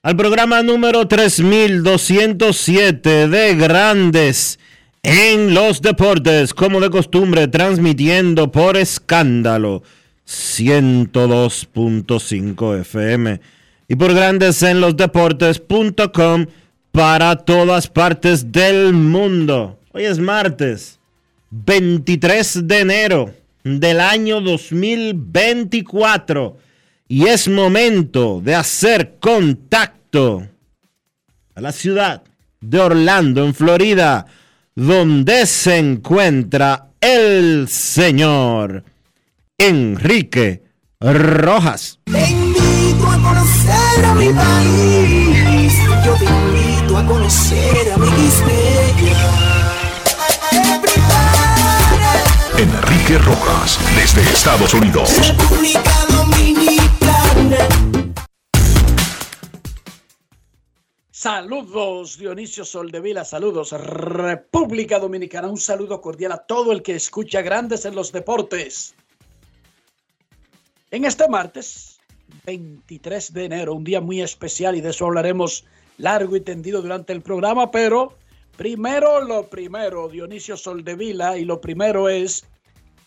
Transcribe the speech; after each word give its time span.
al 0.00 0.16
programa 0.16 0.62
número 0.62 1.08
3207 1.08 3.26
de 3.26 3.56
Grandes 3.56 4.60
en 5.02 5.54
los 5.54 5.82
Deportes, 5.82 6.54
como 6.54 6.80
de 6.80 6.88
costumbre, 6.88 7.48
transmitiendo 7.48 8.52
por 8.52 8.76
escándalo 8.76 9.82
102.5 10.24 12.80
FM 12.80 13.40
y 13.88 13.96
por 13.96 14.14
Grandes 14.14 14.62
en 14.62 14.80
los 14.80 14.96
Deportes.com 14.96 16.46
para 16.92 17.34
todas 17.34 17.88
partes 17.88 18.52
del 18.52 18.92
mundo. 18.92 19.80
Hoy 19.92 20.04
es 20.04 20.20
martes. 20.20 21.00
23 21.50 22.68
de 22.68 22.78
enero 22.78 23.34
del 23.64 23.98
año 24.00 24.42
2024 24.42 26.56
y 27.08 27.26
es 27.26 27.48
momento 27.48 28.40
de 28.44 28.54
hacer 28.54 29.16
contacto 29.18 29.97
a 30.10 31.60
la 31.60 31.72
ciudad 31.72 32.22
de 32.60 32.80
Orlando, 32.80 33.44
en 33.44 33.54
Florida, 33.54 34.24
donde 34.74 35.46
se 35.46 35.76
encuentra 35.76 36.88
el 37.00 37.68
señor 37.68 38.84
Enrique 39.58 40.62
Rojas. 40.98 41.98
Te 42.04 42.30
invito 42.30 43.06
a 43.06 43.22
conocer 43.22 44.04
a 44.04 44.14
mi 44.14 44.28
país. 44.30 45.74
Yo 46.04 46.14
te 46.14 46.24
invito 46.24 46.96
a 46.96 47.06
conocer 47.06 47.92
a 47.92 47.98
mi 47.98 48.08
Enrique 52.56 53.18
Rojas, 53.18 53.78
desde 53.94 54.22
Estados 54.22 54.74
Unidos. 54.74 55.10
República 55.28 56.17
Saludos 61.20 62.16
Dionisio 62.16 62.64
Soldevila, 62.64 63.24
saludos 63.24 63.72
República 63.72 65.00
Dominicana, 65.00 65.48
un 65.48 65.56
saludo 65.56 66.00
cordial 66.00 66.30
a 66.30 66.46
todo 66.46 66.70
el 66.70 66.80
que 66.80 66.94
escucha 66.94 67.42
Grandes 67.42 67.84
en 67.86 67.96
los 67.96 68.12
Deportes. 68.12 68.94
En 70.92 71.04
este 71.04 71.28
martes, 71.28 71.98
23 72.46 73.32
de 73.32 73.46
enero, 73.46 73.74
un 73.74 73.82
día 73.82 74.00
muy 74.00 74.22
especial 74.22 74.76
y 74.76 74.80
de 74.80 74.90
eso 74.90 75.06
hablaremos 75.06 75.64
largo 75.96 76.36
y 76.36 76.40
tendido 76.40 76.82
durante 76.82 77.12
el 77.12 77.20
programa, 77.20 77.72
pero 77.72 78.14
primero 78.56 79.20
lo 79.20 79.50
primero, 79.50 80.08
Dionisio 80.08 80.56
Soldevila, 80.56 81.36
y 81.36 81.44
lo 81.44 81.60
primero 81.60 82.08
es 82.08 82.44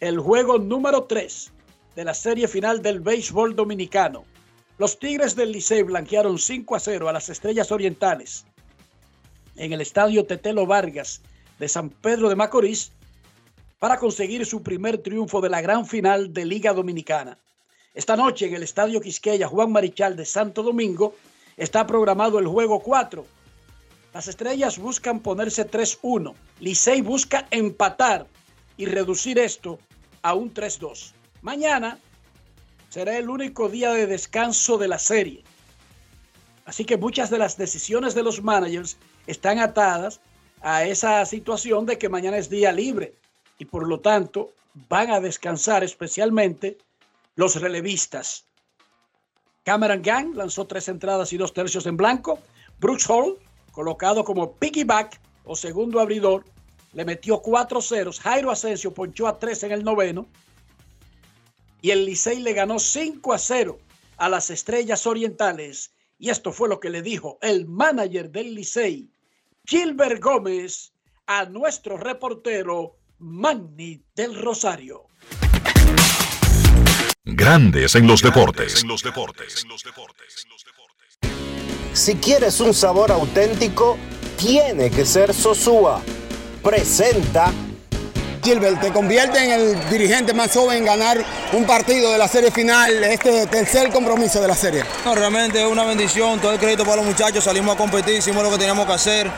el 0.02 0.20
juego 0.20 0.58
número 0.58 1.06
3 1.06 1.50
de 1.96 2.04
la 2.04 2.14
serie 2.14 2.50
final 2.50 2.82
del 2.82 3.00
béisbol 3.00 3.56
dominicano. 3.56 4.26
Los 4.82 4.98
Tigres 4.98 5.36
del 5.36 5.52
Licey 5.52 5.84
blanquearon 5.84 6.40
5 6.40 6.76
a 6.76 6.80
0 6.80 7.08
a 7.08 7.14
las 7.14 7.30
Estrellas 7.30 7.72
Orientales 7.72 8.46
en 9.56 9.74
el 9.74 9.82
estadio 9.82 10.26
Tetelo 10.26 10.66
Vargas 10.66 11.22
de 11.60 11.68
San 11.68 11.92
Pedro 11.92 12.30
de 12.30 12.36
Macorís 12.36 12.92
para 13.78 14.00
conseguir 14.00 14.44
su 14.44 14.64
primer 14.64 14.98
triunfo 14.98 15.40
de 15.40 15.50
la 15.50 15.62
gran 15.62 15.86
final 15.86 16.34
de 16.34 16.46
Liga 16.46 16.74
Dominicana. 16.74 17.38
Esta 17.94 18.16
noche 18.16 18.48
en 18.48 18.56
el 18.56 18.64
estadio 18.64 19.02
Quisqueya 19.02 19.48
Juan 19.48 19.72
Marichal 19.72 20.16
de 20.16 20.26
Santo 20.26 20.64
Domingo 20.64 21.14
está 21.58 21.86
programado 21.86 22.40
el 22.40 22.48
juego 22.48 22.80
4. 22.80 23.24
Las 24.16 24.28
Estrellas 24.30 24.80
buscan 24.80 25.20
ponerse 25.20 25.70
3-1. 25.70 26.34
Licey 26.60 27.02
busca 27.02 27.46
empatar 27.52 28.26
y 28.78 28.88
reducir 28.88 29.38
esto 29.38 29.78
a 30.24 30.34
un 30.34 30.52
3-2. 30.52 31.12
Mañana 31.44 32.00
será 32.92 33.18
el 33.18 33.30
único 33.30 33.70
día 33.70 33.94
de 33.94 34.06
descanso 34.06 34.78
de 34.78 34.90
la 34.90 35.00
serie. 35.00 35.46
Así 36.66 36.84
que 36.84 36.98
muchas 36.98 37.30
de 37.30 37.38
las 37.38 37.58
decisiones 37.58 38.14
de 38.16 38.22
los 38.22 38.44
managers 38.44 38.98
están 39.28 39.60
atadas 39.60 40.20
a 40.62 40.84
esa 40.84 41.26
situación 41.26 41.86
de 41.86 41.98
que 41.98 42.10
mañana 42.10 42.38
es 42.38 42.50
día 42.50 42.74
libre 42.74 43.16
y 43.58 43.66
por 43.66 43.88
lo 43.88 44.02
tanto 44.02 44.52
van 44.90 45.10
a 45.10 45.22
descansar 45.22 45.86
especialmente 45.86 46.78
los 47.36 47.62
relevistas. 47.62 48.44
Cameron 49.64 50.02
Gang 50.02 50.36
lanzó 50.36 50.68
tres 50.68 50.90
entradas 50.90 51.32
y 51.32 51.38
dos 51.38 51.54
tercios 51.54 51.86
en 51.86 51.96
blanco. 51.96 52.40
Brooks 52.80 53.10
Hall, 53.10 53.38
colocado 53.72 54.26
como 54.26 54.56
piggyback 54.56 55.18
o 55.46 55.56
segundo 55.56 56.02
abridor, 56.02 56.44
le 56.92 57.06
metió 57.06 57.42
cuatro 57.42 57.82
ceros. 57.82 58.20
Jairo 58.20 58.52
Asensio 58.52 58.94
ponchó 58.94 59.28
a 59.28 59.40
tres 59.40 59.64
en 59.64 59.72
el 59.72 59.86
noveno. 59.86 60.28
Y 61.82 61.90
el 61.90 62.06
Licey 62.06 62.40
le 62.40 62.54
ganó 62.54 62.80
5 62.80 63.34
a 63.34 63.38
0 63.38 63.80
a 64.18 64.30
las 64.30 64.50
Estrellas 64.52 65.08
Orientales. 65.08 65.94
Y 66.20 66.30
esto 66.30 66.52
fue 66.52 66.70
lo 66.70 66.80
que 66.80 66.92
le 66.92 67.02
dijo 67.02 67.40
el 67.42 67.66
manager 67.66 68.30
del 68.30 68.54
Licey, 68.54 69.10
Gilbert 69.66 70.22
Gómez, 70.22 70.94
a 71.26 71.46
nuestro 71.46 71.98
reportero 71.98 72.98
Manny 73.18 74.04
del 74.16 74.40
Rosario. 74.40 75.08
Grandes 77.24 77.96
en 77.96 78.08
los 78.08 78.22
deportes. 78.22 78.84
Si 81.94 82.16
quieres 82.16 82.60
un 82.60 82.74
sabor 82.74 83.12
auténtico, 83.12 83.98
tiene 84.38 84.92
que 84.92 85.06
ser 85.06 85.34
Sosúa. 85.34 86.02
Presenta 86.64 87.52
Gilbert, 88.42 88.82
te 88.82 88.92
convierte 88.92 89.44
en 89.44 89.52
el 89.52 89.90
dirigente 89.90 90.34
más 90.34 90.54
joven 90.54 90.80
en 90.80 90.86
ganar 90.86 91.24
un 91.54 91.66
partido 91.66 92.12
de 92.12 92.18
la 92.18 92.28
serie 92.28 92.52
final, 92.52 93.04
este 93.04 93.46
tercer 93.48 93.90
compromiso 93.90 94.42
de 94.42 94.48
la 94.48 94.56
serie. 94.56 94.84
No, 95.06 95.16
realmente 95.16 95.62
es 95.62 95.68
una 95.68 95.84
bendición, 95.84 96.40
todo 96.40 96.52
el 96.54 96.60
crédito 96.60 96.84
para 96.84 96.98
los 96.98 97.06
muchachos, 97.06 97.44
salimos 97.44 97.76
a 97.76 97.78
competir, 97.78 98.16
hicimos 98.16 98.44
lo 98.44 98.50
que 98.52 98.58
teníamos 98.58 98.86
que 98.86 98.94
hacer. 98.94 99.32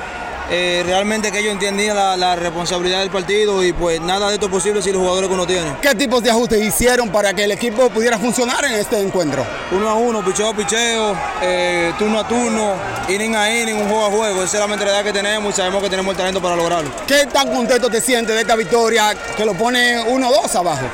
Eh, 0.49 0.83
realmente 0.85 1.31
que 1.31 1.39
ellos 1.39 1.53
entendían 1.53 1.95
la, 1.95 2.17
la 2.17 2.35
responsabilidad 2.35 2.99
del 2.99 3.09
partido 3.09 3.63
y 3.63 3.73
pues 3.73 4.01
nada 4.01 4.27
de 4.27 4.35
esto 4.35 4.47
es 4.47 4.51
posible 4.51 4.81
sin 4.81 4.93
los 4.93 5.01
jugadores 5.01 5.29
que 5.29 5.33
uno 5.33 5.47
tiene. 5.47 5.75
¿Qué 5.81 5.95
tipos 5.95 6.21
de 6.21 6.29
ajustes 6.29 6.61
hicieron 6.61 7.09
para 7.09 7.33
que 7.33 7.45
el 7.45 7.51
equipo 7.51 7.89
pudiera 7.89 8.17
funcionar 8.19 8.63
en 8.65 8.73
este 8.73 8.99
encuentro? 8.99 9.45
Uno 9.71 9.89
a 9.89 9.93
uno, 9.93 10.23
picheo 10.23 10.49
a 10.49 10.53
picheo, 10.53 11.15
eh, 11.41 11.93
turno 11.97 12.19
a 12.19 12.27
turno, 12.27 12.73
inning 13.07 13.35
a 13.35 13.49
inning, 13.49 13.75
un 13.75 13.87
juego 13.87 14.05
a 14.05 14.09
juego. 14.11 14.43
Esa 14.43 14.57
es 14.57 14.61
la 14.61 14.67
mentalidad 14.67 15.03
que 15.03 15.13
tenemos 15.13 15.53
y 15.53 15.57
sabemos 15.57 15.81
que 15.81 15.89
tenemos 15.89 16.11
el 16.11 16.17
talento 16.17 16.41
para 16.41 16.55
lograrlo. 16.55 16.91
¿Qué 17.07 17.25
tan 17.25 17.51
contento 17.51 17.89
te 17.89 18.01
sientes 18.01 18.35
de 18.35 18.41
esta 18.41 18.55
victoria 18.55 19.15
que 19.35 19.45
lo 19.45 19.53
pone 19.53 19.99
1-2 19.99 20.55
abajo? 20.55 20.85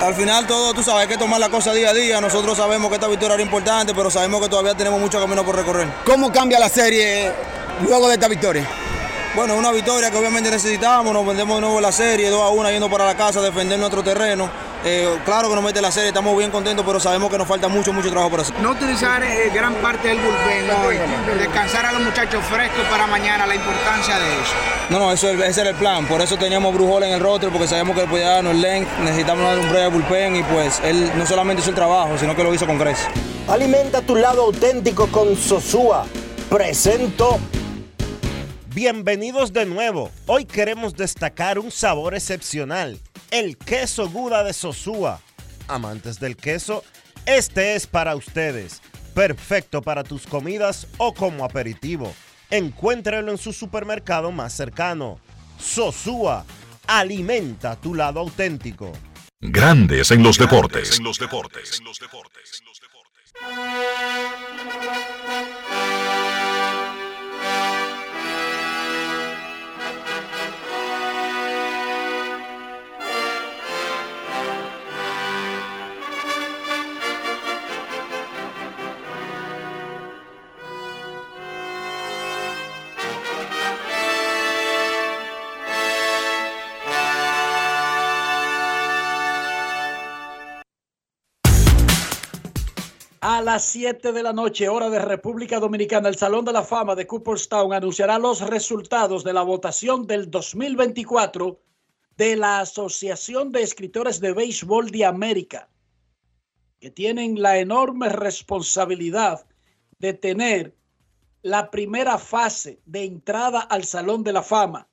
Al 0.00 0.14
final 0.14 0.46
todo, 0.46 0.74
tú 0.74 0.82
sabes, 0.82 1.02
hay 1.02 1.08
que 1.08 1.16
tomar 1.16 1.38
la 1.38 1.48
cosa 1.48 1.72
día 1.72 1.90
a 1.90 1.94
día. 1.94 2.20
Nosotros 2.20 2.56
sabemos 2.56 2.88
que 2.88 2.96
esta 2.96 3.06
victoria 3.06 3.34
era 3.34 3.42
importante, 3.42 3.94
pero 3.94 4.10
sabemos 4.10 4.40
que 4.40 4.48
todavía 4.48 4.74
tenemos 4.74 5.00
mucho 5.00 5.20
camino 5.20 5.44
por 5.44 5.54
recorrer. 5.54 5.86
¿Cómo 6.04 6.32
cambia 6.32 6.58
la 6.58 6.68
serie 6.68 7.30
luego 7.86 8.08
de 8.08 8.14
esta 8.14 8.26
victoria? 8.26 8.66
Bueno, 9.34 9.56
una 9.56 9.72
victoria 9.72 10.10
que 10.10 10.18
obviamente 10.18 10.50
necesitamos, 10.50 11.10
nos 11.14 11.26
vendemos 11.26 11.56
de 11.56 11.62
nuevo 11.62 11.80
la 11.80 11.90
serie, 11.90 12.28
2 12.28 12.42
a 12.42 12.50
1 12.50 12.70
yendo 12.70 12.90
para 12.90 13.06
la 13.06 13.14
casa, 13.14 13.40
defender 13.40 13.78
nuestro 13.78 14.02
terreno. 14.02 14.50
Eh, 14.84 15.08
claro 15.24 15.48
que 15.48 15.54
nos 15.54 15.64
mete 15.64 15.80
la 15.80 15.90
serie, 15.90 16.08
estamos 16.08 16.36
bien 16.36 16.50
contentos, 16.50 16.84
pero 16.84 17.00
sabemos 17.00 17.30
que 17.30 17.38
nos 17.38 17.48
falta 17.48 17.66
mucho, 17.68 17.94
mucho 17.94 18.10
trabajo 18.10 18.30
por 18.30 18.40
hacer. 18.40 18.54
No 18.60 18.72
utilizar 18.72 19.22
eh, 19.22 19.50
gran 19.54 19.72
parte 19.76 20.08
del 20.08 20.18
bullpen 20.18 20.70
hoy, 20.84 20.98
descansar 21.38 21.86
a 21.86 21.92
los 21.92 22.02
muchachos 22.02 22.44
frescos 22.44 22.84
para 22.90 23.06
mañana, 23.06 23.46
la 23.46 23.54
importancia 23.54 24.18
de 24.18 24.34
eso. 24.34 24.52
No, 24.90 24.98
no, 24.98 25.10
eso, 25.10 25.30
ese 25.30 25.62
era 25.62 25.70
el 25.70 25.76
plan, 25.76 26.04
por 26.06 26.20
eso 26.20 26.36
teníamos 26.36 26.74
Brujol 26.74 27.04
en 27.04 27.12
el 27.12 27.20
roster, 27.20 27.48
porque 27.48 27.66
sabemos 27.66 27.96
que 27.96 28.06
podía 28.06 28.28
darnos 28.28 28.52
el 28.52 28.60
length, 28.60 28.98
necesitamos 28.98 29.44
darle 29.46 29.62
un 29.62 29.70
break 29.70 29.84
de 29.84 29.88
bullpen 29.88 30.36
y 30.36 30.42
pues 30.42 30.80
él 30.84 31.10
no 31.16 31.24
solamente 31.24 31.62
hizo 31.62 31.70
el 31.70 31.76
trabajo, 31.76 32.18
sino 32.18 32.36
que 32.36 32.44
lo 32.44 32.52
hizo 32.52 32.66
con 32.66 32.76
creces. 32.76 33.06
Alimenta 33.48 34.02
tu 34.02 34.14
lado 34.14 34.42
auténtico 34.42 35.06
con 35.06 35.36
Sosúa. 35.36 36.04
Presento. 36.50 37.40
Bienvenidos 38.74 39.52
de 39.52 39.66
nuevo. 39.66 40.10
Hoy 40.24 40.46
queremos 40.46 40.94
destacar 40.94 41.58
un 41.58 41.70
sabor 41.70 42.14
excepcional, 42.14 42.98
el 43.30 43.58
queso 43.58 44.08
Gouda 44.08 44.44
de 44.44 44.54
Sosúa. 44.54 45.20
Amantes 45.68 46.18
del 46.18 46.38
queso, 46.38 46.82
este 47.26 47.74
es 47.74 47.86
para 47.86 48.16
ustedes. 48.16 48.80
Perfecto 49.14 49.82
para 49.82 50.04
tus 50.04 50.26
comidas 50.26 50.86
o 50.96 51.12
como 51.12 51.44
aperitivo. 51.44 52.14
Encuéntralo 52.48 53.30
en 53.30 53.36
su 53.36 53.52
supermercado 53.52 54.32
más 54.32 54.54
cercano. 54.54 55.20
Sosúa, 55.58 56.46
alimenta 56.86 57.76
tu 57.76 57.94
lado 57.94 58.20
auténtico. 58.20 58.90
Grandes 59.38 60.10
en 60.12 60.22
los 60.22 60.38
deportes. 60.38 60.96
En 60.96 61.04
los 61.04 61.18
deportes. 61.18 61.78
En 61.78 61.84
los 61.84 61.98
deportes. 62.00 62.62
Las 93.42 93.64
7 93.64 94.12
de 94.12 94.22
la 94.22 94.32
noche, 94.32 94.68
hora 94.68 94.88
de 94.88 95.00
República 95.00 95.58
Dominicana, 95.58 96.08
el 96.08 96.16
Salón 96.16 96.44
de 96.44 96.52
la 96.52 96.62
Fama 96.62 96.94
de 96.94 97.06
Cooperstown 97.06 97.72
anunciará 97.72 98.18
los 98.18 98.40
resultados 98.40 99.24
de 99.24 99.32
la 99.32 99.42
votación 99.42 100.06
del 100.06 100.30
2024 100.30 101.60
de 102.16 102.36
la 102.36 102.60
Asociación 102.60 103.50
de 103.50 103.62
Escritores 103.62 104.20
de 104.20 104.32
Béisbol 104.32 104.90
de 104.90 105.04
América, 105.04 105.68
que 106.78 106.90
tienen 106.90 107.42
la 107.42 107.58
enorme 107.58 108.08
responsabilidad 108.10 109.44
de 109.98 110.12
tener 110.12 110.76
la 111.42 111.70
primera 111.70 112.18
fase 112.18 112.80
de 112.86 113.04
entrada 113.04 113.60
al 113.60 113.84
Salón 113.84 114.22
de 114.22 114.32
la 114.34 114.42
Fama. 114.42 114.88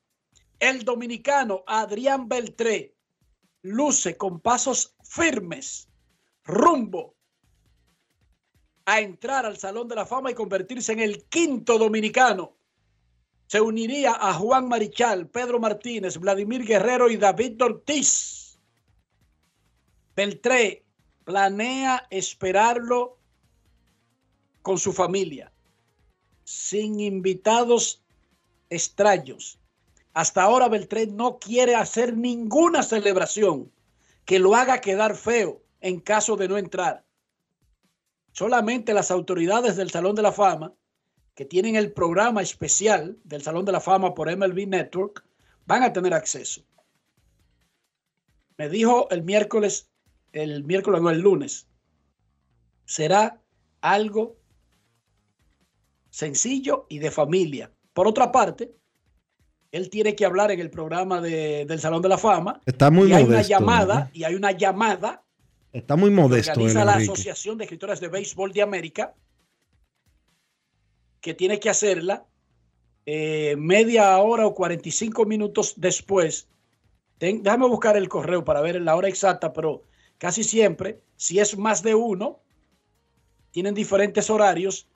El 0.60 0.84
dominicano 0.84 1.63
Adrián 1.68 2.28
Beltré 2.28 2.96
luce 3.62 4.18
con 4.18 4.40
pasos 4.40 4.96
firmes 5.04 5.88
rumbo 6.44 7.19
a 8.91 9.01
entrar 9.01 9.45
al 9.45 9.57
Salón 9.57 9.88
de 9.88 9.95
la 9.95 10.06
Fama 10.07 10.31
y 10.31 10.33
convertirse 10.33 10.94
en 10.94 11.00
el 11.00 11.24
quinto 11.25 11.77
dominicano. 11.77 12.56
Se 13.45 13.62
uniría 13.62 14.18
a 14.19 14.33
Juan 14.33 14.68
Marichal, 14.68 15.27
Pedro 15.27 15.59
Martínez, 15.59 16.18
Vladimir 16.18 16.65
Guerrero 16.65 17.07
y 17.07 17.18
David 17.18 17.62
Ortiz. 17.62 18.57
Beltré 20.15 20.83
planea 21.24 22.07
esperarlo 22.09 23.19
con 24.63 24.80
su 24.80 24.91
familia, 24.91 25.51
sin 26.44 27.00
invitados 27.00 28.01
extraños. 28.71 29.59
Hasta 30.13 30.41
ahora 30.41 30.68
Beltré 30.68 31.06
no 31.06 31.38
quiere 31.38 31.75
hacer 31.75 32.18
ninguna 32.18 32.81
celebración 32.81 33.71
que 34.25 34.39
lo 34.39 34.56
haga 34.56 34.81
quedar 34.81 35.15
feo 35.15 35.62
en 35.80 36.00
caso 36.00 36.36
de 36.36 36.47
no 36.47 36.57
entrar 36.57 37.06
solamente 38.39 38.94
las 38.94 39.12
autoridades 39.12 39.75
del 39.75 39.91
Salón 39.91 40.15
de 40.15 40.21
la 40.21 40.31
Fama, 40.31 40.71
que 41.36 41.44
tienen 41.44 41.75
el 41.75 41.91
programa 41.91 42.41
especial 42.41 43.18
del 43.25 43.41
Salón 43.41 43.65
de 43.65 43.74
la 43.74 43.81
Fama 43.81 44.15
por 44.15 44.33
MLB 44.33 44.65
Network, 44.65 45.25
van 45.65 45.83
a 45.83 45.91
tener 45.91 46.13
acceso. 46.13 46.62
Me 48.57 48.69
dijo 48.69 49.09
el 49.12 49.24
miércoles, 49.24 49.89
el 50.31 50.63
miércoles 50.63 51.01
no, 51.01 51.09
el 51.09 51.19
lunes, 51.19 51.68
será 52.86 53.41
algo 53.81 54.38
sencillo 56.09 56.86
y 56.88 57.00
de 57.00 57.12
familia. 57.12 57.74
Por 57.91 58.07
otra 58.07 58.31
parte, 58.31 58.74
él 59.74 59.89
tiene 59.89 60.15
que 60.15 60.24
hablar 60.24 60.50
en 60.51 60.62
el 60.62 60.69
programa 60.69 61.19
del 61.19 61.80
Salón 61.81 62.01
de 62.01 62.07
la 62.07 62.18
Fama. 62.18 62.62
Está 62.65 62.89
muy 62.89 63.09
y 63.09 63.13
hay 63.13 63.25
modesto, 63.25 63.38
una 63.38 63.59
llamada 63.59 64.00
¿no? 64.00 64.09
y 64.13 64.24
hay 64.24 64.36
una 64.36 64.53
llamada 64.53 65.25
Está 65.71 65.95
muy 65.95 66.10
modesto 66.12 66.51
organiza 66.54 66.83
la. 66.86 66.95
Asociación 66.95 67.57
de 67.57 67.66
Escritores 67.66 68.00
de 68.00 68.07
Béisbol 68.07 68.51
de 68.54 68.62
América, 68.62 69.13
que 71.21 71.33
tiene 71.33 71.60
que 71.60 71.69
hacerla 71.69 72.25
eh, 73.06 73.56
media 73.57 74.18
hora 74.19 74.45
o 74.48 74.54
45 74.56 75.25
minutos 75.25 75.74
después. 75.77 76.48
Ten- 77.18 77.44
déjame 77.44 77.68
buscar 77.68 77.98
el 77.98 78.07
correo 78.07 78.44
para 78.45 78.62
ver 78.62 78.81
la 78.81 78.95
hora 78.95 79.07
exacta, 79.10 79.51
pero 79.54 79.83
casi 80.18 80.44
siempre, 80.44 81.00
si 81.18 81.39
es 81.39 81.57
más 81.57 81.83
de 81.83 81.95
uno, 81.95 82.39
tienen 83.51 83.74
diferentes 83.74 84.30
horarios, 84.30 84.88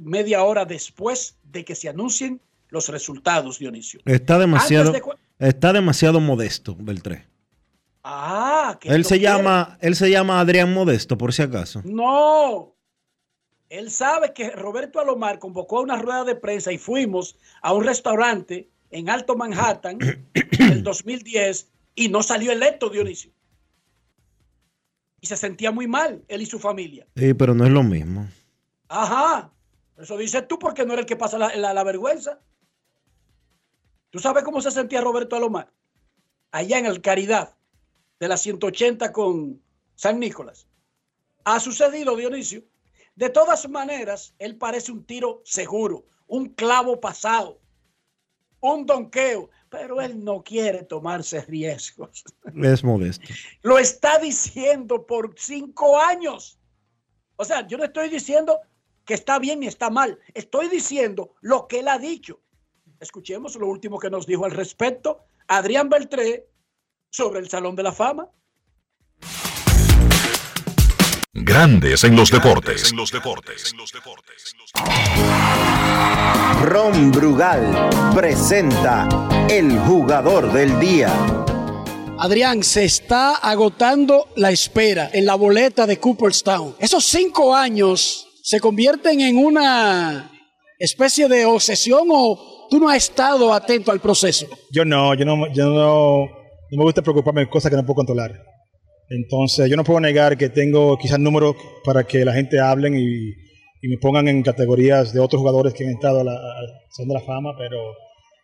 media 0.00 0.42
hora 0.44 0.64
después 0.64 1.38
de 1.44 1.64
que 1.64 1.74
se 1.74 1.88
anuncien 1.88 2.40
los 2.68 2.88
resultados, 2.88 3.58
Dionisio. 3.58 4.00
Está 4.04 4.38
demasiado, 4.38 4.92
de 4.92 5.02
está 5.38 5.72
demasiado 5.72 6.20
modesto, 6.20 6.76
Beltré. 6.78 7.26
Ah, 8.02 8.53
que 8.80 8.88
Él 8.88 9.04
se 9.04 9.18
quiere. 9.18 9.36
llama, 9.36 9.78
él 9.80 9.94
se 9.96 10.10
llama 10.10 10.40
Adrián 10.40 10.72
Modesto, 10.72 11.16
por 11.18 11.32
si 11.32 11.42
acaso. 11.42 11.82
No. 11.84 12.74
Él 13.68 13.90
sabe 13.90 14.32
que 14.32 14.50
Roberto 14.50 15.00
Alomar 15.00 15.38
convocó 15.38 15.78
a 15.78 15.82
una 15.82 15.96
rueda 15.96 16.24
de 16.24 16.36
prensa 16.36 16.70
y 16.72 16.78
fuimos 16.78 17.36
a 17.62 17.72
un 17.72 17.84
restaurante 17.84 18.68
en 18.90 19.08
Alto 19.10 19.36
Manhattan 19.36 19.98
en 20.34 20.72
el 20.72 20.82
2010 20.82 21.70
y 21.96 22.08
no 22.08 22.22
salió 22.22 22.52
electo 22.52 22.88
Dionisio. 22.90 23.32
Y 25.20 25.26
se 25.26 25.36
sentía 25.36 25.70
muy 25.70 25.86
mal, 25.88 26.22
él 26.28 26.42
y 26.42 26.46
su 26.46 26.58
familia. 26.58 27.06
Sí, 27.16 27.32
pero 27.34 27.54
no 27.54 27.64
es 27.64 27.70
lo 27.72 27.82
mismo. 27.82 28.28
Ajá. 28.88 29.50
Eso 29.98 30.16
dices 30.18 30.46
tú 30.46 30.58
porque 30.58 30.84
no 30.84 30.92
era 30.92 31.00
el 31.00 31.06
que 31.06 31.16
pasa 31.16 31.38
la, 31.38 31.54
la- 31.56 31.72
la 31.72 31.82
vergüenza. 31.84 32.40
¿Tú 34.10 34.18
sabes 34.20 34.44
cómo 34.44 34.60
se 34.60 34.70
sentía 34.70 35.00
Roberto 35.00 35.34
Alomar? 35.34 35.72
Allá 36.52 36.78
en 36.78 36.86
el 36.86 37.00
Caridad, 37.00 37.56
de 38.20 38.28
la 38.28 38.36
180 38.36 39.12
con 39.12 39.60
San 39.94 40.18
Nicolás. 40.20 40.66
Ha 41.44 41.60
sucedido, 41.60 42.16
Dionisio. 42.16 42.64
De 43.16 43.30
todas 43.30 43.68
maneras, 43.68 44.34
él 44.38 44.56
parece 44.56 44.90
un 44.90 45.04
tiro 45.04 45.42
seguro, 45.44 46.04
un 46.26 46.48
clavo 46.48 47.00
pasado, 47.00 47.60
un 48.60 48.86
donqueo, 48.86 49.50
pero 49.68 50.00
él 50.00 50.24
no 50.24 50.42
quiere 50.42 50.82
tomarse 50.82 51.42
riesgos. 51.42 52.24
Es 52.62 52.82
modesto. 52.82 53.26
Lo 53.62 53.78
está 53.78 54.18
diciendo 54.18 55.06
por 55.06 55.34
cinco 55.36 55.98
años. 55.98 56.58
O 57.36 57.44
sea, 57.44 57.66
yo 57.66 57.76
no 57.78 57.84
estoy 57.84 58.08
diciendo 58.08 58.60
que 59.04 59.14
está 59.14 59.38
bien 59.38 59.60
ni 59.60 59.66
está 59.66 59.90
mal. 59.90 60.18
Estoy 60.32 60.68
diciendo 60.68 61.34
lo 61.40 61.66
que 61.68 61.80
él 61.80 61.88
ha 61.88 61.98
dicho. 61.98 62.40
Escuchemos 63.00 63.56
lo 63.56 63.66
último 63.66 63.98
que 63.98 64.10
nos 64.10 64.26
dijo 64.26 64.44
al 64.44 64.52
respecto 64.52 65.24
Adrián 65.46 65.88
Beltré 65.88 66.46
sobre 67.14 67.38
el 67.38 67.48
Salón 67.48 67.76
de 67.76 67.84
la 67.84 67.92
Fama. 67.92 68.28
Grandes 71.32 72.02
en 72.02 72.16
los 72.16 72.28
deportes. 72.28 72.90
En 72.90 72.96
los 72.96 73.12
deportes. 73.12 73.70
En 73.70 73.78
los 73.78 73.92
deportes. 73.92 74.52
Ron 76.64 77.12
Brugal 77.12 77.88
presenta 78.16 79.08
el 79.48 79.78
jugador 79.78 80.52
del 80.52 80.80
día. 80.80 81.14
Adrián, 82.18 82.64
se 82.64 82.84
está 82.84 83.36
agotando 83.36 84.30
la 84.34 84.50
espera 84.50 85.10
en 85.12 85.26
la 85.26 85.36
boleta 85.36 85.86
de 85.86 86.00
Cooperstown. 86.00 86.74
Esos 86.80 87.04
cinco 87.04 87.54
años 87.54 88.26
se 88.42 88.58
convierten 88.58 89.20
en 89.20 89.38
una 89.38 90.32
especie 90.80 91.28
de 91.28 91.46
obsesión 91.46 92.08
o 92.10 92.66
tú 92.68 92.80
no 92.80 92.88
has 92.88 92.96
estado 92.96 93.54
atento 93.54 93.92
al 93.92 94.00
proceso. 94.00 94.48
Yo 94.72 94.84
no, 94.84 95.14
yo 95.14 95.24
no, 95.24 95.52
yo 95.52 95.66
no, 95.68 96.43
no 96.74 96.78
me 96.78 96.84
gusta 96.84 97.02
preocuparme 97.02 97.42
de 97.42 97.48
cosas 97.48 97.70
que 97.70 97.76
no 97.76 97.84
puedo 97.84 97.96
controlar. 97.96 98.32
Entonces, 99.08 99.70
yo 99.70 99.76
no 99.76 99.84
puedo 99.84 100.00
negar 100.00 100.36
que 100.36 100.48
tengo 100.48 100.96
quizás 100.98 101.18
números 101.18 101.54
para 101.84 102.04
que 102.04 102.24
la 102.24 102.32
gente 102.32 102.58
hablen 102.58 102.96
y, 102.96 103.32
y 103.82 103.88
me 103.88 103.98
pongan 103.98 104.26
en 104.28 104.42
categorías 104.42 105.12
de 105.12 105.20
otros 105.20 105.40
jugadores 105.40 105.74
que 105.74 105.84
han 105.84 105.90
entrado 105.90 106.20
a 106.20 106.24
la, 106.24 106.32
a 106.32 107.04
de 107.04 107.14
la 107.14 107.20
fama, 107.20 107.54
pero 107.56 107.78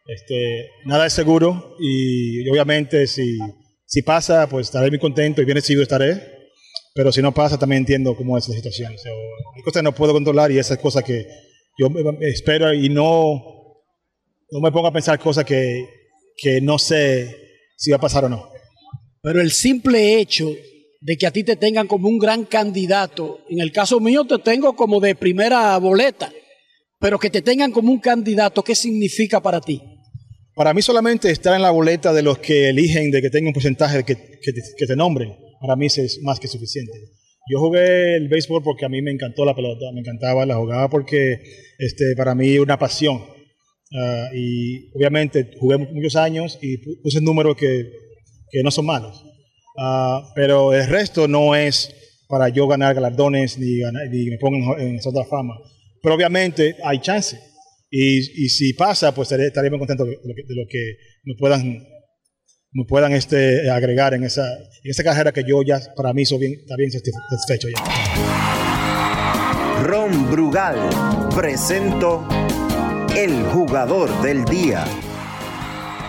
este, 0.06 0.68
nada 0.84 1.06
es 1.06 1.12
seguro 1.12 1.76
y, 1.80 2.49
obviamente 2.50 3.06
si, 3.06 3.38
si 3.87 4.02
pasa, 4.02 4.49
pues 4.49 4.66
estaré 4.66 4.90
muy 4.90 4.99
contento 4.99 5.40
y 5.40 5.44
bien 5.44 5.56
recibido 5.56 5.82
estaré. 5.82 6.20
Pero 6.94 7.10
si 7.10 7.22
no 7.22 7.32
pasa, 7.32 7.58
también 7.58 7.80
entiendo 7.80 8.14
cómo 8.16 8.37
es 8.37 8.49
la 8.49 8.54
situación. 8.54 8.92
hay 8.92 9.62
cosas 9.62 9.80
que 9.80 9.84
no 9.84 9.94
puedo 9.94 10.12
controlar 10.12 10.52
y 10.52 10.58
esas 10.58 10.78
cosas 10.78 11.04
que 11.04 11.26
yo 11.78 11.88
espero 12.20 12.75
y 12.75 12.88
no, 12.88 13.42
no 14.50 14.60
me 14.60 14.72
pongo 14.72 14.88
a 14.88 14.92
pensar 14.92 15.18
cosas 15.18 15.44
que, 15.44 15.87
que 16.37 16.60
no 16.60 16.78
sé 16.78 17.39
si 17.80 17.90
va 17.90 17.96
a 17.96 18.00
pasar 18.00 18.26
o 18.26 18.28
no. 18.28 18.50
Pero 19.22 19.40
el 19.40 19.50
simple 19.50 20.18
hecho 20.20 20.54
de 21.00 21.16
que 21.16 21.26
a 21.26 21.30
ti 21.30 21.42
te 21.42 21.56
tengan 21.56 21.87
como 21.87 22.08
un 22.08 22.18
gran 22.18 22.44
candidato, 22.44 23.40
en 23.49 23.60
el 23.60 23.72
caso 23.72 24.00
mío 24.00 24.25
te 24.26 24.38
tengo 24.38 24.76
como 24.76 25.00
de 25.00 25.14
primera 25.14 25.76
boleta, 25.78 26.30
pero 26.99 27.18
que 27.18 27.30
te 27.30 27.40
tengan 27.40 27.72
como 27.72 27.90
un 27.90 27.99
candidato, 27.99 28.62
¿qué 28.62 28.75
significa 28.75 29.40
para 29.40 29.62
ti? 29.62 29.82
Para 30.54 30.75
mí 30.75 30.82
solamente 30.82 31.30
estar 31.30 31.56
en 31.56 31.62
la 31.62 31.70
boleta 31.70 32.12
de 32.12 32.22
los 32.22 32.38
que 32.38 32.68
eligen 32.68 33.10
de 33.10 33.22
que 33.22 33.30
tenga 33.30 33.49
un 33.49 33.54
porcentaje 33.54 34.04
que, 34.04 34.14
que, 34.14 34.52
te, 34.52 34.60
que 34.76 34.87
te 34.87 34.96
nombren, 34.96 35.34
para 35.58 35.75
mí 35.75 35.87
es 35.87 36.20
más 36.22 36.38
que 36.38 36.49
suficiente. 36.49 36.92
Yo 37.50 37.60
jugué 37.60 38.16
el 38.16 38.28
béisbol 38.28 38.62
porque 38.62 38.84
a 38.84 38.90
mí 38.90 39.00
me 39.00 39.10
encantó 39.10 39.46
la 39.46 39.54
pelota, 39.54 39.87
me 39.94 40.00
encantaba, 40.00 40.44
la 40.44 40.56
jugaba 40.56 40.90
porque 40.90 41.40
este, 41.78 42.14
para 42.14 42.34
mí 42.34 42.58
una 42.58 42.78
pasión. 42.78 43.25
Ah, 43.92 44.28
y 44.32 44.88
obviamente 44.94 45.50
jugué 45.59 45.78
muchos 45.78 46.14
años 46.16 46.59
y 46.62 46.78
puse 47.02 47.20
números 47.20 47.56
que, 47.56 47.90
que 48.50 48.62
no 48.62 48.70
son 48.70 48.87
malos. 48.87 49.25
Uh, 49.76 50.23
pero 50.35 50.73
el 50.75 50.87
resto 50.88 51.26
no 51.26 51.54
es 51.54 51.94
para 52.28 52.49
yo 52.49 52.68
ganar 52.68 52.94
galardones 52.94 53.59
ni, 53.59 53.78
ganar, 53.78 54.09
ni 54.09 54.30
me 54.30 54.38
pongan 54.38 54.80
en, 54.80 54.99
otra 55.04 55.25
fama. 55.25 55.54
Pero 56.02 56.14
obviamente 56.14 56.76
hay 56.85 57.00
chance. 57.00 57.38
Y, 57.90 58.44
y 58.44 58.49
si 58.49 58.73
pasa, 58.75 59.12
pues 59.12 59.26
estaré, 59.26 59.49
estaré 59.49 59.68
muy 59.70 59.80
contento 59.80 60.04
de 60.04 60.12
lo 60.12 60.35
que, 60.35 60.42
de 60.47 60.54
lo 60.54 60.66
que 60.68 60.97
me 61.25 61.35
puedan, 61.35 61.85
me 62.73 62.85
puedan 62.87 63.12
este, 63.12 63.68
agregar 63.68 64.14
en 64.14 64.23
esa, 64.23 64.47
en 64.49 64.90
esa 64.90 65.02
carrera 65.02 65.32
que 65.32 65.42
yo 65.44 65.62
ya, 65.62 65.80
para 65.97 66.12
mí, 66.12 66.25
soy 66.25 66.38
bien, 66.38 66.52
está 66.61 66.76
bien 66.76 66.92
satisfecho 66.92 67.68
ya. 67.68 67.82
Ron 69.82 70.30
Brugal 70.30 70.76
presento 71.35 72.28
el 73.17 73.43
jugador 73.47 74.09
del 74.23 74.45
día. 74.45 74.85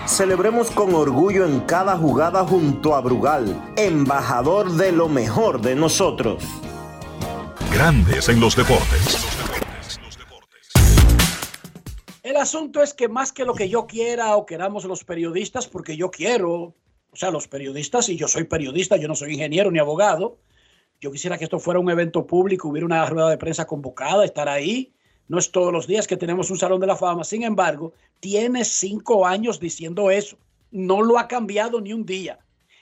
Celebremos 0.07 0.69
con 0.69 0.93
orgullo 0.93 1.45
en 1.45 1.61
cada 1.61 1.97
jugada 1.97 2.45
junto 2.45 2.95
a 2.95 3.01
Brugal, 3.01 3.73
embajador 3.75 4.71
de 4.73 4.91
lo 4.91 5.09
mejor 5.09 5.61
de 5.61 5.75
nosotros. 5.75 6.43
Grandes 7.73 8.29
en 8.29 8.39
los 8.39 8.55
deportes. 8.55 9.17
El 12.21 12.37
asunto 12.37 12.83
es 12.83 12.93
que 12.93 13.09
más 13.09 13.31
que 13.31 13.45
lo 13.45 13.55
que 13.55 13.67
yo 13.67 13.87
quiera 13.87 14.35
o 14.35 14.45
queramos 14.45 14.85
los 14.85 15.03
periodistas, 15.03 15.67
porque 15.67 15.97
yo 15.97 16.11
quiero, 16.11 16.53
o 16.53 17.15
sea, 17.15 17.31
los 17.31 17.47
periodistas, 17.47 18.09
y 18.09 18.15
yo 18.15 18.27
soy 18.27 18.43
periodista, 18.43 18.97
yo 18.97 19.07
no 19.07 19.15
soy 19.15 19.33
ingeniero 19.33 19.71
ni 19.71 19.79
abogado, 19.79 20.37
yo 20.99 21.11
quisiera 21.11 21.39
que 21.39 21.45
esto 21.45 21.59
fuera 21.59 21.79
un 21.79 21.89
evento 21.89 22.27
público, 22.27 22.69
hubiera 22.69 22.85
una 22.85 23.03
rueda 23.07 23.29
de 23.29 23.37
prensa 23.39 23.65
convocada, 23.65 24.23
estar 24.23 24.47
ahí, 24.47 24.93
no 25.31 25.39
es 25.39 25.49
todos 25.49 25.71
los 25.71 25.87
días 25.87 26.07
que 26.07 26.17
tenemos 26.17 26.51
un 26.51 26.57
Salón 26.57 26.81
de 26.81 26.87
la 26.87 26.97
Fama. 26.97 27.23
Sin 27.23 27.43
embargo, 27.43 27.93
tiene 28.19 28.65
cinco 28.65 29.25
años 29.25 29.61
diciendo 29.61 30.11
eso. 30.11 30.35
No 30.71 31.01
lo 31.01 31.17
ha 31.17 31.29
cambiado 31.29 31.79
ni 31.79 31.93
un 31.93 32.05
día. 32.05 32.39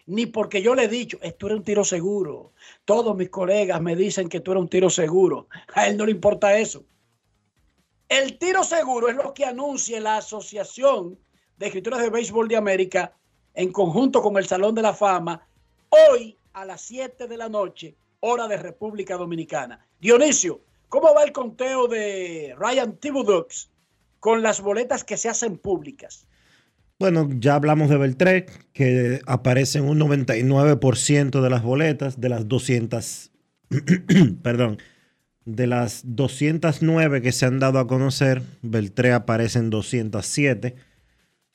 Ni 0.08 0.26
porque 0.26 0.64
yo 0.64 0.74
le 0.74 0.86
he 0.86 0.88
dicho, 0.88 1.20
esto 1.22 1.46
era 1.46 1.56
un 1.56 1.64
tiro 1.64 1.84
seguro. 1.84 2.54
Todos 2.86 3.16
mis 3.16 3.30
colegas 3.30 3.80
me 3.84 3.96
dicen 3.96 4.30
que 4.30 4.40
tú 4.40 4.50
eres 4.50 4.64
un 4.64 4.68
tiro 4.68 4.90
seguro. 4.90 5.48
A 5.76 5.86
él 5.86 5.96
no 5.96 6.08
le 6.08 6.12
importa 6.12 6.58
eso. 6.58 6.84
El 8.08 8.40
tiro 8.40 8.64
seguro 8.64 9.10
es 9.10 9.16
lo 9.16 9.32
que 9.32 9.46
anuncia 9.46 10.00
la 10.00 10.18
Asociación 10.18 11.20
de 11.56 11.68
Escritores 11.68 12.00
de 12.00 12.10
Béisbol 12.10 12.48
de 12.48 12.58
América 12.58 13.14
en 13.54 13.72
conjunto 13.72 14.24
con 14.24 14.38
el 14.38 14.48
Salón 14.48 14.74
de 14.74 14.82
la 14.82 14.96
Fama 14.96 15.48
hoy 15.90 16.36
a 16.54 16.66
las 16.66 16.82
7 16.82 17.28
de 17.28 17.38
la 17.38 17.48
noche, 17.48 17.96
hora 18.22 18.48
de 18.48 18.58
República 18.58 19.18
Dominicana. 19.18 19.86
Dionisio, 20.00 20.62
¿Cómo 20.90 21.14
va 21.14 21.24
el 21.24 21.32
conteo 21.32 21.88
de 21.88 22.56
Ryan 22.58 22.98
Thibodeau 22.98 23.46
con 24.20 24.42
las 24.42 24.60
boletas 24.60 25.04
que 25.04 25.18
se 25.18 25.30
hacen 25.30 25.58
públicas? 25.58 26.28
Bueno, 26.98 27.30
ya 27.32 27.56
hablamos 27.56 27.90
de 27.90 27.98
Beltré, 27.98 28.48
que 28.74 29.22
aparece 29.26 29.78
en 29.78 29.86
un 29.86 30.00
99% 30.00 31.42
de 31.42 31.50
las 31.50 31.64
boletas, 31.64 32.20
de 32.20 32.28
las 32.28 32.48
200, 32.48 33.32
perdón, 34.44 34.80
de 35.46 35.68
las 35.68 36.02
209 36.04 37.22
que 37.22 37.32
se 37.32 37.46
han 37.46 37.60
dado 37.60 37.80
a 37.80 37.88
conocer, 37.88 38.42
Beltré 38.62 39.14
aparece 39.14 39.60
en 39.60 39.70
207. 39.70 40.76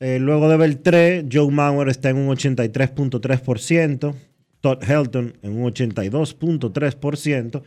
Eh, 0.00 0.18
luego 0.20 0.48
de 0.48 0.56
Beltré, 0.56 1.26
Joe 1.30 1.50
Mauer 1.50 1.88
está 1.88 2.08
en 2.08 2.16
un 2.16 2.34
83.3%, 2.34 4.14
Todd 4.60 4.82
Helton 4.82 5.36
en 5.42 5.58
un 5.58 5.70
82.3%, 5.72 7.62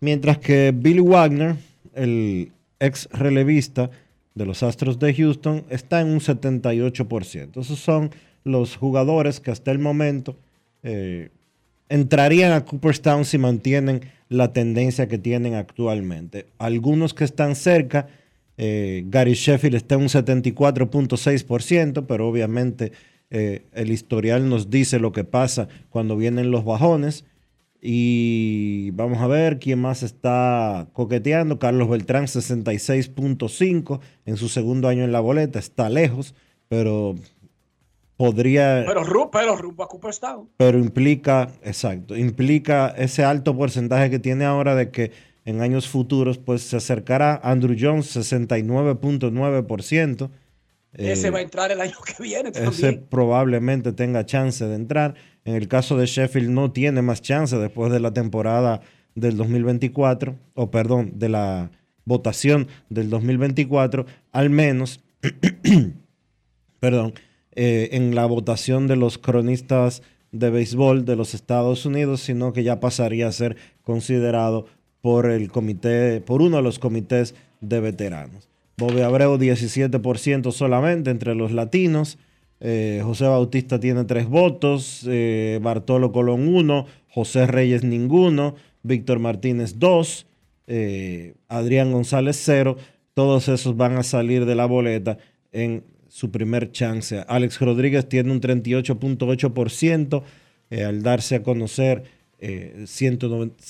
Mientras 0.00 0.38
que 0.38 0.72
Billy 0.74 1.00
Wagner, 1.00 1.56
el 1.94 2.52
ex 2.80 3.08
relevista 3.12 3.90
de 4.34 4.46
los 4.46 4.62
Astros 4.62 4.98
de 4.98 5.14
Houston, 5.14 5.64
está 5.68 6.00
en 6.00 6.08
un 6.08 6.20
78%. 6.20 7.60
Esos 7.60 7.78
son 7.78 8.10
los 8.44 8.76
jugadores 8.76 9.40
que 9.40 9.50
hasta 9.50 9.70
el 9.70 9.78
momento 9.78 10.36
eh, 10.82 11.30
entrarían 11.88 12.52
a 12.52 12.64
Cooperstown 12.64 13.24
si 13.24 13.38
mantienen 13.38 14.02
la 14.28 14.52
tendencia 14.52 15.08
que 15.08 15.18
tienen 15.18 15.54
actualmente. 15.54 16.46
Algunos 16.58 17.14
que 17.14 17.24
están 17.24 17.56
cerca, 17.56 18.08
eh, 18.56 19.04
Gary 19.06 19.34
Sheffield 19.34 19.76
está 19.76 19.94
en 19.94 20.02
un 20.02 20.08
74.6%, 20.08 22.06
pero 22.06 22.28
obviamente 22.28 22.92
eh, 23.30 23.62
el 23.72 23.90
historial 23.90 24.48
nos 24.48 24.70
dice 24.70 24.98
lo 24.98 25.12
que 25.12 25.24
pasa 25.24 25.68
cuando 25.90 26.16
vienen 26.16 26.50
los 26.50 26.64
bajones. 26.64 27.24
Y 27.80 28.90
vamos 28.92 29.18
a 29.18 29.28
ver 29.28 29.58
quién 29.58 29.80
más 29.80 30.02
está 30.02 30.88
coqueteando. 30.92 31.58
Carlos 31.58 31.88
Beltrán, 31.88 32.24
66.5 32.24 34.00
en 34.26 34.36
su 34.36 34.48
segundo 34.48 34.88
año 34.88 35.04
en 35.04 35.12
la 35.12 35.20
boleta. 35.20 35.58
Está 35.58 35.88
lejos, 35.88 36.34
pero 36.68 37.14
podría. 38.16 38.84
Pero, 38.86 39.30
pero 39.30 39.56
rumbo 39.56 39.84
a 39.84 39.88
Cooperstown. 39.88 40.50
Pero 40.56 40.78
implica, 40.78 41.48
exacto, 41.62 42.16
implica 42.16 42.88
ese 42.88 43.24
alto 43.24 43.56
porcentaje 43.56 44.10
que 44.10 44.18
tiene 44.18 44.44
ahora 44.44 44.74
de 44.74 44.90
que 44.90 45.12
en 45.46 45.62
años 45.62 45.88
futuros 45.88 46.36
pues 46.36 46.60
se 46.62 46.76
acercará 46.76 47.40
Andrew 47.42 47.74
Jones, 47.78 48.14
69.9%. 48.14 50.30
Ese 50.98 51.30
va 51.30 51.38
a 51.38 51.42
entrar 51.42 51.70
el 51.70 51.80
año 51.80 51.96
que 52.04 52.22
viene 52.22 52.50
también. 52.50 52.72
Ese 52.72 52.92
probablemente 52.94 53.92
tenga 53.92 54.26
chance 54.26 54.64
de 54.66 54.74
entrar. 54.74 55.14
En 55.44 55.54
el 55.54 55.68
caso 55.68 55.96
de 55.96 56.06
Sheffield 56.06 56.50
no 56.50 56.72
tiene 56.72 57.02
más 57.02 57.22
chance 57.22 57.56
después 57.56 57.92
de 57.92 58.00
la 58.00 58.12
temporada 58.12 58.80
del 59.14 59.36
2024, 59.36 60.36
o 60.54 60.70
perdón, 60.70 61.12
de 61.14 61.28
la 61.28 61.70
votación 62.04 62.68
del 62.88 63.10
2024, 63.10 64.06
al 64.32 64.50
menos, 64.50 65.02
perdón, 66.80 67.14
eh, 67.54 67.90
en 67.92 68.14
la 68.14 68.26
votación 68.26 68.86
de 68.86 68.96
los 68.96 69.18
cronistas 69.18 70.02
de 70.32 70.50
béisbol 70.50 71.04
de 71.04 71.16
los 71.16 71.34
Estados 71.34 71.86
Unidos, 71.86 72.20
sino 72.20 72.52
que 72.52 72.62
ya 72.62 72.80
pasaría 72.80 73.28
a 73.28 73.32
ser 73.32 73.56
considerado 73.82 74.66
por 75.00 75.30
el 75.30 75.50
comité, 75.50 76.20
por 76.20 76.42
uno 76.42 76.58
de 76.58 76.62
los 76.62 76.78
comités 76.78 77.34
de 77.60 77.80
veteranos. 77.80 78.48
Bobby 78.78 79.00
Abreu 79.00 79.36
17% 79.36 80.52
solamente 80.52 81.10
entre 81.10 81.34
los 81.34 81.50
latinos. 81.50 82.16
Eh, 82.60 83.00
José 83.04 83.26
Bautista 83.26 83.80
tiene 83.80 84.04
tres 84.04 84.28
votos, 84.28 85.04
eh, 85.08 85.58
Bartolo 85.60 86.12
Colón 86.12 86.46
uno, 86.46 86.86
José 87.08 87.48
Reyes 87.48 87.82
ninguno, 87.82 88.54
Víctor 88.84 89.18
Martínez 89.18 89.80
dos, 89.80 90.26
eh, 90.68 91.34
Adrián 91.48 91.90
González 91.92 92.40
cero. 92.40 92.76
Todos 93.14 93.48
esos 93.48 93.76
van 93.76 93.96
a 93.96 94.04
salir 94.04 94.46
de 94.46 94.54
la 94.54 94.66
boleta 94.66 95.18
en 95.50 95.82
su 96.08 96.30
primer 96.30 96.70
chance. 96.70 97.24
Alex 97.26 97.60
Rodríguez 97.60 98.08
tiene 98.08 98.30
un 98.30 98.40
38.8% 98.40 100.22
al 100.86 101.02
darse 101.02 101.34
a 101.34 101.42
conocer 101.42 102.04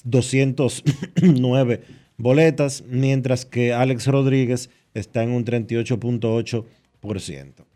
209 0.04 1.80
boletas, 2.18 2.84
mientras 2.86 3.46
que 3.46 3.72
Alex 3.72 4.06
Rodríguez 4.08 4.68
está 4.98 5.22
en 5.22 5.30
un 5.30 5.44
38.8% 5.44 7.68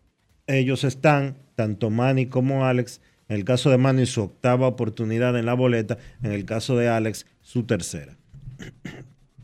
ellos 0.47 0.85
están, 0.85 1.39
tanto 1.55 1.91
Manny 1.91 2.27
como 2.27 2.67
Alex, 2.67 3.01
en 3.29 3.37
el 3.37 3.45
caso 3.45 3.71
de 3.71 3.79
Manny 3.79 4.07
su 4.07 4.23
octava 4.23 4.67
oportunidad 4.67 5.39
en 5.39 5.47
la 5.47 5.55
boleta, 5.55 5.99
en 6.23 6.33
el 6.33 6.45
caso 6.45 6.77
de 6.77 6.89
Alex 6.89 7.27
su 7.43 7.65
tercera. 7.65 8.17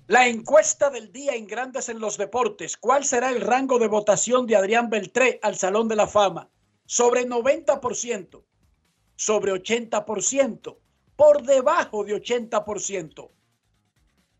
La 0.06 0.26
encuesta 0.26 0.90
del 0.90 1.12
día 1.12 1.34
en 1.34 1.46
Grandes 1.46 1.88
en 1.88 2.00
los 2.00 2.16
Deportes. 2.16 2.76
¿Cuál 2.76 3.04
será 3.04 3.30
el 3.30 3.42
rango 3.42 3.78
de 3.78 3.88
votación 3.88 4.46
de 4.46 4.56
Adrián 4.56 4.88
Beltré 4.88 5.38
al 5.42 5.56
Salón 5.56 5.88
de 5.88 5.96
la 5.96 6.06
Fama? 6.06 6.48
Sobre 6.86 7.26
90%. 7.26 8.42
sobre 9.20 9.52
80%, 9.52 10.76
por 11.16 11.42
debajo 11.42 12.04
de 12.04 12.14
80%. 12.14 13.30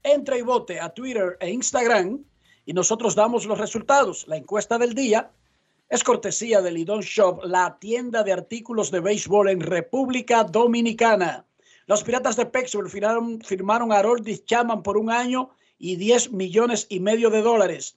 Entra 0.04 0.38
y 0.38 0.42
vote 0.42 0.78
a 0.78 0.90
Twitter 0.90 1.37
e 1.40 1.50
Instagram 1.50 2.25
y 2.69 2.75
nosotros 2.75 3.15
damos 3.15 3.47
los 3.47 3.57
resultados. 3.57 4.29
La 4.29 4.37
encuesta 4.37 4.77
del 4.77 4.93
día 4.93 5.31
es 5.89 6.05
cortesía 6.05 6.61
de 6.61 6.71
Lidon 6.71 7.01
Shop, 7.01 7.43
la 7.45 7.79
tienda 7.79 8.23
de 8.23 8.31
artículos 8.31 8.91
de 8.91 9.01
béisbol 9.01 9.49
en 9.49 9.63
República 9.63 10.45
Dominicana. 10.45 11.47
Los 11.87 12.05
Piratas 12.05 12.37
de 12.37 12.45
Pittsburgh 12.45 12.91
firmaron, 12.91 13.41
firmaron 13.41 13.91
a 13.91 13.97
Harold 13.97 14.45
Chapman 14.45 14.83
por 14.83 14.99
un 14.99 15.11
año 15.11 15.49
y 15.79 15.97
10 15.97 16.33
millones 16.33 16.87
y 16.91 17.01
medio 17.01 17.31
de 17.31 17.41
dólares. 17.41 17.97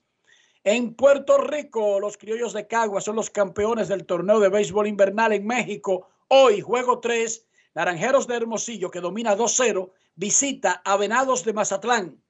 En 0.63 0.93
Puerto 0.93 1.37
Rico, 1.37 1.99
los 1.99 2.15
criollos 2.15 2.53
de 2.53 2.65
Cagua 2.65 3.01
son 3.01 3.17
los 3.17 3.29
campeones 3.29 3.89
del 3.89 4.05
torneo 4.05 4.39
de 4.39 4.47
béisbol 4.47 4.87
invernal 4.87 5.33
en 5.33 5.45
México. 5.45 6.07
Hoy, 6.29 6.61
juego 6.61 7.01
3, 7.01 7.45
Naranjeros 7.75 8.25
de 8.25 8.37
Hermosillo, 8.37 8.89
que 8.89 9.01
domina 9.01 9.35
2-0, 9.35 9.91
visita 10.15 10.81
a 10.85 10.95
Venados 10.95 11.43
de 11.43 11.51
Mazatlán. 11.51 12.23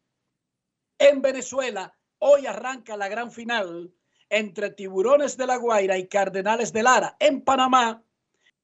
En 0.98 1.22
Venezuela, 1.22 1.94
hoy 2.22 2.46
arranca 2.46 2.96
la 2.98 3.08
gran 3.08 3.32
final 3.32 3.92
entre 4.30 4.70
Tiburones 4.70 5.38
de 5.38 5.48
la 5.48 5.58
Guaira 5.58 5.98
y 5.98 6.08
Cardenales 6.08 6.72
de 6.72 6.84
Lara. 6.84 7.18
En 7.20 7.42
Panamá, 7.42 8.02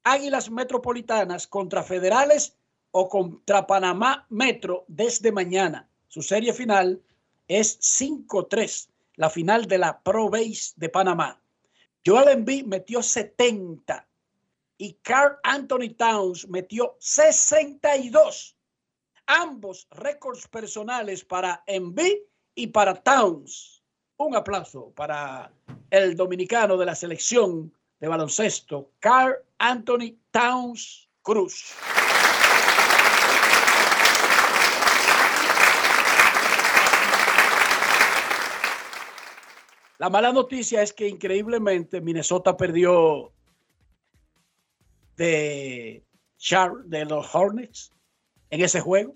Águilas 0.04 0.50
Metropolitanas 0.50 1.48
contra 1.48 1.84
Federales 1.84 2.56
o 2.92 3.10
contra 3.10 3.68
Panamá 3.68 4.26
Metro 4.30 4.86
desde 4.88 5.32
mañana. 5.32 5.90
Su 6.08 6.22
serie 6.22 6.54
final 6.54 7.02
es 7.48 7.80
5-3, 7.80 8.90
la 9.16 9.30
final 9.30 9.66
de 9.66 9.78
la 9.80 10.00
Pro 10.00 10.30
Base 10.30 10.74
de 10.76 10.90
Panamá. 10.90 11.42
Joel 12.06 12.30
Embiid 12.30 12.66
metió 12.66 13.02
70 13.02 14.08
y 14.78 14.94
Carl 15.02 15.38
Anthony 15.44 15.96
Towns 15.98 16.48
metió 16.48 16.96
62. 17.00 18.56
Ambos 19.26 19.88
récords 19.92 20.48
personales 20.48 21.26
para 21.26 21.64
Embiid 21.66 22.20
y 22.58 22.68
para 22.68 22.96
Towns. 22.96 23.84
Un 24.18 24.36
aplauso 24.36 24.92
para 24.96 25.54
el 25.92 26.16
dominicano 26.16 26.76
de 26.76 26.88
la 26.88 26.96
selección 26.96 27.72
de 28.00 28.08
baloncesto, 28.08 28.90
Carl 29.00 29.36
Anthony 29.60 30.18
Towns 30.32 31.08
Cruz. 31.22 31.76
La 40.00 40.10
mala 40.10 40.34
noticia 40.34 40.82
es 40.82 40.94
que 40.94 41.08
increíblemente 41.08 42.02
Minnesota 42.02 42.58
perdió 42.58 43.32
de, 45.16 46.04
de 46.86 47.06
los 47.06 47.36
Hornets 47.36 47.94
en 48.50 48.62
ese 48.62 48.82
juego. 48.82 49.16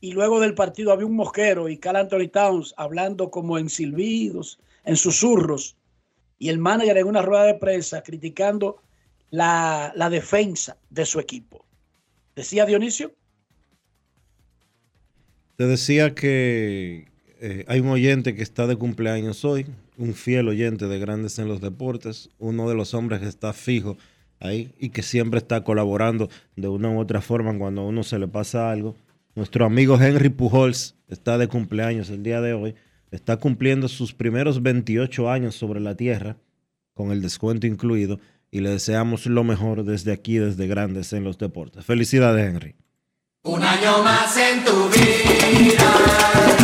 Y 0.00 0.12
luego 0.12 0.40
del 0.40 0.54
partido 0.54 0.92
había 0.92 1.06
un 1.06 1.16
mosquero 1.16 1.68
y 1.68 1.78
Cal 1.78 1.96
Anthony 1.96 2.28
Towns 2.32 2.74
hablando 2.76 3.30
como 3.30 3.58
en 3.58 3.68
silbidos, 3.68 4.60
en 4.84 4.96
susurros. 4.96 5.76
Y 6.38 6.50
el 6.50 6.58
manager 6.58 6.98
en 6.98 7.06
una 7.06 7.22
rueda 7.22 7.44
de 7.44 7.54
prensa 7.54 8.02
criticando 8.02 8.80
la, 9.30 9.92
la 9.96 10.08
defensa 10.08 10.76
de 10.90 11.04
su 11.04 11.18
equipo. 11.18 11.64
¿Decía 12.36 12.64
Dionisio? 12.64 13.12
Te 15.56 15.66
decía 15.66 16.14
que 16.14 17.08
eh, 17.40 17.64
hay 17.66 17.80
un 17.80 17.88
oyente 17.88 18.34
que 18.34 18.42
está 18.42 18.66
de 18.66 18.76
cumpleaños 18.76 19.44
hoy, 19.44 19.66
un 19.96 20.14
fiel 20.14 20.48
oyente 20.48 20.86
de 20.86 20.98
Grandes 21.00 21.38
en 21.40 21.48
los 21.48 21.60
Deportes, 21.60 22.30
uno 22.38 22.68
de 22.68 22.76
los 22.76 22.94
hombres 22.94 23.20
que 23.20 23.26
está 23.26 23.52
fijo 23.52 23.96
ahí 24.40 24.72
y 24.78 24.90
que 24.90 25.02
siempre 25.02 25.38
está 25.38 25.64
colaborando 25.64 26.28
de 26.56 26.68
una 26.68 26.90
u 26.90 27.00
otra 27.00 27.20
forma 27.20 27.56
cuando 27.58 27.82
a 27.82 27.86
uno 27.86 28.02
se 28.02 28.18
le 28.18 28.28
pasa 28.28 28.70
algo. 28.70 28.94
Nuestro 29.38 29.64
amigo 29.64 29.96
Henry 30.00 30.30
Pujols 30.30 30.96
está 31.06 31.38
de 31.38 31.46
cumpleaños 31.46 32.10
el 32.10 32.24
día 32.24 32.40
de 32.40 32.54
hoy. 32.54 32.74
Está 33.12 33.36
cumpliendo 33.36 33.86
sus 33.86 34.12
primeros 34.12 34.64
28 34.64 35.30
años 35.30 35.54
sobre 35.54 35.78
la 35.78 35.94
tierra, 35.94 36.38
con 36.92 37.12
el 37.12 37.22
descuento 37.22 37.68
incluido, 37.68 38.18
y 38.50 38.58
le 38.62 38.70
deseamos 38.70 39.26
lo 39.26 39.44
mejor 39.44 39.84
desde 39.84 40.10
aquí, 40.10 40.38
desde 40.38 40.66
Grandes 40.66 41.12
en 41.12 41.22
los 41.22 41.38
Deportes. 41.38 41.84
Felicidades, 41.84 42.48
Henry. 42.48 42.74
Un 43.44 43.62
año 43.62 44.02
más 44.02 44.36
en 44.36 44.64
tu 44.64 44.88
vida, 44.88 46.57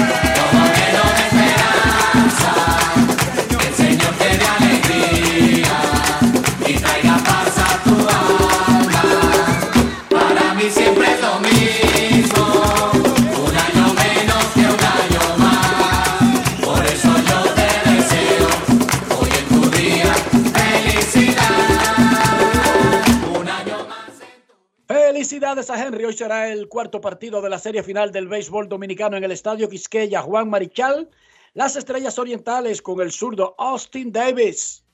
Felicidades 25.25 25.71
a 25.71 25.83
Henry. 25.83 26.05
Hoy 26.05 26.13
será 26.13 26.53
el 26.53 26.69
cuarto 26.69 27.01
partido 27.01 27.41
de 27.41 27.49
la 27.49 27.59
serie 27.59 27.83
final 27.83 28.13
del 28.13 28.29
béisbol 28.29 28.69
dominicano 28.69 29.17
en 29.17 29.25
el 29.25 29.31
Estadio 29.31 29.71
Quisqueya 29.71 30.21
Juan 30.21 30.51
Marichal. 30.51 31.09
Las 31.55 31.77
Estrellas 31.77 32.19
Orientales 32.19 32.83
con 32.83 33.01
el 33.01 33.11
zurdo 33.11 33.55
Austin 33.57 34.13
Davis. 34.13 34.85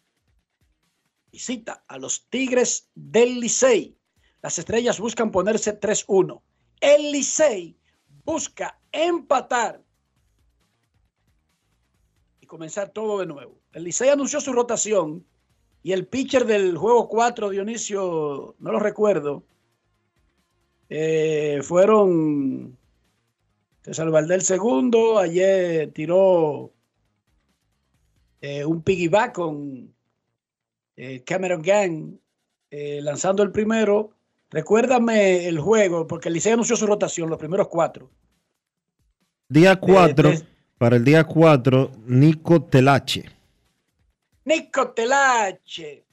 Visita 1.33 1.83
a 1.88 1.99
los 1.99 2.29
Tigres 2.29 2.88
del 2.95 3.40
Licey. 3.40 3.99
Las 4.40 4.57
Estrellas 4.61 5.01
buscan 5.01 5.33
ponerse 5.33 5.81
3-1. 5.81 6.40
El 6.81 7.11
Licey 7.11 7.77
busca 8.25 8.81
empatar 8.93 9.83
y 12.40 12.47
comenzar 12.47 12.90
todo 12.90 13.19
de 13.19 13.27
nuevo. 13.27 13.59
El 13.73 13.83
Licey 13.83 14.11
anunció 14.11 14.40
su 14.40 14.53
rotación 14.53 15.27
y 15.83 15.90
el 15.90 16.07
pitcher 16.07 16.47
del 16.47 16.79
juego 16.79 17.09
4, 17.09 17.51
Dionisio, 17.51 18.55
no 18.61 18.71
lo 18.71 18.79
recuerdo, 18.79 19.45
eh, 20.90 21.61
fueron 21.62 22.76
César 23.83 24.11
Valdés 24.11 24.44
segundo, 24.44 25.18
ayer 25.18 25.90
tiró 25.92 26.72
eh, 28.40 28.64
un 28.64 28.83
piggyback 28.83 29.33
con 29.35 29.94
eh, 30.96 31.22
Cameron 31.24 31.62
Gang 31.62 32.14
eh, 32.70 33.00
lanzando 33.03 33.42
el 33.42 33.53
primero. 33.53 34.11
Recuérdame 34.50 35.46
el 35.46 35.61
juego, 35.61 36.07
porque 36.09 36.29
el 36.29 36.35
Liceo 36.35 36.55
anunció 36.55 36.74
su 36.76 36.87
rotación, 36.87 37.31
los 37.31 37.38
primeros 37.38 37.68
cuatro. 37.68 38.11
Día 39.48 39.76
4, 39.79 40.31
de- 40.31 40.42
para 40.76 40.96
el 40.96 41.05
día 41.05 41.24
4, 41.24 41.90
Nico 42.07 42.62
Telache. 42.64 43.24
Nico 44.44 44.90
Telache. 44.90 46.05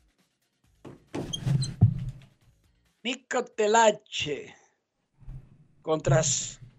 Nico 3.03 3.43
Telache 3.45 4.53
contra 5.87 6.21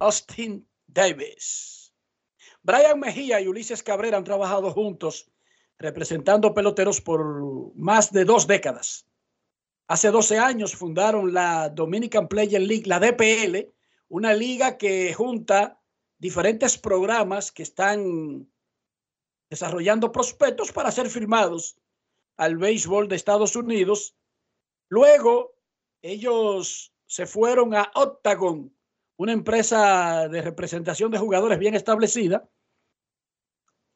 Austin 0.00 0.68
Davis. 0.86 1.94
Brian 2.62 3.00
Mejía 3.00 3.40
y 3.40 3.48
Ulises 3.48 3.82
Cabrera 3.82 4.18
han 4.18 4.24
trabajado 4.24 4.70
juntos 4.70 5.30
representando 5.78 6.52
peloteros 6.52 7.00
por 7.00 7.74
más 7.74 8.12
de 8.12 8.26
dos 8.26 8.46
décadas. 8.46 9.06
Hace 9.86 10.10
12 10.10 10.38
años 10.38 10.76
fundaron 10.76 11.32
la 11.32 11.70
Dominican 11.70 12.28
Player 12.28 12.60
League, 12.60 12.84
la 12.84 13.00
DPL, 13.00 13.72
una 14.10 14.34
liga 14.34 14.76
que 14.76 15.14
junta 15.14 15.80
diferentes 16.18 16.76
programas 16.76 17.50
que 17.50 17.62
están 17.62 18.46
desarrollando 19.48 20.12
prospectos 20.12 20.70
para 20.70 20.90
ser 20.90 21.08
firmados 21.08 21.78
al 22.36 22.58
béisbol 22.58 23.08
de 23.08 23.16
Estados 23.16 23.56
Unidos. 23.56 24.14
Luego, 24.90 25.54
ellos 26.02 26.92
se 27.06 27.24
fueron 27.24 27.74
a 27.74 27.90
Octagon, 27.94 28.70
una 29.18 29.32
empresa 29.32 30.28
de 30.28 30.40
representación 30.42 31.10
de 31.10 31.18
jugadores 31.18 31.58
bien 31.58 31.74
establecida. 31.74 32.48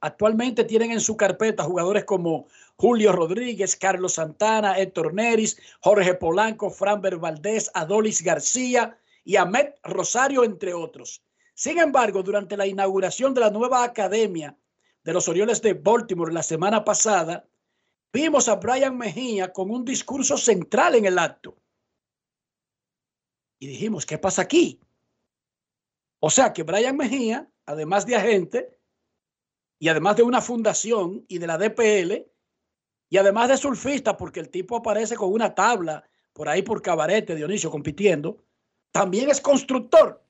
Actualmente 0.00 0.64
tienen 0.64 0.90
en 0.90 1.00
su 1.00 1.16
carpeta 1.16 1.62
jugadores 1.62 2.04
como 2.04 2.48
Julio 2.76 3.12
Rodríguez, 3.12 3.76
Carlos 3.76 4.14
Santana, 4.14 4.76
Héctor 4.78 5.14
Neris, 5.14 5.56
Jorge 5.80 6.14
Polanco, 6.14 6.70
Franber 6.70 7.18
Valdés, 7.18 7.70
Adolis 7.72 8.20
García 8.20 8.98
y 9.22 9.36
Ahmed 9.36 9.74
Rosario, 9.84 10.42
entre 10.42 10.74
otros. 10.74 11.22
Sin 11.54 11.78
embargo, 11.78 12.24
durante 12.24 12.56
la 12.56 12.66
inauguración 12.66 13.32
de 13.32 13.42
la 13.42 13.50
nueva 13.50 13.84
academia 13.84 14.58
de 15.04 15.12
los 15.12 15.28
Orioles 15.28 15.62
de 15.62 15.74
Baltimore 15.74 16.32
la 16.32 16.42
semana 16.42 16.84
pasada, 16.84 17.46
vimos 18.12 18.48
a 18.48 18.56
Brian 18.56 18.98
Mejía 18.98 19.52
con 19.52 19.70
un 19.70 19.84
discurso 19.84 20.36
central 20.36 20.96
en 20.96 21.06
el 21.06 21.16
acto. 21.16 21.56
Y 23.60 23.68
dijimos, 23.68 24.04
¿qué 24.04 24.18
pasa 24.18 24.42
aquí? 24.42 24.80
O 26.24 26.30
sea 26.30 26.52
que 26.52 26.62
Brian 26.62 26.96
Mejía, 26.96 27.50
además 27.66 28.06
de 28.06 28.14
agente, 28.14 28.78
y 29.80 29.88
además 29.88 30.14
de 30.14 30.22
una 30.22 30.40
fundación 30.40 31.24
y 31.26 31.38
de 31.38 31.46
la 31.48 31.58
DPL, 31.58 32.30
y 33.10 33.16
además 33.16 33.48
de 33.48 33.56
surfista, 33.56 34.16
porque 34.16 34.38
el 34.38 34.48
tipo 34.48 34.76
aparece 34.76 35.16
con 35.16 35.32
una 35.32 35.52
tabla 35.52 36.04
por 36.32 36.48
ahí 36.48 36.62
por 36.62 36.80
Cabarete, 36.80 37.34
Dionisio, 37.34 37.72
compitiendo. 37.72 38.36
También 38.92 39.30
es 39.30 39.40
constructor. 39.40 40.24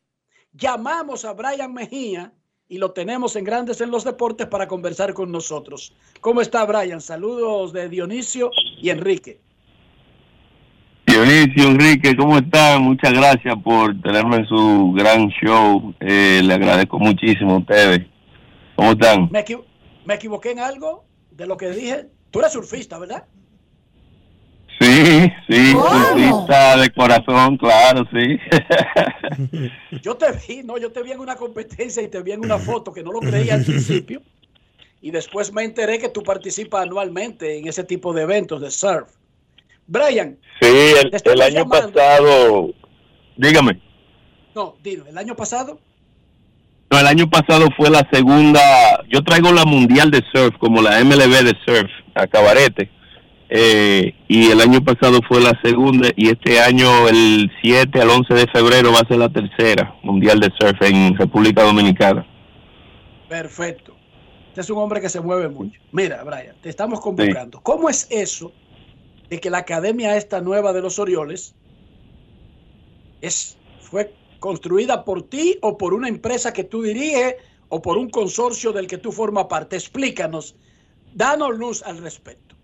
Llamamos 0.53 1.27
a 1.27 1.35
Brian 1.35 1.75
Mejía 1.75 2.33
y 2.69 2.79
lo 2.79 2.93
tenemos 2.93 3.37
en 3.37 3.45
Grandes 3.45 3.83
en 3.83 3.91
los 3.91 4.05
Deportes 4.05 4.47
para 4.47 4.67
conversar 4.67 5.13
con 5.13 5.31
nosotros. 5.31 5.95
¿Cómo 6.23 6.41
está 6.41 6.65
Brian? 6.65 7.03
Saludos 7.03 7.75
de 7.75 7.91
Dionisio 7.91 8.51
y 8.81 8.89
Enrique. 8.89 9.43
Dionisio, 11.33 11.69
Enrique, 11.71 12.15
¿cómo 12.15 12.37
están? 12.37 12.83
Muchas 12.83 13.13
gracias 13.15 13.55
por 13.65 13.99
tenerme 14.03 14.37
en 14.37 14.47
su 14.47 14.93
gran 14.95 15.29
show. 15.43 15.95
Eh, 16.01 16.43
le 16.45 16.53
agradezco 16.55 16.99
muchísimo 16.99 17.55
a 17.55 17.59
ustedes. 17.59 18.07
¿Cómo 18.77 18.93
están? 18.93 19.31
¿Me, 19.33 19.41
equivo- 19.43 19.65
me 20.05 20.15
equivoqué 20.15 20.51
en 20.51 20.61
algo 20.61 21.05
de 21.31 21.47
lo 21.47 21.57
que 21.57 21.71
dije? 21.71 22.07
Tú 22.31 22.41
eres 22.41 22.53
surfista, 22.53 22.99
¿verdad? 22.99 23.25
Sí, 24.79 25.33
sí, 25.49 25.73
surfista 25.73 26.77
de 26.77 26.91
corazón, 26.91 27.57
claro, 27.57 28.05
sí. 28.13 28.39
Yo 30.03 30.15
te 30.17 30.27
vi, 30.47 30.63
no, 30.65 30.77
yo 30.77 30.91
te 30.93 31.03
vi 31.03 31.13
en 31.13 31.21
una 31.21 31.37
competencia 31.37 32.03
y 32.03 32.09
te 32.09 32.21
vi 32.23 32.33
en 32.33 32.41
una 32.45 32.59
foto 32.59 32.93
que 32.93 33.03
no 33.03 33.11
lo 33.13 33.21
creía 33.21 33.55
al 33.55 33.65
principio. 33.65 34.21
Y 35.05 35.11
después 35.11 35.53
me 35.53 35.65
enteré 35.65 35.99
que 35.99 36.09
tú 36.11 36.23
participas 36.23 36.83
anualmente 36.85 37.59
en 37.59 37.67
ese 37.67 37.83
tipo 37.83 38.13
de 38.13 38.23
eventos 38.23 38.61
de 38.61 38.71
surf. 38.71 39.09
Brian, 39.87 40.39
Sí, 40.61 40.69
el, 41.25 41.43
año 41.43 41.65
llamando. 41.65 41.93
pasado, 41.93 42.71
dígame, 43.37 43.81
no, 44.55 44.77
dino, 44.83 45.05
el 45.07 45.19
año 45.19 45.35
pasado, 45.35 45.81
no, 46.89 47.01
el 47.01 47.07
año 47.07 47.29
pasado 47.29 47.67
fue 47.77 47.91
la 47.91 48.07
segunda, 48.13 48.61
yo 49.09 49.25
traigo 49.25 49.51
la 49.51 49.65
mundial 49.65 50.11
de 50.11 50.23
surf, 50.33 50.57
como 50.59 50.83
la 50.83 51.03
MLB 51.03 51.43
de 51.43 51.57
surf, 51.67 51.91
a 52.15 52.27
Cabarete, 52.29 52.91
eh, 53.49 54.15
y 54.29 54.51
el 54.51 54.61
año 54.61 54.85
pasado 54.85 55.19
fue 55.27 55.41
la 55.41 55.59
segunda, 55.65 56.11
y 56.15 56.29
este 56.29 56.61
año, 56.61 57.09
el 57.09 57.51
7 57.61 58.01
al 58.01 58.11
11 58.11 58.35
de 58.35 58.47
febrero, 58.47 58.93
va 58.93 59.01
a 59.01 59.09
ser 59.09 59.19
la 59.19 59.31
tercera 59.31 59.97
mundial 60.03 60.39
de 60.39 60.53
surf 60.61 60.81
en 60.83 61.17
República 61.17 61.65
Dominicana. 61.65 62.25
perfecto. 63.29 63.97
Este 64.49 64.61
es 64.61 64.69
un 64.69 64.77
hombre 64.77 65.01
que 65.01 65.09
se 65.09 65.19
mueve 65.19 65.49
mucho. 65.49 65.81
Mira, 65.93 66.23
Brian, 66.25 66.55
te 66.61 66.69
estamos 66.69 67.01
convocando. 67.01 67.59
¿Cómo 67.63 67.89
es 67.89 68.07
eso 68.11 68.53
de 69.33 69.41
que 69.41 69.49
la 69.49 69.59
academia 69.59 70.17
esta 70.19 70.43
nueva 70.43 70.75
de 70.75 70.83
los 70.83 70.99
Orioles 70.99 71.55
es, 73.23 73.57
fue 73.81 74.13
construida 74.41 75.07
por 75.07 75.23
ti 75.23 75.57
o 75.63 75.79
por 75.79 75.95
una 75.95 76.09
empresa 76.09 76.53
que 76.53 76.65
tú 76.65 76.83
diriges 76.83 77.37
o 77.71 77.81
por 77.81 77.97
un 77.97 78.11
consorcio 78.11 78.73
del 78.73 78.87
que 78.87 78.99
tú 78.99 79.11
formas 79.11 79.47
parte? 79.47 79.77
Explícanos, 79.77 80.55
danos 81.15 81.57
luz 81.57 81.83
al 81.83 81.97
respecto. 82.03 82.55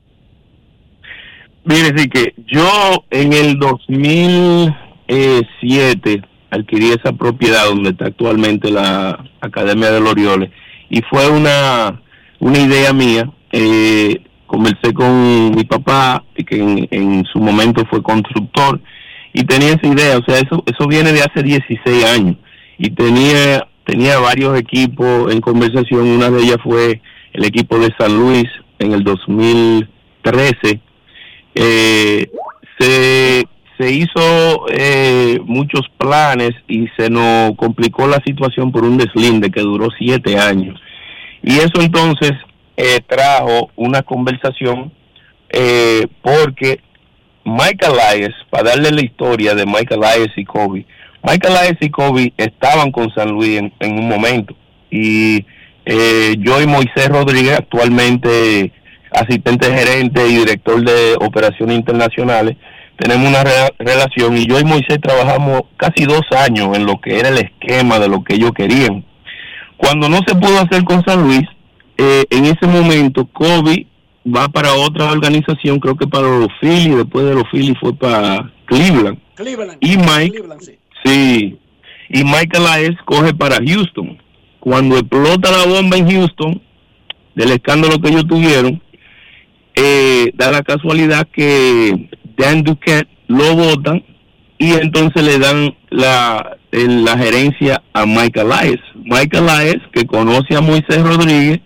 Mire, 1.64 1.96
sí 1.96 2.06
que 2.10 2.34
yo 2.36 3.02
en 3.08 3.32
el 3.32 3.58
2007 3.58 6.22
adquirí 6.50 6.90
esa 6.90 7.14
propiedad 7.14 7.64
donde 7.64 7.92
está 7.92 8.08
actualmente 8.08 8.70
la 8.70 9.24
Academia 9.40 9.90
de 9.90 10.00
los 10.00 10.10
Orioles 10.10 10.50
y 10.90 11.00
fue 11.00 11.30
una, 11.30 12.02
una 12.40 12.58
idea 12.58 12.92
mía. 12.92 13.32
Eh, 13.52 14.22
conversé 14.48 14.92
con 14.92 15.54
mi 15.54 15.62
papá, 15.62 16.24
que 16.34 16.88
en, 16.90 17.24
su 17.26 17.38
momento 17.38 17.84
fue 17.88 18.02
constructor, 18.02 18.80
y 19.32 19.44
tenía 19.44 19.74
esa 19.74 19.86
idea, 19.86 20.18
o 20.18 20.24
sea, 20.24 20.38
eso, 20.38 20.64
eso 20.66 20.88
viene 20.88 21.12
de 21.12 21.20
hace 21.20 21.42
16 21.44 22.04
años, 22.04 22.36
y 22.78 22.90
tenía, 22.90 23.68
tenía 23.84 24.18
varios 24.18 24.58
equipos 24.58 25.32
en 25.32 25.40
conversación, 25.40 26.08
una 26.08 26.30
de 26.30 26.42
ellas 26.42 26.58
fue 26.64 27.00
el 27.32 27.44
equipo 27.44 27.78
de 27.78 27.94
San 27.96 28.18
Luis 28.18 28.48
en 28.80 28.92
el 28.92 29.04
2013, 29.04 30.80
eh, 31.54 32.26
se, 32.78 33.44
se 33.78 33.92
hizo 33.92 34.66
eh, 34.70 35.38
muchos 35.44 35.82
planes 35.98 36.50
y 36.66 36.86
se 36.96 37.10
nos 37.10 37.54
complicó 37.56 38.06
la 38.06 38.20
situación 38.24 38.72
por 38.72 38.84
un 38.84 38.96
deslinde 38.96 39.50
que 39.50 39.60
duró 39.60 39.88
siete 39.98 40.38
años. 40.38 40.80
Y 41.42 41.58
eso 41.58 41.80
entonces 41.80 42.32
eh, 42.80 43.00
trajo 43.08 43.70
una 43.74 44.02
conversación 44.02 44.92
eh, 45.50 46.06
porque 46.22 46.80
Michael 47.44 47.98
Elias, 48.12 48.34
para 48.50 48.70
darle 48.70 48.92
la 48.92 49.04
historia 49.04 49.56
de 49.56 49.66
Michael 49.66 50.00
Elias 50.04 50.32
y 50.36 50.44
Kobe, 50.44 50.86
Michael 51.24 51.56
Elias 51.56 51.78
y 51.80 51.90
Kobe 51.90 52.32
estaban 52.36 52.92
con 52.92 53.12
San 53.12 53.30
Luis 53.30 53.58
en, 53.80 53.92
un 53.98 54.08
momento 54.08 54.54
y 54.92 55.44
eh, 55.86 56.36
yo 56.38 56.62
y 56.62 56.66
Moisés 56.68 57.08
Rodríguez, 57.08 57.58
actualmente 57.58 58.72
asistente 59.10 59.66
gerente 59.74 60.28
y 60.28 60.36
director 60.36 60.84
de 60.84 61.16
operaciones 61.20 61.76
internacionales, 61.76 62.56
tenemos 62.96 63.26
una 63.28 63.42
re- 63.42 63.74
relación 63.80 64.36
y 64.36 64.46
yo 64.46 64.60
y 64.60 64.64
Moisés 64.64 65.00
trabajamos 65.02 65.62
casi 65.78 66.04
dos 66.04 66.22
años 66.46 66.76
en 66.76 66.86
lo 66.86 67.00
que 67.00 67.18
era 67.18 67.30
el 67.30 67.38
esquema 67.38 67.98
de 67.98 68.08
lo 68.08 68.22
que 68.22 68.34
ellos 68.36 68.52
querían. 68.54 69.04
Cuando 69.76 70.08
no 70.08 70.18
se 70.26 70.34
pudo 70.36 70.60
hacer 70.60 70.84
con 70.84 71.02
San 71.04 71.22
Luis, 71.22 71.48
eh, 71.98 72.24
en 72.30 72.44
ese 72.44 72.66
momento 72.66 73.26
Kobe 73.26 73.86
va 74.24 74.48
para 74.48 74.72
otra 74.74 75.10
organización, 75.10 75.80
creo 75.80 75.96
que 75.96 76.06
para 76.06 76.28
los 76.28 76.48
Phillies, 76.60 76.96
después 76.96 77.24
de 77.26 77.34
los 77.34 77.44
Phillies 77.50 77.76
fue 77.80 77.92
para 77.92 78.52
Cleveland. 78.66 79.18
Cleveland. 79.34 79.78
Y 79.80 79.96
Mike, 79.96 80.30
Cleveland, 80.30 80.62
sí. 80.62 80.78
Sí, 81.04 81.58
y 82.08 82.24
Michael 82.24 82.64
Elias 82.76 82.96
coge 83.04 83.34
para 83.34 83.56
Houston. 83.56 84.18
Cuando 84.60 84.96
explota 84.96 85.50
la 85.50 85.66
bomba 85.66 85.96
en 85.96 86.10
Houston, 86.10 86.60
del 87.34 87.50
escándalo 87.52 88.00
que 88.00 88.08
ellos 88.08 88.26
tuvieron, 88.26 88.80
eh, 89.74 90.32
da 90.34 90.50
la 90.50 90.62
casualidad 90.62 91.26
que 91.32 92.10
Dan 92.36 92.62
Duquette 92.62 93.08
lo 93.28 93.54
votan 93.54 94.04
y 94.58 94.72
entonces 94.72 95.22
le 95.22 95.38
dan 95.38 95.74
la, 95.90 96.58
la 96.72 97.18
gerencia 97.18 97.82
a 97.92 98.06
Michael 98.06 98.50
Elias. 98.60 98.80
Michael 98.96 99.48
Elias, 99.48 99.82
que 99.92 100.06
conoce 100.06 100.56
a 100.56 100.60
Moisés 100.60 101.02
Rodríguez, 101.02 101.60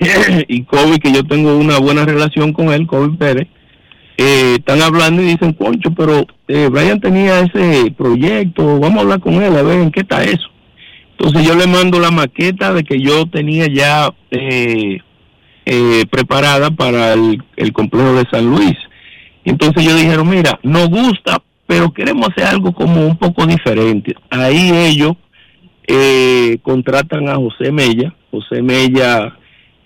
y 0.48 0.62
Kobe, 0.64 0.98
que 0.98 1.12
yo 1.12 1.24
tengo 1.24 1.56
una 1.56 1.78
buena 1.78 2.04
relación 2.04 2.52
con 2.52 2.72
él, 2.72 2.86
Kobe 2.86 3.16
Pérez, 3.16 3.48
eh, 4.16 4.56
están 4.58 4.82
hablando 4.82 5.22
y 5.22 5.26
dicen, 5.26 5.52
concho, 5.52 5.90
pero 5.92 6.26
eh, 6.48 6.68
Brian 6.70 7.00
tenía 7.00 7.40
ese 7.40 7.90
proyecto, 7.92 8.78
vamos 8.78 8.98
a 8.98 9.00
hablar 9.02 9.20
con 9.20 9.34
él, 9.34 9.56
a 9.56 9.62
ver 9.62 9.80
en 9.80 9.90
qué 9.90 10.00
está 10.00 10.22
eso. 10.24 10.48
Entonces 11.12 11.46
yo 11.46 11.54
le 11.54 11.66
mando 11.66 12.00
la 12.00 12.10
maqueta 12.10 12.72
de 12.72 12.82
que 12.82 12.98
yo 12.98 13.26
tenía 13.26 13.66
ya 13.66 14.10
eh, 14.30 14.98
eh, 15.66 16.04
preparada 16.10 16.70
para 16.70 17.12
el, 17.12 17.42
el 17.56 17.72
complejo 17.72 18.14
de 18.14 18.26
San 18.30 18.46
Luis. 18.46 18.76
Entonces 19.44 19.84
ellos 19.84 20.00
dijeron, 20.00 20.28
mira, 20.28 20.58
nos 20.62 20.88
gusta, 20.88 21.42
pero 21.66 21.92
queremos 21.92 22.28
hacer 22.30 22.44
algo 22.44 22.72
como 22.72 23.06
un 23.06 23.16
poco 23.16 23.46
diferente. 23.46 24.14
Ahí 24.30 24.70
ellos 24.70 25.12
eh, 25.86 26.58
contratan 26.62 27.28
a 27.28 27.36
José 27.36 27.70
Mella. 27.72 28.14
José 28.30 28.62
Mella 28.62 29.36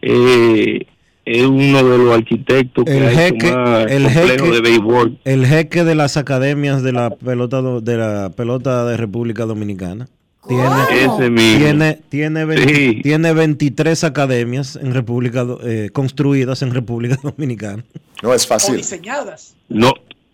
eh, 0.06 0.86
es 1.24 1.42
uno 1.46 1.82
de 1.82 1.98
los 1.98 2.14
arquitectos 2.14 2.84
que 2.84 2.96
El 2.98 3.04
ha 3.04 3.10
hecho 3.26 3.34
jeque, 3.46 3.52
más 3.56 3.90
el 3.90 4.08
jeque, 4.10 4.50
de 4.50 4.60
béisbol. 4.60 5.18
el 5.24 5.46
jeque 5.46 5.84
de 5.84 5.94
las 5.94 6.16
academias 6.18 6.82
de 6.82 6.92
la 6.92 7.10
pelota 7.10 7.62
de 7.62 7.96
la 7.96 8.30
pelota 8.36 8.84
de 8.84 8.96
República 8.98 9.46
Dominicana. 9.46 10.06
Tiene, 10.46 10.64
Ese 10.92 11.30
mismo. 11.30 11.58
tiene, 11.58 11.98
tiene, 12.10 12.44
20 12.44 12.74
Sí. 12.74 13.00
tiene 13.02 13.32
23 13.32 14.04
academias 14.04 14.76
en 14.76 14.92
República 14.92 15.46
eh, 15.64 15.88
construidas 15.90 16.60
en 16.60 16.74
República 16.74 17.16
Dominicana. 17.22 17.82
No 18.22 18.34
es 18.34 18.46
O 18.50 18.72
diseñadas. 18.74 19.56
No, 19.70 19.92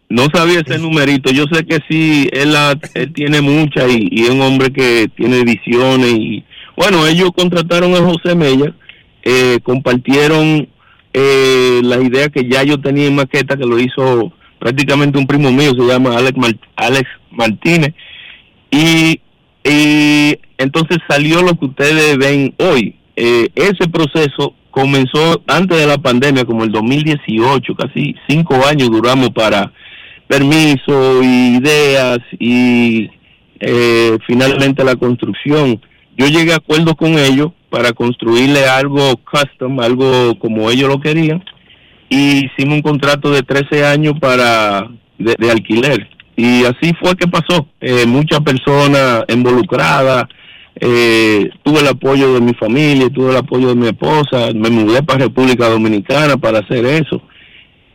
no 0.08 0.26
sabía 0.34 0.60
ese 0.66 0.78
numerito. 0.80 1.30
Yo 1.30 1.44
sé 1.52 1.64
que 1.64 1.78
sí, 1.88 2.28
él, 2.32 2.52
la- 2.54 2.76
él 2.94 3.12
tiene 3.12 3.40
mucha 3.40 3.86
y, 3.86 4.08
y 4.10 4.22
es 4.24 4.30
un 4.30 4.40
hombre 4.40 4.72
que 4.72 5.08
tiene 5.16 5.44
visiones. 5.44 6.10
Y 6.12 6.44
bueno, 6.76 7.06
ellos 7.06 7.30
contrataron 7.36 7.94
a 7.94 7.98
José 7.98 8.34
Mella, 8.34 8.74
eh, 9.22 9.58
compartieron 9.62 10.68
eh, 11.12 11.80
la 11.82 12.00
idea 12.00 12.28
que 12.28 12.48
ya 12.48 12.62
yo 12.62 12.80
tenía 12.80 13.06
en 13.06 13.16
maqueta, 13.16 13.56
que 13.56 13.66
lo 13.66 13.78
hizo 13.78 14.32
prácticamente 14.58 15.18
un 15.18 15.26
primo 15.26 15.50
mío, 15.50 15.72
se 15.76 15.86
llama 15.86 16.16
Alex, 16.16 16.38
Alex 16.76 17.08
Martínez. 17.30 17.94
Y, 18.70 19.20
y 19.64 20.38
entonces 20.58 20.98
salió 21.08 21.42
lo 21.42 21.58
que 21.58 21.66
ustedes 21.66 22.16
ven 22.18 22.54
hoy. 22.58 22.94
Eh, 23.16 23.48
ese 23.54 23.88
proceso 23.90 24.54
comenzó 24.70 25.42
antes 25.46 25.78
de 25.78 25.86
la 25.86 25.98
pandemia, 25.98 26.44
como 26.44 26.64
el 26.64 26.70
2018, 26.70 27.74
casi 27.74 28.14
cinco 28.28 28.54
años 28.66 28.90
duramos 28.90 29.30
para 29.30 29.72
permiso, 30.28 31.22
ideas 31.22 32.18
y 32.38 33.10
eh, 33.58 34.16
finalmente 34.26 34.84
la 34.84 34.96
construcción. 34.96 35.80
Yo 36.20 36.26
llegué 36.26 36.52
a 36.52 36.56
acuerdo 36.56 36.94
con 36.96 37.18
ellos 37.18 37.52
para 37.70 37.94
construirle 37.94 38.66
algo 38.66 39.16
custom, 39.24 39.80
algo 39.80 40.38
como 40.38 40.70
ellos 40.70 40.90
lo 40.90 41.00
querían, 41.00 41.42
y 42.10 42.44
hicimos 42.44 42.74
un 42.74 42.82
contrato 42.82 43.30
de 43.30 43.42
13 43.42 43.86
años 43.86 44.12
para 44.20 44.86
de, 45.16 45.50
alquiler. 45.50 46.10
Y 46.36 46.64
así 46.66 46.92
fue 47.00 47.16
que 47.16 47.26
pasó. 47.26 47.68
Eh, 47.80 48.04
muchas 48.06 48.40
personas 48.40 49.24
involucradas, 49.28 50.26
eh, 50.78 51.48
tuve 51.62 51.80
el 51.80 51.88
apoyo 51.88 52.34
de 52.34 52.42
mi 52.42 52.52
familia, 52.52 53.08
tuve 53.08 53.30
el 53.30 53.38
apoyo 53.38 53.68
de 53.68 53.76
mi 53.76 53.86
esposa, 53.86 54.50
me 54.54 54.68
mudé 54.68 55.02
para 55.02 55.20
República 55.20 55.70
Dominicana 55.70 56.36
para 56.36 56.58
hacer 56.58 56.84
eso. 56.84 57.22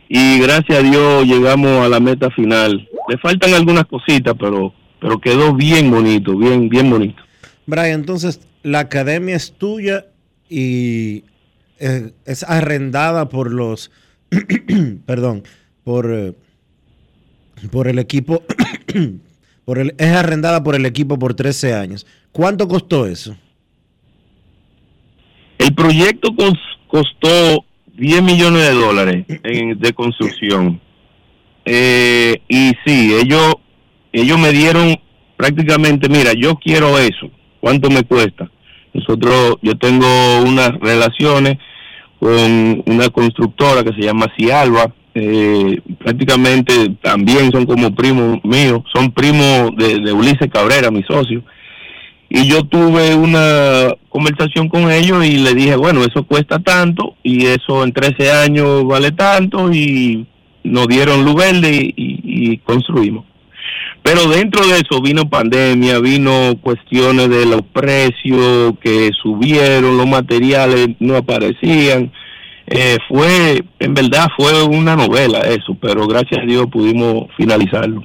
y 0.08 0.40
gracias 0.40 0.80
a 0.80 0.82
Dios 0.82 1.26
llegamos 1.26 1.84
a 1.84 1.88
la 1.88 2.00
meta 2.00 2.28
final. 2.32 2.88
Le 3.08 3.18
faltan 3.18 3.54
algunas 3.54 3.84
cositas, 3.84 4.34
pero 4.36 4.72
pero 4.98 5.20
quedó 5.20 5.54
bien 5.54 5.92
bonito, 5.92 6.36
bien 6.36 6.68
bien 6.68 6.90
bonito. 6.90 7.25
Brian, 7.66 8.00
entonces 8.00 8.40
la 8.62 8.80
academia 8.80 9.36
es 9.36 9.52
tuya 9.52 10.06
y 10.48 11.24
eh, 11.78 12.12
es 12.24 12.42
arrendada 12.44 13.28
por 13.28 13.52
los, 13.52 13.90
perdón, 15.06 15.42
por, 15.84 16.10
eh, 16.12 16.32
por 17.70 17.88
el 17.88 17.98
equipo, 17.98 18.42
por 19.64 19.78
el, 19.78 19.94
es 19.98 20.12
arrendada 20.12 20.62
por 20.62 20.74
el 20.74 20.86
equipo 20.86 21.18
por 21.18 21.34
13 21.34 21.74
años. 21.74 22.06
¿Cuánto 22.32 22.68
costó 22.68 23.06
eso? 23.06 23.36
El 25.58 25.74
proyecto 25.74 26.30
cos- 26.30 26.58
costó 26.88 27.64
10 27.96 28.22
millones 28.22 28.62
de 28.62 28.74
dólares 28.74 29.26
de 29.26 29.92
construcción. 29.94 30.80
Eh, 31.64 32.36
y 32.48 32.72
sí, 32.84 33.14
ellos, 33.20 33.54
ellos 34.12 34.38
me 34.38 34.52
dieron 34.52 34.96
prácticamente, 35.36 36.08
mira, 36.08 36.32
yo 36.34 36.54
quiero 36.56 36.98
eso, 36.98 37.30
¿cuánto 37.66 37.90
me 37.90 38.04
cuesta? 38.04 38.48
Nosotros, 38.94 39.56
yo 39.60 39.76
tengo 39.76 40.06
unas 40.46 40.70
relaciones 40.78 41.58
con 42.20 42.84
una 42.86 43.08
constructora 43.08 43.82
que 43.82 43.92
se 43.92 44.02
llama 44.02 44.32
Cialba, 44.38 44.94
eh, 45.16 45.80
prácticamente 45.98 46.90
también 47.02 47.50
son 47.50 47.66
como 47.66 47.92
primos 47.92 48.38
míos, 48.44 48.82
son 48.94 49.10
primos 49.10 49.74
de, 49.76 50.12
Ulises 50.12 50.48
Cabrera, 50.48 50.92
mi 50.92 51.02
socio. 51.02 51.42
Y 52.28 52.46
yo 52.46 52.62
tuve 52.62 53.16
una 53.16 53.92
conversación 54.10 54.68
con 54.68 54.88
ellos 54.92 55.26
y 55.26 55.38
le 55.38 55.52
dije, 55.52 55.74
bueno, 55.74 56.04
eso 56.04 56.22
cuesta 56.22 56.60
tanto 56.60 57.16
y 57.24 57.46
eso 57.46 57.82
en 57.82 57.92
13 57.92 58.30
años 58.30 58.84
vale 58.84 59.10
tanto 59.10 59.72
y 59.72 60.24
nos 60.62 60.86
dieron 60.86 61.24
luz 61.24 61.34
verde 61.34 61.92
y 61.96 62.58
construimos. 62.58 63.24
Pero 64.06 64.28
dentro 64.28 64.64
de 64.64 64.78
eso 64.78 65.02
vino 65.02 65.28
pandemia, 65.28 65.98
vino 65.98 66.54
cuestiones 66.62 67.28
de 67.28 67.44
los 67.44 67.62
precios 67.62 68.74
que 68.80 69.10
subieron, 69.20 69.96
los 69.96 70.06
materiales 70.06 70.90
no 71.00 71.16
aparecían. 71.16 72.12
Eh, 72.68 72.98
fue, 73.08 73.64
en 73.80 73.94
verdad 73.94 74.28
fue 74.36 74.62
una 74.62 74.94
novela 74.94 75.40
eso, 75.40 75.76
pero 75.80 76.06
gracias 76.06 76.40
a 76.40 76.46
Dios 76.46 76.66
pudimos 76.70 77.26
finalizarlo. 77.36 78.04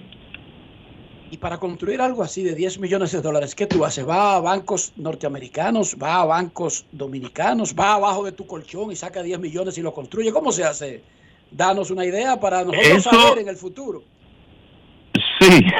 Y 1.29 1.37
para 1.37 1.59
construir 1.59 2.01
algo 2.01 2.23
así 2.23 2.41
de 2.41 2.55
10 2.55 2.79
millones 2.79 3.11
de 3.11 3.21
dólares, 3.21 3.53
¿qué 3.53 3.67
tú 3.67 3.85
haces? 3.85 4.07
¿Va 4.09 4.37
a 4.37 4.39
bancos 4.39 4.93
norteamericanos? 4.95 5.97
¿Va 6.01 6.21
a 6.21 6.25
bancos 6.25 6.87
dominicanos? 6.91 7.75
¿Va 7.79 7.93
abajo 7.93 8.23
de 8.25 8.31
tu 8.31 8.47
colchón 8.47 8.91
y 8.91 8.95
saca 8.95 9.21
10 9.21 9.39
millones 9.39 9.77
y 9.77 9.83
lo 9.83 9.93
construye? 9.93 10.31
¿Cómo 10.31 10.51
se 10.51 10.63
hace? 10.63 11.03
Danos 11.51 11.91
una 11.91 12.05
idea 12.07 12.39
para 12.39 12.63
nosotros 12.63 12.87
Eso- 12.87 13.11
saber 13.11 13.37
en 13.43 13.49
el 13.49 13.55
futuro. 13.55 14.01
Sí, 15.41 15.65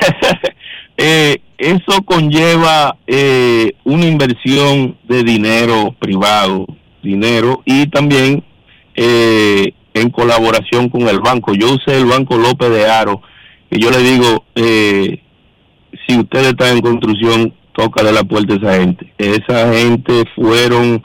Eh, 1.04 1.42
eso 1.58 2.04
conlleva 2.04 2.96
eh, 3.08 3.72
una 3.86 4.06
inversión 4.06 4.98
de 5.08 5.24
dinero 5.24 5.96
privado, 5.98 6.68
dinero 7.02 7.64
y 7.66 7.88
también 7.88 8.44
eh, 8.94 9.74
en 9.96 10.10
colaboración 10.12 10.90
con 10.90 11.08
el 11.08 11.20
banco. 11.20 11.56
Yo 11.56 11.74
usé 11.74 11.98
el 11.98 12.06
banco 12.06 12.38
López 12.38 12.70
de 12.70 12.86
Aro, 12.86 13.22
que 13.72 13.80
yo 13.80 13.90
le 13.90 14.00
digo, 14.00 14.46
eh, 14.54 15.22
si 16.06 16.20
usted 16.20 16.50
está 16.50 16.72
en 16.72 16.82
construcción, 16.82 17.54
tócale 17.74 18.12
la 18.12 18.24
puerta 18.24 18.54
a 18.54 18.58
esa 18.58 18.80
gente. 18.80 19.14
Esa 19.18 19.74
gente 19.74 20.24
fueron 20.36 21.04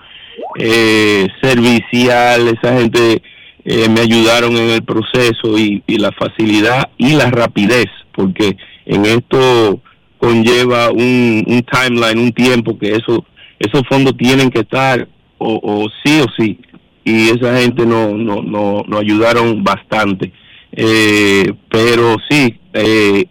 eh, 0.59 1.27
servicial, 1.41 2.49
esa 2.49 2.79
gente 2.79 3.23
eh, 3.65 3.89
me 3.89 4.01
ayudaron 4.01 4.57
en 4.57 4.71
el 4.71 4.83
proceso 4.85 5.59
y, 5.59 5.83
y 5.87 5.99
la 5.99 6.13
facilidad 6.13 6.91
y 6.99 7.15
la 7.15 7.31
rapidez, 7.31 7.87
porque 8.17 8.57
en 8.87 9.05
esto 9.05 9.81
conlleva 10.19 10.91
un, 10.91 11.45
un 11.47 11.63
timeline, 11.63 12.19
un 12.19 12.33
tiempo 12.33 12.79
que 12.79 12.93
eso, 12.93 13.25
esos 13.59 13.83
fondos 13.89 14.17
tienen 14.17 14.51
que 14.51 14.61
estar 14.61 15.07
o, 15.39 15.87
sí 16.03 16.21
o 16.21 16.27
sí 16.37 16.59
y 17.05 17.29
esa 17.29 17.61
gente 17.61 17.85
no 17.85 18.15
no 18.15 18.43
no 18.43 18.83
nos 18.89 19.01
ayudaron 19.01 19.63
bastante 19.63 20.33
Eh, 20.73 21.53
pero 21.71 22.17
sí 22.29 22.59
eh, 22.73 23.27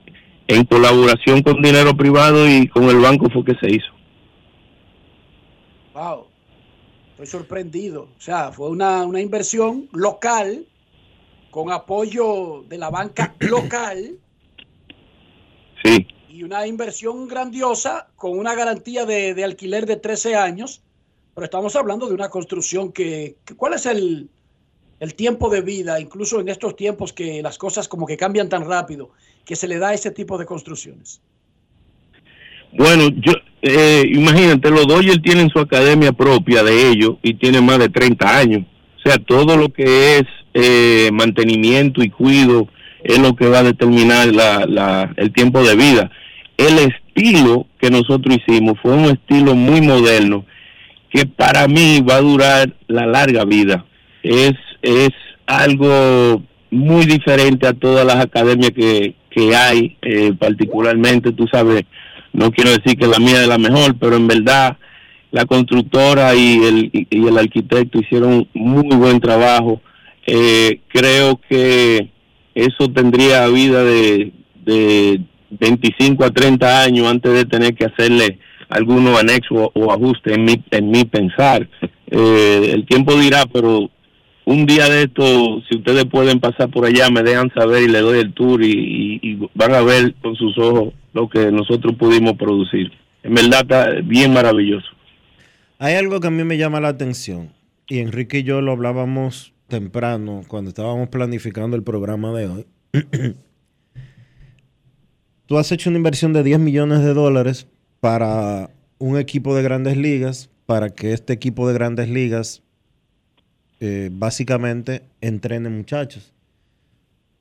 en 0.47 0.63
colaboración 0.65 1.41
con 1.41 1.61
dinero 1.61 1.95
privado 1.95 2.47
y 2.47 2.67
con 2.67 2.83
el 2.85 2.99
banco 2.99 3.27
fue 3.29 3.43
que 3.43 3.55
se 3.59 3.75
hizo 3.75 3.95
Wow. 5.95 6.27
Estoy 7.11 7.27
sorprendido. 7.27 8.09
O 8.17 8.21
sea, 8.21 8.51
fue 8.51 8.69
una, 8.69 9.05
una 9.05 9.21
inversión 9.21 9.87
local 9.93 10.65
con 11.51 11.71
apoyo 11.71 12.65
de 12.67 12.77
la 12.77 12.89
banca 12.89 13.33
local 13.39 14.17
sí 15.85 16.07
y 16.35 16.43
una 16.43 16.67
inversión 16.67 17.29
grandiosa 17.29 18.07
con 18.17 18.37
una 18.37 18.55
garantía 18.55 19.05
de, 19.05 19.33
de 19.33 19.45
alquiler 19.45 19.85
de 19.85 19.95
13 19.95 20.35
años. 20.35 20.81
Pero 21.33 21.45
estamos 21.45 21.77
hablando 21.77 22.07
de 22.07 22.13
una 22.13 22.27
construcción 22.29 22.91
que, 22.91 23.37
que- 23.45 23.55
¿cuál 23.55 23.73
es 23.73 23.85
el, 23.85 24.27
el 24.99 25.15
tiempo 25.15 25.49
de 25.49 25.61
vida, 25.61 25.97
incluso 26.01 26.41
en 26.41 26.49
estos 26.49 26.75
tiempos 26.75 27.13
que 27.13 27.41
las 27.41 27.57
cosas 27.57 27.87
como 27.87 28.05
que 28.05 28.17
cambian 28.17 28.49
tan 28.49 28.65
rápido, 28.65 29.11
que 29.45 29.55
se 29.55 29.67
le 29.69 29.79
da 29.79 29.89
a 29.89 29.93
ese 29.93 30.11
tipo 30.11 30.37
de 30.37 30.45
construcciones? 30.45 31.21
Bueno, 32.73 33.07
yo 33.15 33.31
eh, 33.61 34.03
imagínate, 34.11 34.69
los 34.69 34.87
Dodgers 34.87 35.21
tienen 35.21 35.49
su 35.49 35.59
academia 35.59 36.11
propia 36.11 36.63
de 36.63 36.89
ellos 36.89 37.15
y 37.23 37.35
tienen 37.35 37.65
más 37.65 37.79
de 37.79 37.87
30 37.87 38.37
años. 38.37 38.65
O 38.97 39.09
sea, 39.09 39.17
todo 39.19 39.55
lo 39.55 39.69
que 39.69 40.17
es 40.17 40.23
eh, 40.53 41.09
mantenimiento 41.13 42.03
y 42.03 42.09
cuido 42.09 42.67
es 43.05 43.19
lo 43.19 43.35
que 43.35 43.47
va 43.47 43.59
a 43.59 43.63
determinar 43.63 44.33
la, 44.33 44.65
la, 44.65 45.13
el 45.15 45.31
tiempo 45.31 45.63
de 45.63 45.75
vida. 45.75 46.11
El 46.57 46.79
estilo 46.79 47.67
que 47.79 47.91
nosotros 47.91 48.37
hicimos 48.37 48.79
fue 48.81 48.93
un 48.93 49.05
estilo 49.05 49.53
muy 49.53 49.81
moderno 49.81 50.43
que 51.11 51.27
para 51.27 51.67
mí 51.67 52.01
va 52.01 52.15
a 52.15 52.21
durar 52.21 52.73
la 52.87 53.05
larga 53.05 53.45
vida. 53.45 53.85
Es, 54.23 54.53
es 54.81 55.11
algo 55.45 56.41
muy 56.71 57.05
diferente 57.05 57.67
a 57.67 57.73
todas 57.73 58.05
las 58.05 58.15
academias 58.15 58.71
que, 58.71 59.13
que 59.29 59.55
hay, 59.55 59.97
eh, 60.01 60.33
particularmente, 60.37 61.31
tú 61.31 61.45
sabes, 61.47 61.83
no 62.33 62.51
quiero 62.51 62.71
decir 62.71 62.97
que 62.97 63.07
la 63.07 63.19
mía 63.19 63.43
es 63.43 63.47
la 63.47 63.59
mejor, 63.59 63.95
pero 63.99 64.15
en 64.15 64.27
verdad 64.27 64.77
la 65.31 65.45
constructora 65.45 66.33
y 66.33 66.63
el, 66.63 66.89
y 66.91 67.27
el 67.27 67.37
arquitecto 67.37 67.99
hicieron 67.99 68.47
muy 68.55 68.95
buen 68.95 69.19
trabajo. 69.19 69.79
Eh, 70.25 70.79
creo 70.87 71.39
que 71.47 72.09
eso 72.55 72.89
tendría 72.89 73.47
vida 73.47 73.83
de, 73.83 74.31
de 74.65 75.21
25 75.51 76.23
a 76.25 76.31
30 76.31 76.81
años 76.83 77.07
antes 77.07 77.31
de 77.33 77.45
tener 77.45 77.75
que 77.75 77.85
hacerle 77.85 78.39
algunos 78.69 79.19
anexos 79.19 79.69
o, 79.73 79.91
ajustes 79.91 80.33
en 80.33 80.45
mi, 80.45 80.63
en 80.71 80.89
mi 80.89 81.05
pensar. 81.05 81.69
Eh, 82.09 82.71
el 82.73 82.85
tiempo 82.85 83.13
dirá, 83.19 83.45
pero 83.51 83.89
un 84.45 84.65
día 84.65 84.89
de 84.89 85.03
esto, 85.03 85.61
si 85.69 85.77
ustedes 85.77 86.05
pueden 86.05 86.39
pasar 86.39 86.69
por 86.69 86.85
allá, 86.85 87.09
me 87.09 87.21
dejan 87.23 87.51
saber 87.53 87.83
y 87.83 87.87
le 87.87 87.99
doy 87.99 88.19
el 88.19 88.33
tour 88.33 88.63
y, 88.63 88.71
y- 88.71 89.19
y 89.21 89.49
van 89.53 89.73
a 89.73 89.81
ver 89.81 90.13
con 90.21 90.35
sus 90.35 90.57
ojos 90.57 90.93
lo 91.13 91.29
que 91.29 91.51
nosotros 91.51 91.95
pudimos 91.95 92.33
producir. 92.33 92.91
En 93.23 93.33
verdad 93.33 93.61
está 93.61 93.89
bien 94.03 94.33
maravilloso. 94.33 94.87
Hay 95.79 95.95
algo 95.95 96.19
que 96.19 96.27
a 96.27 96.31
mí 96.31 96.43
me 96.43 96.57
llama 96.57 96.79
la 96.79 96.89
atención 96.89 97.49
y 97.87 97.99
Enrique 97.99 98.39
y 98.39 98.43
yo 98.43 98.61
lo 98.61 98.71
hablábamos 98.71 99.51
temprano 99.67 100.43
cuando 100.47 100.69
estábamos 100.69 101.09
planificando 101.09 101.75
el 101.75 101.83
programa 101.83 102.31
de 102.33 102.47
hoy. 102.47 102.65
Tú 105.45 105.57
has 105.57 105.71
hecho 105.71 105.89
una 105.89 105.97
inversión 105.97 106.33
de 106.33 106.43
10 106.43 106.59
millones 106.59 107.01
de 107.01 107.13
dólares 107.13 107.67
para 107.99 108.69
un 108.97 109.17
equipo 109.17 109.55
de 109.55 109.63
grandes 109.63 109.97
ligas, 109.97 110.49
para 110.65 110.89
que 110.89 111.13
este 111.13 111.33
equipo 111.33 111.67
de 111.67 111.73
grandes 111.73 112.09
ligas 112.09 112.63
eh, 113.79 114.09
básicamente 114.11 115.03
entrene 115.21 115.69
muchachos. 115.69 116.33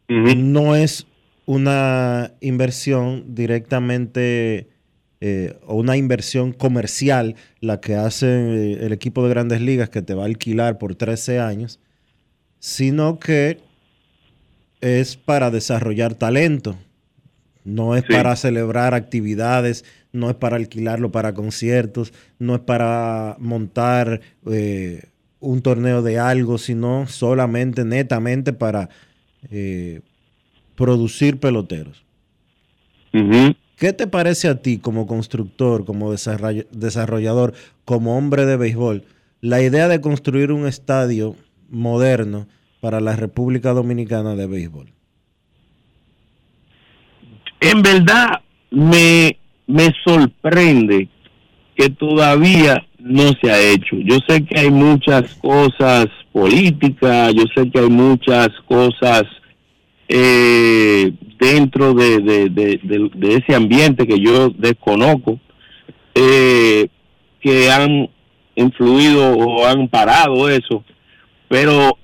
No 0.08 0.76
es 0.76 1.06
una 1.46 2.32
inversión 2.40 3.34
directamente 3.34 4.68
eh, 5.20 5.56
o 5.66 5.76
una 5.76 5.96
inversión 5.96 6.52
comercial 6.52 7.36
la 7.60 7.80
que 7.80 7.94
hace 7.94 8.26
eh, 8.26 8.78
el 8.84 8.92
equipo 8.92 9.22
de 9.22 9.30
grandes 9.30 9.60
ligas 9.60 9.88
que 9.88 10.02
te 10.02 10.12
va 10.12 10.24
a 10.24 10.26
alquilar 10.26 10.76
por 10.76 10.94
13 10.94 11.40
años, 11.40 11.80
sino 12.64 13.18
que 13.18 13.60
es 14.80 15.18
para 15.18 15.50
desarrollar 15.50 16.14
talento. 16.14 16.76
No 17.62 17.94
es 17.94 18.04
Sí. 18.06 18.12
para 18.14 18.36
celebrar 18.36 18.94
actividades, 18.94 19.84
no 20.12 20.30
es 20.30 20.36
para 20.36 20.56
alquilarlo 20.56 21.12
para 21.12 21.34
conciertos, 21.34 22.14
no 22.38 22.54
es 22.54 22.62
para 22.62 23.36
montar 23.38 24.22
eh, 24.50 25.02
un 25.40 25.60
torneo 25.60 26.00
de 26.00 26.18
algo, 26.18 26.56
sino 26.56 27.06
solamente, 27.06 27.84
netamente 27.84 28.54
para 28.54 28.88
eh, 29.50 30.00
producir 30.74 31.38
peloteros. 31.38 32.02
¿Qué 33.76 33.92
te 33.92 34.06
parece 34.06 34.48
a 34.48 34.62
ti 34.62 34.78
como 34.78 35.06
constructor, 35.06 35.84
como 35.84 36.14
desarroll- 36.14 36.66
desarrollador, 36.70 37.52
como 37.84 38.16
hombre 38.16 38.46
de 38.46 38.56
béisbol, 38.56 39.04
la 39.42 39.60
idea 39.60 39.86
de 39.86 40.00
construir 40.00 40.50
un 40.50 40.66
estadio 40.66 41.36
moderno 41.74 42.46
para 42.80 43.00
la 43.00 43.16
República 43.16 43.72
Dominicana 43.72 44.34
de 44.36 44.46
béisbol? 44.46 44.92
En 47.60 47.82
verdad 47.82 48.40
me, 48.70 49.36
me 49.66 49.90
sorprende 50.04 51.08
que 51.76 51.88
todavía 51.90 52.84
no 52.98 53.32
se 53.40 53.50
ha 53.50 53.60
hecho. 53.60 53.96
Yo 54.04 54.18
sé 54.28 54.44
que 54.44 54.58
hay 54.58 54.70
muchas 54.70 55.34
cosas 55.36 56.06
políticas, 56.32 57.32
yo 57.34 57.44
sé 57.54 57.70
que 57.70 57.80
hay 57.80 57.88
muchas 57.88 58.48
cosas 58.66 59.22
eh, 60.08 61.12
dentro 61.38 61.94
de, 61.94 62.18
de, 62.20 62.48
de, 62.50 62.80
de- 63.14 63.34
ese 63.36 63.54
ambiente 63.54 64.06
que 64.06 64.18
yo 64.20 64.50
desconozco, 64.50 65.38
eh, 66.14 66.88
que 67.40 67.70
han 67.70 68.08
influido 68.56 69.36
o 69.36 69.66
han 69.66 69.88
parado 69.88 70.48
eso, 70.48 70.84
pero 71.54 71.96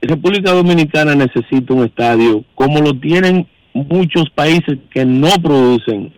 República 0.00 0.52
Dominicana 0.52 1.14
necesita 1.14 1.74
un 1.74 1.84
estadio 1.84 2.42
como 2.54 2.80
lo 2.80 2.98
tienen 2.98 3.46
muchos 3.74 4.30
países 4.34 4.78
que 4.90 5.04
no 5.04 5.28
producen 5.42 6.10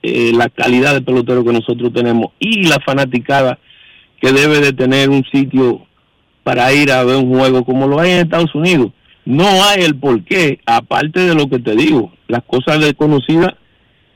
eh, 0.00 0.30
la 0.32 0.48
calidad 0.48 0.94
de 0.94 1.00
pelotero 1.00 1.42
que 1.42 1.52
nosotros 1.52 1.92
tenemos 1.92 2.30
y 2.38 2.68
la 2.68 2.78
fanaticada 2.86 3.58
que 4.20 4.30
debe 4.30 4.60
de 4.60 4.72
tener 4.72 5.10
un 5.10 5.24
sitio 5.24 5.84
para 6.44 6.72
ir 6.72 6.92
a 6.92 7.02
ver 7.02 7.16
un 7.16 7.36
juego 7.36 7.64
como 7.64 7.88
lo 7.88 7.98
hay 7.98 8.12
en 8.12 8.18
Estados 8.18 8.54
Unidos. 8.54 8.92
No 9.24 9.48
hay 9.64 9.82
el 9.82 9.96
porqué, 9.96 10.60
aparte 10.66 11.18
de 11.18 11.34
lo 11.34 11.48
que 11.48 11.58
te 11.58 11.74
digo, 11.74 12.12
las 12.28 12.44
cosas 12.44 12.78
desconocidas 12.78 13.54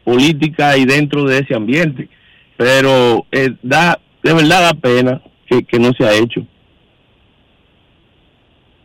política 0.05 0.77
y 0.77 0.85
dentro 0.85 1.25
de 1.25 1.41
ese 1.41 1.57
ambiente. 1.57 2.09
Pero 2.57 3.27
eh, 3.33 3.57
da, 3.61 3.99
de 4.23 4.35
verdad 4.35 4.73
da 4.73 4.75
pena 4.75 5.21
que, 5.49 5.65
que 5.65 5.81
no 5.81 5.91
se 5.99 6.05
ha 6.05 6.15
hecho. 6.15 6.47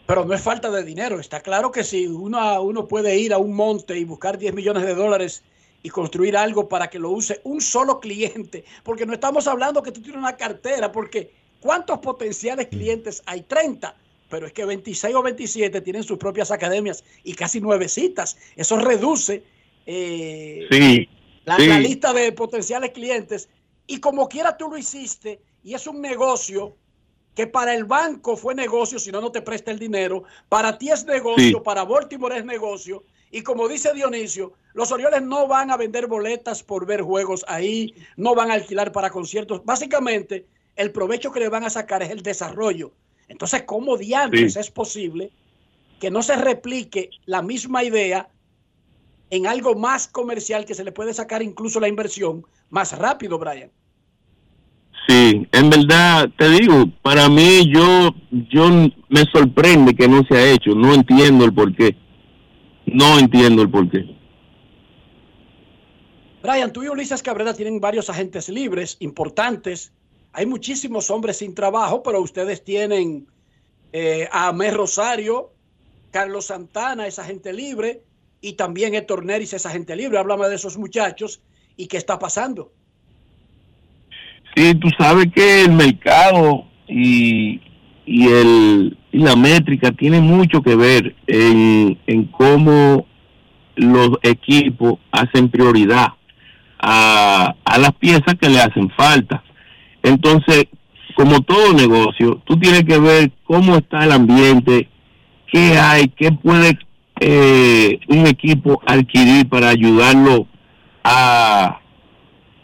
Pero 0.10 0.26
no 0.26 0.34
es 0.34 0.42
falta 0.42 0.72
de 0.72 0.84
dinero. 0.84 1.20
Está 1.20 1.40
claro 1.40 1.72
que 1.72 1.84
si 1.84 2.08
uno, 2.08 2.64
uno 2.64 2.88
puede 2.88 3.16
ir 3.20 3.32
a 3.32 3.38
un 3.38 3.54
monte 3.54 3.96
y 3.96 4.06
buscar 4.06 4.40
10 4.40 4.56
millones 4.56 4.84
de 4.84 4.96
dólares 4.96 5.44
y 5.84 5.90
construir 5.90 6.36
algo 6.36 6.68
para 6.68 6.90
que 6.90 6.98
lo 6.98 7.12
use 7.12 7.42
un 7.44 7.62
solo 7.62 8.00
cliente, 8.00 8.66
porque 8.84 9.06
no 9.06 9.14
estamos 9.14 9.46
hablando 9.46 9.84
que 9.84 9.92
tú 9.92 10.02
tienes 10.02 10.20
una 10.20 10.36
cartera, 10.36 10.92
porque 10.92 11.32
¿cuántos 11.60 12.00
potenciales 12.00 12.70
clientes 12.70 13.22
hay? 13.28 13.44
30, 13.44 13.96
pero 14.32 14.48
es 14.48 14.54
que 14.54 14.66
26 14.66 15.14
o 15.14 15.22
27 15.22 15.80
tienen 15.82 16.04
sus 16.04 16.18
propias 16.18 16.50
academias 16.50 17.04
y 17.24 17.36
casi 17.36 17.62
nuevecitas. 17.62 18.36
Eso 18.56 18.78
reduce 18.78 19.44
eh, 19.86 20.66
Sí, 20.72 21.08
la, 21.46 21.58
sí. 21.58 21.68
la 21.68 21.80
lista 21.80 22.14
de 22.14 22.32
potenciales 22.32 22.94
clientes 22.94 23.48
y 23.86 24.00
como 24.00 24.28
quiera 24.28 24.58
tú 24.58 24.72
lo 24.72 24.78
hiciste 24.80 25.40
y 25.64 25.76
es 25.76 25.86
un 25.86 26.02
negocio 26.02 26.76
que 27.40 27.48
para 27.48 27.74
el 27.74 27.86
banco 27.86 28.36
fue 28.36 28.54
negocio, 28.54 29.00
si 29.00 29.14
no, 29.14 29.22
no 29.22 29.32
te 29.32 29.42
presta 29.42 29.72
el 29.72 29.80
dinero, 29.80 30.26
para 30.50 30.78
ti 30.78 30.92
es 30.92 31.06
negocio, 31.06 31.60
Sí. 31.60 31.64
para 31.64 31.86
Baltimore 31.86 32.38
es 32.38 32.44
negocio 32.44 33.06
y 33.32 33.44
como 33.44 33.70
dice 33.70 33.94
Dionisio, 33.94 34.52
los 34.74 34.92
Orioles 34.92 35.22
no 35.22 35.48
van 35.48 35.72
a 35.72 35.78
vender 35.78 36.08
boletas 36.08 36.62
por 36.64 36.86
ver 36.86 37.02
juegos 37.02 37.46
ahí, 37.48 37.96
no 38.18 38.36
van 38.36 38.52
a 38.52 38.56
alquilar 38.56 38.92
para 38.92 39.10
conciertos, 39.10 39.64
básicamente 39.64 40.48
el 40.76 40.92
provecho 40.92 41.32
que 41.32 41.40
le 41.40 41.48
van 41.48 41.64
a 41.64 41.70
sacar 41.70 42.04
es 42.04 42.10
el 42.10 42.24
desarrollo. 42.24 42.92
Entonces, 43.30 43.64
¿cómo 43.64 43.96
diantres 43.96 44.56
Sí. 44.56 44.60
es 44.60 44.70
posible 44.70 45.32
que 46.02 46.12
no 46.12 46.22
se 46.22 46.36
replique 46.36 47.10
la 47.26 47.42
misma 47.42 47.86
idea 47.86 48.28
en 49.30 49.48
algo 49.48 49.76
más 49.76 50.10
comercial 50.10 50.66
que 50.66 50.76
se 50.76 50.84
le 50.84 50.92
puede 50.92 51.14
sacar 51.14 51.42
incluso 51.42 51.80
la 51.80 51.88
inversión 51.88 52.46
más 52.70 52.98
rápido, 52.98 53.40
Brian. 53.40 53.72
Sí, 55.08 55.48
en 55.52 55.70
verdad 55.70 56.30
te 56.38 56.50
digo, 56.50 56.86
para 57.02 57.30
mí 57.30 57.72
yo 57.74 58.14
yo 58.32 58.70
me 59.10 59.26
sorprende 59.32 59.96
que 59.96 60.08
no 60.08 60.24
se 60.30 60.36
ha 60.38 60.52
hecho, 60.52 60.76
no 60.76 60.94
entiendo 60.94 61.46
el 61.46 61.54
por 61.54 61.76
qué. 61.76 61.96
No 62.86 63.20
entiendo 63.20 63.62
el 63.62 63.70
por 63.70 63.90
qué. 63.90 64.06
Brian, 66.42 66.72
tú 66.72 66.84
y 66.84 66.88
Ulises 66.88 67.22
Cabrera 67.22 67.54
tienen 67.54 67.80
varios 67.80 68.10
agentes 68.10 68.50
libres 68.50 68.98
importantes. 69.00 69.92
Hay 70.32 70.46
muchísimos 70.46 71.10
hombres 71.10 71.38
sin 71.38 71.54
trabajo, 71.54 72.02
pero 72.02 72.22
ustedes 72.22 72.64
tienen 72.64 73.28
eh, 73.92 74.28
a 74.32 74.48
Amé 74.50 74.72
Rosario, 74.72 75.52
Carlos 76.12 76.46
Santana 76.46 77.08
es 77.08 77.20
agente 77.20 77.54
libre 77.54 78.04
y 78.42 78.54
también 78.54 78.96
Héctor 78.96 79.26
Neris 79.26 79.54
es 79.54 79.66
agente 79.66 79.96
libre. 79.96 80.18
Háblame 80.18 80.48
de 80.48 80.56
esos 80.56 80.78
muchachos 80.78 81.42
y 81.76 81.88
qué 81.88 81.98
está 81.98 82.18
pasando. 82.18 82.72
Sí, 84.60 84.76
tú 84.76 84.90
sabes 85.00 85.28
que 85.34 85.62
el 85.64 85.72
mercado 85.72 86.66
y, 86.86 87.62
y, 88.06 88.28
el, 88.28 88.98
y 89.10 89.20
la 89.20 89.38
métrica 89.38 89.94
tiene 89.94 90.20
mucho 90.20 90.62
que 90.62 90.76
ver 90.76 91.16
en, 91.28 91.98
en 92.06 92.26
cómo 92.26 93.06
los 93.78 94.10
equipos 94.22 94.96
hacen 95.14 95.48
prioridad 95.48 96.10
a, 96.78 97.56
a 97.64 97.78
las 97.78 97.94
piezas 97.94 98.36
que 98.36 98.50
le 98.50 98.60
hacen 98.60 98.90
falta. 98.98 99.42
Entonces, 100.04 100.66
como 101.16 101.40
todo 101.40 101.72
negocio, 101.72 102.42
tú 102.44 102.60
tienes 102.60 102.84
que 102.84 103.00
ver 103.00 103.32
cómo 103.46 103.78
está 103.78 104.04
el 104.04 104.12
ambiente, 104.12 104.90
qué 105.50 105.78
hay, 105.80 106.10
qué 106.10 106.34
puede 106.34 106.78
eh, 107.22 107.98
un 108.10 108.28
equipo 108.28 108.82
adquirir 108.86 109.48
para 109.48 109.70
ayudarlo 109.70 110.48
a, 111.06 111.80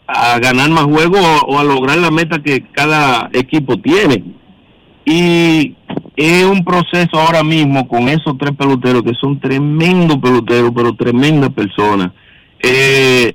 a 0.06 0.38
ganar 0.38 0.70
más 0.70 0.84
juegos 0.84 1.20
o, 1.46 1.58
a 1.58 1.64
lograr 1.64 1.98
la 1.98 2.10
meta 2.10 2.42
que 2.42 2.62
cada 2.72 3.28
equipo 3.32 3.76
tiene. 3.78 4.24
Y 5.04 5.76
es 6.16 6.44
un 6.44 6.64
proceso 6.64 7.18
ahora 7.18 7.42
mismo 7.42 7.86
con 7.86 8.08
esos 8.08 8.36
tres 8.38 8.52
peloteros 8.56 9.02
que 9.02 9.14
son 9.20 9.38
tremendos 9.40 10.18
peloteros, 10.18 10.72
pero 10.74 10.94
tremendas 10.94 11.52
personas. 11.52 12.12
Eh, 12.60 13.32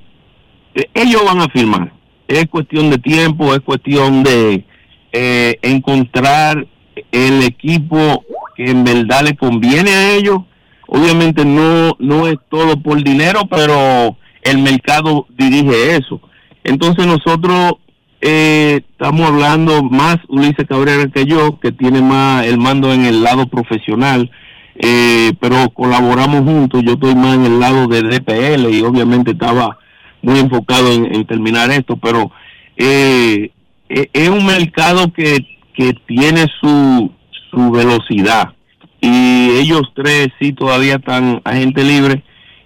eh, 0.75 0.89
ellos 0.93 1.23
van 1.25 1.41
a 1.41 1.49
firmar. 1.49 1.93
Es 2.27 2.47
cuestión 2.47 2.89
de 2.89 2.97
tiempo, 2.97 3.53
es 3.53 3.61
cuestión 3.61 4.23
de 4.23 4.65
eh, 5.11 5.59
encontrar 5.61 6.65
el 7.11 7.43
equipo 7.43 8.23
que 8.55 8.69
en 8.69 8.83
verdad 8.83 9.23
le 9.23 9.35
conviene 9.35 9.91
a 9.91 10.13
ellos. 10.13 10.39
Obviamente 10.87 11.45
no, 11.45 11.95
no 11.99 12.27
es 12.27 12.37
todo 12.49 12.81
por 12.81 13.01
dinero, 13.03 13.41
pero 13.49 14.17
el 14.41 14.57
mercado 14.59 15.25
dirige 15.37 15.95
eso. 15.95 16.21
Entonces 16.63 17.05
nosotros 17.07 17.73
eh, 18.21 18.81
estamos 18.91 19.29
hablando 19.29 19.83
más 19.83 20.17
Ulises 20.27 20.67
Cabrera 20.67 21.07
que 21.07 21.25
yo, 21.25 21.59
que 21.59 21.71
tiene 21.71 22.01
más 22.01 22.45
el 22.45 22.57
mando 22.57 22.93
en 22.93 23.05
el 23.05 23.23
lado 23.23 23.47
profesional, 23.47 24.29
eh, 24.75 25.33
pero 25.39 25.69
colaboramos 25.71 26.43
juntos. 26.43 26.83
Yo 26.85 26.93
estoy 26.93 27.15
más 27.15 27.35
en 27.35 27.45
el 27.45 27.59
lado 27.59 27.87
de 27.87 28.03
DPL 28.03 28.73
y 28.73 28.81
obviamente 28.81 29.31
estaba 29.31 29.77
muy 30.21 30.39
enfocado 30.39 30.91
en, 30.91 31.25
terminar 31.25 31.71
esto, 31.71 31.97
pero 31.97 32.31
eh, 32.77 33.51
eh, 33.89 34.09
es 34.13 34.29
un 34.29 34.45
mercado 34.45 35.11
que, 35.11 35.39
que 35.73 35.93
tiene 36.05 36.45
su, 36.59 37.11
su 37.49 37.71
velocidad 37.71 38.53
y 39.01 39.49
ellos 39.57 39.81
tres 39.95 40.29
sí 40.39 40.53
todavía 40.53 40.95
están 40.95 41.41
a 41.43 41.53
gente 41.53 41.83
libre 41.83 42.23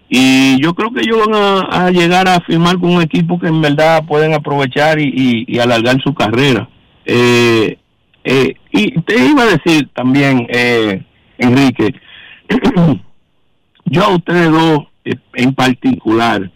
y 0.09 0.61
yo 0.61 0.73
creo 0.75 0.91
que 0.91 1.01
ellos 1.01 1.25
van 1.27 1.65
a, 1.71 1.89
llegar 1.91 2.27
a 2.27 2.39
firmar 2.41 2.79
con 2.79 2.95
un 2.95 3.01
equipo 3.01 3.39
que 3.39 3.47
en 3.47 3.61
verdad 3.61 4.05
pueden 4.05 4.33
aprovechar 4.33 4.99
y, 4.99 5.05
y- 5.07 5.45
y 5.47 5.59
alargar 5.59 5.99
su 6.01 6.13
carrera. 6.13 6.69
Eh, 7.05 7.77
eh, 8.23 8.55
y 8.71 8.99
te 9.01 9.25
iba 9.25 9.43
a 9.43 9.57
decir 9.57 9.89
también, 9.93 10.47
eh, 10.49 11.03
Enrique, 11.37 11.93
yo 13.85 14.03
a 14.03 14.15
ustedes 14.15 14.51
dos 14.51 14.79
eh, 15.05 15.15
en 15.33 15.53
particular, 15.53 16.51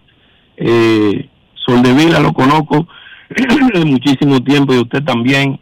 eh, 0.57 1.29
Soldevila 1.65 2.19
lo 2.19 2.33
conozco 2.33 2.87
de 3.73 3.85
muchísimo 3.85 4.41
tiempo 4.43 4.73
y 4.73 4.77
usted 4.79 5.03
también. 5.03 5.59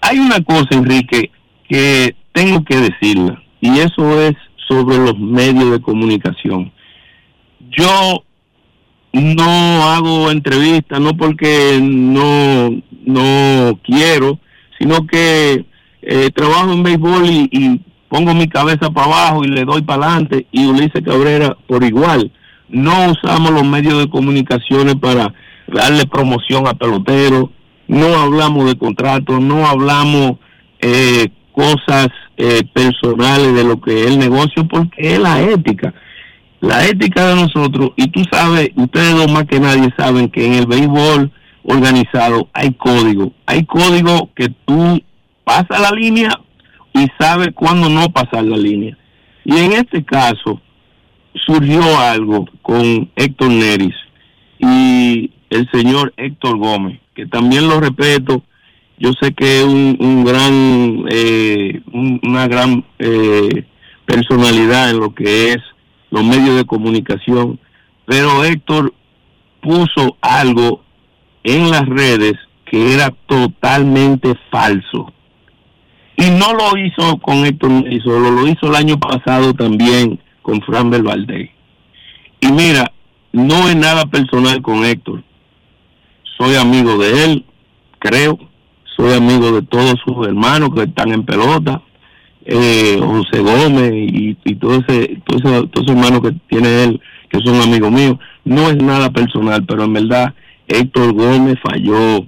Hay 0.00 0.18
una 0.20 0.40
cosa, 0.42 0.68
Enrique, 0.70 1.30
que 1.68 2.14
tengo 2.32 2.62
que 2.64 2.76
decirla, 2.76 3.42
y 3.60 3.80
eso 3.80 4.20
es 4.22 4.34
sobre 4.68 4.98
los 4.98 5.18
medios 5.18 5.70
de 5.70 5.80
comunicación. 5.80 6.72
Yo 7.70 8.22
no 9.12 9.90
hago 9.90 10.30
entrevistas, 10.30 11.00
no 11.00 11.16
porque 11.16 11.78
no, 11.80 12.70
no 13.04 13.78
quiero, 13.82 14.38
sino 14.78 15.06
que 15.06 15.64
eh, 16.02 16.30
trabajo 16.34 16.72
en 16.72 16.82
béisbol 16.82 17.26
y, 17.26 17.48
y 17.50 17.80
pongo 18.08 18.34
mi 18.34 18.48
cabeza 18.48 18.90
para 18.90 19.06
abajo 19.06 19.44
y 19.44 19.48
le 19.48 19.64
doy 19.64 19.82
para 19.82 20.06
adelante, 20.06 20.46
y 20.52 20.66
Ulises 20.66 21.02
Cabrera 21.04 21.56
por 21.66 21.84
igual. 21.84 22.30
No 22.68 23.12
usamos 23.12 23.50
los 23.50 23.64
medios 23.64 23.98
de 23.98 24.10
comunicaciones 24.10 24.94
para 24.96 25.32
darle 25.66 26.06
promoción 26.06 26.66
a 26.66 26.74
peloteros, 26.74 27.50
no 27.86 28.06
hablamos 28.18 28.66
de 28.66 28.76
contratos, 28.76 29.40
no 29.40 29.66
hablamos 29.66 30.36
eh, 30.80 31.28
cosas 31.52 32.08
eh, 32.38 32.62
personales 32.72 33.54
de 33.54 33.64
lo 33.64 33.80
que 33.80 34.00
es 34.00 34.06
el 34.06 34.18
negocio, 34.18 34.66
porque 34.66 35.14
es 35.14 35.18
la 35.18 35.42
ética. 35.42 35.92
La 36.60 36.86
ética 36.86 37.28
de 37.28 37.42
nosotros, 37.42 37.90
y 37.96 38.08
tú 38.08 38.22
sabes, 38.32 38.70
ustedes 38.74 39.14
dos 39.14 39.30
más 39.30 39.44
que 39.44 39.60
nadie 39.60 39.92
saben 39.96 40.28
que 40.28 40.46
en 40.46 40.54
el 40.54 40.66
béisbol 40.66 41.30
organizado 41.62 42.48
hay 42.52 42.72
código. 42.72 43.32
Hay 43.46 43.64
código 43.66 44.30
que 44.34 44.48
tú 44.64 45.00
pasas 45.44 45.80
la 45.80 45.90
línea, 45.90 46.30
y 46.98 47.06
sabe 47.18 47.52
cuándo 47.52 47.88
no 47.88 48.10
pasar 48.10 48.44
la 48.44 48.56
línea. 48.56 48.96
Y 49.44 49.56
en 49.56 49.72
este 49.72 50.04
caso 50.04 50.60
surgió 51.46 51.82
algo 51.98 52.46
con 52.62 53.10
Héctor 53.16 53.50
Neris 53.50 53.94
y 54.58 55.30
el 55.50 55.68
señor 55.72 56.12
Héctor 56.16 56.58
Gómez, 56.58 57.00
que 57.14 57.26
también 57.26 57.68
lo 57.68 57.80
respeto. 57.80 58.42
Yo 58.98 59.10
sé 59.20 59.32
que 59.32 59.60
es 59.60 59.64
un, 59.64 59.96
un 60.00 60.24
gran, 60.24 61.04
eh, 61.10 61.80
un- 61.92 62.20
una 62.24 62.48
gran 62.48 62.84
eh, 62.98 63.64
personalidad 64.06 64.90
en 64.90 64.98
lo 65.00 65.14
que 65.14 65.52
es 65.52 65.58
los 66.10 66.24
medios 66.24 66.56
de 66.56 66.64
comunicación, 66.64 67.60
pero 68.06 68.44
Héctor 68.44 68.92
puso 69.60 70.16
algo 70.20 70.82
en 71.44 71.70
las 71.70 71.86
redes 71.86 72.34
que 72.64 72.94
era 72.94 73.10
totalmente 73.26 74.34
falso. 74.50 75.12
Y 76.16 76.30
no 76.30 76.52
lo 76.52 76.76
hizo 76.76 77.18
con 77.18 77.44
Héctor 77.46 77.70
solo 78.02 78.30
lo 78.30 78.48
hizo 78.48 78.68
el 78.68 78.74
año 78.74 78.98
pasado 78.98 79.54
también 79.54 80.18
con 80.42 80.60
Fran 80.62 80.90
Valdez. 80.90 81.50
Y 82.40 82.50
mira, 82.50 82.90
no 83.32 83.68
es 83.68 83.76
nada 83.76 84.06
personal 84.06 84.60
con 84.62 84.84
Héctor. 84.84 85.22
Soy 86.36 86.56
amigo 86.56 86.98
de 86.98 87.24
él, 87.24 87.44
creo. 87.98 88.38
Soy 88.98 89.12
amigo 89.12 89.52
de 89.52 89.62
todos 89.62 89.94
sus 90.04 90.26
hermanos 90.26 90.70
que 90.74 90.82
están 90.82 91.12
en 91.12 91.24
pelota. 91.24 91.80
Eh, 92.44 92.98
José 93.00 93.40
Gómez 93.40 93.92
y, 93.94 94.36
y 94.44 94.54
todo 94.56 94.74
ese, 94.74 95.20
todo 95.24 95.68
todos 95.68 95.86
esos 95.86 95.96
hermanos 95.96 96.20
que 96.20 96.32
tiene 96.48 96.82
él, 96.82 97.00
que 97.30 97.38
son 97.44 97.60
amigos 97.60 97.92
míos. 97.92 98.18
No 98.44 98.68
es 98.68 98.76
nada 98.76 99.12
personal, 99.12 99.64
pero 99.66 99.84
en 99.84 99.92
verdad 99.92 100.34
Héctor 100.66 101.12
Gómez 101.12 101.58
falló. 101.62 102.26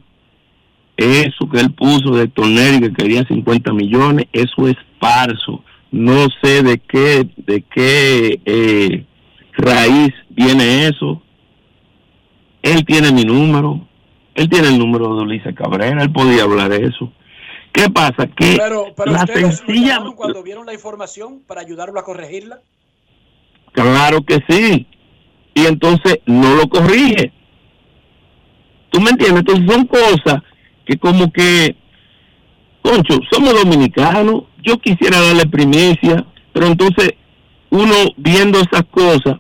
Eso 0.97 1.49
que 1.51 1.59
él 1.59 1.73
puso 1.73 2.14
de 2.14 2.25
Héctor 2.25 2.47
Neri 2.47 2.79
que 2.79 2.93
quería 2.93 3.25
50 3.27 3.73
millones, 3.73 4.27
eso 4.33 4.68
es 4.68 4.77
falso. 5.01 5.64
No 5.91 6.29
sé 6.41 6.62
de 6.62 6.79
qué, 6.79 7.27
de 7.37 7.62
qué 7.62 8.41
eh, 8.45 9.05
raíz 9.55 10.12
viene 10.29 10.87
eso. 10.87 11.21
Él 12.62 12.85
tiene 12.85 13.11
mi 13.11 13.25
número, 13.25 13.89
él 14.35 14.49
tiene 14.49 14.68
el 14.68 14.78
número 14.78 15.14
de 15.14 15.22
Ulises 15.22 15.55
Cabrera, 15.55 16.03
él 16.03 16.12
podía 16.12 16.45
hablar 16.45 16.70
de 16.70 16.87
eso. 16.87 17.12
¿Qué 17.72 17.89
pasa? 17.89 18.26
Que 18.26 18.57
Pero, 18.59 18.87
pero 18.97 19.12
la 19.12 19.26
sencilla, 19.26 20.01
cuando 20.16 20.43
vieron 20.43 20.66
la 20.66 20.74
información 20.74 21.41
para 21.47 21.61
ayudarlo 21.61 22.01
a 22.01 22.05
corregirla. 22.05 22.61
claro 23.72 24.22
que 24.22 24.39
sí, 24.49 24.87
y 25.55 25.66
entonces 25.66 26.18
no 26.26 26.55
lo 26.55 26.68
corrige. 26.68 27.33
¿Tú 28.91 29.01
me 29.01 29.11
entiendes? 29.11 29.41
Entonces 29.41 29.66
son 29.72 29.87
cosas 29.87 30.43
que 30.85 30.99
como 30.99 31.33
que, 31.33 31.76
concho, 32.83 33.18
somos 33.31 33.55
dominicanos, 33.62 34.45
yo 34.62 34.78
quisiera 34.78 35.20
darle 35.20 35.47
primicia, 35.47 36.26
pero 36.53 36.66
entonces 36.66 37.14
uno 37.70 37.95
viendo 38.16 38.59
esas 38.59 38.85
cosas 38.91 39.39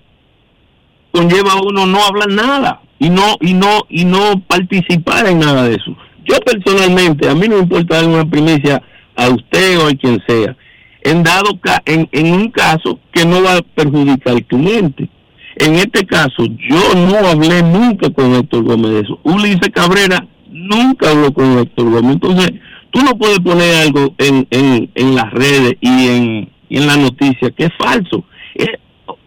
conlleva 1.12 1.52
a 1.52 1.62
uno 1.62 1.86
no 1.86 2.04
hablar 2.04 2.28
nada 2.28 2.80
y 2.98 3.10
no 3.10 3.36
y 3.40 3.54
no 3.54 3.86
y 3.88 4.04
no 4.04 4.40
participar 4.46 5.26
en 5.26 5.40
nada 5.40 5.64
de 5.64 5.76
eso. 5.76 5.96
Yo 6.24 6.36
personalmente, 6.40 7.28
a 7.28 7.34
mí 7.34 7.48
no 7.48 7.56
me 7.56 7.62
importa 7.62 7.96
dar 7.96 8.08
una 8.08 8.28
primicia 8.28 8.82
a 9.16 9.28
usted 9.28 9.78
o 9.78 9.88
a 9.88 9.92
quien 9.92 10.22
sea, 10.26 10.56
en 11.02 11.22
dado 11.22 11.58
en, 11.86 12.08
en 12.12 12.32
un 12.32 12.50
caso 12.50 13.00
que 13.12 13.24
no 13.24 13.42
va 13.42 13.56
a 13.56 13.62
perjudicar 13.62 14.34
al 14.34 14.44
cliente. 14.44 15.08
En 15.56 15.74
este 15.74 16.06
caso, 16.06 16.44
yo 16.46 16.94
no 16.94 17.16
hablé 17.26 17.62
nunca 17.62 18.08
con 18.10 18.34
Héctor 18.34 18.64
Gómez 18.64 18.92
de 18.92 19.00
eso. 19.00 19.18
Ulises 19.24 19.68
Cabrera 19.74 20.26
nunca 20.48 21.10
habló 21.10 21.32
con 21.34 21.58
Héctor 21.58 21.90
Gómez. 21.90 22.12
Entonces, 22.12 22.52
tú 22.90 23.02
no 23.02 23.18
puedes 23.18 23.40
poner 23.40 23.74
algo 23.86 24.14
en, 24.18 24.46
en, 24.50 24.90
en 24.94 25.14
las 25.14 25.30
redes 25.32 25.74
y 25.80 26.08
en, 26.08 26.50
y 26.68 26.78
en 26.78 26.86
la 26.86 26.96
noticia 26.96 27.50
que 27.50 27.64
es 27.64 27.72
falso. 27.78 28.24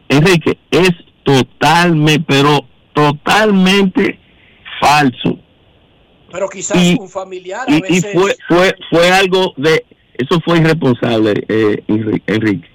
Enrique, 0.10 0.58
es 0.72 0.92
totalmente, 1.24 2.24
pero 2.28 2.60
totalmente 2.94 4.20
falso. 4.80 5.38
Pero 6.32 6.50
quizás 6.50 6.78
Y- 6.84 6.98
un 7.00 7.10
familiar 7.10 7.62
a 7.68 7.72
Y, 7.72 7.78
y 7.78 7.82
veces. 7.82 8.14
fue, 8.14 8.36
fue, 8.48 8.76
fue 8.90 9.12
algo 9.12 9.54
de, 9.58 9.86
eso 10.18 10.40
fue 10.44 10.60
irresponsable, 10.60 11.34
eh, 11.48 11.84
Enri- 11.88 12.22
Enrique. 12.28 12.68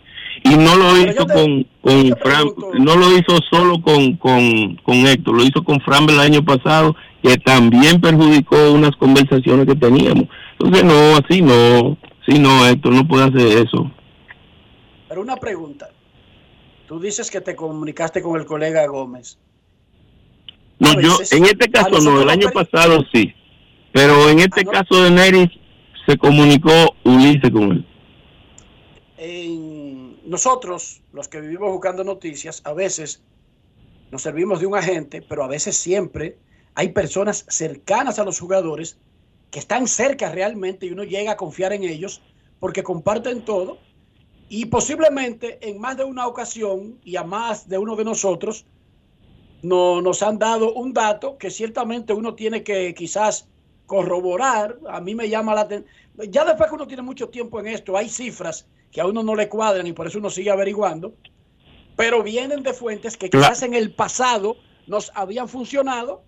Y 0.44 0.50
no 0.56 0.76
lo 0.76 0.96
hizo 0.96 1.26
con, 1.26 1.66
con 1.80 2.16
Fran, 2.22 2.46
no 2.78 2.94
lo 2.94 3.18
hizo 3.18 3.38
solo 3.50 3.80
con, 3.82 4.16
con, 4.18 4.76
con 4.84 4.94
Héctor, 5.06 5.34
lo 5.36 5.42
hizo 5.42 5.64
con 5.64 5.80
Fran 5.80 6.08
el 6.08 6.20
año 6.20 6.44
pasado, 6.44 6.94
que 7.22 7.36
también 7.38 8.00
perjudicó 8.00 8.70
unas 8.70 8.94
conversaciones 8.96 9.66
que 9.66 9.74
teníamos. 9.74 10.26
Entonces, 10.60 10.84
no, 10.84 11.16
así 11.16 11.42
no, 11.42 11.98
sí, 12.24 12.38
no, 12.38 12.64
Héctor, 12.68 12.92
no 12.92 13.08
puede 13.08 13.24
hacer 13.24 13.66
eso. 13.66 13.90
Pero 15.08 15.22
una 15.22 15.36
pregunta. 15.36 15.88
Tú 16.88 16.98
dices 16.98 17.30
que 17.30 17.42
te 17.42 17.54
comunicaste 17.54 18.22
con 18.22 18.40
el 18.40 18.46
colega 18.46 18.86
Gómez. 18.86 19.38
No, 20.78 20.88
A 20.88 21.00
yo, 21.02 21.18
en 21.30 21.44
este 21.44 21.70
caso 21.70 21.90
no, 21.90 21.96
nosotros 21.96 22.22
el 22.22 22.30
año 22.30 22.50
pasado 22.50 23.04
sí, 23.12 23.34
pero 23.92 24.30
en 24.30 24.38
este 24.38 24.64
caso 24.64 25.02
de 25.02 25.10
Neris 25.10 25.50
se 26.06 26.16
comunicó 26.16 26.70
Ulises 27.04 27.50
con 27.50 27.72
él. 27.72 27.86
en 29.18 30.18
nosotros, 30.24 31.02
los 31.12 31.28
que 31.28 31.42
vivimos 31.42 31.70
buscando 31.70 32.04
noticias, 32.04 32.62
a 32.64 32.72
veces 32.72 33.22
nos 34.10 34.22
servimos 34.22 34.60
de 34.60 34.66
un 34.66 34.74
agente, 34.74 35.20
pero 35.20 35.44
a 35.44 35.48
veces 35.48 35.76
siempre 35.76 36.38
hay 36.74 36.88
personas 36.92 37.44
cercanas 37.48 38.18
a 38.18 38.24
los 38.24 38.40
jugadores 38.40 38.98
que 39.50 39.58
están 39.58 39.88
cerca 39.88 40.32
realmente 40.32 40.86
y 40.86 40.90
uno 40.92 41.04
llega 41.04 41.32
a 41.32 41.36
confiar 41.36 41.74
en 41.74 41.84
ellos 41.84 42.22
porque 42.60 42.82
comparten 42.82 43.44
todo 43.44 43.78
y 44.48 44.66
posiblemente 44.66 45.58
en 45.68 45.78
más 45.78 45.96
de 45.96 46.04
una 46.04 46.26
ocasión 46.26 46.98
y 47.04 47.16
a 47.16 47.24
más 47.24 47.68
de 47.68 47.78
uno 47.78 47.96
de 47.96 48.04
nosotros 48.04 48.64
no, 49.62 50.00
nos 50.00 50.22
han 50.22 50.38
dado 50.38 50.72
un 50.72 50.92
dato 50.92 51.36
que 51.36 51.50
ciertamente 51.50 52.12
uno 52.12 52.34
tiene 52.34 52.62
que 52.62 52.94
quizás 52.94 53.48
corroborar. 53.86 54.78
A 54.88 55.00
mí 55.00 55.14
me 55.14 55.28
llama 55.28 55.54
la 55.54 55.62
atención. 55.62 55.90
Ya 56.30 56.44
después 56.44 56.68
que 56.68 56.76
uno 56.76 56.86
tiene 56.86 57.02
mucho 57.02 57.28
tiempo 57.28 57.60
en 57.60 57.66
esto, 57.66 57.96
hay 57.96 58.08
cifras 58.08 58.66
que 58.90 59.00
a 59.00 59.06
uno 59.06 59.22
no 59.22 59.34
le 59.34 59.48
cuadran 59.48 59.86
y 59.86 59.92
por 59.92 60.06
eso 60.06 60.18
uno 60.18 60.30
sigue 60.30 60.50
averiguando, 60.50 61.12
pero 61.96 62.22
vienen 62.22 62.62
de 62.62 62.72
fuentes 62.72 63.16
que 63.16 63.28
quizás 63.28 63.62
en 63.62 63.74
el 63.74 63.94
pasado 63.94 64.56
nos 64.86 65.12
habían 65.14 65.48
funcionado 65.48 66.22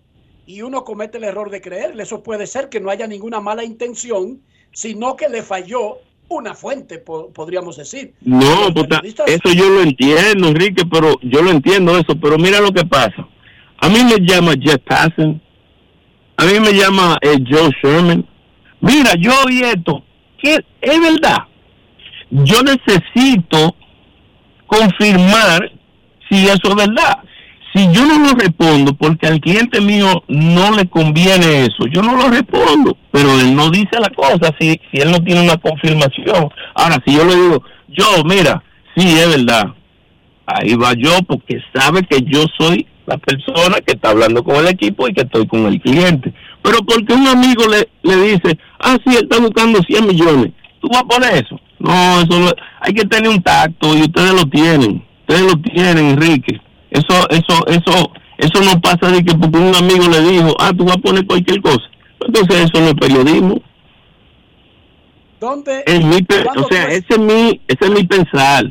y 0.45 0.61
uno 0.61 0.83
comete 0.83 1.17
el 1.17 1.23
error 1.23 1.49
de 1.49 1.61
creerle. 1.61 2.03
Eso 2.03 2.21
puede 2.21 2.45
ser 2.45 2.69
que 2.69 2.79
no 2.79 2.89
haya 2.89 3.07
ninguna 3.07 3.39
mala 3.39 3.63
intención, 3.63 4.43
sino 4.73 5.15
que 5.15 5.29
le 5.29 5.41
falló 5.41 5.97
una 6.35 6.53
fuente, 6.53 6.97
po- 6.99 7.29
podríamos 7.31 7.77
decir. 7.77 8.13
No, 8.21 8.73
puta, 8.73 9.01
eso 9.25 9.53
yo 9.53 9.69
lo 9.69 9.81
entiendo, 9.81 10.47
Enrique, 10.47 10.83
pero 10.85 11.19
yo 11.21 11.41
lo 11.41 11.51
entiendo 11.51 11.97
eso, 11.97 12.15
pero 12.19 12.37
mira 12.37 12.59
lo 12.59 12.71
que 12.71 12.85
pasa. 12.85 13.27
A 13.79 13.89
mí 13.89 14.03
me 14.03 14.17
llama 14.25 14.53
Jeff 14.59 14.77
Passan, 14.85 15.41
a 16.37 16.45
mí 16.45 16.59
me 16.59 16.73
llama 16.73 17.17
eh, 17.21 17.37
Joe 17.49 17.69
Sherman. 17.81 18.25
Mira, 18.79 19.11
yo 19.19 19.31
oí 19.45 19.61
esto, 19.61 20.03
que 20.41 20.55
es 20.81 20.99
verdad. 21.01 21.39
Yo 22.29 22.61
necesito 22.63 23.75
confirmar 24.67 25.71
si 26.29 26.45
eso 26.47 26.69
es 26.69 26.75
verdad. 26.75 27.17
Si 27.73 27.89
yo 27.93 28.05
no 28.05 28.19
lo 28.19 28.33
respondo 28.33 28.93
porque 28.93 29.27
al 29.27 29.39
cliente 29.39 29.79
mío 29.79 30.23
no 30.27 30.71
le 30.71 30.87
conviene 30.89 31.61
eso, 31.65 31.87
yo 31.89 32.01
no 32.01 32.15
lo 32.17 32.29
respondo, 32.29 32.97
pero 33.11 33.39
él 33.39 33.55
no 33.55 33.69
dice 33.69 33.97
la 33.99 34.09
cosa 34.09 34.53
si, 34.59 34.79
si 34.91 35.01
él 35.01 35.11
no 35.11 35.19
tiene 35.23 35.41
una 35.41 35.55
confirmación. 35.57 36.49
Ahora, 36.75 36.97
si 37.05 37.15
yo 37.15 37.23
le 37.23 37.35
digo, 37.35 37.63
yo, 37.87 38.05
mira, 38.25 38.61
sí, 38.95 39.07
es 39.07 39.29
verdad, 39.37 39.73
ahí 40.45 40.75
va 40.75 40.93
yo 40.97 41.11
porque 41.27 41.59
sabe 41.73 42.03
que 42.03 42.21
yo 42.23 42.43
soy 42.57 42.85
la 43.05 43.17
persona 43.17 43.77
que 43.85 43.93
está 43.93 44.09
hablando 44.09 44.43
con 44.43 44.55
el 44.57 44.67
equipo 44.67 45.07
y 45.07 45.13
que 45.13 45.21
estoy 45.21 45.47
con 45.47 45.65
el 45.65 45.79
cliente. 45.81 46.33
Pero 46.61 46.79
porque 46.79 47.13
un 47.13 47.27
amigo 47.27 47.63
le, 47.67 47.87
le 48.03 48.21
dice, 48.33 48.57
ah, 48.79 48.97
sí, 49.05 49.15
él 49.15 49.23
está 49.29 49.39
buscando 49.39 49.81
100 49.81 50.07
millones, 50.07 50.51
¿tú 50.81 50.89
vas 50.89 51.01
a 51.03 51.05
poner 51.05 51.33
eso? 51.45 51.59
No, 51.79 52.21
eso 52.21 52.37
no- 52.39 52.51
hay 52.81 52.93
que 52.93 53.05
tener 53.05 53.29
un 53.29 53.41
tacto 53.41 53.95
y 53.97 54.01
ustedes 54.01 54.33
lo 54.33 54.45
tienen, 54.45 55.03
ustedes 55.21 55.41
lo 55.41 55.59
tienen, 55.61 56.05
Enrique. 56.11 56.59
Eso, 56.91 57.29
eso, 57.29 57.67
eso, 57.67 58.11
eso 58.37 58.63
no 58.63 58.81
pasa 58.81 59.09
de 59.09 59.23
que 59.23 59.33
porque 59.33 59.57
un 59.57 59.73
amigo 59.73 60.09
le 60.09 60.21
dijo, 60.29 60.53
ah, 60.59 60.73
tú 60.77 60.83
vas 60.83 60.97
a 60.97 61.01
poner 61.01 61.25
cualquier 61.25 61.61
cosa. 61.61 61.85
Entonces 62.19 62.65
eso 62.65 62.81
no 62.81 62.87
es 62.87 62.93
periodismo. 62.95 63.61
¿Dónde, 65.39 65.83
Es 65.87 66.03
mi, 66.05 66.17
o 66.17 66.67
sea, 66.67 66.91
ese 66.91 67.05
es 67.09 67.17
mi, 67.17 67.61
ese 67.67 67.85
es 67.85 67.89
mi 67.89 68.03
pensar. 68.03 68.65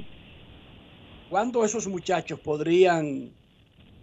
¿Cuándo 1.31 1.65
esos 1.65 1.87
muchachos 1.89 2.39
podrían... 2.39 3.33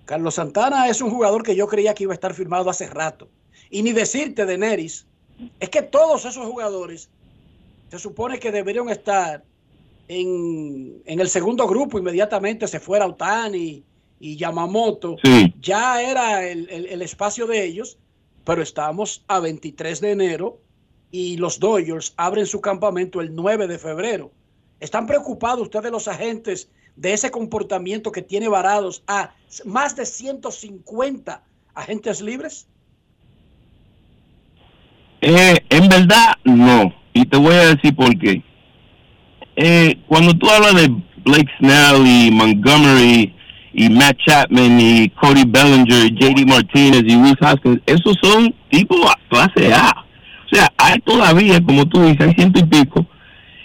Carlos 0.05 0.35
Santana 0.35 0.89
es 0.89 1.01
un 1.01 1.11
jugador 1.11 1.43
que 1.43 1.55
yo 1.55 1.67
creía 1.67 1.93
que 1.93 2.03
iba 2.03 2.13
a 2.13 2.15
estar 2.15 2.33
firmado 2.33 2.69
hace 2.69 2.87
rato. 2.87 3.29
Y 3.69 3.83
ni 3.83 3.91
decirte 3.91 4.45
de 4.45 4.57
Neris. 4.57 5.05
Es 5.59 5.69
que 5.69 5.83
todos 5.83 6.25
esos 6.25 6.45
jugadores 6.45 7.09
se 7.89 7.99
supone 7.99 8.39
que 8.39 8.51
deberían 8.51 8.89
estar 8.89 9.43
en, 10.07 11.03
en 11.05 11.19
el 11.19 11.29
segundo 11.29 11.67
grupo. 11.67 11.99
Inmediatamente 11.99 12.67
se 12.67 12.79
fuera 12.79 13.05
Otani 13.05 13.83
y 14.19 14.35
Yamamoto. 14.37 15.17
Sí. 15.23 15.53
Ya 15.61 16.01
era 16.01 16.47
el, 16.47 16.69
el- 16.69 16.85
el 16.87 17.01
espacio 17.01 17.45
de 17.47 17.63
ellos, 17.65 17.97
pero 18.45 18.61
estamos 18.61 19.23
a 19.27 19.39
23 19.39 20.01
de 20.01 20.11
enero 20.11 20.59
y 21.11 21.37
los 21.37 21.59
Dodgers 21.59 22.13
abren 22.17 22.45
su 22.45 22.59
campamento 22.61 23.21
el 23.21 23.33
9 23.35 23.67
de 23.67 23.77
febrero. 23.79 24.31
¿Están 24.79 25.07
preocupados 25.07 25.61
ustedes 25.61 25.91
los 25.91 26.07
agentes 26.07 26.69
de 26.95 27.13
ese 27.13 27.31
comportamiento 27.31 28.11
que 28.11 28.21
tiene 28.21 28.47
varados 28.47 29.03
a 29.07 29.33
más 29.65 29.95
de 29.95 30.05
150 30.05 31.43
agentes 31.75 32.21
libres? 32.21 32.67
Eh, 35.21 35.57
en 35.69 35.89
verdad, 35.89 36.33
no. 36.43 36.93
Y 37.13 37.25
te 37.25 37.37
voy 37.37 37.53
a 37.55 37.75
decir 37.75 37.95
por 37.95 38.17
qué. 38.19 38.43
Eh, 39.55 39.97
cuando 40.07 40.33
tú 40.37 40.49
hablas 40.49 40.75
de 40.75 40.87
Blake 41.25 41.49
Snell 41.57 42.05
y 42.05 42.31
Montgomery 42.31 43.35
y 43.79 43.89
Matt 43.91 44.17
Chapman 44.25 44.81
y 44.81 45.07
Cody 45.09 45.43
Bellinger, 45.45 46.11
JD 46.11 46.47
Martinez 46.47 47.03
y 47.05 47.15
Will 47.15 47.37
Haskins, 47.39 47.79
esos 47.85 48.17
son 48.23 48.51
tipos 48.71 48.99
clase 49.29 49.71
A. 49.71 50.03
O 50.45 50.55
sea, 50.55 50.67
hay 50.79 50.97
todavía, 51.01 51.61
como 51.61 51.85
tú 51.85 52.01
dices, 52.01 52.21
hay 52.21 52.33
ciento 52.33 52.59
y 52.59 52.63
pico. 52.63 53.05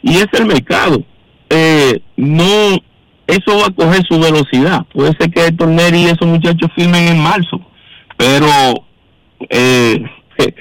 Y 0.02 0.16
es 0.16 0.26
el 0.34 0.44
mercado. 0.44 1.02
Eh, 1.48 1.98
no, 2.18 2.76
eso 3.26 3.58
va 3.58 3.68
a 3.68 3.74
coger 3.74 4.04
su 4.06 4.20
velocidad. 4.20 4.84
Puede 4.92 5.16
ser 5.18 5.30
que 5.30 5.46
Héctor 5.46 5.68
Neri 5.68 6.02
y 6.02 6.06
esos 6.06 6.26
muchachos 6.26 6.70
firmen 6.76 7.08
en 7.08 7.18
marzo. 7.18 7.58
Pero 8.18 8.84
eh, 9.48 10.04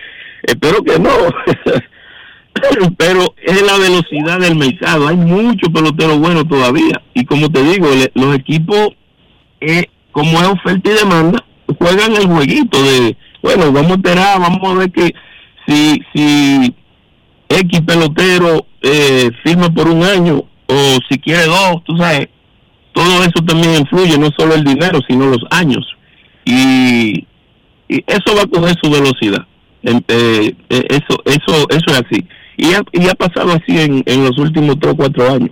espero 0.44 0.82
que 0.82 0.98
no. 0.98 1.10
pero 2.98 3.36
es 3.44 3.62
la 3.64 3.78
velocidad 3.78 4.40
del 4.40 4.56
mercado. 4.56 5.10
Hay 5.10 5.18
muchos 5.18 5.70
peloteros 5.74 6.20
buenos 6.20 6.48
todavía. 6.48 7.02
Y 7.14 7.26
como 7.26 7.50
te 7.50 7.62
digo, 7.64 7.90
los 8.14 8.36
equipos, 8.38 8.92
eh, 9.62 9.86
como 10.12 10.40
es 10.42 10.48
oferta 10.48 10.90
y 10.90 10.94
demanda, 10.94 11.44
juegan 11.80 12.16
el 12.16 12.28
jueguito 12.28 12.82
de, 12.84 13.16
bueno, 13.42 13.72
vamos 13.72 13.92
a 13.92 13.96
esperar, 13.96 14.40
vamos 14.40 14.60
a 14.64 14.74
ver 14.80 14.92
que 14.92 15.14
si, 15.66 16.02
si 16.14 16.76
X 17.50 17.82
pelotero 17.82 18.66
eh, 18.82 19.30
firma 19.44 19.70
por 19.74 19.88
un 19.88 20.04
año 20.04 20.44
o 20.68 20.98
si 21.10 21.20
quiere 21.20 21.46
dos, 21.46 21.84
tú 21.86 21.98
sabes, 21.98 22.28
todo 22.94 23.24
eso 23.24 23.44
también 23.46 23.76
influye, 23.80 24.18
no 24.18 24.30
solo 24.38 24.56
el 24.56 24.64
dinero, 24.64 25.00
sino 25.08 25.28
los 25.28 25.44
años. 25.50 25.86
Y, 26.46 27.28
y 27.88 28.04
eso 28.08 28.36
va 28.36 28.44
a 28.44 28.48
coger 28.48 28.76
su 28.82 28.90
velocidad. 28.90 29.46
Eh, 29.84 30.56
eh, 30.70 30.88
eso, 30.90 31.22
eso, 31.26 31.70
eso 31.70 31.86
es 31.88 32.02
así. 32.06 32.26
Y 32.58 32.74
ha, 32.74 32.82
y 32.92 33.08
ha 33.08 33.16
pasado 33.16 33.52
así 33.52 33.80
en, 33.80 34.04
en 34.06 34.24
los 34.24 34.38
últimos 34.38 34.80
tres 34.80 34.94
o 34.94 34.98
cuatro 34.98 35.32
años. 35.32 35.52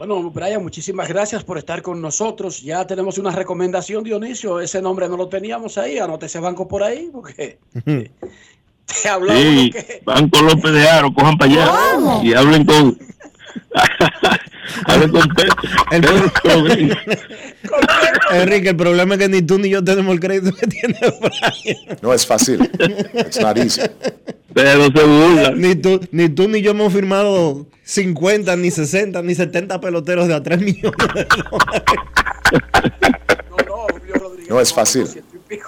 Bueno, 0.00 0.30
Brian, 0.30 0.62
muchísimas 0.62 1.10
gracias 1.10 1.44
por 1.44 1.58
estar 1.58 1.82
con 1.82 2.00
nosotros. 2.00 2.62
Ya 2.62 2.86
tenemos 2.86 3.18
una 3.18 3.32
recomendación, 3.32 4.02
Dionisio. 4.02 4.58
Ese 4.58 4.80
nombre 4.80 5.06
no 5.10 5.18
lo 5.18 5.28
teníamos 5.28 5.76
ahí. 5.76 5.98
Anote 5.98 6.24
ese 6.24 6.40
banco 6.40 6.66
por 6.66 6.82
ahí, 6.82 7.10
porque 7.12 7.58
te 7.84 9.08
hablamos 9.10 9.42
Sí, 9.42 9.70
Banco 10.02 10.40
López 10.40 10.72
de 10.72 10.88
Aro, 10.88 11.12
cojan 11.12 11.36
para 11.36 11.52
allá 11.52 11.72
¿Cómo? 11.96 12.22
y 12.24 12.32
hablen 12.32 12.64
con. 12.64 12.98
Rodríguez. 16.44 16.96
Enrique, 18.32 18.70
el 18.70 18.76
problema 18.76 19.14
es 19.14 19.20
que 19.20 19.28
ni 19.28 19.42
tú 19.42 19.58
ni 19.58 19.68
yo 19.68 19.82
tenemos 19.82 20.12
el 20.12 20.20
crédito 20.20 20.56
que 20.56 20.66
tiene 20.66 20.98
Brian. 21.00 21.98
No 22.02 22.12
es 22.12 22.26
fácil. 22.26 22.70
It's 23.14 23.40
not 23.40 23.56
easy. 23.58 23.82
Pero 24.52 24.84
se 24.84 25.04
burla. 25.04 25.50
Ni 25.52 25.74
tú, 25.74 26.00
ni 26.12 26.28
tú 26.28 26.48
ni 26.48 26.62
yo 26.62 26.72
hemos 26.72 26.92
firmado 26.92 27.66
50, 27.84 28.56
ni 28.56 28.70
60, 28.70 29.22
ni 29.22 29.34
70 29.34 29.80
peloteros 29.80 30.28
de 30.28 30.34
a 30.34 30.42
3 30.42 30.60
millones 30.60 31.14
de 31.14 31.24
dólares. 31.24 31.82
No 34.48 34.60
es 34.60 34.72
fácil. 34.72 35.06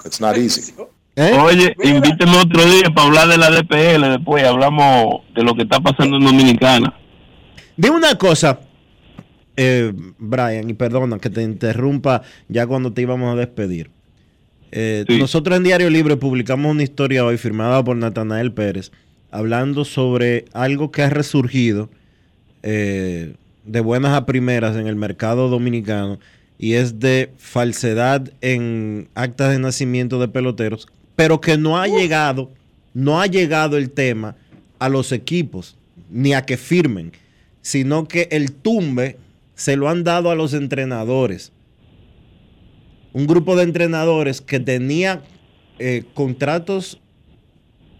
It's 0.05 0.19
not 0.19 0.37
easy. 0.37 0.73
Oye, 1.15 1.75
invíteme 1.83 2.37
otro 2.37 2.65
día 2.65 2.89
para 2.93 3.07
hablar 3.07 3.27
de 3.27 3.37
la 3.37 3.51
DPL. 3.51 4.17
Después 4.17 4.43
hablamos 4.43 5.21
de 5.35 5.43
lo 5.43 5.55
que 5.55 5.63
está 5.63 5.79
pasando 5.79 6.17
en 6.17 6.25
Dominicana. 6.25 6.93
Dime 7.75 7.95
una 7.95 8.15
cosa, 8.17 8.59
eh, 9.57 9.91
Brian, 10.19 10.69
y 10.69 10.73
perdona 10.73 11.19
que 11.19 11.29
te 11.29 11.41
interrumpa 11.41 12.21
ya 12.47 12.67
cuando 12.67 12.93
te 12.93 13.01
íbamos 13.01 13.33
a 13.33 13.39
despedir. 13.39 13.89
Eh, 14.71 15.05
Nosotros 15.19 15.57
en 15.57 15.63
Diario 15.63 15.89
Libre 15.89 16.17
publicamos 16.17 16.71
una 16.71 16.83
historia 16.83 17.25
hoy 17.25 17.37
firmada 17.37 17.83
por 17.83 17.95
Natanael 17.95 18.53
Pérez, 18.53 18.91
hablando 19.31 19.85
sobre 19.85 20.45
algo 20.53 20.91
que 20.91 21.03
ha 21.03 21.09
resurgido 21.09 21.89
eh, 22.63 23.35
de 23.65 23.79
buenas 23.81 24.13
a 24.13 24.25
primeras 24.25 24.75
en 24.77 24.87
el 24.87 24.95
mercado 24.95 25.49
dominicano 25.49 26.19
y 26.57 26.73
es 26.73 26.99
de 26.99 27.31
falsedad 27.37 28.31
en 28.41 29.09
actas 29.15 29.51
de 29.51 29.59
nacimiento 29.59 30.19
de 30.19 30.27
peloteros, 30.27 30.87
pero 31.15 31.41
que 31.41 31.57
no 31.57 31.79
ha 31.79 31.87
llegado, 31.87 32.51
no 32.93 33.19
ha 33.21 33.27
llegado 33.27 33.77
el 33.77 33.89
tema 33.91 34.35
a 34.79 34.89
los 34.89 35.11
equipos 35.11 35.77
ni 36.09 36.33
a 36.33 36.43
que 36.43 36.57
firmen, 36.57 37.11
sino 37.63 38.07
que 38.07 38.27
el 38.31 38.51
tumbe 38.51 39.17
se 39.55 39.75
lo 39.75 39.89
han 39.89 40.03
dado 40.03 40.29
a 40.29 40.35
los 40.35 40.53
entrenadores. 40.53 41.51
Un 43.13 43.25
grupo 43.25 43.55
de 43.55 43.63
entrenadores 43.63 44.41
que 44.41 44.59
tenía 44.59 45.23
eh, 45.79 46.03
contratos 46.13 46.99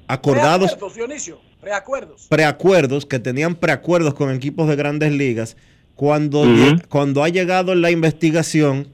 acordados 0.07 0.71
Preacuerdos, 0.71 0.95
Dionisio, 0.95 1.39
preacuerdos. 1.61 2.25
preacuerdos, 2.29 3.05
que 3.05 3.19
tenían 3.19 3.55
preacuerdos 3.55 4.13
con 4.13 4.31
equipos 4.31 4.67
de 4.67 4.75
grandes 4.75 5.11
ligas, 5.11 5.55
cuando, 5.95 6.43
cuando 6.89 7.23
ha 7.23 7.29
llegado 7.29 7.75
la 7.75 7.91
investigación 7.91 8.87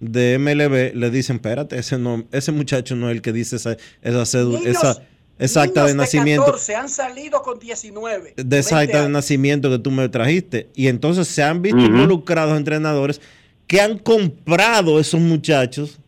de 0.00 0.38
MLB, 0.38 0.94
le 0.96 1.10
dicen, 1.10 1.36
espérate, 1.36 1.78
ese, 1.78 1.98
no, 1.98 2.24
ese 2.32 2.52
muchacho 2.52 2.94
no 2.96 3.08
es 3.08 3.16
el 3.16 3.22
que 3.22 3.32
dice 3.32 3.56
esa, 3.56 3.76
esa, 4.02 4.22
cédula- 4.26 4.58
Niños- 4.60 4.76
esa, 4.76 5.02
esa 5.38 5.62
acta 5.62 5.86
de 5.86 5.94
nacimiento. 5.94 6.44
14 6.44 6.76
han 6.76 6.88
salido 6.88 7.42
con 7.42 7.58
19. 7.58 8.34
de 8.36 8.58
esa 8.58 8.78
20 8.78 8.92
acta 8.92 9.06
de 9.06 9.12
nacimiento 9.12 9.70
que 9.70 9.78
tú 9.78 9.90
me 9.90 10.08
trajiste. 10.08 10.70
Y 10.74 10.88
entonces 10.88 11.28
se 11.28 11.42
han 11.42 11.62
visto 11.62 11.80
involucrados 11.80 12.56
entrenadores 12.56 13.20
que 13.66 13.80
han 13.80 13.98
comprado 13.98 15.00
esos 15.00 15.20
muchachos, 15.20 15.98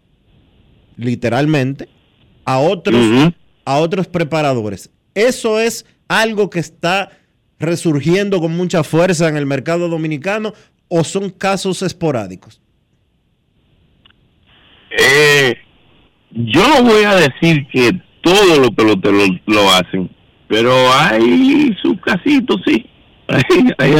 literalmente, 0.96 1.88
a 2.44 2.58
otros, 2.58 3.32
a 3.64 3.78
otros 3.78 4.06
preparadores. 4.06 4.90
Eso 5.14 5.58
es 5.58 5.86
algo 6.08 6.50
que 6.50 6.58
está 6.58 7.10
resurgiendo 7.58 8.40
con 8.40 8.56
mucha 8.56 8.84
fuerza 8.84 9.28
en 9.28 9.36
el 9.36 9.46
mercado 9.46 9.88
dominicano 9.88 10.52
o 10.88 11.02
son 11.04 11.30
casos 11.30 11.82
esporádicos. 11.82 12.60
Eh, 14.90 15.56
yo 16.30 16.68
no 16.68 16.82
voy 16.84 17.04
a 17.04 17.14
decir 17.14 17.66
que 17.72 17.90
todos 18.24 18.58
los 18.58 18.70
peloteros 18.70 19.28
lo, 19.46 19.54
lo 19.54 19.70
hacen, 19.70 20.10
pero 20.48 20.72
hay 20.92 21.76
sus 21.82 22.00
casitos, 22.00 22.60
sí. 22.66 22.86
Hay, 23.78 23.94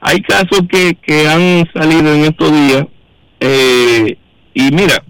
hay, 0.00 0.20
casos 0.22 0.62
que, 0.68 0.96
que 1.00 1.28
han 1.28 1.64
salido 1.72 2.12
en 2.14 2.24
estos 2.24 2.50
días. 2.52 2.84
eh, 3.40 4.16
y 4.54 4.70
mira, 4.72 5.02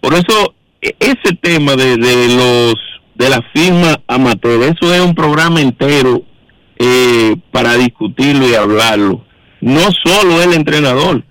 por 0.00 0.14
eso 0.14 0.54
e- 0.80 0.96
ese 1.00 1.34
tema 1.40 1.76
de, 1.76 1.96
de 1.96 2.34
los 2.34 2.74
de 3.14 3.28
la 3.30 3.42
firma 3.54 4.00
amateur, 4.08 4.62
eso 4.62 4.94
es 4.94 5.00
un 5.00 5.14
programa 5.14 5.60
entero 5.60 6.22
eh, 6.78 7.34
para 7.50 7.74
discutirlo 7.76 8.48
y 8.48 8.54
hablarlo. 8.54 9.24
No 9.60 9.80
solo 10.04 10.42
el 10.42 10.52
entrenador, 10.54 11.24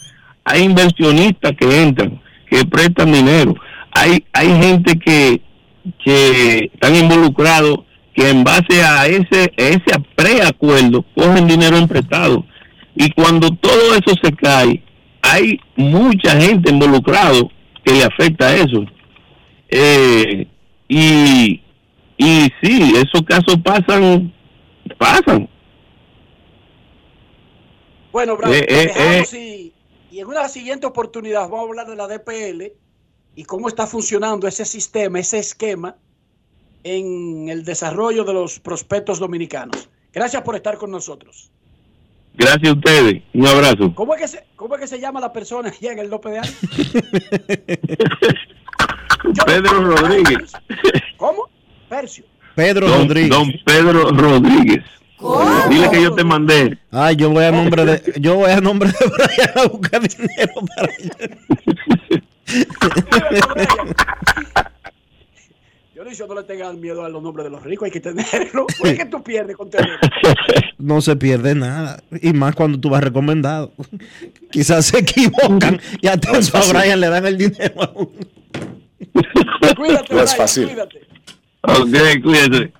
hay 0.43 0.63
inversionistas 0.63 1.53
que 1.59 1.81
entran, 1.83 2.21
que 2.49 2.65
prestan 2.65 3.11
dinero, 3.11 3.55
hay 3.91 4.23
hay 4.33 4.47
gente 4.61 4.99
que 4.99 5.41
que 6.03 6.71
están 6.73 6.95
involucrados 6.95 7.79
que 8.13 8.29
en 8.29 8.43
base 8.43 8.81
a 8.81 9.07
ese 9.07 9.53
a 9.57 9.61
ese 9.61 9.99
preacuerdo 10.15 11.03
cogen 11.15 11.47
dinero 11.47 11.77
en 11.77 11.87
prestado 11.87 12.45
y 12.95 13.11
cuando 13.11 13.49
todo 13.49 13.93
eso 13.95 14.15
se 14.23 14.31
cae 14.33 14.81
hay 15.21 15.59
mucha 15.75 16.39
gente 16.39 16.71
involucrado 16.71 17.49
que 17.83 17.93
le 17.93 18.03
afecta 18.03 18.55
eso. 18.55 18.85
Eh, 19.69 20.47
y 20.87 21.61
y 22.17 22.47
sí 22.61 22.93
esos 22.95 23.23
casos 23.23 23.57
pasan 23.63 24.33
pasan. 24.97 25.49
Bueno, 28.11 28.37
Brian, 28.37 28.53
Eh, 28.53 28.65
eh, 28.69 28.93
eh. 28.97 29.23
Y, 29.33 30.15
y 30.15 30.19
en 30.19 30.27
una 30.27 30.47
siguiente 30.47 30.87
oportunidad 30.87 31.49
vamos 31.49 31.59
a 31.59 31.69
hablar 31.69 31.87
de 31.87 31.95
la 31.95 32.07
DPL 32.07 32.84
y 33.35 33.43
cómo 33.43 33.67
está 33.67 33.85
funcionando 33.87 34.47
ese 34.47 34.63
sistema, 34.65 35.19
ese 35.19 35.39
esquema 35.39 35.95
en 36.83 37.49
el 37.49 37.63
desarrollo 37.65 38.23
de 38.23 38.33
los 38.33 38.59
prospectos 38.59 39.17
dominicanos. 39.19 39.89
Gracias 40.13 40.41
por 40.43 40.55
estar 40.55 40.77
con 40.77 40.91
nosotros. 40.91 41.49
gracias 42.35 42.71
a 42.71 42.75
ustedes 42.75 43.23
un 43.33 43.47
abrazo 43.47 43.93
¿Cómo 43.95 44.13
es 44.15 44.21
que 44.21 44.27
se, 44.27 44.45
cómo 44.55 44.75
es 44.75 44.81
que 44.81 44.87
se 44.87 44.99
llama 44.99 45.19
la 45.21 45.31
persona 45.33 45.69
allá 45.69 45.91
en 45.93 45.99
el 45.99 46.09
López 46.09 46.33
de 46.33 46.39
Ari? 46.39 46.49
Pedro 49.45 49.95
Rodríguez 49.95 50.51
¿Cómo? 51.17 51.43
Percio. 51.89 52.25
Pedro 52.55 52.87
don, 52.89 53.01
Rodríguez. 53.07 53.29
don 53.29 53.51
Pedro 53.65 54.11
Rodríguez 54.11 54.83
dile 55.69 55.89
que 55.89 56.01
yo 56.01 56.13
te 56.13 56.23
mandé 56.23 56.77
Ay, 56.91 57.15
yo 57.15 57.29
voy 57.29 57.45
a 57.45 57.51
nombre 57.51 57.85
de, 57.85 58.13
yo 58.19 58.35
voy 58.35 58.51
a 58.51 58.59
nombre 58.61 58.89
de 58.89 59.05
Brian 59.07 59.49
a 59.55 59.67
buscar 59.67 60.01
dinero 60.01 60.53
para 60.75 60.89
Dionisio, 65.93 66.27
no 66.27 66.35
le 66.35 66.43
tengas 66.43 66.75
miedo 66.75 67.05
a 67.05 67.09
los 67.09 67.23
nombres 67.23 67.45
de 67.45 67.49
los 67.51 67.63
ricos, 67.63 67.85
hay 67.85 67.91
que 67.91 68.01
tenerlo. 68.01 68.67
¿Por 68.77 68.95
qué 68.97 69.05
tú 69.05 69.23
pierdes 69.23 69.55
con 69.55 69.69
tenerlo? 69.69 69.97
No 70.77 70.99
se 71.01 71.15
pierde 71.15 71.55
nada. 71.55 72.03
Y 72.21 72.33
más 72.33 72.53
cuando 72.53 72.77
tú 72.79 72.89
vas 72.89 73.01
recomendado. 73.01 73.71
Quizás 74.51 74.87
se 74.87 74.99
equivocan 74.99 75.79
y 76.01 76.07
a 76.07 76.15
No 76.17 76.33
a. 76.33 76.73
Brian 76.73 76.99
le 76.99 77.07
dan 77.07 77.25
el 77.25 77.37
dinero 77.37 77.81
a 77.81 77.91
uno. 77.95 78.09
Cuídate, 79.77 80.13
No 80.13 80.21
es 80.21 80.31
Brian, 80.31 80.37
fácil. 80.37 80.67
cuídate. 80.67 81.01
Ok, 81.63 82.23
cuídate. 82.23 82.73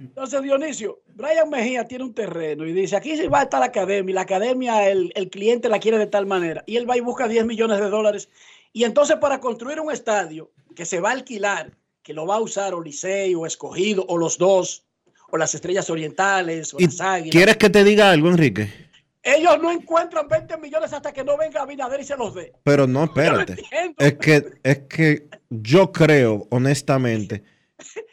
Entonces, 0.00 0.42
Dionisio, 0.42 1.00
Brian 1.14 1.48
Mejía 1.50 1.86
tiene 1.86 2.04
un 2.04 2.14
terreno 2.14 2.66
y 2.66 2.72
dice, 2.72 2.96
aquí 2.96 3.14
va 3.26 3.40
a 3.40 3.42
estar 3.44 3.60
la 3.60 3.66
academia, 3.66 4.10
y 4.10 4.14
la 4.14 4.20
academia 4.22 4.88
el, 4.88 5.12
el 5.14 5.30
cliente 5.30 5.68
la 5.68 5.78
quiere 5.80 5.98
de 5.98 6.06
tal 6.06 6.26
manera, 6.26 6.62
y 6.66 6.76
él 6.76 6.88
va 6.88 6.96
y 6.96 7.00
busca 7.00 7.26
10 7.26 7.46
millones 7.46 7.80
de 7.80 7.88
dólares, 7.90 8.28
y 8.72 8.84
entonces 8.84 9.16
para 9.16 9.40
construir 9.40 9.80
un 9.80 9.92
estadio 9.92 10.50
que 10.74 10.84
se 10.84 11.00
va 11.00 11.10
a 11.10 11.12
alquilar, 11.12 11.72
que 12.02 12.14
lo 12.14 12.26
va 12.26 12.36
a 12.36 12.40
usar 12.40 12.74
o 12.74 12.82
Licey 12.82 13.34
o 13.34 13.46
Escogido, 13.46 14.04
o 14.08 14.16
los 14.16 14.38
dos, 14.38 14.84
o 15.30 15.36
las 15.36 15.54
Estrellas 15.54 15.88
Orientales, 15.90 16.74
o 16.74 16.78
¿Y 16.78 16.86
las 16.86 17.00
Águilas, 17.00 17.32
¿Quieres 17.32 17.56
que 17.56 17.70
te 17.70 17.84
diga 17.84 18.10
algo, 18.10 18.28
Enrique? 18.28 18.82
ellos 19.22 19.60
no 19.60 19.70
encuentran 19.70 20.26
20 20.28 20.56
millones 20.58 20.92
hasta 20.92 21.12
que 21.12 21.22
no 21.22 21.36
venga 21.36 21.62
Abinader 21.62 22.00
y 22.00 22.04
se 22.04 22.16
los 22.16 22.34
dé. 22.34 22.52
Pero 22.64 22.86
no, 22.86 23.04
espérate. 23.04 23.62
Es 23.98 24.14
que, 24.14 24.58
es 24.62 24.78
que 24.88 25.28
yo 25.48 25.92
creo, 25.92 26.46
honestamente, 26.50 27.44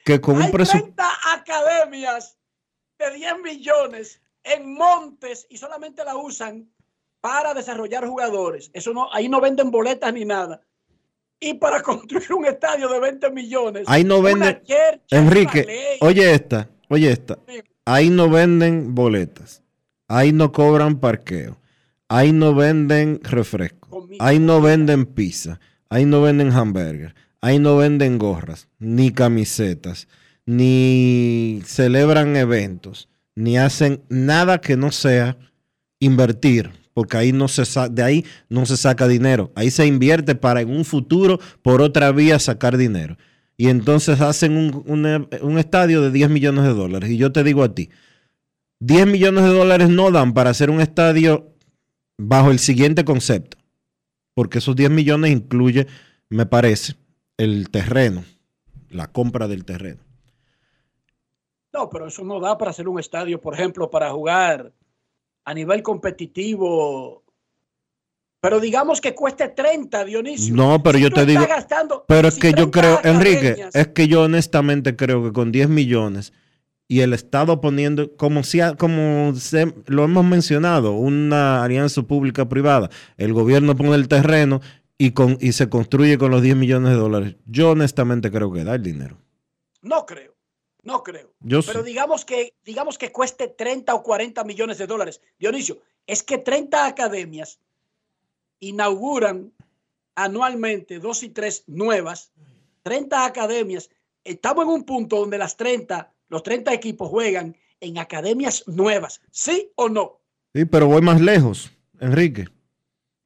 que 0.05 0.21
con 0.21 0.37
un 0.37 0.43
Hay 0.43 0.51
presupuesto. 0.51 0.93
30 0.95 1.09
academias 1.33 2.37
de 2.99 3.11
10 3.11 3.39
millones 3.39 4.21
en 4.43 4.73
montes 4.73 5.47
y 5.49 5.57
solamente 5.57 6.03
la 6.03 6.15
usan 6.15 6.69
para 7.21 7.53
desarrollar 7.53 8.07
jugadores. 8.07 8.69
Eso 8.73 8.93
no, 8.93 9.11
ahí 9.13 9.29
no 9.29 9.41
venden 9.41 9.71
boletas 9.71 10.13
ni 10.13 10.25
nada. 10.25 10.61
Y 11.39 11.55
para 11.55 11.81
construir 11.83 12.33
un 12.33 12.45
estadio 12.45 12.87
de 12.89 12.99
20 12.99 13.31
millones. 13.31 13.83
Ahí 13.87 14.03
no 14.03 14.21
venden. 14.21 14.61
Enrique, 15.09 15.97
oye 16.01 16.33
esta, 16.33 16.69
oye 16.89 17.11
esta. 17.11 17.39
Ahí 17.85 18.09
no 18.09 18.29
venden 18.29 18.93
boletas. 18.93 19.63
Ahí 20.07 20.31
no 20.31 20.51
cobran 20.51 20.99
parqueo. 20.99 21.57
Ahí 22.07 22.31
no 22.31 22.55
venden 22.55 23.19
refresco. 23.23 24.07
Ahí 24.19 24.39
no 24.39 24.61
venden 24.61 25.05
pizza. 25.05 25.59
Ahí 25.89 26.05
no 26.05 26.21
venden 26.21 26.51
hamburger. 26.51 27.13
Ahí 27.41 27.57
no 27.57 27.77
venden 27.77 28.17
gorras, 28.17 28.67
ni 28.79 29.11
camisetas, 29.11 30.07
ni 30.45 31.61
celebran 31.65 32.35
eventos, 32.35 33.07
ni 33.35 33.57
hacen 33.57 34.03
nada 34.09 34.59
que 34.59 34.75
no 34.75 34.91
sea 34.91 35.37
invertir, 35.99 36.71
porque 36.93 37.17
ahí 37.17 37.31
no 37.31 37.47
se 37.47 37.63
de 37.89 38.03
ahí 38.03 38.25
no 38.49 38.65
se 38.65 38.77
saca 38.77 39.07
dinero. 39.07 39.51
Ahí 39.55 39.71
se 39.71 39.85
invierte 39.85 40.35
para 40.35 40.61
en 40.61 40.69
un 40.69 40.85
futuro 40.85 41.39
por 41.61 41.81
otra 41.81 42.11
vía 42.11 42.39
sacar 42.39 42.77
dinero. 42.77 43.17
Y 43.57 43.67
entonces 43.69 44.21
hacen 44.21 44.55
un, 44.57 44.83
una- 44.87 45.27
un 45.41 45.57
estadio 45.59 46.01
de 46.01 46.11
10 46.11 46.29
millones 46.29 46.63
de 46.63 46.73
dólares. 46.73 47.09
Y 47.09 47.17
yo 47.17 47.31
te 47.31 47.43
digo 47.43 47.63
a 47.63 47.73
ti, 47.75 47.89
10 48.79 49.05
millones 49.07 49.43
de 49.43 49.49
dólares 49.49 49.89
no 49.89 50.11
dan 50.11 50.33
para 50.33 50.49
hacer 50.51 50.69
un 50.69 50.79
estadio 50.81 51.53
bajo 52.17 52.51
el 52.51 52.59
siguiente 52.59 53.03
concepto. 53.03 53.57
Porque 54.33 54.59
esos 54.59 54.75
10 54.75 54.89
millones 54.89 55.31
incluye, 55.31 55.87
me 56.29 56.45
parece, 56.45 56.95
el 57.37 57.69
terreno, 57.69 58.23
la 58.89 59.07
compra 59.11 59.47
del 59.49 59.65
terreno. 59.65 59.99
No, 61.73 61.89
pero 61.89 62.07
eso 62.07 62.23
no 62.23 62.39
da 62.39 62.57
para 62.57 62.71
hacer 62.71 62.87
un 62.87 62.99
estadio, 62.99 63.39
por 63.39 63.53
ejemplo, 63.53 63.89
para 63.89 64.11
jugar 64.11 64.73
a 65.49 65.53
nivel 65.55 65.81
competitivo. 65.81 67.23
Pero 68.41 68.59
digamos 68.59 69.01
que 69.01 69.15
cueste 69.15 69.49
30, 69.49 70.05
Dionisio. 70.05 70.55
No, 70.55 70.81
pero 70.81 70.97
Si 70.97 71.03
yo 71.03 71.11
te 71.11 71.25
digo, 71.25 71.45
gastando- 71.47 72.05
pero 72.07 72.27
es 72.29 72.35
si 72.35 72.39
que 72.39 72.49
yo 72.51 72.69
30 72.69 73.01
creo, 73.01 73.13
Enrique, 73.15 73.65
es 73.73 73.87
que 73.89 74.07
yo 74.07 74.21
honestamente 74.23 74.95
creo 74.95 75.23
que 75.23 75.33
con 75.33 75.51
10 75.51 75.67
millones 75.69 76.31
y 76.87 77.01
el 77.01 77.13
Estado 77.13 77.59
poniendo, 77.61 78.15
como, 78.15 78.43
si, 78.43 78.59
como 78.77 79.33
se- 79.35 79.73
lo 79.87 80.05
hemos 80.05 80.23
mencionado, 80.23 80.93
una 80.93 81.63
alianza 81.63 82.03
pública-privada, 82.03 82.89
el 83.17 83.33
gobierno 83.33 83.75
pone 83.75 83.95
el 83.95 84.07
terreno 84.07 84.61
y, 84.97 85.11
con, 85.11 85.37
y 85.41 85.51
se 85.53 85.67
construye 85.67 86.17
con 86.17 86.29
los 86.31 86.41
10 86.41 86.55
millones 86.55 86.91
de 86.91 86.95
dólares. 86.97 87.35
Yo 87.45 87.71
honestamente 87.71 88.31
creo 88.31 88.51
que 88.53 88.63
da 88.63 88.75
el 88.75 88.83
dinero. 88.83 89.17
No 89.81 90.05
creo, 90.05 90.28
no 90.83 91.03
creo. 91.03 91.33
Yo 91.41 91.61
Pero 91.61 91.79
sí. 91.81 91.85
digamos 91.85 92.25
que, 92.25 92.53
digamos 92.63 92.97
que 92.97 93.11
cueste 93.11 93.47
30 93.47 93.93
o 93.93 94.03
40 94.03 94.43
millones 94.43 94.77
de 94.77 94.87
dólares. 94.87 95.21
Dionisio, 95.37 95.79
es 96.07 96.23
que 96.23 96.37
30 96.37 96.85
academias 96.85 97.59
inauguran 98.59 99.51
anualmente 100.15 100.99
dos 100.99 101.23
y 101.23 101.29
tres 101.29 101.63
nuevas, 101.67 102.31
30 102.83 103.25
academias. 103.25 103.89
Estamos 104.23 104.65
en 104.65 104.71
un 104.71 104.83
punto 104.83 105.17
donde 105.17 105.37
las 105.37 105.55
30, 105.57 106.11
los 106.29 106.43
30 106.43 106.73
equipos 106.73 107.09
juegan 107.09 107.55
en 107.79 107.97
academias 107.97 108.67
nuevas, 108.67 109.21
¿sí 109.31 109.71
o 109.75 109.87
no? 109.87 110.19
Sí, 110.53 110.65
pero 110.65 110.87
voy 110.87 111.01
más 111.01 111.21
lejos, 111.21 111.71
Enrique. 111.99 112.47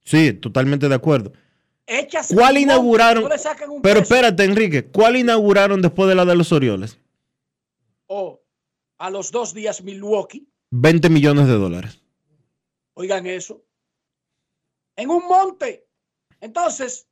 Sí, 0.04 0.34
totalmente 0.34 0.88
de 0.90 0.96
acuerdo. 0.96 1.32
Hechas 1.88 2.30
¿Cuál 2.34 2.58
inauguraron? 2.58 3.24
no 3.24 3.30
Pero 3.82 4.00
peso. 4.00 4.14
espérate, 4.14 4.44
Enrique, 4.44 4.86
¿cuál 4.86 5.18
inauguraron 5.18 5.82
después 5.82 6.08
de 6.08 6.16
la 6.16 6.26
de 6.26 6.36
los 6.36 6.52
Orioles? 6.52 6.98
O 8.16 8.46
a 9.00 9.10
los 9.10 9.32
dos 9.32 9.56
días 9.56 9.82
Milwaukee, 9.82 10.48
20 10.70 11.10
millones 11.10 11.48
de 11.48 11.54
dólares. 11.54 12.04
Oigan 12.94 13.26
eso. 13.26 13.66
En 14.96 15.10
un 15.10 15.28
monte. 15.28 15.88
Entonces, 16.40 17.08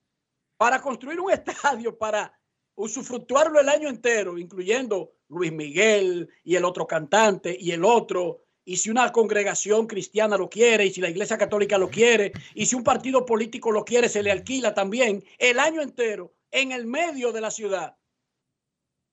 para 0.57 0.79
construir 0.79 1.19
un 1.19 1.31
estadio, 1.39 1.97
para 1.97 2.39
usufructuarlo 2.75 3.59
el 3.59 3.69
año 3.69 3.89
entero, 3.89 4.37
incluyendo 4.37 5.13
Luis 5.27 5.51
Miguel 5.51 6.29
y 6.43 6.55
el 6.55 6.65
otro 6.65 6.85
cantante 6.85 7.57
y 7.59 7.71
el 7.71 7.83
otro, 7.83 8.43
y 8.63 8.77
si 8.77 8.91
una 8.91 9.11
congregación 9.11 9.87
cristiana 9.87 10.37
lo 10.37 10.51
quiere, 10.51 10.85
y 10.85 10.93
si 10.93 11.01
la 11.01 11.09
iglesia 11.09 11.35
católica 11.35 11.79
lo 11.79 11.89
quiere, 11.89 12.31
y 12.53 12.67
si 12.67 12.75
un 12.75 12.83
partido 12.83 13.25
político 13.25 13.71
lo 13.71 13.83
quiere, 13.85 14.07
se 14.07 14.21
le 14.21 14.31
alquila 14.31 14.75
también 14.75 15.23
el 15.39 15.57
año 15.57 15.81
entero 15.81 16.35
en 16.51 16.71
el 16.71 16.85
medio 16.85 17.31
de 17.31 17.41
la 17.41 17.49
ciudad 17.49 17.97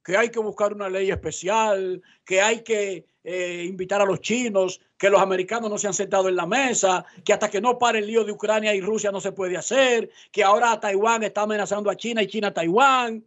que 0.08 0.16
hay 0.16 0.30
que 0.30 0.40
buscar 0.40 0.72
una 0.72 0.88
ley 0.88 1.10
especial, 1.10 2.00
que 2.24 2.40
hay 2.40 2.62
que 2.62 3.04
eh, 3.22 3.66
invitar 3.68 4.00
a 4.00 4.06
los 4.06 4.22
chinos, 4.22 4.80
que 4.96 5.10
los 5.10 5.20
americanos 5.20 5.68
no 5.68 5.76
se 5.76 5.86
han 5.86 5.92
sentado 5.92 6.30
en 6.30 6.36
la 6.36 6.46
mesa, 6.46 7.04
que 7.22 7.34
hasta 7.34 7.50
que 7.50 7.60
no 7.60 7.78
pare 7.78 7.98
el 7.98 8.06
lío 8.06 8.24
de 8.24 8.32
Ucrania 8.32 8.74
y 8.74 8.80
Rusia 8.80 9.12
no 9.12 9.20
se 9.20 9.32
puede 9.32 9.58
hacer, 9.58 10.10
que 10.32 10.42
ahora 10.42 10.80
Taiwán 10.80 11.24
está 11.24 11.42
amenazando 11.42 11.90
a 11.90 11.94
China 11.94 12.22
y 12.22 12.26
China 12.26 12.48
a 12.48 12.54
Taiwán. 12.54 13.22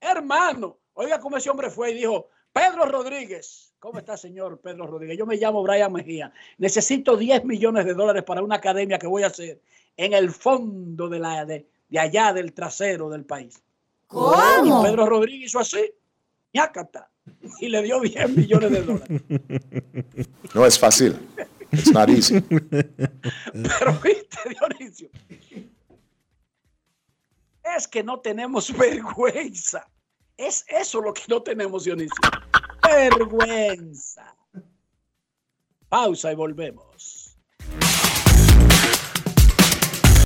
Hermano, 0.00 0.78
oiga 0.94 1.20
cómo 1.20 1.36
ese 1.36 1.50
hombre 1.50 1.68
fue 1.68 1.90
y 1.90 1.98
dijo, 1.98 2.30
Pedro 2.50 2.86
Rodríguez, 2.86 3.74
¿cómo 3.78 3.98
está 3.98 4.16
señor 4.16 4.58
Pedro 4.62 4.86
Rodríguez? 4.86 5.18
Yo 5.18 5.26
me 5.26 5.36
llamo 5.36 5.62
Brian 5.62 5.92
Mejía, 5.92 6.32
necesito 6.56 7.18
10 7.18 7.44
millones 7.44 7.84
de 7.84 7.92
dólares 7.92 8.22
para 8.22 8.42
una 8.42 8.56
academia 8.56 8.98
que 8.98 9.06
voy 9.06 9.22
a 9.22 9.26
hacer 9.26 9.60
en 9.98 10.14
el 10.14 10.30
fondo 10.30 11.10
de, 11.10 11.18
la, 11.18 11.44
de, 11.44 11.66
de 11.90 11.98
allá 11.98 12.32
del 12.32 12.54
trasero 12.54 13.10
del 13.10 13.26
país. 13.26 13.62
¿Cómo? 14.06 14.82
Y 14.82 14.86
Pedro 14.86 15.04
Rodríguez 15.06 15.48
hizo 15.48 15.58
así, 15.58 15.92
ñácata, 16.56 17.10
y 17.60 17.68
le 17.68 17.82
dio 17.82 18.00
10 18.00 18.30
millones 18.30 18.70
de 18.70 18.82
dólares. 18.82 19.22
No 20.54 20.64
es 20.64 20.78
fácil. 20.78 21.18
It's 21.70 21.92
not 21.92 22.08
easy. 22.08 22.40
Pero 22.40 23.92
viste, 24.02 24.38
Dionisio, 24.48 25.10
es 27.76 27.88
que 27.88 28.02
no 28.02 28.20
tenemos 28.20 28.74
vergüenza. 28.74 29.86
Es 30.36 30.64
eso 30.68 31.00
lo 31.02 31.12
que 31.12 31.24
no 31.28 31.42
tenemos, 31.42 31.84
Dionisio. 31.84 32.30
Vergüenza. 32.82 34.34
Pausa 35.88 36.32
y 36.32 36.34
volvemos. 36.36 37.36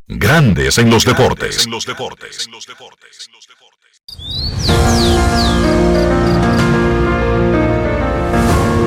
Grandes 0.07 0.79
en 0.79 0.91
los 0.91 1.05
deportes. 1.05 1.65
En 1.65 1.73
los 1.73 1.87
deportes. 1.87 2.47
En 2.47 2.53
los 2.53 2.67
deportes. 2.67 3.31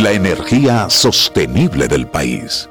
La 0.00 0.12
energía 0.12 0.88
sostenible 0.90 1.88
del 1.88 2.06
país. 2.06 2.70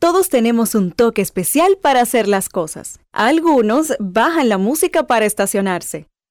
Todo 0.00 0.16
Todos 0.16 0.28
tenemos 0.28 0.74
un 0.74 0.90
toque 0.90 1.22
especial 1.22 1.78
para 1.80 2.00
hacer 2.00 2.26
las 2.26 2.48
cosas. 2.48 2.98
Algunos 3.12 3.94
bajan 4.00 4.48
la 4.48 4.58
música 4.58 5.06
para 5.06 5.26
estacionarse. 5.26 6.08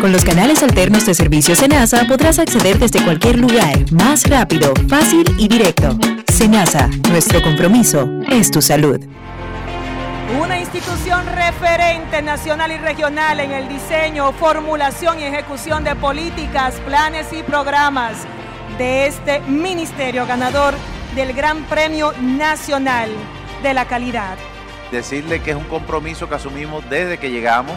Con 0.00 0.12
los 0.12 0.24
canales 0.24 0.62
alternos 0.62 1.04
de 1.04 1.12
servicio 1.12 1.54
Senasa 1.54 2.06
podrás 2.08 2.38
acceder 2.38 2.78
desde 2.78 3.04
cualquier 3.04 3.38
lugar, 3.38 3.92
más 3.92 4.22
rápido, 4.30 4.72
fácil 4.88 5.26
y 5.36 5.46
directo. 5.46 5.98
Senasa, 6.32 6.88
nuestro 7.10 7.42
compromiso 7.42 8.08
es 8.30 8.50
tu 8.50 8.62
salud. 8.62 8.98
Una 10.40 10.58
institución 10.58 11.26
referente 11.26 12.22
nacional 12.22 12.72
y 12.72 12.78
regional 12.78 13.40
en 13.40 13.52
el 13.52 13.68
diseño, 13.68 14.32
formulación 14.32 15.20
y 15.20 15.24
ejecución 15.24 15.84
de 15.84 15.94
políticas, 15.94 16.76
planes 16.86 17.26
y 17.34 17.42
programas 17.42 18.16
de 18.78 19.06
este 19.06 19.40
ministerio 19.40 20.26
ganador 20.26 20.72
del 21.14 21.34
Gran 21.34 21.62
Premio 21.64 22.14
Nacional 22.22 23.10
de 23.62 23.74
la 23.74 23.84
Calidad. 23.84 24.38
Decirle 24.90 25.42
que 25.42 25.50
es 25.50 25.56
un 25.56 25.64
compromiso 25.64 26.26
que 26.26 26.36
asumimos 26.36 26.88
desde 26.88 27.18
que 27.18 27.30
llegamos 27.30 27.76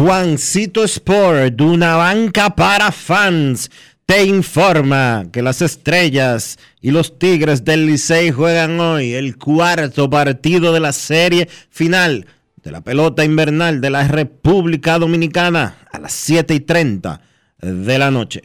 Juancito 0.00 0.82
Sport, 0.82 1.60
una 1.60 1.94
banca 1.96 2.56
para 2.56 2.90
fans, 2.90 3.70
te 4.06 4.24
informa 4.24 5.26
que 5.30 5.42
las 5.42 5.60
estrellas 5.60 6.58
y 6.80 6.90
los 6.90 7.18
Tigres 7.18 7.66
del 7.66 7.84
Licey 7.84 8.30
juegan 8.30 8.80
hoy 8.80 9.12
el 9.12 9.36
cuarto 9.36 10.08
partido 10.08 10.72
de 10.72 10.80
la 10.80 10.94
serie 10.94 11.50
final 11.68 12.24
de 12.62 12.70
la 12.70 12.80
pelota 12.80 13.26
invernal 13.26 13.82
de 13.82 13.90
la 13.90 14.08
República 14.08 14.98
Dominicana 14.98 15.76
a 15.92 15.98
las 15.98 16.14
7 16.14 16.54
y 16.54 16.60
30 16.60 17.20
de 17.60 17.98
la 17.98 18.10
noche. 18.10 18.44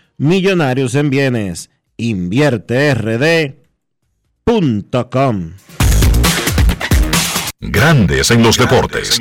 millonarios 0.21 0.93
en 0.93 1.09
bienes. 1.09 1.71
Invierte 1.97 2.93
RD 2.93 3.55
com. 5.09 5.53
Grandes 7.59 8.31
en 8.31 8.43
los 8.43 8.57
deportes. 8.57 9.19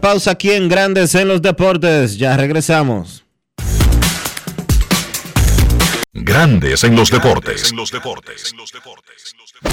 Pausa 0.00 0.30
aquí 0.32 0.50
en 0.50 0.68
Grandes 0.68 1.14
en 1.14 1.28
los 1.28 1.42
deportes. 1.42 2.16
Ya 2.16 2.36
regresamos. 2.36 3.24
Grandes 6.14 6.84
en 6.84 6.96
los 6.96 7.10
deportes. 7.10 7.72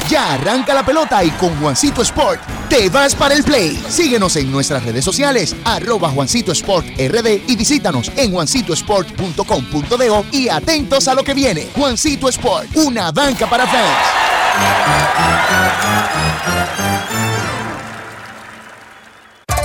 Ya 0.09 0.33
arranca 0.33 0.73
la 0.73 0.83
pelota 0.83 1.23
y 1.23 1.29
con 1.31 1.55
Juancito 1.59 2.01
Sport 2.01 2.41
te 2.67 2.89
vas 2.89 3.13
para 3.15 3.35
el 3.35 3.43
play. 3.43 3.79
Síguenos 3.89 4.35
en 4.35 4.51
nuestras 4.51 4.83
redes 4.83 5.05
sociales, 5.05 5.55
arroba 5.63 6.09
Juancito 6.09 6.51
Sport 6.51 6.87
RD 6.97 7.43
y 7.47 7.55
visítanos 7.55 8.11
en 8.15 8.31
juancitosport.com.de 8.31 10.23
y 10.31 10.49
atentos 10.49 11.07
a 11.07 11.13
lo 11.13 11.23
que 11.23 11.33
viene. 11.33 11.69
Juancito 11.75 12.27
Sport, 12.29 12.75
una 12.75 13.11
banca 13.11 13.47
para 13.47 13.67
fans. 13.67 14.29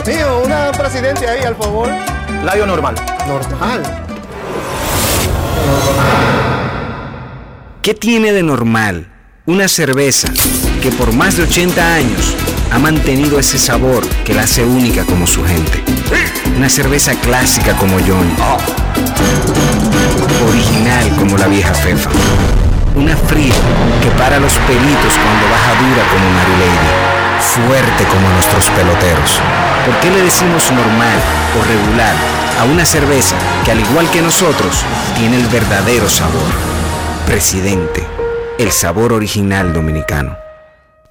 Mío, 0.06 0.42
una 0.44 0.70
presidente 0.72 1.26
ahí, 1.26 1.42
al 1.44 1.56
favor. 1.56 1.88
Layo 2.44 2.66
normal. 2.66 2.94
Normal. 3.26 3.82
¿Qué 7.80 7.94
tiene 7.94 8.32
de 8.32 8.42
normal? 8.42 9.13
Una 9.46 9.68
cerveza 9.68 10.32
que 10.80 10.90
por 10.90 11.12
más 11.12 11.36
de 11.36 11.42
80 11.42 11.94
años 11.96 12.34
ha 12.72 12.78
mantenido 12.78 13.38
ese 13.38 13.58
sabor 13.58 14.02
que 14.24 14.32
la 14.32 14.44
hace 14.44 14.64
única 14.64 15.04
como 15.04 15.26
su 15.26 15.44
gente. 15.44 15.84
Una 16.56 16.70
cerveza 16.70 17.12
clásica 17.20 17.76
como 17.76 17.98
Johnny. 17.98 18.34
Original 20.48 21.14
como 21.18 21.36
la 21.36 21.46
vieja 21.48 21.74
Fefa. 21.74 22.08
Una 22.94 23.18
fría 23.18 23.52
que 24.02 24.08
para 24.16 24.40
los 24.40 24.54
pelitos 24.60 25.12
cuando 25.12 25.50
baja 25.50 25.74
dura 25.74 26.08
como 26.10 26.30
Mary 26.30 26.56
Lady. 26.60 27.68
Fuerte 27.68 28.04
como 28.04 28.26
nuestros 28.30 28.70
peloteros. 28.70 29.42
¿Por 29.84 30.00
qué 30.00 30.10
le 30.10 30.22
decimos 30.22 30.72
normal 30.72 31.18
o 31.60 31.64
regular 31.68 32.14
a 32.62 32.64
una 32.64 32.86
cerveza 32.86 33.36
que 33.66 33.72
al 33.72 33.80
igual 33.80 34.10
que 34.10 34.22
nosotros 34.22 34.86
tiene 35.18 35.36
el 35.36 35.48
verdadero 35.48 36.08
sabor? 36.08 36.48
Presidente 37.26 38.13
el 38.58 38.70
sabor 38.70 39.12
original 39.12 39.72
dominicano. 39.72 40.36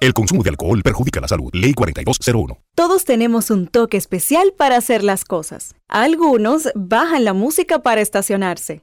El 0.00 0.14
consumo 0.14 0.42
de 0.42 0.50
alcohol 0.50 0.82
perjudica 0.82 1.20
la 1.20 1.28
salud. 1.28 1.50
Ley 1.52 1.74
4201. 1.74 2.58
Todos 2.74 3.04
tenemos 3.04 3.50
un 3.50 3.66
toque 3.66 3.96
especial 3.96 4.54
para 4.56 4.76
hacer 4.76 5.04
las 5.04 5.24
cosas. 5.24 5.74
Algunos 5.88 6.70
bajan 6.74 7.24
la 7.24 7.32
música 7.32 7.80
para 7.80 8.00
estacionarse. 8.00 8.82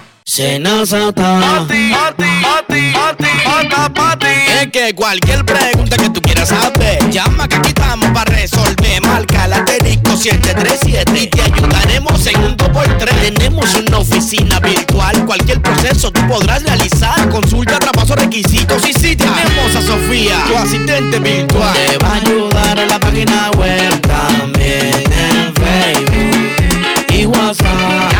Senazata. 0.25 1.65
Es 4.61 4.67
que 4.71 4.93
cualquier 4.93 5.43
pregunta 5.43 5.97
que 5.97 6.09
tú 6.09 6.21
quieras 6.21 6.49
saber, 6.49 7.09
llama 7.09 7.47
que 7.47 7.55
aquí 7.55 7.69
estamos 7.69 8.09
para 8.11 8.31
resolver. 8.31 9.01
Marca 9.01 9.47
la 9.47 9.57
asterisco 9.57 10.15
737 10.15 11.19
y 11.19 11.27
te 11.27 11.41
ayudaremos 11.41 12.27
en 12.27 12.43
un 12.43 12.55
2x3. 12.55 13.33
Tenemos 13.33 13.73
una 13.75 13.97
oficina 13.97 14.59
virtual, 14.59 15.25
cualquier 15.25 15.61
proceso 15.61 16.11
tú 16.11 16.21
podrás 16.27 16.63
realizar. 16.63 17.27
Consulta, 17.29 17.79
traspaso, 17.79 18.15
requisitos 18.15 18.87
y 18.87 18.93
si 18.93 19.15
tenemos 19.15 19.75
a 19.75 19.81
Sofía, 19.81 20.43
tu 20.47 20.55
asistente 20.55 21.19
virtual. 21.19 21.73
Te 21.73 21.97
va 21.97 22.09
a 22.09 22.15
ayudar 22.15 22.79
a 22.79 22.85
la 22.85 22.99
página 22.99 23.49
web 23.57 24.01
también 24.01 24.93
en 24.93 25.53
Facebook 25.55 27.09
y 27.09 27.25
WhatsApp. 27.25 28.11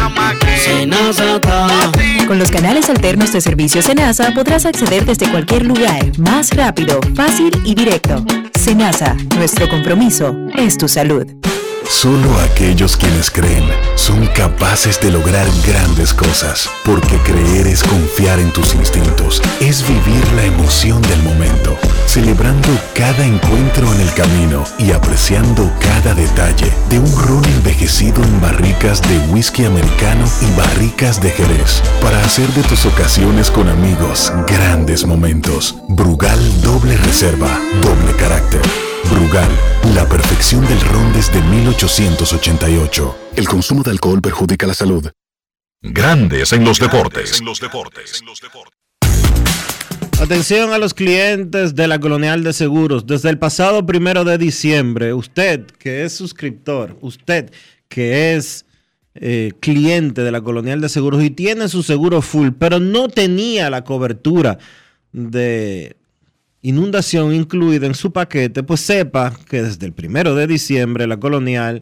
Senazata. 0.63 1.90
Con 2.32 2.39
los 2.39 2.49
canales 2.49 2.89
alternos 2.89 3.34
de 3.34 3.41
servicio 3.41 3.82
Senasa 3.82 4.32
podrás 4.34 4.65
acceder 4.65 5.03
desde 5.03 5.29
cualquier 5.29 5.65
lugar, 5.65 6.17
más 6.17 6.55
rápido, 6.55 6.97
fácil 7.13 7.51
y 7.65 7.75
directo. 7.75 8.23
Senasa, 8.57 9.17
nuestro 9.36 9.67
compromiso 9.67 10.34
es 10.55 10.77
tu 10.77 10.88
salud. 10.88 11.27
Solo 11.89 12.39
aquellos 12.39 12.95
quienes 12.95 13.29
creen 13.29 13.65
son 13.95 14.25
capaces 14.27 14.97
de 15.01 15.11
lograr 15.11 15.45
grandes 15.67 16.13
cosas, 16.13 16.69
porque 16.86 17.17
creer 17.17 17.67
es 17.67 17.84
confiar 17.84 18.39
en 18.39 18.49
tus 18.51 18.75
instintos, 18.75 19.41
es 19.59 19.86
vivir 19.86 20.25
la 20.32 20.45
emoción 20.45 21.01
del 21.01 21.21
momento, 21.23 21.77
celebrando 22.05 22.69
cada 22.93 23.25
encuentro 23.25 23.93
en 23.93 24.01
el 24.01 24.13
camino 24.13 24.63
y 24.77 24.91
apreciando 24.91 25.71
cada 25.79 26.13
detalle 26.13 26.71
de 26.89 26.99
un 26.99 27.21
ron 27.21 27.43
envejecido 27.45 28.23
en 28.23 28.41
barricas 28.41 29.01
de 29.01 29.17
whisky 29.31 29.65
americano 29.65 30.25
y 30.41 30.57
barricas 30.57 31.21
de 31.21 31.31
Jerez, 31.31 31.81
para 32.01 32.21
hacer 32.23 32.47
de 32.49 32.63
tus 32.63 32.85
ocasiones 32.85 33.51
con 33.51 33.69
amigos 33.69 34.31
grandes 34.47 35.05
momentos. 35.05 35.75
Brugal 35.89 36.39
doble 36.61 36.97
reserva, 36.97 37.59
doble 37.81 38.15
carácter. 38.17 38.61
Brugal, 39.09 39.49
la 39.95 40.07
perfección 40.07 40.65
del 40.67 40.79
ron 40.81 41.13
desde 41.13 41.41
1888. 41.41 43.17
El 43.35 43.47
consumo 43.47 43.83
de 43.83 43.91
alcohol 43.91 44.21
perjudica 44.21 44.67
la 44.67 44.73
salud. 44.73 45.09
Grandes 45.81 46.53
en 46.53 46.63
los 46.63 46.79
deportes. 46.79 47.41
Atención 50.22 50.72
a 50.72 50.78
los 50.78 50.93
clientes 50.93 51.74
de 51.74 51.88
la 51.88 51.99
Colonial 51.99 52.43
de 52.43 52.53
Seguros. 52.53 53.07
Desde 53.07 53.32
el 53.32 53.39
pasado 53.39 53.88
primero 53.88 54.24
de 54.24 54.38
diciembre, 54.38 55.15
usted 55.15 55.65
que 55.80 56.03
es 56.03 56.13
suscriptor, 56.13 56.95
usted 57.01 57.51
que 57.89 58.36
es 58.36 58.67
eh, 59.15 59.51
cliente 59.59 60.22
de 60.22 60.32
la 60.32 60.39
Colonial 60.41 60.80
de 60.80 60.89
Seguros 60.89 61.24
y 61.24 61.32
tiene 61.32 61.67
su 61.69 61.82
seguro 61.82 62.22
full, 62.22 62.49
pero 62.51 62.80
no 62.80 63.07
tenía 63.07 63.72
la 63.72 63.84
cobertura 63.84 64.59
de 65.11 65.97
inundación 66.61 67.34
incluida 67.34 67.88
en 67.88 67.95
su 67.95 68.13
paquete, 68.13 68.61
pues 68.61 68.82
sepa 68.82 69.36
que 69.49 69.63
desde 69.63 69.88
el 69.88 69.93
primero 69.93 70.36
de 70.36 70.45
diciembre 70.45 71.07
la 71.07 71.19
Colonial 71.19 71.82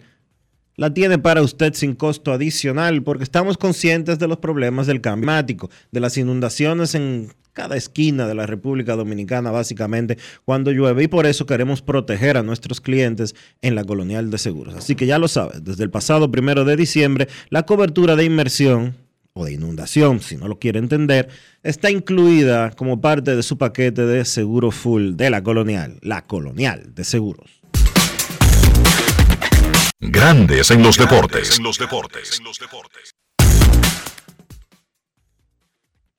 la 0.78 0.94
tiene 0.94 1.18
para 1.18 1.42
usted 1.42 1.74
sin 1.74 1.94
costo 1.94 2.32
adicional 2.32 3.04
porque 3.04 3.26
estamos 3.26 3.58
conscientes 3.58 4.18
de 4.18 4.30
los 4.30 4.38
problemas 4.38 4.88
del 4.88 5.02
cambio 5.02 5.26
climático, 5.26 5.70
de 5.92 6.00
las 6.00 6.16
inundaciones 6.18 6.96
en 6.96 7.34
cada 7.60 7.76
esquina 7.76 8.26
de 8.26 8.36
la 8.36 8.46
República 8.46 8.96
Dominicana, 8.96 9.52
básicamente, 9.52 10.18
cuando 10.46 10.72
llueve. 10.72 11.04
Y 11.04 11.08
por 11.10 11.26
eso 11.26 11.46
queremos 11.46 11.82
proteger 11.82 12.38
a 12.38 12.42
nuestros 12.42 12.80
clientes 12.80 13.36
en 13.62 13.76
la 13.76 13.84
Colonial 13.84 14.32
de 14.32 14.38
Seguros. 14.38 14.76
Así 14.76 14.96
que 14.96 15.06
ya 15.06 15.20
lo 15.20 15.28
sabes, 15.28 15.62
desde 15.62 15.84
el 15.84 15.90
pasado 15.90 16.32
primero 16.32 16.64
de 16.64 16.78
diciembre, 16.78 17.28
la 17.50 17.64
cobertura 17.64 18.16
de 18.16 18.24
inmersión 18.24 18.96
o 19.34 19.44
de 19.44 19.52
inundación, 19.52 20.22
si 20.22 20.38
no 20.38 20.48
lo 20.48 20.58
quiere 20.58 20.80
entender, 20.80 21.28
está 21.62 21.92
incluida 21.92 22.72
como 22.72 23.02
parte 23.02 23.36
de 23.36 23.44
su 23.44 23.58
paquete 23.58 24.06
de 24.06 24.24
seguro 24.24 24.72
full 24.72 25.16
de 25.16 25.30
la 25.30 25.44
Colonial, 25.44 26.00
la 26.02 26.26
Colonial 26.26 26.96
de 26.96 27.04
Seguros. 27.04 27.60
Grandes 30.00 30.72
en 30.72 30.82
los 30.82 30.98
deportes. 30.98 31.58
En 31.58 31.66
los 31.66 31.78
deportes. 31.78 32.40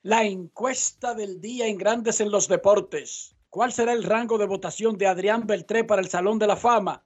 La 0.03 0.25
encuesta 0.25 1.13
del 1.13 1.43
día 1.43 1.67
en 1.67 1.77
Grandes 1.77 2.23
en 2.23 2.31
los 2.31 2.49
Deportes. 2.49 3.37
¿Cuál 3.51 3.71
será 3.71 3.93
el 3.93 4.03
rango 4.03 4.39
de 4.39 4.47
votación 4.47 4.97
de 4.97 5.07
Adrián 5.07 5.47
Beltré 5.47 5.85
para 5.85 6.01
el 6.01 6.09
Salón 6.09 6.39
de 6.39 6.47
la 6.47 6.57
Fama? 6.57 7.05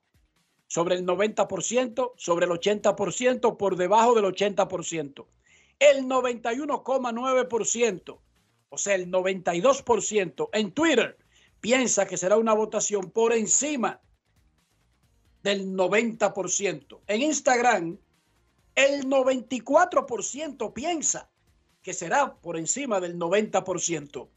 ¿Sobre 0.68 0.94
el 0.94 1.04
90%? 1.04 2.12
¿Sobre 2.16 2.46
el 2.46 2.52
80%? 2.52 3.56
¿Por 3.56 3.74
debajo 3.74 4.14
del 4.14 4.26
80%? 4.26 5.26
El 5.80 6.04
91,9%, 6.04 8.20
o 8.68 8.78
sea, 8.78 8.94
el 8.94 9.10
92% 9.10 10.50
en 10.52 10.70
Twitter 10.70 11.18
piensa 11.58 12.06
que 12.06 12.16
será 12.16 12.36
una 12.36 12.54
votación 12.54 13.10
por 13.10 13.32
encima 13.32 14.00
del 15.42 15.74
90%. 15.74 17.00
En 17.08 17.22
Instagram, 17.22 17.98
el 18.76 19.08
94% 19.08 20.72
piensa 20.72 21.28
que 21.84 21.92
será 21.92 22.34
por 22.34 22.56
encima 22.56 22.98
del 22.98 23.16
90%. 23.18 24.28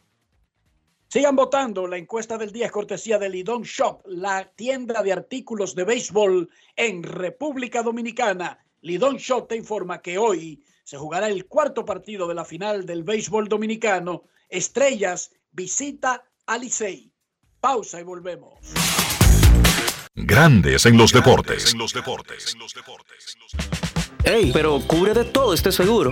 Sigan 1.07 1.35
votando. 1.37 1.87
La 1.87 1.97
encuesta 1.97 2.37
del 2.37 2.51
día 2.51 2.65
es 2.65 2.71
cortesía 2.73 3.17
de 3.17 3.29
Lidon 3.29 3.63
Shop, 3.63 4.01
la 4.05 4.51
tienda 4.53 5.01
de 5.01 5.13
artículos 5.13 5.73
de 5.73 5.85
béisbol 5.85 6.49
en 6.75 7.01
República 7.03 7.81
Dominicana. 7.81 8.59
Lidon 8.81 9.15
Shop 9.15 9.47
te 9.47 9.55
informa 9.55 10.01
que 10.01 10.17
hoy 10.17 10.61
se 10.83 10.97
jugará 10.97 11.29
el 11.29 11.45
cuarto 11.45 11.85
partido 11.85 12.27
de 12.27 12.35
la 12.35 12.43
final 12.43 12.85
del 12.85 13.03
béisbol 13.03 13.47
dominicano. 13.47 14.23
Estrellas 14.49 15.31
visita 15.51 16.25
a 16.45 16.57
Licey. 16.57 17.13
Pausa 17.61 18.01
y 18.01 18.03
volvemos. 18.03 18.59
Grandes 20.15 20.85
en 20.85 20.97
los 20.97 21.13
deportes. 21.13 21.71
En 21.71 21.79
los 21.79 21.93
deportes. 21.93 22.53
En 22.53 22.59
los 22.59 22.73
deportes. 22.73 23.37
Ey, 24.25 24.51
pero 24.51 24.81
cubre 24.85 25.13
de 25.13 25.23
todo 25.23 25.53
este 25.53 25.71
seguro. 25.71 26.11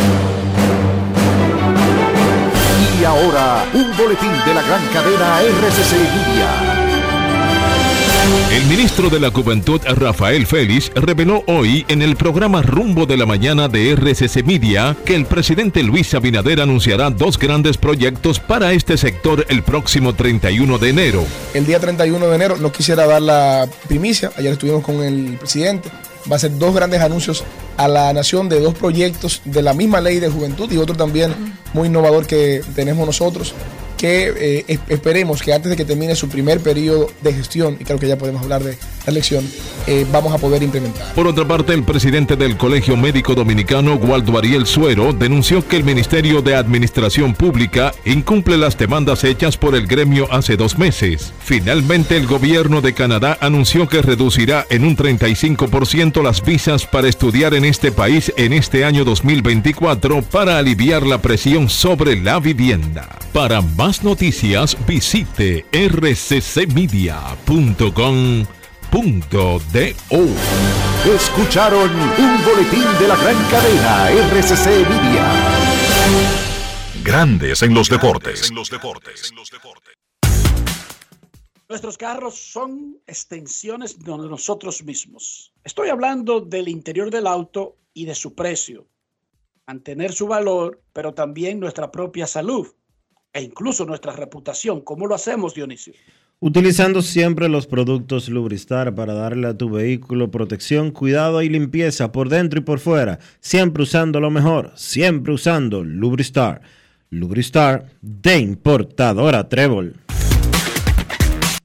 Y 3.01 3.03
ahora, 3.03 3.65
un 3.73 3.97
boletín 3.97 4.29
de 4.45 4.53
la 4.53 4.61
gran 4.61 4.85
cadena 4.93 5.41
RCC 5.41 5.93
Media. 6.27 6.91
El 8.55 8.65
ministro 8.67 9.09
de 9.09 9.19
la 9.19 9.31
Juventud, 9.31 9.81
Rafael 9.83 10.45
Félix, 10.45 10.91
reveló 10.93 11.43
hoy 11.47 11.83
en 11.87 12.03
el 12.03 12.15
programa 12.15 12.61
Rumbo 12.61 13.07
de 13.07 13.17
la 13.17 13.25
Mañana 13.25 13.67
de 13.67 13.95
RCC 13.95 14.43
Media 14.45 14.95
que 15.03 15.15
el 15.15 15.25
presidente 15.25 15.81
Luis 15.81 16.13
Abinader 16.13 16.61
anunciará 16.61 17.09
dos 17.09 17.39
grandes 17.39 17.75
proyectos 17.75 18.39
para 18.39 18.71
este 18.71 18.95
sector 18.97 19.47
el 19.49 19.63
próximo 19.63 20.13
31 20.13 20.77
de 20.77 20.89
enero. 20.89 21.25
El 21.55 21.65
día 21.65 21.79
31 21.79 22.27
de 22.27 22.35
enero 22.35 22.57
no 22.57 22.71
quisiera 22.71 23.07
dar 23.07 23.23
la 23.23 23.67
primicia, 23.87 24.31
ayer 24.37 24.51
estuvimos 24.51 24.83
con 24.83 25.01
el 25.01 25.37
presidente, 25.39 25.89
va 26.31 26.35
a 26.35 26.39
ser 26.39 26.55
dos 26.59 26.75
grandes 26.75 27.01
anuncios 27.01 27.43
a 27.83 27.87
la 27.87 28.13
nación 28.13 28.47
de 28.47 28.59
dos 28.59 28.75
proyectos 28.75 29.41
de 29.45 29.61
la 29.61 29.73
misma 29.73 30.01
ley 30.01 30.19
de 30.19 30.29
juventud 30.29 30.71
y 30.71 30.77
otro 30.77 30.95
también 30.95 31.33
muy 31.73 31.87
innovador 31.87 32.27
que 32.27 32.61
tenemos 32.75 33.05
nosotros 33.05 33.55
que 34.01 34.65
eh, 34.67 34.79
esperemos 34.89 35.43
que 35.43 35.53
antes 35.53 35.69
de 35.69 35.77
que 35.77 35.85
termine 35.85 36.15
su 36.15 36.27
primer 36.27 36.59
periodo 36.59 37.11
de 37.21 37.33
gestión, 37.33 37.77
y 37.79 37.83
creo 37.83 37.99
que 37.99 38.07
ya 38.07 38.17
podemos 38.17 38.41
hablar 38.41 38.63
de 38.63 38.71
la 38.71 39.11
elección, 39.11 39.47
eh, 39.85 40.07
vamos 40.11 40.33
a 40.33 40.39
poder 40.39 40.63
implementar. 40.63 41.13
Por 41.13 41.27
otra 41.27 41.47
parte, 41.47 41.75
el 41.75 41.83
presidente 41.83 42.35
del 42.35 42.57
Colegio 42.57 42.97
Médico 42.97 43.35
Dominicano, 43.35 43.93
Waldo 43.97 44.39
Ariel 44.39 44.65
Suero, 44.65 45.13
denunció 45.13 45.67
que 45.67 45.77
el 45.77 45.83
Ministerio 45.83 46.41
de 46.41 46.55
Administración 46.55 47.35
Pública 47.35 47.93
incumple 48.03 48.57
las 48.57 48.75
demandas 48.75 49.23
hechas 49.23 49.55
por 49.55 49.75
el 49.75 49.85
gremio 49.85 50.27
hace 50.31 50.57
dos 50.57 50.79
meses. 50.79 51.31
Finalmente, 51.39 52.17
el 52.17 52.25
gobierno 52.25 52.81
de 52.81 52.95
Canadá 52.95 53.37
anunció 53.39 53.87
que 53.87 54.01
reducirá 54.01 54.65
en 54.71 54.83
un 54.83 54.97
35% 54.97 56.23
las 56.23 56.43
visas 56.43 56.87
para 56.87 57.07
estudiar 57.07 57.53
en 57.53 57.65
este 57.71 57.91
país 57.93 58.31
en 58.35 58.51
este 58.51 58.83
año 58.83 59.05
2024 59.05 60.21
para 60.23 60.57
aliviar 60.57 61.03
la 61.03 61.21
presión 61.21 61.69
sobre 61.69 62.21
la 62.21 62.39
vivienda. 62.39 63.07
Para 63.31 63.61
más 63.61 64.03
noticias, 64.03 64.77
visite 64.85 65.65
rccmedia.com.do. 65.71 67.15
Escucharon 71.15 71.89
un 71.89 72.43
boletín 72.43 72.85
de 72.99 73.07
la 73.07 73.15
gran 73.15 73.41
cadena 73.49 74.09
RCC 74.09 74.67
Media. 74.89 75.31
Grandes 77.01 77.61
en 77.61 77.73
los 77.73 77.89
deportes. 77.89 78.51
Nuestros 81.71 81.97
carros 81.97 82.35
son 82.35 82.97
extensiones 83.07 83.97
de 83.97 84.11
nosotros 84.11 84.83
mismos. 84.83 85.53
Estoy 85.63 85.87
hablando 85.87 86.41
del 86.41 86.67
interior 86.67 87.09
del 87.09 87.25
auto 87.25 87.77
y 87.93 88.03
de 88.03 88.13
su 88.13 88.35
precio, 88.35 88.89
mantener 89.65 90.11
su 90.11 90.27
valor, 90.27 90.81
pero 90.91 91.13
también 91.13 91.61
nuestra 91.61 91.89
propia 91.89 92.27
salud 92.27 92.67
e 93.31 93.41
incluso 93.41 93.85
nuestra 93.85 94.11
reputación. 94.11 94.81
¿Cómo 94.81 95.07
lo 95.07 95.15
hacemos, 95.15 95.53
Dionisio? 95.53 95.93
Utilizando 96.41 97.01
siempre 97.01 97.47
los 97.47 97.67
productos 97.67 98.27
Lubristar 98.27 98.93
para 98.93 99.13
darle 99.13 99.47
a 99.47 99.57
tu 99.57 99.69
vehículo 99.69 100.29
protección, 100.29 100.91
cuidado 100.91 101.41
y 101.41 101.47
limpieza 101.47 102.11
por 102.11 102.27
dentro 102.27 102.59
y 102.59 102.63
por 102.63 102.79
fuera. 102.79 103.19
Siempre 103.39 103.83
usando 103.83 104.19
lo 104.19 104.29
mejor, 104.29 104.73
siempre 104.75 105.31
usando 105.31 105.85
Lubristar. 105.85 106.63
Lubristar 107.09 107.85
de 108.01 108.39
importadora 108.39 109.47
Trébol. 109.47 109.95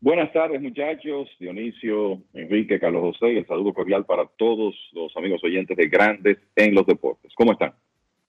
Buenas 0.00 0.32
tardes 0.32 0.62
muchachos, 0.62 1.28
Dionisio, 1.40 2.22
Enrique, 2.32 2.78
Carlos 2.78 3.02
José, 3.02 3.38
el 3.38 3.46
saludo 3.48 3.74
cordial 3.74 4.06
para 4.06 4.26
todos 4.36 4.76
los 4.92 5.16
amigos 5.16 5.42
oyentes 5.42 5.76
de 5.76 5.88
Grandes 5.88 6.38
en 6.54 6.72
los 6.72 6.86
Deportes. 6.86 7.32
¿Cómo 7.34 7.52
están? 7.52 7.74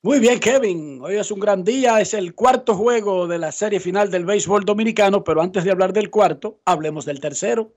Muy 0.02 0.20
bien, 0.20 0.40
Kevin. 0.40 1.00
Hoy 1.04 1.18
es 1.18 1.30
un 1.30 1.40
gran 1.40 1.64
día, 1.64 2.02
es 2.02 2.16
el 2.16 2.34
cuarto 2.34 2.74
juego 2.74 3.28
de 3.28 3.38
la 3.38 3.52
serie 3.52 3.80
final 3.80 4.10
del 4.10 4.26
béisbol 4.26 4.66
dominicano, 4.66 5.24
pero 5.24 5.42
antes 5.42 5.64
de 5.64 5.70
hablar 5.70 5.94
del 5.94 6.10
cuarto, 6.10 6.60
hablemos 6.66 7.06
del 7.06 7.20
tercero. 7.20 7.74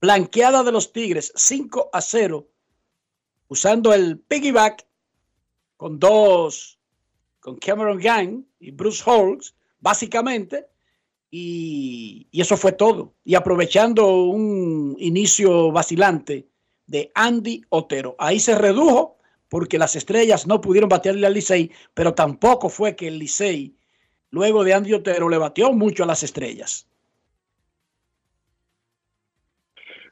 Blanqueada 0.00 0.62
de 0.62 0.72
los 0.72 0.92
Tigres, 0.92 1.30
5 1.36 1.90
a 1.92 2.00
0, 2.00 2.46
usando 3.48 3.92
el 3.92 4.20
piggyback 4.20 4.86
con 5.76 5.98
dos, 5.98 6.78
con 7.40 7.56
Cameron 7.56 7.98
Gang 7.98 8.44
y 8.58 8.70
Bruce 8.70 9.02
Holmes, 9.04 9.54
básicamente, 9.80 10.66
y, 11.36 12.28
eso 12.32 12.56
fue 12.56 12.70
todo. 12.70 13.14
Y 13.24 13.34
aprovechando 13.34 14.22
un 14.22 14.94
inicio 15.00 15.72
vacilante 15.72 16.46
de 16.86 17.10
Andy 17.12 17.62
Otero. 17.70 18.14
Ahí 18.18 18.38
se 18.38 18.56
redujo 18.56 19.16
porque 19.48 19.76
las 19.76 19.96
estrellas 19.96 20.46
no 20.46 20.60
pudieron 20.60 20.88
batearle 20.88 21.26
al 21.26 21.34
Licey, 21.34 21.72
pero 21.92 22.14
tampoco 22.14 22.68
fue 22.68 22.94
que 22.94 23.08
el 23.08 23.18
Licey, 23.18 23.74
luego 24.30 24.62
de 24.62 24.74
Andy 24.74 24.92
Otero, 24.92 25.28
le 25.28 25.38
batió 25.38 25.72
mucho 25.72 26.04
a 26.04 26.06
las 26.06 26.22
estrellas. 26.22 26.86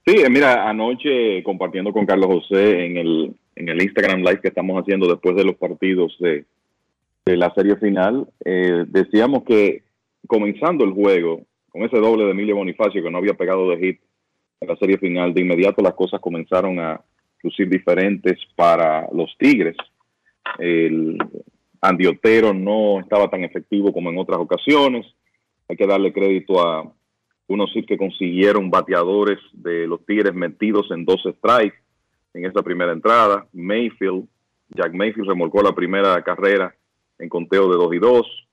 Sí, 0.04 0.16
eh, 0.16 0.28
mira, 0.28 0.68
anoche 0.68 1.40
compartiendo 1.44 1.92
con 1.92 2.04
Carlos 2.04 2.26
José 2.26 2.84
en 2.84 2.96
el, 2.96 3.36
en 3.54 3.68
el 3.68 3.80
Instagram 3.80 4.22
Live 4.22 4.40
que 4.40 4.48
estamos 4.48 4.80
haciendo 4.82 5.06
después 5.06 5.36
de 5.36 5.44
los 5.44 5.54
partidos 5.54 6.16
de, 6.18 6.46
de 7.24 7.36
la 7.36 7.54
serie 7.54 7.76
final, 7.76 8.26
eh, 8.44 8.84
decíamos 8.88 9.44
que 9.44 9.84
comenzando 10.26 10.84
el 10.84 10.92
juego, 10.92 11.42
con 11.70 11.82
ese 11.82 11.98
doble 11.98 12.24
de 12.24 12.32
Emilio 12.32 12.56
Bonifacio 12.56 13.02
que 13.02 13.10
no 13.10 13.18
había 13.18 13.34
pegado 13.34 13.68
de 13.70 13.78
hit 13.78 14.00
en 14.60 14.68
la 14.68 14.76
serie 14.76 14.98
final, 14.98 15.34
de 15.34 15.40
inmediato 15.40 15.82
las 15.82 15.94
cosas 15.94 16.20
comenzaron 16.20 16.78
a 16.78 17.00
lucir 17.42 17.68
diferentes 17.68 18.38
para 18.54 19.08
los 19.12 19.34
Tigres. 19.38 19.76
El 20.58 21.18
Andiotero 21.80 22.54
no 22.54 23.00
estaba 23.00 23.28
tan 23.28 23.42
efectivo 23.42 23.92
como 23.92 24.10
en 24.10 24.18
otras 24.18 24.38
ocasiones. 24.38 25.06
Hay 25.68 25.76
que 25.76 25.86
darle 25.86 26.12
crédito 26.12 26.60
a 26.60 26.92
unos 27.48 27.72
sí 27.72 27.82
que 27.82 27.98
consiguieron 27.98 28.70
bateadores 28.70 29.38
de 29.52 29.86
los 29.86 30.04
Tigres 30.06 30.34
metidos 30.34 30.90
en 30.90 31.04
dos 31.04 31.20
strikes 31.38 31.76
en 32.34 32.46
esa 32.46 32.62
primera 32.62 32.92
entrada. 32.92 33.46
Mayfield, 33.52 34.26
Jack 34.70 34.94
Mayfield 34.94 35.28
remolcó 35.28 35.62
la 35.62 35.74
primera 35.74 36.22
carrera 36.22 36.74
en 37.18 37.28
conteo 37.28 37.68
de 37.68 37.76
2 37.76 37.94
y 37.94 37.98
2. 37.98 38.48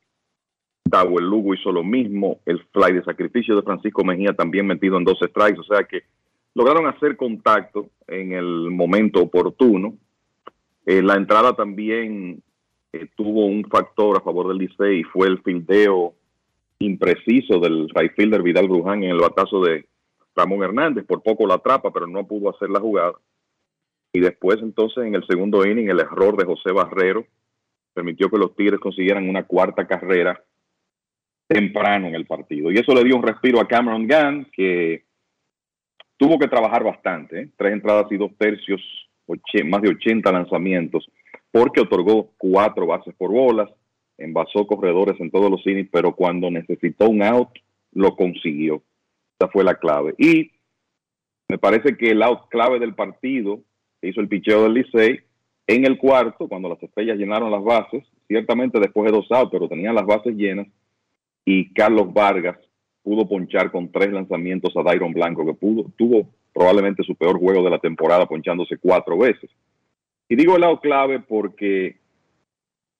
Dawel 0.90 1.26
Lugo 1.26 1.54
hizo 1.54 1.72
lo 1.72 1.84
mismo. 1.84 2.40
El 2.46 2.60
fly 2.72 2.94
de 2.94 3.04
sacrificio 3.04 3.56
de 3.56 3.62
Francisco 3.62 4.04
Mejía 4.04 4.34
también 4.34 4.68
metido 4.68 4.98
en 4.98 5.04
dos 5.04 5.20
strikes. 5.20 5.60
O 5.60 5.64
sea 5.64 5.84
que 5.84 6.04
lograron 6.56 6.88
hacer 6.88 7.16
contacto 7.16 7.90
en 8.08 8.34
el 8.34 8.72
momento 8.72 9.22
oportuno. 9.22 9.96
Eh, 10.86 11.02
la 11.02 11.16
entrada 11.16 11.54
también 11.54 12.42
eh, 12.92 13.08
tuvo 13.16 13.46
un 13.46 13.64
factor 13.66 14.18
a 14.18 14.22
favor 14.22 14.48
del 14.48 14.58
Licey 14.58 15.04
fue 15.04 15.28
el 15.28 15.40
fildeo 15.44 16.16
impreciso 16.80 17.60
del 17.60 17.90
right 17.90 18.14
fielder 18.16 18.42
Vidal 18.42 18.68
Bruján 18.68 19.04
en 19.04 19.12
el 19.12 19.20
batazo 19.20 19.62
de 19.62 19.86
Ramón 20.36 20.64
Hernández. 20.64 21.06
Por 21.06 21.22
poco 21.22 21.46
la 21.46 21.56
atrapa, 21.56 21.92
pero 21.92 22.08
no 22.08 22.26
pudo 22.26 22.50
hacer 22.50 22.70
la 22.70 22.80
jugada. 22.80 23.14
Y 24.12 24.22
después, 24.22 24.58
entonces, 24.62 25.06
en 25.06 25.14
el 25.14 25.26
segundo 25.28 25.66
inning, 25.66 25.90
el 25.90 26.00
error 26.00 26.36
de 26.36 26.46
José 26.46 26.72
Barrero 26.72 27.26
permitió 27.94 28.30
que 28.30 28.38
los 28.38 28.56
Tigres 28.56 28.80
consiguieran 28.80 29.30
una 29.30 29.44
cuarta 29.44 29.86
carrera 29.86 30.42
temprano 31.50 32.08
en 32.08 32.16
el 32.16 32.28
partido. 32.28 32.72
Y 32.72 32.78
eso 32.78 32.94
le 32.94 33.04
dio 33.04 33.16
un 33.16 33.24
respiro 33.24 33.60
a 33.60 33.68
Cameron 33.68 34.08
Gunn, 34.08 34.48
que 34.54 35.04
tuvo 36.16 36.38
que 36.38 36.48
trabajar 36.48 36.84
bastante, 36.84 37.42
¿eh? 37.42 37.50
tres 37.58 37.74
entradas 37.74 38.06
y 38.12 38.18
dos 38.18 38.32
tercios, 38.38 38.80
más 39.66 39.82
de 39.82 39.90
80 39.90 40.32
lanzamientos, 40.32 41.10
porque 41.52 41.82
otorgó 41.82 42.32
cuatro 42.38 42.86
bases 42.86 43.16
por 43.16 43.32
bolas, 43.32 43.68
envasó 44.18 44.68
corredores 44.68 45.20
en 45.20 45.32
todos 45.32 45.50
los 45.50 45.66
innings, 45.66 45.90
pero 45.92 46.16
cuando 46.16 46.52
necesitó 46.52 47.10
un 47.10 47.24
out, 47.24 47.50
lo 47.94 48.16
consiguió. 48.16 48.84
Esa 49.40 49.50
fue 49.50 49.64
la 49.64 49.76
clave. 49.76 50.14
Y 50.18 50.52
Me 51.48 51.58
parece 51.58 51.98
que 51.98 52.12
el 52.12 52.22
out 52.22 52.48
clave 52.50 52.78
del 52.78 52.94
partido 52.94 53.60
hizo 54.04 54.22
el 54.22 54.28
picheo 54.28 54.64
del 54.64 54.76
Licey 54.76 55.20
en 55.66 55.84
el 55.84 55.98
cuarto, 55.98 56.48
cuando 56.48 56.70
las 56.70 56.84
estrellas 56.84 57.18
llenaron 57.18 57.50
las 57.50 57.64
bases, 57.64 58.04
ciertamente 58.28 58.80
después 58.80 59.12
de 59.12 59.18
dos 59.18 59.32
outs, 59.32 59.50
pero 59.52 59.68
tenían 59.68 59.96
las 59.96 60.06
bases 60.06 60.36
llenas, 60.36 60.68
y 61.52 61.74
Carlos 61.74 62.14
Vargas 62.14 62.60
pudo 63.02 63.28
ponchar 63.28 63.72
con 63.72 63.92
tres 63.92 64.14
lanzamientos 64.14 64.72
a 64.78 64.84
Dairon 64.84 65.14
Blanco, 65.14 65.44
que 65.48 65.56
pudo, 65.56 65.92
tuvo 65.98 66.30
probablemente 66.54 67.02
su 67.02 67.16
peor 67.16 67.40
juego 67.40 67.64
de 67.64 67.72
la 67.72 67.80
temporada, 67.80 68.28
ponchándose 68.28 68.78
cuatro 68.78 69.18
veces. 69.18 69.50
Y 70.28 70.36
digo 70.36 70.54
el 70.54 70.62
lado 70.62 70.80
clave 70.80 71.20
porque 71.20 71.98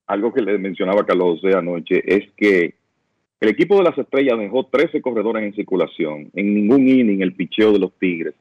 algo 0.08 0.34
que 0.34 0.42
le 0.42 0.58
mencionaba 0.58 1.06
Carlos 1.06 1.40
José 1.40 1.56
anoche 1.56 2.02
es 2.04 2.32
que 2.36 2.74
el 3.40 3.50
equipo 3.50 3.78
de 3.78 3.84
las 3.84 3.98
estrellas 4.00 4.40
dejó 4.40 4.66
13 4.66 5.00
corredores 5.00 5.44
en 5.44 5.54
circulación. 5.54 6.32
En 6.34 6.56
ningún 6.56 6.88
inning 6.88 7.22
el 7.22 7.36
picheo 7.36 7.72
de 7.72 7.78
los 7.78 7.94
Tigres 8.00 8.34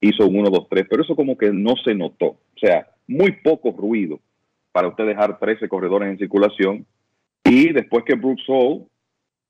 hizo 0.00 0.26
un 0.26 0.36
1-2-3, 0.36 0.86
pero 0.88 1.02
eso 1.02 1.14
como 1.14 1.36
que 1.36 1.52
no 1.52 1.74
se 1.84 1.94
notó. 1.94 2.28
O 2.28 2.58
sea, 2.58 2.88
muy 3.06 3.32
poco 3.42 3.72
ruido 3.72 4.20
para 4.72 4.88
usted 4.88 5.04
dejar 5.04 5.38
13 5.38 5.68
corredores 5.68 6.08
en 6.08 6.16
circulación. 6.16 6.86
Y 7.44 7.74
después 7.74 8.04
que 8.06 8.14
Brooks 8.14 8.44
Hall 8.48 8.86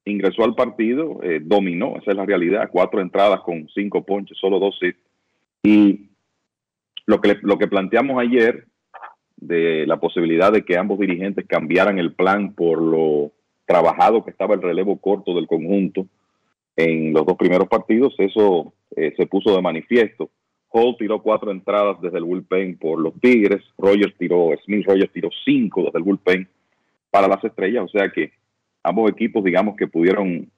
ingresó 0.04 0.44
al 0.44 0.54
partido, 0.54 1.20
eh, 1.22 1.40
dominó, 1.42 1.96
esa 1.96 2.10
es 2.10 2.16
la 2.16 2.26
realidad, 2.26 2.68
cuatro 2.70 3.00
entradas 3.00 3.40
con 3.40 3.68
cinco 3.74 4.04
ponches, 4.04 4.36
solo 4.38 4.58
dos 4.58 4.78
hits. 4.80 4.98
Y 5.62 6.10
lo 7.06 7.20
que, 7.20 7.38
lo 7.42 7.58
que 7.58 7.68
planteamos 7.68 8.20
ayer 8.20 8.66
de 9.36 9.86
la 9.86 9.98
posibilidad 9.98 10.52
de 10.52 10.64
que 10.64 10.76
ambos 10.76 10.98
dirigentes 10.98 11.46
cambiaran 11.46 11.98
el 11.98 12.14
plan 12.14 12.54
por 12.54 12.80
lo 12.80 13.32
trabajado 13.66 14.24
que 14.24 14.30
estaba 14.30 14.54
el 14.54 14.62
relevo 14.62 14.98
corto 14.98 15.34
del 15.34 15.46
conjunto 15.46 16.06
en 16.76 17.12
los 17.12 17.24
dos 17.24 17.36
primeros 17.36 17.68
partidos, 17.68 18.14
eso 18.18 18.74
eh, 18.96 19.14
se 19.16 19.26
puso 19.26 19.54
de 19.54 19.62
manifiesto. 19.62 20.30
Hall 20.70 20.96
tiró 20.98 21.22
cuatro 21.22 21.52
entradas 21.52 22.00
desde 22.00 22.18
el 22.18 22.24
bullpen 22.24 22.76
por 22.78 22.98
los 23.00 23.14
Tigres, 23.20 23.62
Rogers 23.78 24.14
tiró, 24.18 24.50
Smith 24.64 24.84
Rogers 24.86 25.12
tiró 25.12 25.28
cinco 25.44 25.84
desde 25.84 25.98
el 25.98 26.04
bullpen 26.04 26.48
para 27.10 27.28
las 27.28 27.42
estrellas, 27.44 27.84
o 27.84 27.88
sea 27.88 28.10
que 28.10 28.32
ambos 28.84 29.10
equipos 29.10 29.42
digamos 29.42 29.76
que 29.76 29.88
pudieron 29.88 30.48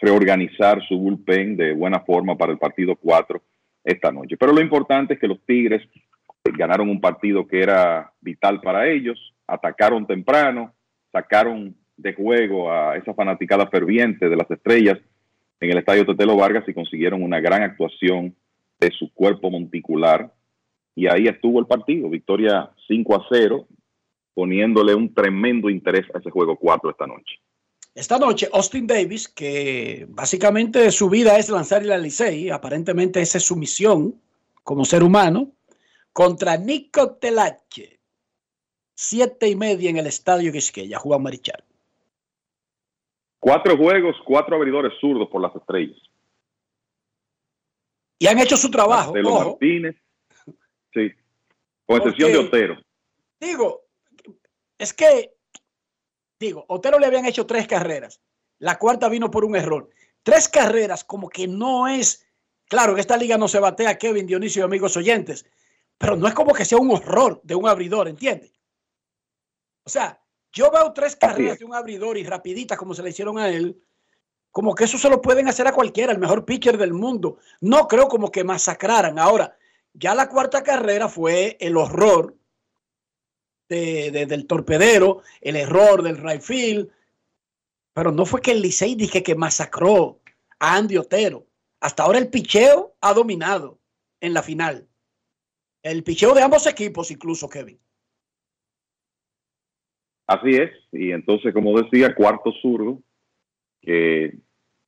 reorganizar 0.00 0.82
su 0.88 0.98
bullpen 0.98 1.56
de 1.56 1.74
buena 1.74 2.00
forma 2.00 2.36
para 2.36 2.52
el 2.52 2.58
partido 2.58 2.96
4 2.96 3.40
esta 3.84 4.10
noche. 4.10 4.36
Pero 4.36 4.52
lo 4.52 4.60
importante 4.60 5.14
es 5.14 5.20
que 5.20 5.28
los 5.28 5.44
Tigres 5.44 5.82
ganaron 6.44 6.88
un 6.88 7.00
partido 7.00 7.46
que 7.46 7.60
era 7.60 8.12
vital 8.20 8.60
para 8.60 8.88
ellos, 8.88 9.34
atacaron 9.46 10.06
temprano, 10.06 10.72
sacaron 11.12 11.76
de 11.96 12.14
juego 12.14 12.72
a 12.72 12.96
esa 12.96 13.14
fanaticada 13.14 13.68
ferviente 13.68 14.28
de 14.28 14.36
las 14.36 14.50
estrellas 14.50 14.98
en 15.60 15.70
el 15.70 15.78
estadio 15.78 16.04
Tetelo 16.04 16.36
Vargas 16.36 16.64
y 16.66 16.74
consiguieron 16.74 17.22
una 17.22 17.38
gran 17.38 17.62
actuación 17.62 18.34
de 18.80 18.90
su 18.90 19.12
cuerpo 19.14 19.50
monticular. 19.50 20.32
Y 20.96 21.06
ahí 21.06 21.26
estuvo 21.28 21.60
el 21.60 21.66
partido, 21.66 22.10
victoria 22.10 22.70
5 22.88 23.14
a 23.14 23.26
0, 23.30 23.66
poniéndole 24.34 24.94
un 24.94 25.12
tremendo 25.12 25.68
interés 25.70 26.06
a 26.14 26.18
ese 26.18 26.30
juego 26.30 26.56
4 26.56 26.90
esta 26.90 27.06
noche. 27.06 27.40
Esta 27.94 28.18
noche, 28.18 28.48
Austin 28.52 28.86
Davis, 28.86 29.28
que 29.28 30.06
básicamente 30.08 30.90
su 30.90 31.10
vida 31.10 31.36
es 31.38 31.50
lanzar 31.50 31.82
el 31.82 32.02
Licey, 32.02 32.48
aparentemente 32.48 33.20
esa 33.20 33.36
es 33.38 33.44
su 33.44 33.56
misión 33.56 34.20
como 34.62 34.84
ser 34.84 35.02
humano, 35.02 35.52
contra 36.12 36.56
Nico 36.56 37.16
Telache. 37.16 37.98
Siete 38.94 39.48
y 39.48 39.56
media 39.56 39.90
en 39.90 39.96
el 39.98 40.06
estadio 40.06 40.52
Quisqueya, 40.52 40.98
Juan 40.98 41.22
Marichal. 41.22 41.64
Cuatro 43.38 43.76
juegos, 43.76 44.16
cuatro 44.24 44.56
abridores 44.56 44.92
zurdos 45.00 45.28
por 45.28 45.42
las 45.42 45.54
estrellas. 45.56 45.98
Y 48.18 48.26
han 48.28 48.38
hecho 48.38 48.56
su 48.56 48.70
trabajo. 48.70 49.12
Ojo. 49.24 49.50
Martínez, 49.50 49.96
sí, 50.94 51.10
con 51.84 51.96
excepción 51.96 52.30
Porque- 52.30 52.32
de 52.32 52.38
Otero. 52.38 52.82
Digo, 53.40 53.80
es 54.78 54.92
que, 54.92 55.34
digo, 56.38 56.64
Otero 56.68 56.98
le 56.98 57.06
habían 57.06 57.26
hecho 57.26 57.46
tres 57.46 57.66
carreras. 57.66 58.20
La 58.58 58.78
cuarta 58.78 59.08
vino 59.08 59.30
por 59.30 59.44
un 59.44 59.56
error. 59.56 59.90
Tres 60.22 60.48
carreras 60.48 61.04
como 61.04 61.28
que 61.28 61.48
no 61.48 61.88
es, 61.88 62.26
claro, 62.68 62.92
en 62.92 62.98
esta 62.98 63.16
liga 63.16 63.36
no 63.36 63.48
se 63.48 63.58
batea 63.58 63.98
Kevin, 63.98 64.26
Dionisio 64.26 64.62
y 64.62 64.64
amigos 64.64 64.96
oyentes, 64.96 65.46
pero 65.98 66.16
no 66.16 66.28
es 66.28 66.34
como 66.34 66.52
que 66.52 66.64
sea 66.64 66.78
un 66.78 66.90
horror 66.90 67.40
de 67.42 67.54
un 67.54 67.68
abridor, 67.68 68.08
¿entiendes? 68.08 68.52
O 69.84 69.90
sea, 69.90 70.20
yo 70.52 70.70
veo 70.70 70.92
tres 70.92 71.16
carreras 71.16 71.58
de 71.58 71.64
un 71.64 71.74
abridor 71.74 72.18
y 72.18 72.24
rapiditas 72.24 72.78
como 72.78 72.94
se 72.94 73.02
le 73.02 73.10
hicieron 73.10 73.38
a 73.38 73.48
él, 73.48 73.82
como 74.50 74.74
que 74.74 74.84
eso 74.84 74.98
se 74.98 75.08
lo 75.08 75.22
pueden 75.22 75.48
hacer 75.48 75.66
a 75.66 75.72
cualquiera, 75.72 76.12
el 76.12 76.18
mejor 76.18 76.44
pitcher 76.44 76.76
del 76.76 76.92
mundo. 76.92 77.38
No 77.60 77.88
creo 77.88 78.06
como 78.06 78.30
que 78.30 78.44
masacraran. 78.44 79.18
Ahora, 79.18 79.56
ya 79.94 80.14
la 80.14 80.28
cuarta 80.28 80.62
carrera 80.62 81.08
fue 81.08 81.56
el 81.58 81.76
horror 81.76 82.36
de- 83.68 84.10
de- 84.10 84.26
del 84.26 84.46
torpedero, 84.46 85.22
el 85.40 85.56
error 85.56 86.02
del 86.02 86.18
right 86.18 86.40
field, 86.42 86.88
pero 87.94 88.10
no 88.12 88.24
fue 88.26 88.40
que 88.40 88.52
el 88.52 88.62
Licey 88.62 88.94
dije 88.94 89.22
que 89.22 89.34
masacró 89.34 90.20
a 90.58 90.76
Andy 90.76 90.96
Otero. 90.96 91.46
Hasta 91.80 92.04
ahora 92.04 92.18
el 92.18 92.28
picheo 92.28 92.94
ha 93.00 93.12
dominado 93.12 93.78
en 94.20 94.34
la 94.34 94.42
final. 94.42 94.86
El 95.82 96.02
picheo 96.04 96.32
de 96.34 96.42
ambos 96.42 96.66
equipos, 96.66 97.10
incluso 97.10 97.48
Kevin. 97.48 97.78
Así 100.26 100.50
es, 100.50 100.70
y 100.92 101.10
entonces, 101.10 101.52
como 101.52 101.78
decía, 101.78 102.14
cuarto 102.14 102.52
zurdo, 102.62 103.02
que 103.80 104.38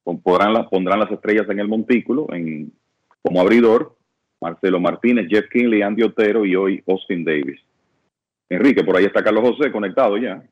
pon- 0.05 0.22
podrán 0.22 0.52
las, 0.55 0.68
pondrán 0.68 1.01
las 1.01 1.10
estrellas 1.10 1.46
en 1.51 1.59
el 1.59 1.68
montículo 1.68 2.32
en, 2.32 2.72
como 3.20 3.40
abridor, 3.40 3.98
Marcelo 4.40 4.78
Martínez, 4.78 5.26
Jeff 5.28 5.46
Kinley, 5.52 5.82
Andy 5.82 6.02
Otero 6.05 6.46
y 6.46 6.55
hoy 6.55 6.82
Austin 6.86 7.24
Davis. 7.24 7.60
Enrique, 8.48 8.84
por 8.84 8.96
ahí 8.96 9.04
está 9.04 9.22
Carlos 9.22 9.48
José 9.48 9.72
conectado 9.72 10.16
ya. 10.16 10.42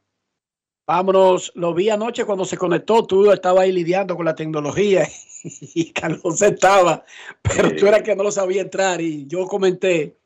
Vámonos, 0.86 1.52
lo 1.55 1.74
vi 1.74 1.90
anoche 1.90 2.24
cuando 2.24 2.44
se 2.44 2.56
conectó, 2.56 3.06
tú 3.06 3.31
estabas 3.31 3.64
ahí 3.64 3.73
lidiando 3.73 4.16
con 4.16 4.24
la 4.24 4.35
tecnología 4.35 5.06
y 5.74 5.93
Carlos 5.93 6.43
estaba, 6.43 7.05
pero 7.43 7.74
tú 7.77 7.86
eras 7.86 8.02
que 8.02 8.16
no 8.16 8.24
lo 8.24 8.32
sabía 8.32 8.62
entrar 8.62 9.01
y 9.01 9.27
yo 9.27 9.47
comenté, 9.47 10.16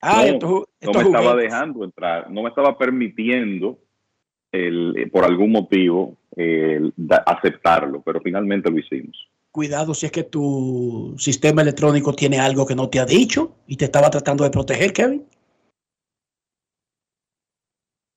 ah, 0.00 0.24
no, 0.40 0.66
no 0.80 0.92
me 0.92 1.00
estaba 1.00 1.34
dejando 1.34 1.84
entrar, 1.84 2.30
no 2.30 2.42
me 2.42 2.50
estaba 2.50 2.78
permitiendo 2.78 3.78
el, 4.52 4.96
eh, 4.96 5.08
por 5.08 5.24
algún 5.24 5.50
motivo 5.50 6.16
el 6.36 6.92
aceptarlo, 7.26 8.00
pero 8.02 8.20
finalmente 8.20 8.70
lo 8.70 8.78
hicimos. 8.78 9.28
Cuidado 9.50 9.94
si 9.94 10.06
es 10.06 10.12
que 10.12 10.22
tu 10.22 11.14
sistema 11.18 11.62
electrónico 11.62 12.12
tiene 12.12 12.38
algo 12.38 12.64
que 12.64 12.76
no 12.76 12.88
te 12.88 13.00
ha 13.00 13.04
dicho 13.04 13.56
y 13.66 13.76
te 13.76 13.86
estaba 13.86 14.08
tratando 14.08 14.44
de 14.44 14.50
proteger, 14.50 14.92
Kevin. 14.92 15.26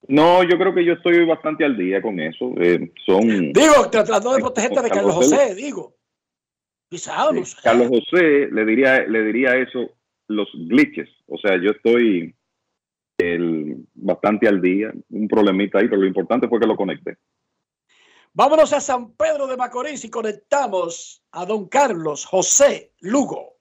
No, 0.08 0.44
yo 0.44 0.58
creo 0.58 0.74
que 0.74 0.84
yo 0.84 0.94
estoy 0.94 1.26
bastante 1.26 1.64
al 1.64 1.78
día 1.78 2.02
con 2.02 2.20
eso. 2.20 2.54
eh, 2.58 2.92
son 3.06 3.54
Digo, 3.54 3.90
tratando 3.90 4.34
de 4.34 4.40
protegerte 4.40 4.82
de 4.82 4.90
Carlos 4.90 5.16
José, 5.16 5.56
digo. 5.56 5.96
Quizá, 6.90 7.32
no 7.32 7.46
sé. 7.46 7.58
Carlos 7.64 7.88
José 7.88 8.50
le 8.52 8.66
diría, 8.66 9.06
le 9.08 9.24
diría 9.24 9.56
eso, 9.56 9.90
los 10.28 10.48
glitches. 10.54 11.10
O 11.28 11.38
sea, 11.38 11.58
yo 11.58 11.72
estoy 11.72 12.36
el, 13.18 13.86
bastante 13.94 14.48
al 14.48 14.62
día, 14.62 14.92
un 15.10 15.28
problemita 15.28 15.80
ahí, 15.80 15.88
pero 15.88 16.02
lo 16.02 16.08
importante 16.08 16.48
fue 16.48 16.60
que 16.60 16.68
lo 16.68 16.76
conecté. 16.76 17.18
Vámonos 18.34 18.74
a 18.74 18.82
San 18.82 19.12
Pedro 19.14 19.48
de 19.48 19.56
Macorís 19.56 20.04
y 20.06 20.10
conectamos 20.10 21.24
a 21.32 21.46
don 21.46 21.68
Carlos 21.68 22.26
José 22.26 22.92
Lugo. 23.02 23.56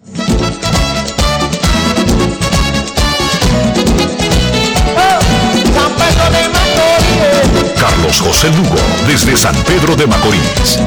Carlos 7.83 8.21
José 8.21 8.47
Lugo, 8.51 8.77
desde 9.09 9.37
San 9.37 9.57
Pedro 9.65 9.97
de 9.97 10.07
Macorís. 10.07 10.79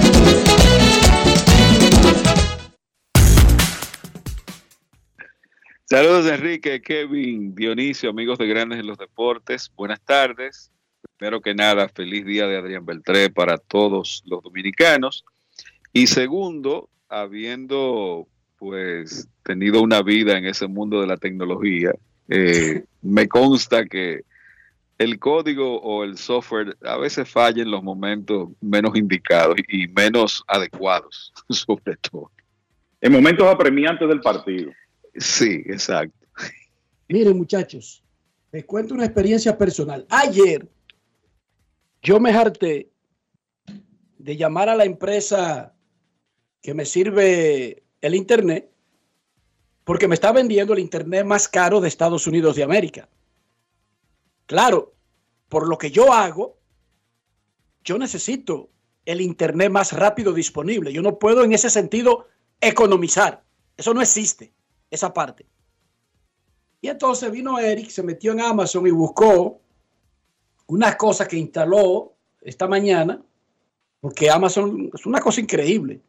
Saludos 5.84 6.26
Enrique, 6.28 6.82
Kevin, 6.82 7.54
Dionisio, 7.54 8.10
amigos 8.12 8.38
de 8.38 8.48
Grandes 8.48 8.80
en 8.80 8.88
los 8.88 8.98
Deportes. 8.98 9.70
Buenas 9.76 10.00
tardes. 10.06 10.72
Primero 11.18 11.42
que 11.42 11.54
nada, 11.54 11.90
feliz 11.90 12.26
día 12.26 12.48
de 12.48 12.56
Adrián 12.56 12.86
Beltré 12.86 13.30
para 13.30 13.58
todos 13.58 14.24
los 14.26 14.42
dominicanos. 14.42 15.26
Y 15.92 16.08
segundo, 16.08 16.88
habiendo 17.10 18.26
pues 18.58 19.28
tenido 19.44 19.82
una 19.82 20.02
vida 20.02 20.38
en 20.38 20.46
ese 20.46 20.68
mundo 20.68 21.02
de 21.02 21.08
la 21.08 21.18
tecnología, 21.18 21.92
eh, 22.30 22.86
me 23.02 23.28
consta 23.28 23.86
que 23.86 24.22
el 24.98 25.20
código 25.20 25.82
o 25.82 26.04
el 26.04 26.18
software 26.18 26.78
a 26.84 26.98
veces 26.98 27.30
falla 27.30 27.62
en 27.62 27.72
los 27.72 27.84
momentos 27.84 28.50
menos 28.62 28.96
indicados 28.96 29.56
y 29.68 29.88
menos 29.90 30.44
adecuados, 30.48 31.34
sobre 31.50 31.98
todo. 31.98 32.32
En 33.02 33.12
momentos 33.12 33.48
apremiantes 33.48 34.08
del 34.08 34.22
partido. 34.22 34.72
Sí, 35.16 35.64
exacto. 35.66 36.18
Miren, 37.08 37.38
muchachos, 37.38 38.04
les 38.52 38.66
cuento 38.66 38.94
una 38.94 39.06
experiencia 39.06 39.58
personal. 39.58 40.06
Ayer 40.10 40.68
yo 42.02 42.20
me 42.20 42.32
harté 42.32 42.90
de 44.18 44.38
llamar 44.38 44.70
a 44.70 44.76
la 44.76 44.86
empresa 44.86 45.74
que 46.62 46.74
me 46.74 46.86
sirve 46.86 47.84
el 48.02 48.16
internet 48.16 48.72
porque 49.86 50.08
me 50.08 50.16
está 50.16 50.34
vendiendo 50.34 50.74
el 50.74 50.80
Internet 50.80 51.26
más 51.26 51.48
caro 51.48 51.80
de 51.80 51.88
Estados 51.88 52.28
Unidos 52.28 52.56
de 52.58 52.64
América. 52.64 53.08
Claro, 54.46 54.94
por 55.50 55.68
lo 55.68 55.78
que 55.78 55.92
yo 55.92 56.14
hago, 56.14 56.58
yo 57.84 57.98
necesito 57.98 58.70
el 59.06 59.22
Internet 59.22 59.72
más 59.72 59.94
rápido 59.94 60.34
disponible. 60.34 60.92
Yo 60.92 61.02
no 61.02 61.20
puedo 61.20 61.44
en 61.44 61.54
ese 61.54 61.70
sentido 61.70 62.28
economizar. 62.60 63.44
Eso 63.78 63.94
no 63.94 64.02
existe, 64.02 64.54
esa 64.90 65.14
parte. 65.14 65.46
Y 66.82 66.88
entonces 66.88 67.32
vino 67.32 67.60
Eric, 67.60 67.90
se 67.90 68.04
metió 68.04 68.32
en 68.32 68.42
Amazon 68.42 68.86
y 68.88 68.92
buscó 68.92 69.62
unas 70.68 70.96
cosas 70.96 71.28
que 71.28 71.38
instaló 71.38 72.14
esta 72.42 72.68
mañana, 72.68 73.22
porque 74.00 74.30
Amazon 74.30 74.92
es 74.94 75.06
una 75.06 75.20
cosa 75.20 75.42
increíble. 75.42 76.02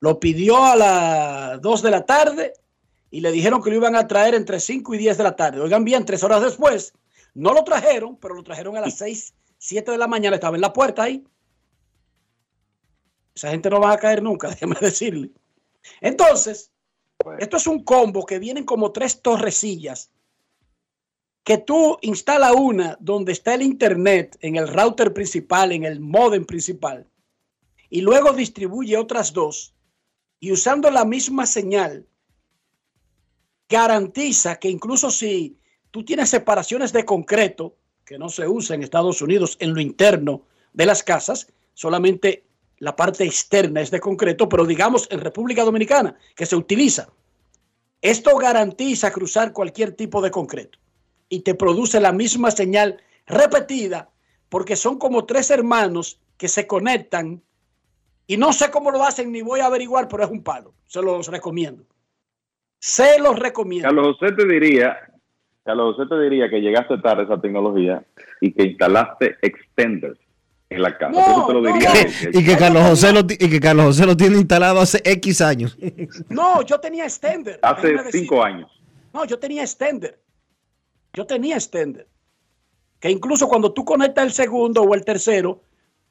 Lo 0.00 0.18
pidió 0.18 0.64
a 0.64 0.76
las 0.76 1.60
2 1.60 1.82
de 1.82 1.90
la 1.90 2.04
tarde 2.04 2.52
y 3.10 3.20
le 3.20 3.30
dijeron 3.32 3.62
que 3.62 3.70
lo 3.70 3.76
iban 3.76 3.96
a 3.96 4.06
traer 4.06 4.34
entre 4.34 4.60
5 4.60 4.94
y 4.94 4.98
10 4.98 5.18
de 5.18 5.24
la 5.24 5.36
tarde. 5.36 5.60
Oigan 5.60 5.84
bien, 5.84 6.04
tres 6.04 6.24
horas 6.24 6.42
después, 6.42 6.94
no 7.34 7.52
lo 7.52 7.64
trajeron, 7.64 8.16
pero 8.16 8.34
lo 8.34 8.42
trajeron 8.42 8.76
a 8.76 8.80
las 8.80 8.94
6, 8.94 9.34
7 9.58 9.90
de 9.90 9.98
la 9.98 10.06
mañana, 10.06 10.36
estaba 10.36 10.56
en 10.56 10.62
la 10.62 10.72
puerta 10.72 11.04
ahí. 11.04 11.24
Esa 13.34 13.50
gente 13.50 13.70
no 13.70 13.80
va 13.80 13.92
a 13.92 13.98
caer 13.98 14.22
nunca, 14.22 14.48
déjeme 14.50 14.76
decirle. 14.80 15.30
Entonces, 16.00 16.70
esto 17.38 17.56
es 17.56 17.66
un 17.66 17.84
combo 17.84 18.24
que 18.24 18.38
vienen 18.38 18.64
como 18.64 18.92
tres 18.92 19.20
torrecillas 19.22 20.10
que 21.44 21.58
tú 21.58 21.98
instala 22.02 22.52
una 22.52 22.96
donde 23.00 23.32
está 23.32 23.54
el 23.54 23.62
internet 23.62 24.36
en 24.40 24.56
el 24.56 24.68
router 24.68 25.12
principal, 25.12 25.72
en 25.72 25.84
el 25.84 26.00
modem 26.00 26.44
principal, 26.44 27.08
y 27.88 28.02
luego 28.02 28.32
distribuye 28.32 28.96
otras 28.96 29.32
dos, 29.32 29.74
y 30.38 30.52
usando 30.52 30.90
la 30.90 31.04
misma 31.04 31.46
señal, 31.46 32.06
garantiza 33.68 34.58
que 34.60 34.68
incluso 34.68 35.10
si 35.10 35.58
tú 35.90 36.04
tienes 36.04 36.30
separaciones 36.30 36.92
de 36.92 37.04
concreto, 37.04 37.76
que 38.04 38.18
no 38.18 38.28
se 38.28 38.46
usa 38.48 38.74
en 38.74 38.82
Estados 38.82 39.22
Unidos 39.22 39.56
en 39.60 39.74
lo 39.74 39.80
interno 39.80 40.42
de 40.72 40.86
las 40.86 41.02
casas, 41.02 41.52
solamente 41.74 42.44
la 42.78 42.96
parte 42.96 43.24
externa 43.24 43.80
es 43.80 43.90
de 43.90 44.00
concreto, 44.00 44.48
pero 44.48 44.64
digamos 44.64 45.06
en 45.10 45.20
República 45.20 45.64
Dominicana, 45.64 46.16
que 46.34 46.46
se 46.46 46.56
utiliza. 46.56 47.08
Esto 48.00 48.36
garantiza 48.36 49.12
cruzar 49.12 49.52
cualquier 49.52 49.92
tipo 49.92 50.22
de 50.22 50.30
concreto 50.30 50.78
y 51.28 51.40
te 51.40 51.54
produce 51.54 52.00
la 52.00 52.12
misma 52.12 52.50
señal 52.50 53.02
repetida, 53.26 54.10
porque 54.48 54.76
son 54.76 54.98
como 54.98 55.26
tres 55.26 55.50
hermanos 55.50 56.18
que 56.36 56.48
se 56.48 56.66
conectan 56.66 57.42
y 58.26 58.36
no 58.36 58.52
sé 58.52 58.70
cómo 58.70 58.90
lo 58.90 59.04
hacen 59.04 59.30
ni 59.30 59.42
voy 59.42 59.60
a 59.60 59.66
averiguar, 59.66 60.08
pero 60.08 60.24
es 60.24 60.30
un 60.30 60.42
palo. 60.42 60.72
Se 60.86 61.02
los 61.02 61.26
recomiendo. 61.26 61.84
Se 62.78 63.18
los 63.18 63.38
recomiendo. 63.38 63.88
Carlos 63.88 64.16
José 64.18 64.34
te 64.34 64.46
diría, 64.46 64.96
Carlos 65.64 65.96
José 65.96 66.08
te 66.08 66.20
diría 66.20 66.48
que 66.48 66.60
llegaste 66.60 66.98
tarde 66.98 67.22
a 67.22 67.24
esa 67.26 67.40
tecnología 67.40 68.02
y 68.40 68.52
que 68.52 68.64
instalaste 68.64 69.36
extenders 69.42 70.18
en 70.70 70.82
la 70.82 70.96
casa. 70.96 71.10
No, 71.12 71.46
te 71.46 71.52
lo 71.52 71.60
no, 71.60 71.72
diría. 71.72 71.90
no. 71.92 72.00
Y 72.40 72.44
que, 72.44 72.56
Carlos 72.56 72.82
José 72.82 73.12
lo, 73.12 73.20
y 73.20 73.50
que 73.50 73.60
Carlos 73.60 73.86
José 73.86 74.06
lo 74.06 74.16
tiene 74.16 74.38
instalado 74.38 74.80
hace 74.80 75.02
X 75.04 75.40
años. 75.40 75.76
No, 76.28 76.62
yo 76.62 76.80
tenía 76.80 77.04
extender. 77.04 77.58
Hace 77.62 78.10
cinco 78.10 78.42
años. 78.42 78.70
No, 79.12 79.24
yo 79.24 79.38
tenía 79.38 79.62
extender. 79.62 80.18
Yo 81.12 81.26
tenía 81.26 81.56
extender. 81.56 82.06
Que 83.00 83.10
incluso 83.10 83.48
cuando 83.48 83.72
tú 83.72 83.84
conectas 83.84 84.24
el 84.24 84.32
segundo 84.32 84.82
o 84.82 84.94
el 84.94 85.04
tercero, 85.04 85.62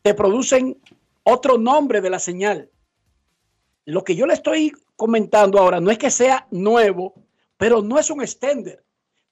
te 0.01 0.13
producen 0.13 0.77
otro 1.23 1.57
nombre 1.57 2.01
de 2.01 2.09
la 2.09 2.19
señal. 2.19 2.69
Lo 3.85 4.03
que 4.03 4.15
yo 4.15 4.25
le 4.25 4.33
estoy 4.33 4.73
comentando 4.95 5.59
ahora 5.59 5.79
no 5.79 5.91
es 5.91 5.97
que 5.97 6.09
sea 6.09 6.47
nuevo, 6.51 7.13
pero 7.57 7.81
no 7.81 7.97
es 7.97 8.09
un 8.09 8.21
extender. 8.21 8.83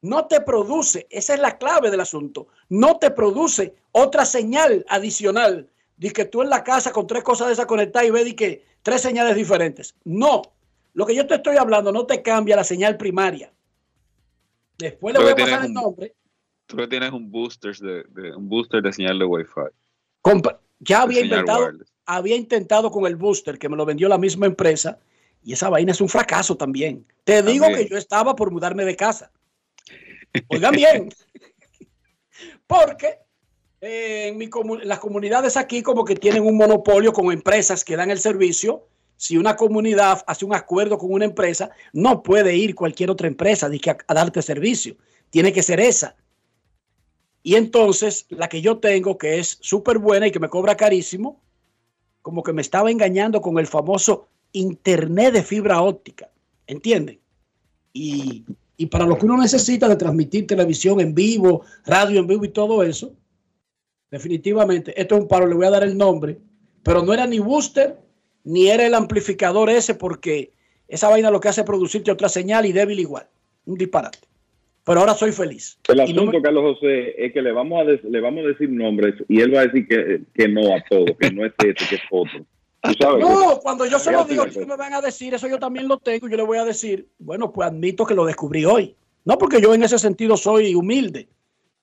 No 0.02 0.28
te 0.28 0.41
produce, 0.41 1.07
esa 1.10 1.34
es 1.34 1.40
la 1.40 1.57
clave 1.57 1.90
del 1.90 1.99
asunto, 2.02 2.48
no 2.69 2.98
te 2.98 3.10
produce 3.11 3.74
otra 3.91 4.26
señal 4.26 4.86
adicional. 4.90 5.69
de 5.98 6.11
que 6.11 6.26
tú 6.26 6.44
en 6.44 6.49
la 6.52 6.64
casa 6.64 6.91
con 6.91 7.07
tres 7.07 7.24
cosas 7.24 7.48
de 7.48 7.53
esas 7.53 7.65
conectadas 7.65 8.07
y 8.07 8.11
de 8.11 8.36
que 8.36 8.64
tres 8.84 9.02
señales 9.02 9.36
diferentes. 9.36 9.95
No, 10.03 10.44
lo 10.94 11.07
que 11.07 11.15
yo 11.15 11.26
te 11.26 11.34
estoy 11.34 11.57
hablando 11.57 11.91
no 11.91 12.06
te 12.06 12.22
cambia 12.22 12.56
la 12.56 12.64
señal 12.64 12.98
primaria. 12.98 13.52
Después 14.78 15.15
le 15.15 15.24
voy 15.24 15.32
a 15.32 15.36
pasar 15.36 15.65
el 15.65 15.74
nombre. 15.74 16.14
Tú 16.68 16.78
que 16.78 16.88
tienes 16.88 17.11
un 17.11 17.32
booster 17.32 17.76
de, 17.78 18.03
de- 18.10 18.36
un 18.36 18.48
booster 18.48 18.82
de 18.84 18.94
señal 18.94 19.18
de 19.18 19.26
Wi-Fi. 19.26 19.61
Compa- 20.22 20.60
ya 20.80 21.02
había 21.02 21.22
señal 21.22 21.40
intentado, 21.40 21.65
wireless. 21.65 21.94
había 22.06 22.36
intentado 22.36 22.91
con 22.91 23.07
el 23.07 23.15
booster 23.15 23.57
que 23.57 23.68
me 23.69 23.76
lo 23.76 23.86
vendió 23.86 24.07
la 24.07 24.19
misma 24.19 24.45
empresa 24.45 24.99
y 25.44 25.53
esa 25.53 25.69
vaina 25.69 25.94
es 25.94 26.02
un 26.02 26.10
fracaso 26.10 26.56
también. 26.57 27.06
Te 27.24 27.41
digo 27.41 27.65
También. 27.65 27.88
que 27.88 27.91
yo 27.91 27.98
estaba 27.98 28.36
por 28.36 28.52
mudarme 28.52 28.86
de 28.86 28.95
casa. 28.95 29.32
Oigan 30.49 30.76
bien, 30.76 31.09
porque 32.68 33.19
eh, 33.81 34.27
en 34.27 34.88
las 34.88 34.99
comunidades 34.99 35.57
aquí 35.57 35.81
como 35.81 36.03
que 36.03 36.15
tienen 36.15 36.43
un 36.43 36.57
monopolio 36.57 37.14
con 37.14 37.31
empresas 37.31 37.84
que 37.84 37.95
dan 37.95 38.11
el 38.11 38.19
servicio. 38.19 38.88
Si 39.15 39.35
una 39.38 39.55
comunidad 39.55 40.23
hace 40.27 40.45
un 40.45 40.53
acuerdo 40.53 40.97
con 40.97 41.11
una 41.11 41.26
empresa, 41.26 41.72
no 41.91 42.22
puede 42.22 42.55
ir 42.55 42.76
cualquier 42.76 43.09
otra 43.09 43.27
empresa 43.27 43.68
a, 43.68 43.97
a 44.07 44.14
darte 44.14 44.41
servicio. 44.41 44.95
Tiene 45.31 45.51
que 45.51 45.64
ser 45.64 45.80
esa. 45.80 46.15
Y 47.41 47.55
entonces 47.55 48.26
la 48.30 48.49
que 48.49 48.61
yo 48.61 48.77
tengo, 48.77 49.18
que 49.18 49.39
es 49.39 49.57
súper 49.61 49.97
buena 49.97 50.27
y 50.27 50.31
que 50.31 50.39
me 50.39 50.49
cobra 50.49 50.77
carísimo, 50.77 51.41
como 52.22 52.43
que 52.43 52.53
me 52.53 52.61
estaba 52.61 52.91
engañando 52.91 53.41
con 53.41 53.57
el 53.57 53.68
famoso 53.68 54.27
Internet 54.51 55.34
de 55.34 55.43
fibra 55.43 55.81
óptica. 55.81 56.30
¿Entienden? 56.68 57.19
Y, 57.93 58.45
y 58.78 58.86
para 58.86 59.06
lo 59.06 59.18
que 59.18 59.26
uno 59.26 59.38
necesita 59.38 59.90
de 59.90 59.95
transmitir 59.95 60.45
televisión 60.48 60.99
en 60.99 61.14
vivo, 61.16 61.64
radio 61.86 62.20
en 62.20 62.28
vivo 62.28 62.45
y 62.45 62.49
todo 62.49 62.84
eso, 62.84 63.14
definitivamente, 64.12 64.99
esto 64.99 65.16
es 65.16 65.22
un 65.22 65.28
paro, 65.28 65.48
le 65.48 65.56
voy 65.56 65.66
a 65.66 65.72
dar 65.72 65.84
el 65.84 65.98
nombre, 65.98 66.38
pero 66.84 67.04
no 67.04 67.14
era 67.14 67.26
ni 67.28 67.40
booster, 67.40 67.98
ni 68.44 68.68
era 68.70 68.86
el 68.86 68.94
amplificador 68.94 69.70
ese, 69.70 69.95
porque 69.95 70.54
esa 70.88 71.10
vaina 71.10 71.32
lo 71.32 71.40
que 71.40 71.49
hace 71.49 71.62
es 71.62 71.68
producirte 71.68 72.12
otra 72.12 72.30
señal 72.30 72.66
y 72.66 72.72
débil 72.72 72.99
igual. 72.99 73.28
Un 73.66 73.78
disparate. 73.78 74.20
Pero 74.86 75.02
ahora 75.02 75.14
soy 75.16 75.34
feliz. 75.34 75.78
El 75.90 75.98
no 75.98 76.04
asunto, 76.04 76.32
me- 76.32 76.41
Carlos 76.41 76.76
José, 76.80 77.26
es 77.26 77.34
que 77.34 77.41
le 77.41 77.52
vamos 77.52 77.82
a 77.82 78.08
le 78.08 78.22
vamos 78.22 78.45
a 78.45 78.48
decir 78.48 78.70
nombres 78.70 79.16
y 79.28 79.41
él 79.41 79.54
va 79.54 79.62
a 79.62 79.68
decir 79.68 79.86
que, 79.86 80.22
que 80.34 80.48
no 80.48 80.74
a 80.74 80.82
todo, 80.90 81.06
que 81.18 81.30
no 81.32 81.45
es 81.45 81.52
este, 81.58 81.74
que 81.90 81.95
es 81.95 82.02
otro. 82.10 82.45
No, 83.19 83.59
cuando 83.59 83.85
yo 83.85 83.99
se 83.99 84.11
lo 84.11 84.23
digo, 84.26 84.45
la 84.45 84.51
¿qué 84.51 84.55
cosa. 84.55 84.68
me 84.68 84.77
van 84.77 84.93
a 84.93 85.01
decir? 85.01 85.34
Eso 85.34 85.47
yo 85.47 85.59
también 85.59 85.88
lo 85.88 85.97
tengo. 85.97 86.27
Yo 86.27 86.38
le 86.38 86.43
voy 86.43 86.57
a 86.57 86.65
decir, 86.65 87.09
bueno, 87.19 87.51
pues 87.51 87.68
admito 87.68 88.05
que 88.05 88.15
lo 88.15 88.26
descubrí 88.26 88.65
hoy. 88.65 88.95
No 89.26 89.38
porque 89.38 89.61
yo 89.61 89.73
en 89.73 89.84
ese 89.84 89.99
sentido 89.99 90.38
soy 90.38 90.73
humilde. 90.76 91.30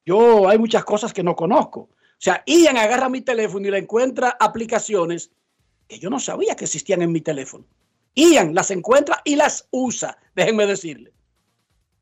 Yo 0.06 0.48
hay 0.48 0.59
muchas 0.59 0.85
cosas 0.85 1.12
que 1.12 1.22
no 1.22 1.36
conozco. 1.36 1.81
O 1.81 2.24
sea, 2.24 2.43
Ian 2.47 2.76
agarra 2.76 3.09
mi 3.09 3.20
teléfono 3.20 3.66
y 3.66 3.70
le 3.70 3.78
encuentra 3.78 4.36
aplicaciones 4.40 5.31
que 5.89 5.98
yo 5.98 6.10
no 6.10 6.18
sabía 6.18 6.56
que 6.56 6.64
existían 6.64 7.02
en 7.02 7.12
mi 7.12 7.20
teléfono. 7.20 7.64
Ian 8.14 8.55
las 8.55 8.70
encuentra 8.70 9.20
y 9.24 9.36
las 9.36 9.68
usa, 9.70 10.16
déjenme 10.35 10.66
decirle. 10.66 11.12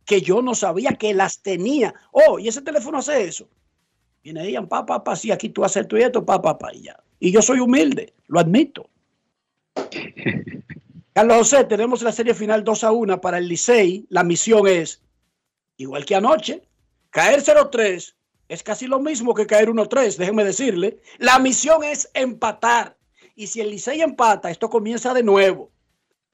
Que 0.04 0.20
yo 0.20 0.42
no 0.42 0.54
sabía 0.54 0.92
que 0.92 1.14
las 1.14 1.42
tenía. 1.42 1.94
Oh, 2.12 2.38
y 2.38 2.48
ese 2.48 2.62
teléfono 2.62 2.98
hace 2.98 3.24
eso. 3.24 3.48
Viene 4.22 4.48
Ian, 4.50 4.68
pa, 4.68 4.86
pa, 4.86 5.02
pa, 5.02 5.16
sí, 5.16 5.32
aquí 5.32 5.48
tú 5.48 5.64
haces 5.64 5.82
esto 5.82 5.98
y 5.98 6.02
esto, 6.02 6.24
pa, 6.24 6.40
pa, 6.40 6.58
pa, 6.58 6.72
y 6.72 6.82
ya. 6.82 7.02
Y 7.18 7.32
yo 7.32 7.42
soy 7.42 7.60
humilde, 7.60 8.14
lo 8.26 8.38
admito. 8.38 8.88
Carlos 11.14 11.36
José, 11.36 11.64
tenemos 11.64 12.02
la 12.02 12.12
serie 12.12 12.34
final 12.34 12.64
2 12.64 12.84
a 12.84 12.92
1 12.92 13.20
para 13.20 13.38
el 13.38 13.48
Licey. 13.48 14.06
La 14.08 14.24
misión 14.24 14.66
es, 14.66 15.02
igual 15.76 16.04
que 16.04 16.14
anoche, 16.14 16.62
caer 17.10 17.42
0-3 17.42 18.14
es 18.48 18.62
casi 18.62 18.86
lo 18.86 19.00
mismo 19.00 19.34
que 19.34 19.46
caer 19.46 19.68
1-3, 19.68 20.16
déjenme 20.16 20.44
decirle. 20.44 21.00
La 21.18 21.38
misión 21.38 21.84
es 21.84 22.10
empatar. 22.14 22.96
Y 23.34 23.46
si 23.46 23.60
el 23.60 23.70
Licey 23.70 24.00
empata, 24.02 24.50
esto 24.50 24.68
comienza 24.68 25.14
de 25.14 25.22
nuevo. 25.22 25.70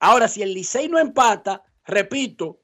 Ahora, 0.00 0.28
si 0.28 0.42
el 0.42 0.54
Licey 0.54 0.88
no 0.88 0.98
empata, 0.98 1.62
repito, 1.84 2.60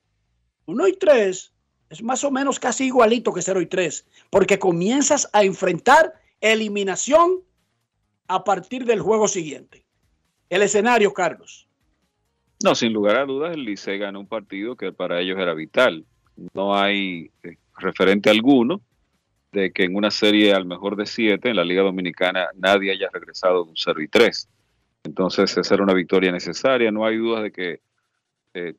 1 0.67 0.89
y 0.89 0.93
3 0.95 1.53
es 1.91 2.03
más 2.03 2.25
o 2.25 2.31
menos 2.31 2.59
casi 2.59 2.87
igualito 2.87 3.33
que 3.33 3.43
0 3.43 3.61
y 3.61 3.67
3, 3.67 4.07
porque 4.31 4.59
comienzas 4.59 5.29
a 5.33 5.45
enfrentar 5.45 6.15
eliminación 6.41 7.43
a 8.27 8.43
partir 8.43 8.85
del 8.85 9.01
juego 9.01 9.29
siguiente. 9.29 9.84
El 10.55 10.63
escenario, 10.63 11.13
Carlos. 11.13 11.67
No, 12.63 12.77
sin 12.77 12.93
lugar 12.93 13.17
a 13.17 13.27
dudas, 13.27 13.55
el 13.55 13.65
Licey 13.65 13.99
ganó 13.99 14.21
un 14.21 14.29
partido 14.29 14.77
que 14.77 14.93
para 14.93 15.21
ellos 15.21 15.37
era 15.37 15.53
vital. 15.53 16.07
No 16.53 16.77
hay 16.77 17.33
eh, 17.43 17.57
referente 17.77 18.31
alguno 18.31 18.81
de 19.51 19.73
que 19.73 19.83
en 19.83 19.97
una 19.97 20.13
serie 20.13 20.55
al 20.55 20.65
mejor 20.65 20.95
de 20.95 21.07
siete 21.07 21.49
en 21.51 21.57
la 21.57 21.65
Liga 21.65 21.83
Dominicana 21.83 22.51
nadie 22.55 22.93
haya 22.93 23.09
regresado 23.13 23.65
de 23.65 23.71
un 23.71 23.77
0 23.77 24.01
y 24.01 24.07
3. 24.07 24.49
Entonces, 25.03 25.57
esa 25.57 25.75
era 25.75 25.83
una 25.83 25.93
victoria 25.93 26.31
necesaria. 26.31 26.93
No 26.93 27.05
hay 27.05 27.17
dudas 27.17 27.43
de 27.43 27.51
que 27.51 27.81
eh, 28.55 28.75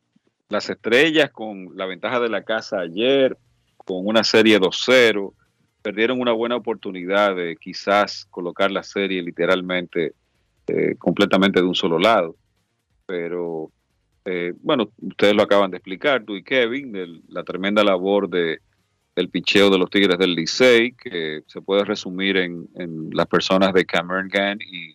las 0.48 0.70
estrellas, 0.70 1.30
con 1.32 1.76
la 1.76 1.86
ventaja 1.86 2.22
de 2.22 2.30
la 2.30 2.44
casa 2.44 2.80
ayer, 2.80 3.38
con 3.76 4.08
una 4.08 4.24
serie 4.24 4.62
2-0, 4.62 5.34
perdieron 5.82 6.22
una 6.22 6.32
buena 6.32 6.56
oportunidad 6.56 7.36
de 7.36 7.58
quizás 7.58 8.28
colocar 8.32 8.72
la 8.72 8.84
serie 8.84 9.22
literalmente 9.22 10.14
eh, 10.68 10.96
completamente 10.98 11.62
de 11.62 11.68
un 11.68 11.76
solo 11.76 12.00
lado. 12.00 12.36
Pero 13.06 13.72
eh, 14.26 14.54
bueno, 14.62 14.90
ustedes 15.02 15.36
lo 15.36 15.44
acaban 15.44 15.72
de 15.72 15.78
explicar, 15.78 16.24
tú 16.26 16.36
y 16.36 16.44
Kevin, 16.44 16.92
de 16.92 17.22
la 17.28 17.44
tremenda 17.44 17.84
labor 17.84 18.30
de 18.30 18.60
el 19.16 19.30
picheo 19.30 19.70
de 19.70 19.78
los 19.78 19.90
Tigres 19.90 20.18
del 20.18 20.36
Licey, 20.36 20.92
que 20.92 21.42
se 21.48 21.62
puede 21.62 21.86
resumir 21.86 22.36
en, 22.36 22.68
en 22.76 23.10
las 23.12 23.28
personas 23.28 23.74
de 23.74 23.86
Cameron 23.86 24.28
Gann 24.28 24.60
y, 24.62 24.94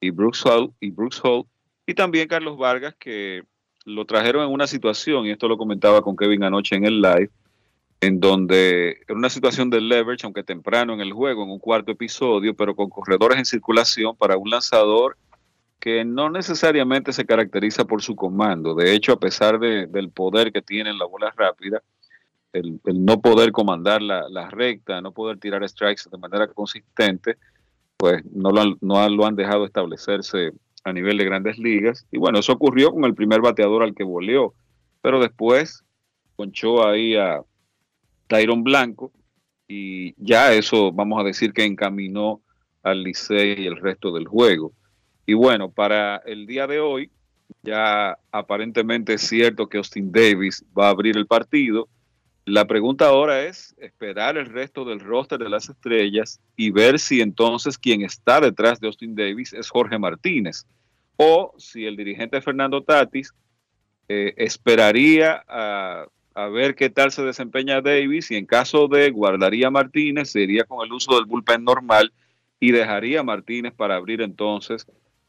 y 0.00 0.10
Brooks 0.10 0.46
Hall, 0.46 0.72
y 0.80 0.90
Brooks 0.90 1.20
Hall, 1.22 1.44
y 1.86 1.92
también 1.92 2.26
Carlos 2.26 2.56
Vargas, 2.56 2.94
que 2.98 3.42
lo 3.84 4.04
trajeron 4.06 4.46
en 4.46 4.52
una 4.52 4.66
situación, 4.66 5.26
y 5.26 5.30
esto 5.30 5.46
lo 5.46 5.58
comentaba 5.58 6.00
con 6.00 6.16
Kevin 6.16 6.44
anoche 6.44 6.76
en 6.76 6.84
el 6.84 7.02
live, 7.02 7.30
en 8.00 8.18
donde 8.20 8.98
era 9.06 9.14
una 9.14 9.28
situación 9.28 9.68
de 9.70 9.80
leverage, 9.80 10.24
aunque 10.24 10.42
temprano 10.42 10.94
en 10.94 11.00
el 11.00 11.12
juego, 11.12 11.44
en 11.44 11.50
un 11.50 11.58
cuarto 11.58 11.92
episodio, 11.92 12.54
pero 12.54 12.74
con 12.74 12.88
corredores 12.88 13.38
en 13.38 13.44
circulación 13.44 14.16
para 14.16 14.36
un 14.38 14.48
lanzador 14.50 15.16
que 15.78 16.04
no 16.04 16.30
necesariamente 16.30 17.12
se 17.12 17.24
caracteriza 17.26 17.84
por 17.84 18.02
su 18.02 18.14
comando. 18.16 18.74
De 18.74 18.94
hecho, 18.94 19.12
a 19.12 19.18
pesar 19.20 19.58
de- 19.58 19.86
del 19.86 20.10
poder 20.10 20.52
que 20.52 20.62
tiene 20.62 20.90
en 20.90 20.98
la 20.98 21.06
bola 21.06 21.32
rápida, 21.36 21.82
el, 22.52 22.80
no 22.84 23.20
poder 23.20 23.52
comandar 23.52 24.02
la, 24.02 24.28
la 24.28 24.48
recta, 24.50 25.00
no 25.00 25.12
poder 25.12 25.38
tirar 25.38 25.66
strikes 25.68 26.02
de 26.10 26.18
manera 26.18 26.48
consistente, 26.48 27.36
pues 27.96 28.22
no 28.32 28.50
lo, 28.50 28.60
han, 28.62 29.16
lo 29.16 29.26
han 29.26 29.36
dejado 29.36 29.64
establecerse 29.66 30.52
a 30.84 30.92
nivel 30.92 31.18
de 31.18 31.24
grandes 31.26 31.58
ligas. 31.58 32.06
Y 32.10 32.18
bueno, 32.18 32.38
eso 32.38 32.52
ocurrió 32.52 32.92
con 32.92 33.04
el 33.04 33.14
primer 33.14 33.40
bateador 33.42 33.82
al 33.82 33.94
que 33.94 34.04
voleó, 34.04 34.54
pero 35.02 35.20
después 35.20 35.84
ponchó 36.36 36.86
ahí 36.86 37.14
a 37.14 37.42
Tyron 38.30 38.62
Blanco 38.62 39.12
y 39.66 40.14
ya 40.16 40.54
eso 40.54 40.92
vamos 40.92 41.20
a 41.20 41.24
decir 41.24 41.52
que 41.52 41.64
encaminó 41.64 42.40
al 42.82 43.02
Licey 43.02 43.62
y 43.62 43.66
el 43.66 43.76
resto 43.76 44.12
del 44.12 44.28
juego. 44.28 44.72
Y 45.26 45.34
bueno, 45.34 45.70
para 45.70 46.18
el 46.18 46.46
día 46.46 46.68
de 46.68 46.78
hoy, 46.78 47.10
ya 47.62 48.16
aparentemente 48.30 49.14
es 49.14 49.22
cierto 49.22 49.68
que 49.68 49.78
Austin 49.78 50.12
Davis 50.12 50.64
va 50.78 50.86
a 50.86 50.90
abrir 50.90 51.16
el 51.16 51.26
partido. 51.26 51.88
La 52.44 52.66
pregunta 52.66 53.06
ahora 53.08 53.42
es 53.42 53.74
esperar 53.78 54.36
el 54.36 54.46
resto 54.46 54.84
del 54.84 55.00
roster 55.00 55.38
de 55.38 55.48
las 55.48 55.68
estrellas 55.68 56.40
y 56.56 56.70
ver 56.70 57.00
si 57.00 57.20
entonces 57.20 57.76
quien 57.78 58.02
está 58.02 58.40
detrás 58.40 58.78
de 58.80 58.86
Austin 58.86 59.16
Davis 59.16 59.52
es 59.52 59.68
Jorge 59.68 59.98
Martínez 59.98 60.66
o 61.16 61.52
si 61.58 61.84
el 61.84 61.96
dirigente 61.96 62.40
Fernando 62.40 62.82
Tatis 62.82 63.34
eh, 64.08 64.34
esperaría 64.36 65.44
a, 65.46 66.06
a 66.34 66.48
ver 66.48 66.74
qué 66.74 66.90
tal 66.90 67.12
se 67.12 67.22
desempeña 67.22 67.80
Davis 67.80 68.30
y 68.30 68.36
en 68.36 68.46
caso 68.46 68.88
de 68.88 69.10
guardaría 69.10 69.68
a 69.68 69.70
Martínez 69.70 70.30
sería 70.30 70.64
con 70.64 70.84
el 70.84 70.92
uso 70.92 71.14
del 71.16 71.24
bullpen 71.24 71.64
normal 71.64 72.12
y 72.60 72.72
dejaría 72.72 73.20
a 73.20 73.24
Martínez 73.24 73.72
para 73.74 73.96
abrir 73.96 74.20
entonces 74.20 74.86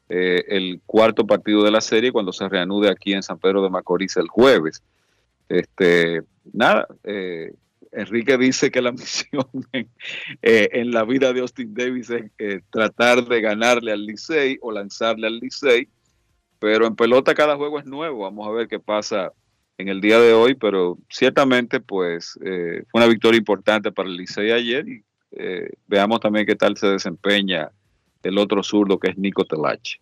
eh, 0.09 0.43
el 0.49 0.81
cuarto 0.85 1.25
partido 1.25 1.63
de 1.63 1.71
la 1.71 1.81
serie 1.81 2.11
cuando 2.11 2.33
se 2.33 2.47
reanude 2.49 2.89
aquí 2.89 3.13
en 3.13 3.23
San 3.23 3.39
Pedro 3.39 3.63
de 3.63 3.69
Macorís 3.69 4.17
el 4.17 4.27
jueves. 4.27 4.83
Este, 5.47 6.21
nada, 6.51 6.85
eh, 7.03 7.53
Enrique 7.93 8.37
dice 8.37 8.71
que 8.71 8.81
la 8.81 8.91
misión 8.91 9.47
en, 9.71 9.89
eh, 10.41 10.69
en 10.73 10.91
la 10.91 11.03
vida 11.03 11.31
de 11.31 11.39
Austin 11.39 11.73
Davis 11.73 12.09
es 12.09 12.63
tratar 12.69 13.25
de 13.25 13.41
ganarle 13.41 13.93
al 13.93 14.05
Licey 14.05 14.57
o 14.61 14.71
lanzarle 14.71 15.27
al 15.27 15.39
Licey, 15.39 15.87
pero 16.59 16.85
en 16.85 16.95
pelota 16.95 17.33
cada 17.33 17.55
juego 17.55 17.79
es 17.79 17.85
nuevo. 17.85 18.23
Vamos 18.23 18.47
a 18.47 18.51
ver 18.51 18.67
qué 18.67 18.79
pasa 18.79 19.31
en 19.77 19.87
el 19.87 20.01
día 20.01 20.19
de 20.19 20.33
hoy, 20.33 20.55
pero 20.55 20.97
ciertamente 21.09 21.79
pues 21.79 22.37
eh, 22.43 22.83
fue 22.89 23.01
una 23.01 23.07
victoria 23.07 23.37
importante 23.37 23.91
para 23.91 24.09
el 24.09 24.15
Licey 24.15 24.51
ayer 24.51 24.87
y 24.87 25.03
eh, 25.31 25.69
veamos 25.87 26.19
también 26.19 26.45
qué 26.45 26.55
tal 26.55 26.77
se 26.77 26.87
desempeña 26.87 27.71
el 28.23 28.37
otro 28.37 28.61
zurdo 28.63 28.99
que 28.99 29.11
es 29.11 29.17
Nico 29.17 29.45
Telache. 29.45 29.99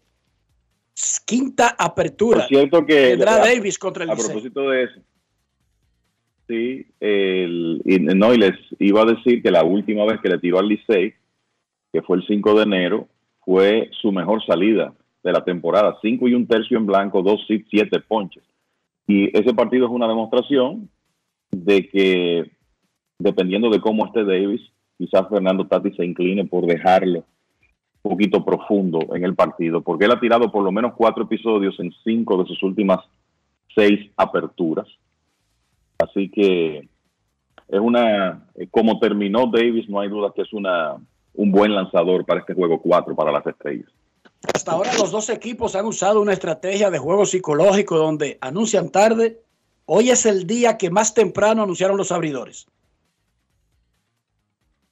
Quinta 1.25 1.75
apertura. 1.77 2.39
Por 2.39 2.47
cierto 2.47 2.85
que 2.85 3.11
Tendrá 3.11 3.35
a, 3.35 3.47
Davis 3.47 3.77
contra 3.77 4.03
el 4.03 4.09
a 4.09 4.15
Licey. 4.15 4.27
propósito 4.27 4.69
de 4.69 4.83
eso, 4.83 5.01
sí, 6.47 6.85
el, 6.99 7.81
y, 7.85 7.99
no, 7.99 8.33
y 8.33 8.37
les 8.37 8.55
iba 8.79 9.03
a 9.03 9.05
decir 9.05 9.41
que 9.41 9.51
la 9.51 9.63
última 9.63 10.03
vez 10.05 10.19
que 10.19 10.29
le 10.29 10.39
tiró 10.39 10.59
al 10.59 10.67
Licey, 10.67 11.13
que 11.93 12.01
fue 12.01 12.17
el 12.17 12.27
5 12.27 12.55
de 12.55 12.63
enero, 12.63 13.07
fue 13.45 13.89
su 14.01 14.11
mejor 14.11 14.45
salida 14.45 14.93
de 15.23 15.31
la 15.31 15.43
temporada, 15.43 15.97
5 16.01 16.27
y 16.27 16.33
un 16.33 16.47
tercio 16.47 16.77
en 16.77 16.85
blanco, 16.85 17.21
2 17.21 17.45
hits, 17.47 17.67
7 17.69 17.99
ponches. 18.01 18.43
Y 19.09 19.35
ese 19.35 19.55
partido 19.55 19.87
es 19.87 19.91
una 19.91 20.07
demostración 20.07 20.87
de 21.49 21.89
que 21.89 22.51
dependiendo 23.17 23.71
de 23.71 23.81
cómo 23.81 24.05
esté 24.05 24.23
Davis, 24.23 24.61
quizás 24.99 25.27
Fernando 25.27 25.65
Tati 25.65 25.91
se 25.93 26.05
incline 26.05 26.45
por 26.45 26.67
dejarlo 26.67 27.25
un 28.03 28.11
poquito 28.11 28.45
profundo 28.45 28.99
en 29.15 29.23
el 29.23 29.33
partido, 29.33 29.81
porque 29.81 30.05
él 30.05 30.11
ha 30.11 30.19
tirado 30.19 30.51
por 30.51 30.63
lo 30.63 30.71
menos 30.71 30.93
cuatro 30.95 31.23
episodios 31.23 31.79
en 31.79 31.91
cinco 32.03 32.37
de 32.37 32.47
sus 32.47 32.61
últimas 32.61 32.99
seis 33.73 34.11
aperturas. 34.15 34.87
Así 35.97 36.29
que 36.29 36.87
es 37.67 37.79
una, 37.79 38.47
como 38.69 38.99
terminó 38.99 39.47
Davis, 39.51 39.89
no 39.89 40.01
hay 40.01 40.09
duda 40.09 40.31
que 40.35 40.43
es 40.43 40.53
una 40.53 40.97
un 41.33 41.51
buen 41.51 41.73
lanzador 41.73 42.25
para 42.25 42.41
este 42.41 42.53
juego 42.53 42.79
4 42.79 43.15
para 43.15 43.31
las 43.31 43.47
estrellas. 43.47 43.89
Hasta 44.53 44.71
ahora 44.71 44.93
los 44.97 45.11
dos 45.11 45.29
equipos 45.29 45.75
han 45.75 45.85
usado 45.85 46.21
una 46.21 46.33
estrategia 46.33 46.89
de 46.89 46.97
juego 46.97 47.25
psicológico 47.25 47.97
donde 47.97 48.37
anuncian 48.41 48.89
tarde. 48.89 49.41
Hoy 49.85 50.09
es 50.11 50.25
el 50.25 50.47
día 50.47 50.77
que 50.77 50.89
más 50.89 51.13
temprano 51.13 51.63
anunciaron 51.63 51.97
los 51.97 52.11
abridores. 52.11 52.65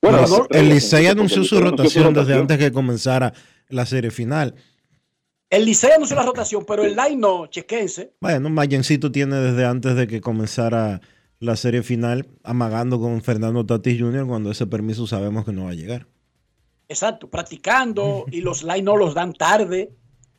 Bueno, 0.02 0.26
no- 0.28 0.48
el 0.52 0.70
Licey 0.70 1.08
anunció 1.08 1.44
su 1.44 1.60
rotación 1.60 2.14
desde 2.14 2.36
antes 2.36 2.58
que 2.58 2.72
comenzara 2.72 3.34
la 3.70 3.86
serie 3.86 4.12
final. 4.12 4.56
El 5.50 5.66
Licey 5.66 5.92
anunció 5.92 6.16
la 6.16 6.24
rotación, 6.24 6.66
pero 6.66 6.84
el 6.84 6.96
line 6.96 7.16
no, 7.18 7.48
chequense. 7.48 8.14
Bueno, 8.20 8.50
Mayencito 8.50 9.12
tiene 9.12 9.38
desde 9.38 9.66
antes 9.66 9.96
de 9.96 10.08
que 10.08 10.20
comenzara 10.22 11.02
la 11.40 11.56
serie 11.56 11.84
final 11.84 12.28
amagando 12.44 13.00
con 13.00 13.22
Fernando 13.22 13.66
Tatis 13.66 14.00
Jr. 14.00 14.28
cuando 14.28 14.52
ese 14.52 14.68
permiso 14.68 15.08
sabemos 15.08 15.46
que 15.46 15.54
no 15.54 15.66
va 15.66 15.72
a 15.72 15.76
llegar. 15.76 16.08
Exacto, 16.90 17.30
practicando 17.30 18.26
y 18.32 18.42
los 18.42 18.64
line 18.64 18.82
no 18.84 18.96
los 18.98 19.14
dan 19.14 19.34
tarde. 19.34 19.92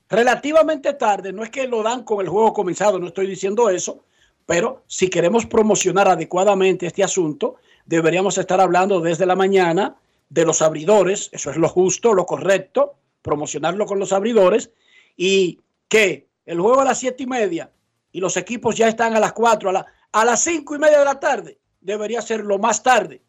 Relativamente 0.09 0.95
tarde, 0.95 1.33
no 1.33 1.43
es 1.43 1.51
que 1.51 1.69
lo 1.69 1.83
dan 1.83 2.03
con 2.05 2.21
el 2.21 2.29
juego 2.29 2.53
comenzado, 2.55 2.99
no 2.99 3.09
estoy 3.09 3.27
diciendo 3.27 3.69
eso, 3.69 4.05
pero 4.47 4.83
si 4.87 5.11
queremos 5.11 5.45
promocionar 5.45 6.09
adecuadamente 6.09 6.87
este 6.87 7.05
asunto, 7.05 7.57
deberíamos 7.85 8.39
estar 8.39 8.59
hablando 8.59 9.01
desde 9.01 9.27
la 9.27 9.37
mañana 9.37 9.97
de 10.31 10.47
los 10.47 10.63
abridores, 10.63 11.29
eso 11.33 11.51
es 11.51 11.59
lo 11.59 11.69
justo, 11.69 12.15
lo 12.15 12.25
correcto, 12.25 12.95
promocionarlo 13.21 13.85
con 13.85 13.99
los 13.99 14.15
abridores 14.15 14.71
y 15.15 15.61
que 15.89 16.29
el 16.47 16.59
juego 16.59 16.81
a 16.81 16.85
las 16.85 16.99
siete 16.99 17.25
y 17.25 17.27
media 17.27 17.71
y 18.11 18.21
los 18.21 18.39
equipos 18.39 18.77
ya 18.77 18.89
están 18.89 19.15
a 19.15 19.21
las 19.21 19.35
cuatro, 19.35 19.69
a, 19.69 19.73
la- 19.75 19.87
a 20.13 20.25
las 20.25 20.41
cinco 20.43 20.75
y 20.75 20.79
media 20.79 21.01
de 21.01 21.05
la 21.05 21.21
tarde, 21.21 21.59
debería 21.83 22.23
ser 22.23 22.41
lo 22.47 22.59
más 22.59 22.83
tarde 22.83 23.21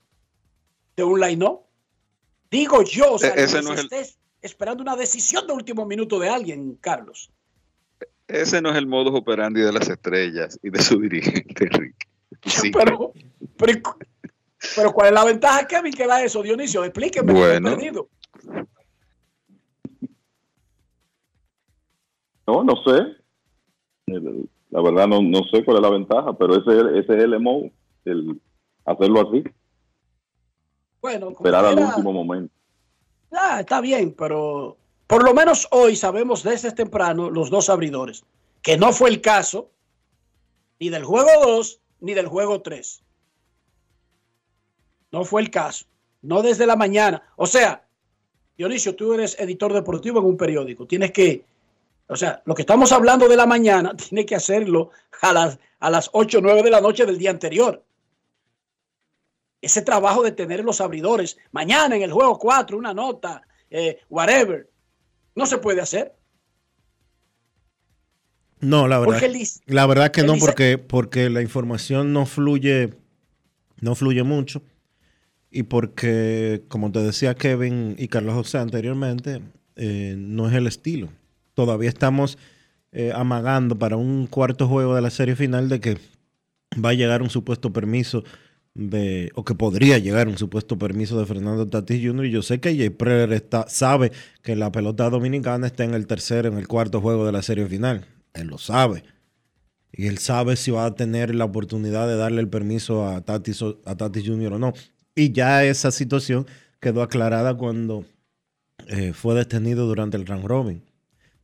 de 0.96 1.04
un 1.04 1.20
line 1.20 1.36
no. 1.36 1.64
Digo 2.52 2.84
yo, 2.84 3.14
o 3.14 3.20
sea, 3.20 3.34
E- 3.36 3.44
ese 3.44 3.62
no 3.62 3.70
se 3.70 3.74
es 3.74 3.80
el- 3.80 3.86
esté 4.00 4.20
esperando 4.42 4.82
una 4.82 4.96
decisión 4.96 5.46
de 5.48 5.54
último 5.54 5.86
minuto 5.86 6.18
de 6.20 6.30
alguien, 6.30 6.76
Carlos. 6.82 7.30
Ese 8.28 8.62
no 8.62 8.70
es 8.70 8.76
el 8.78 8.88
modus 8.88 9.14
operandi 9.16 9.62
de 9.62 9.72
las 9.74 9.90
estrellas 9.90 10.60
y 10.64 10.70
de 10.70 10.82
su 10.82 11.00
dirigente, 11.00 11.66
Enrique. 11.66 12.08
Sí. 12.46 12.72
Pero, 12.72 13.12
pero, 13.58 13.82
pero 14.76 14.92
¿cuál 14.94 15.08
es 15.08 15.14
la 15.14 15.26
ventaja, 15.26 15.68
Kevin, 15.68 15.92
que 15.92 16.08
da 16.08 16.24
eso, 16.24 16.42
Dionisio? 16.44 16.84
Explíqueme, 16.86 17.34
que 17.34 17.40
Bueno. 17.40 17.70
perdido. 17.72 18.08
No, 22.48 22.64
no 22.64 22.74
sé. 22.84 23.16
La 24.72 24.82
verdad 24.82 25.08
no, 25.08 25.22
no 25.22 25.44
sé 25.52 25.64
cuál 25.66 25.78
es 25.78 25.84
la 25.84 25.90
ventaja, 25.90 26.34
pero 26.38 26.56
ese, 26.56 27.00
ese 27.00 27.18
es 27.18 27.24
el 27.24 27.34
emo, 27.34 27.72
el 28.06 28.40
hacerlo 28.86 29.28
así, 29.30 29.44
Bueno, 31.02 31.30
esperar 31.30 31.66
al 31.66 31.80
último 31.80 32.14
momento. 32.14 32.54
ah, 33.32 33.62
está 33.62 33.82
bien, 33.82 34.14
pero 34.18 34.78
por 35.08 35.24
lo 35.24 35.34
menos 35.34 35.68
hoy 35.72 35.96
sabemos 35.96 36.44
desde 36.44 36.72
temprano 36.72 37.30
los 37.30 37.50
dos 37.50 37.70
abridores, 37.70 38.24
que 38.62 38.78
no 38.78 38.92
fue 38.92 39.10
el 39.10 39.22
caso 39.22 39.70
ni 40.80 40.90
del 40.90 41.04
juego 41.04 41.30
2 41.42 41.82
ni 42.02 42.14
del 42.14 42.28
juego 42.28 42.62
3. 42.62 43.04
No 45.12 45.26
fue 45.26 45.42
el 45.42 45.50
caso. 45.50 45.86
No 46.22 46.42
desde 46.42 46.66
la 46.66 46.76
mañana. 46.76 47.24
O 47.36 47.48
sea, 47.48 47.86
Dionisio, 48.58 48.96
tú 48.96 49.14
eres 49.14 49.40
editor 49.40 49.74
deportivo 49.74 50.20
en 50.20 50.26
un 50.26 50.38
periódico. 50.38 50.86
Tienes 50.86 51.12
que, 51.12 51.46
o 52.08 52.16
sea, 52.16 52.42
lo 52.46 52.54
que 52.54 52.64
estamos 52.64 52.92
hablando 52.92 53.28
de 53.28 53.38
la 53.38 53.46
mañana, 53.46 53.96
tiene 54.10 54.26
que 54.26 54.36
hacerlo 54.36 54.92
a 55.22 55.34
las, 55.34 55.60
a 55.80 55.90
las 55.90 56.10
8 56.12 56.40
o 56.40 56.42
9 56.42 56.64
de 56.64 56.70
la 56.70 56.82
noche 56.82 57.06
del 57.06 57.18
día 57.18 57.32
anterior. 57.32 57.84
Ese 59.61 59.81
trabajo 59.81 60.23
de 60.23 60.31
tener 60.31 60.64
los 60.64 60.81
abridores, 60.81 61.38
mañana 61.52 61.95
en 61.95 62.02
el 62.02 62.11
juego 62.11 62.38
4, 62.40 62.77
una 62.77 62.94
nota, 62.94 63.41
eh, 63.69 63.99
whatever, 64.10 64.69
no 65.36 65.45
se 65.45 65.57
puede 65.57 65.81
hacer. 65.81 66.14
No, 68.61 68.88
la 68.88 68.99
verdad, 68.99 69.23
el 69.23 69.48
la 69.68 69.86
verdad 69.86 70.11
que 70.11 70.23
no, 70.23 70.36
porque, 70.38 70.77
porque 70.77 71.30
la 71.30 71.41
información 71.41 72.11
no 72.11 72.26
fluye, 72.26 72.94
no 73.80 73.95
fluye 73.95 74.23
mucho. 74.23 74.61
Y 75.52 75.64
porque, 75.64 76.64
como 76.68 76.91
te 76.91 76.99
decía 76.99 77.36
Kevin 77.36 77.95
y 77.98 78.07
Carlos 78.07 78.36
José 78.36 78.60
anteriormente, 78.60 79.41
eh, 79.76 80.15
no 80.18 80.48
es 80.48 80.56
el 80.56 80.68
estilo. 80.68 81.10
Todavía 81.53 81.90
estamos 81.90 82.38
eh, 82.91 83.11
amagando 83.15 83.77
para 83.80 83.98
un 83.98 84.27
cuarto 84.27 84.68
juego 84.68 84.95
de 84.95 85.02
la 85.02 85.10
serie 85.10 85.36
final 85.36 85.69
de 85.69 85.80
que 85.80 85.98
va 86.84 86.90
a 86.90 86.94
llegar 86.94 87.22
un 87.22 87.30
supuesto 87.30 87.72
permiso 87.72 88.23
de, 88.76 89.32
o 89.36 89.44
que 89.44 89.56
podría 89.56 89.98
llegar 89.98 90.28
un 90.28 90.38
supuesto 90.38 90.78
permiso 90.78 91.20
de 91.20 91.26
Fernando 91.26 91.68
Tatis 91.68 92.02
Jr. 92.06 92.26
Y 92.26 92.32
yo 92.32 92.41
sé 92.41 92.60
que 92.60 92.76
Jay 92.76 92.90
Preller 92.90 93.34
está, 93.34 93.68
sabe 93.68 94.12
que 94.41 94.56
la 94.56 94.72
pelota 94.72 95.10
dominicana 95.10 95.68
está 95.68 95.84
en 95.84 95.94
el 95.94 96.08
tercer, 96.08 96.46
en 96.46 96.58
el 96.58 96.68
cuarto 96.68 97.02
juego 97.02 97.26
de 97.26 97.32
la 97.32 97.41
serie 97.41 97.66
final. 97.68 98.06
Él 98.34 98.48
lo 98.48 98.58
sabe. 98.58 99.04
Y 99.91 100.08
él 100.08 100.20
sabe 100.20 100.56
si 100.56 100.72
va 100.72 100.86
a 100.86 100.96
tener 100.96 101.34
la 101.34 101.46
oportunidad 101.46 102.08
de 102.08 102.16
darle 102.16 102.41
el 102.41 102.48
permiso 102.48 103.08
a 103.08 103.22
Tatis, 103.22 103.64
a 103.86 103.98
Tatis 103.98 104.26
Jr. 104.26 104.54
o 104.54 104.60
no. 104.60 104.74
Y 105.16 105.32
ya 105.32 105.66
esa 105.66 105.91
situación 105.91 106.46
quedó 106.80 107.02
aclarada 107.02 107.56
cuando 107.56 108.06
eh, 108.88 109.14
fue 109.14 109.36
detenido 109.36 109.88
durante 109.88 110.16
el 110.16 110.26
round 110.26 110.46
robin. 110.46 110.84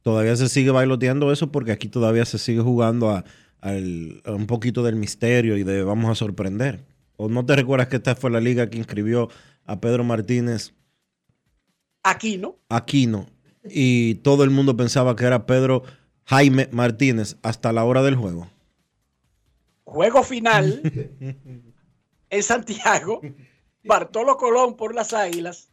Todavía 0.03 0.35
se 0.35 0.47
sigue 0.47 0.69
bailoteando 0.69 1.31
eso 1.31 1.51
porque 1.51 1.71
aquí 1.71 1.89
todavía 1.89 2.25
se 2.25 2.37
sigue 2.37 2.61
jugando 2.61 3.09
a 3.09 3.25
un 4.27 4.45
poquito 4.45 4.83
del 4.83 4.95
misterio 4.95 5.57
y 5.57 5.63
de 5.63 5.83
vamos 5.83 6.11
a 6.11 6.15
sorprender. 6.15 6.85
¿O 7.17 7.29
no 7.29 7.45
te 7.45 7.55
recuerdas 7.55 7.87
que 7.87 7.97
esta 7.97 8.15
fue 8.15 8.31
la 8.31 8.39
liga 8.39 8.69
que 8.69 8.77
inscribió 8.77 9.29
a 9.65 9.79
Pedro 9.79 10.03
Martínez 10.03 10.73
Aquí, 12.03 12.37
¿no? 12.37 12.57
Aquino 12.69 13.27
y 13.69 14.15
todo 14.15 14.43
el 14.43 14.49
mundo 14.49 14.77
pensaba 14.77 15.15
que 15.15 15.25
era 15.25 15.45
Pedro 15.45 15.83
Jaime 16.25 16.69
Martínez 16.71 17.37
hasta 17.41 17.73
la 17.73 17.83
hora 17.83 18.03
del 18.03 18.15
juego? 18.15 18.47
Juego 19.83 20.23
final 20.23 20.81
en 22.29 22.43
Santiago. 22.43 23.21
Bartolo 23.83 24.37
Colón 24.37 24.75
por 24.75 24.95
las 24.95 25.13
Águilas. 25.13 25.69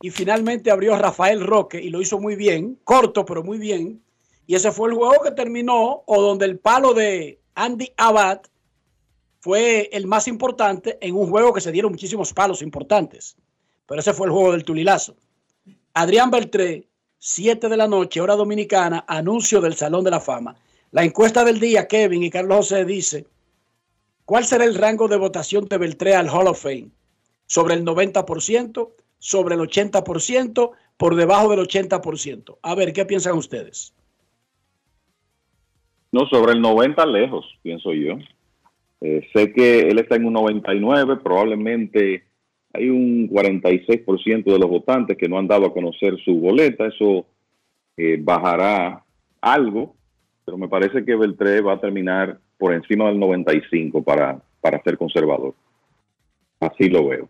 Y 0.00 0.10
finalmente 0.10 0.70
abrió 0.70 0.96
Rafael 0.96 1.44
Roque 1.44 1.80
y 1.80 1.88
lo 1.88 2.00
hizo 2.00 2.18
muy 2.18 2.36
bien, 2.36 2.78
corto 2.84 3.24
pero 3.24 3.42
muy 3.42 3.58
bien. 3.58 4.02
Y 4.46 4.54
ese 4.54 4.70
fue 4.70 4.90
el 4.90 4.94
juego 4.94 5.22
que 5.22 5.32
terminó 5.32 6.02
o 6.06 6.22
donde 6.22 6.44
el 6.44 6.58
palo 6.58 6.94
de 6.94 7.40
Andy 7.54 7.92
Abad 7.96 8.42
fue 9.40 9.88
el 9.92 10.06
más 10.06 10.28
importante 10.28 10.98
en 11.00 11.14
un 11.14 11.28
juego 11.28 11.52
que 11.52 11.60
se 11.60 11.72
dieron 11.72 11.92
muchísimos 11.92 12.32
palos 12.32 12.62
importantes. 12.62 13.36
Pero 13.86 14.00
ese 14.00 14.12
fue 14.12 14.26
el 14.26 14.32
juego 14.32 14.52
del 14.52 14.64
Tulilazo. 14.64 15.16
Adrián 15.94 16.30
Beltré, 16.30 16.88
7 17.18 17.68
de 17.68 17.76
la 17.76 17.88
noche, 17.88 18.20
hora 18.20 18.36
dominicana, 18.36 19.04
anuncio 19.08 19.60
del 19.60 19.74
Salón 19.74 20.04
de 20.04 20.10
la 20.10 20.20
Fama. 20.20 20.56
La 20.90 21.04
encuesta 21.04 21.44
del 21.44 21.60
día, 21.60 21.88
Kevin 21.88 22.22
y 22.22 22.30
Carlos 22.30 22.58
José 22.58 22.84
dice, 22.84 23.26
¿cuál 24.24 24.44
será 24.44 24.64
el 24.64 24.74
rango 24.74 25.08
de 25.08 25.16
votación 25.16 25.66
de 25.66 25.78
Beltré 25.78 26.14
al 26.14 26.28
Hall 26.28 26.48
of 26.48 26.62
Fame? 26.62 26.90
¿Sobre 27.46 27.74
el 27.74 27.84
90%? 27.84 28.90
¿Sobre 29.18 29.54
el 29.54 29.60
80%? 29.60 30.70
¿Por 30.96 31.16
debajo 31.16 31.50
del 31.50 31.60
80%? 31.60 32.58
A 32.62 32.74
ver, 32.74 32.92
¿qué 32.92 33.04
piensan 33.04 33.36
ustedes? 33.36 33.94
No, 36.10 36.26
sobre 36.26 36.52
el 36.52 36.60
90 36.60 37.04
lejos, 37.06 37.44
pienso 37.62 37.92
yo. 37.92 38.14
Eh, 39.00 39.28
sé 39.32 39.52
que 39.52 39.80
él 39.80 39.98
está 39.98 40.16
en 40.16 40.26
un 40.26 40.32
99, 40.32 41.18
probablemente 41.22 42.24
hay 42.72 42.88
un 42.90 43.28
46% 43.28 44.44
de 44.44 44.58
los 44.58 44.68
votantes 44.68 45.16
que 45.16 45.28
no 45.28 45.38
han 45.38 45.48
dado 45.48 45.66
a 45.66 45.72
conocer 45.72 46.16
su 46.24 46.38
boleta, 46.40 46.86
eso 46.86 47.26
eh, 47.96 48.18
bajará 48.20 49.04
algo, 49.40 49.94
pero 50.44 50.58
me 50.58 50.68
parece 50.68 51.04
que 51.04 51.16
Beltré 51.16 51.60
va 51.60 51.74
a 51.74 51.80
terminar 51.80 52.38
por 52.58 52.74
encima 52.74 53.06
del 53.06 53.18
95 53.18 54.02
para, 54.02 54.40
para 54.60 54.82
ser 54.82 54.98
conservador. 54.98 55.54
Así 56.60 56.88
lo 56.88 57.06
veo. 57.06 57.28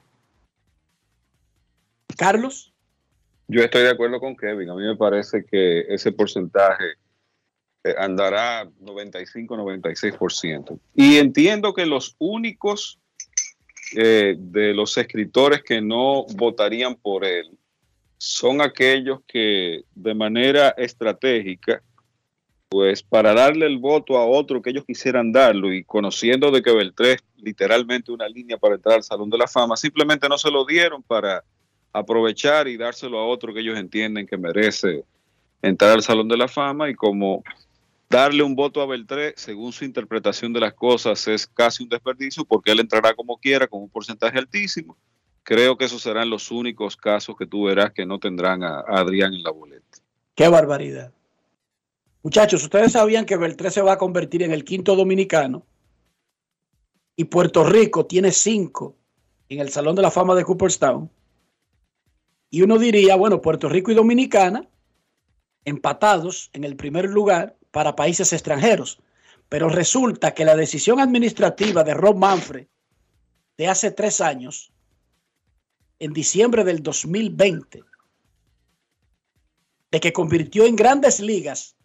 Carlos. 2.17 2.73
Yo 3.47 3.63
estoy 3.63 3.83
de 3.83 3.91
acuerdo 3.91 4.21
con 4.21 4.37
Kevin. 4.37 4.71
A 4.71 4.75
mí 4.75 4.83
me 4.83 4.97
parece 4.97 5.45
que 5.45 5.81
ese 5.89 6.13
porcentaje 6.13 6.85
andará 7.97 8.69
95-96%. 8.83 10.79
Y 10.95 11.19
entiendo 11.19 11.73
que 11.73 11.87
los 11.87 12.17
únicos 12.19 12.99
eh, 13.97 14.35
de 14.37 14.75
los 14.75 14.97
escritores 14.99 15.63
que 15.63 15.81
no 15.81 16.25
votarían 16.35 16.95
por 16.95 17.25
él 17.25 17.59
son 18.19 18.61
aquellos 18.61 19.21
que 19.27 19.85
de 19.95 20.15
manera 20.15 20.71
estratégica, 20.71 21.83
pues 22.69 23.03
para 23.03 23.33
darle 23.33 23.67
el 23.67 23.79
voto 23.79 24.19
a 24.19 24.27
otro 24.27 24.61
que 24.61 24.71
ellos 24.71 24.85
quisieran 24.85 25.33
darlo 25.33 25.73
y 25.73 25.85
conociendo 25.85 26.51
de 26.51 26.61
que 26.61 26.75
Beltré 26.75 27.17
literalmente 27.37 28.13
una 28.13 28.29
línea 28.29 28.59
para 28.59 28.75
entrar 28.75 28.97
al 28.97 29.05
Salón 29.05 29.31
de 29.31 29.39
la 29.39 29.47
Fama, 29.47 29.77
simplemente 29.77 30.29
no 30.29 30.37
se 30.37 30.51
lo 30.51 30.67
dieron 30.67 31.03
para 31.03 31.43
aprovechar 31.93 32.69
y 32.69 32.77
dárselo 32.77 33.19
a 33.19 33.27
otro 33.27 33.55
que 33.55 33.61
ellos 33.61 33.79
entienden 33.79 34.27
que 34.27 34.37
merece 34.37 35.05
entrar 35.63 35.93
al 35.93 36.03
Salón 36.03 36.29
de 36.29 36.37
la 36.37 36.49
Fama 36.49 36.91
y 36.91 36.95
como 36.95 37.43
darle 38.09 38.43
un 38.43 38.55
voto 38.55 38.81
a 38.81 38.87
Beltré, 38.87 39.35
según 39.37 39.73
su 39.73 39.85
interpretación 39.85 40.53
de 40.53 40.61
las 40.61 40.75
cosas, 40.75 41.27
es 41.29 41.47
casi 41.47 41.83
un 41.83 41.89
desperdicio 41.89 42.45
porque 42.45 42.73
él 42.73 42.81
entrará 42.81 43.15
como 43.15 43.37
quiera 43.37 43.67
con 43.67 43.83
un 43.83 43.91
porcentaje 43.91 44.39
altísimo. 44.39 44.97
Creo 45.43 45.77
que 45.77 45.85
esos 45.85 46.03
serán 46.03 46.31
los 46.31 46.51
únicos 46.51 46.97
casos 46.97 47.37
que 47.37 47.47
tú 47.47 47.65
verás 47.65 47.93
que 47.93 48.07
no 48.07 48.19
tendrán 48.19 48.63
a, 48.63 48.81
Adrián 48.81 49.35
en 49.35 49.43
la 49.43 49.51
boleta. 49.51 49.99
Qué 50.35 50.49
barbaridad. 50.49 51.13
Muchachos, 52.23 52.63
ustedes 52.63 52.93
sabían 52.93 53.25
que 53.25 53.37
Beltré 53.37 53.71
se 53.71 53.83
va 53.83 53.93
a 53.93 53.99
convertir 53.99 54.43
en 54.43 54.53
el 54.53 54.65
quinto 54.65 54.97
dominicano 54.97 55.65
y 57.17 57.25
Puerto 57.25 57.65
Rico 57.65 58.07
tiene 58.07 58.33
cinco 58.33 58.97
en 59.49 59.61
el 59.61 59.71
Salón 59.71 59.97
de 59.97 60.03
la 60.03 60.11
Fama 60.11 60.35
de 60.35 60.45
Cooperstown. 60.45 61.11
Y 62.51 62.63
uno 62.63 62.79
diría, 62.79 63.17
bueno, 63.17 63.41
Puerto 63.41 63.69
Rico 63.69 63.91
y 63.91 63.95
Dominicana 63.95 64.69
empatados 65.65 66.51
en 66.53 66.65
el 66.65 66.77
primer 66.77 67.11
lugar 67.11 67.57
para 67.79 67.95
países 67.95 68.33
extranjeros. 68.33 68.99
Pero 69.49 69.69
resulta 69.69 70.35
que 70.35 70.45
la 70.45 70.57
decisión 70.57 70.99
administrativa 70.99 71.85
de 71.85 71.95
Rob 71.95 72.17
Manfred 72.17 72.67
de 73.57 73.69
hace 73.69 73.93
tres 73.93 74.21
años, 74.21 74.73
en 76.01 76.13
diciembre 76.13 76.65
del 76.65 76.83
2020, 76.83 77.85
de 79.93 80.01
que 80.01 80.13
convirtió 80.13 80.67
en 80.67 80.75
grandes 80.75 81.21
ligas 81.21 81.77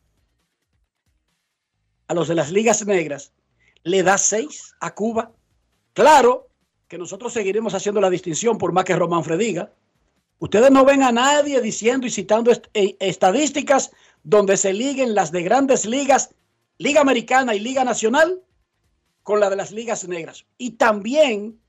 a 2.08 2.16
los 2.16 2.28
de 2.28 2.34
las 2.34 2.52
ligas 2.52 2.84
negras, 2.88 3.32
le 3.84 4.02
da 4.02 4.18
seis 4.18 4.74
a 4.80 4.96
Cuba. 4.96 5.32
Claro 5.94 6.50
que 6.88 6.98
nosotros 6.98 7.34
seguiremos 7.34 7.76
haciendo 7.76 8.02
la 8.02 8.10
distinción 8.10 8.58
por 8.58 8.72
más 8.72 8.86
que 8.86 8.96
Rob 8.96 9.12
Manfred 9.12 9.38
diga. 9.38 9.72
Ustedes 10.40 10.72
no 10.72 10.86
ven 10.86 11.04
a 11.04 11.12
nadie 11.12 11.62
diciendo 11.62 12.08
y 12.08 12.10
citando 12.10 12.52
eh, 12.52 12.98
estadísticas 13.00 13.92
donde 14.24 14.58
se 14.58 14.74
liguen 14.74 15.14
las 15.14 15.32
de 15.32 15.44
grandes 15.44 15.86
ligas, 15.86 16.34
Liga 16.78 17.02
Americana 17.02 17.54
y 17.54 17.60
Liga 17.60 17.84
Nacional, 17.84 18.42
con 19.22 19.40
la 19.40 19.50
de 19.50 19.56
las 19.56 19.72
ligas 19.72 20.08
negras. 20.08 20.46
Y 20.58 20.72
también 20.72 21.60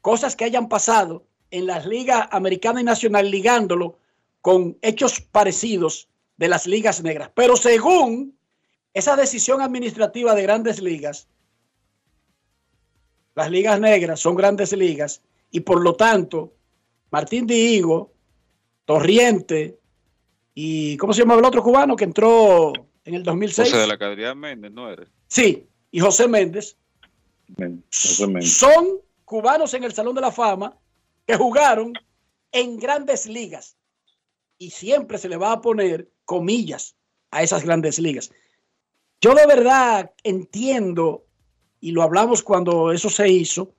cosas 0.00 0.36
que 0.36 0.44
hayan 0.44 0.68
pasado 0.68 1.26
en 1.50 1.66
las 1.66 1.86
ligas 1.86 2.28
americana 2.30 2.80
y 2.80 2.84
nacional 2.84 3.30
ligándolo 3.30 3.98
con 4.42 4.76
hechos 4.82 5.20
parecidos 5.20 6.08
de 6.36 6.48
las 6.48 6.66
ligas 6.66 7.02
negras. 7.02 7.30
Pero 7.34 7.56
según 7.56 8.36
esa 8.94 9.16
decisión 9.16 9.60
administrativa 9.60 10.34
de 10.34 10.42
grandes 10.42 10.80
ligas, 10.80 11.28
las 13.34 13.50
ligas 13.50 13.80
negras 13.80 14.20
son 14.20 14.34
grandes 14.34 14.72
ligas 14.72 15.22
y 15.50 15.60
por 15.60 15.82
lo 15.82 15.94
tanto 15.94 16.54
Martín 17.10 17.46
Diego, 17.46 18.12
Torriente 18.84 19.78
y 20.58 20.96
¿cómo 20.96 21.12
se 21.12 21.20
llama 21.20 21.34
el 21.34 21.44
otro 21.44 21.62
cubano 21.62 21.94
que 21.94 22.04
entró 22.04 22.72
en 23.04 23.14
el 23.14 23.22
2006? 23.22 23.68
José 23.68 23.82
de 23.82 23.86
la 23.86 23.98
Cadría 23.98 24.34
Méndez, 24.34 24.72
¿no 24.72 24.90
eres? 24.90 25.10
Sí, 25.28 25.68
y 25.90 26.00
José 26.00 26.26
Méndez. 26.26 26.78
José 27.92 28.26
Méndez. 28.26 28.56
Son 28.56 28.98
cubanos 29.26 29.74
en 29.74 29.84
el 29.84 29.92
Salón 29.92 30.14
de 30.14 30.22
la 30.22 30.32
Fama 30.32 30.74
que 31.26 31.36
jugaron 31.36 31.92
en 32.52 32.78
grandes 32.78 33.26
ligas 33.26 33.76
y 34.56 34.70
siempre 34.70 35.18
se 35.18 35.28
le 35.28 35.36
va 35.36 35.52
a 35.52 35.60
poner 35.60 36.08
comillas 36.24 36.96
a 37.30 37.42
esas 37.42 37.62
grandes 37.62 37.98
ligas. 37.98 38.30
Yo 39.20 39.34
de 39.34 39.46
verdad 39.46 40.10
entiendo, 40.24 41.26
y 41.80 41.90
lo 41.90 42.02
hablamos 42.02 42.42
cuando 42.42 42.92
eso 42.92 43.10
se 43.10 43.28
hizo, 43.28 43.74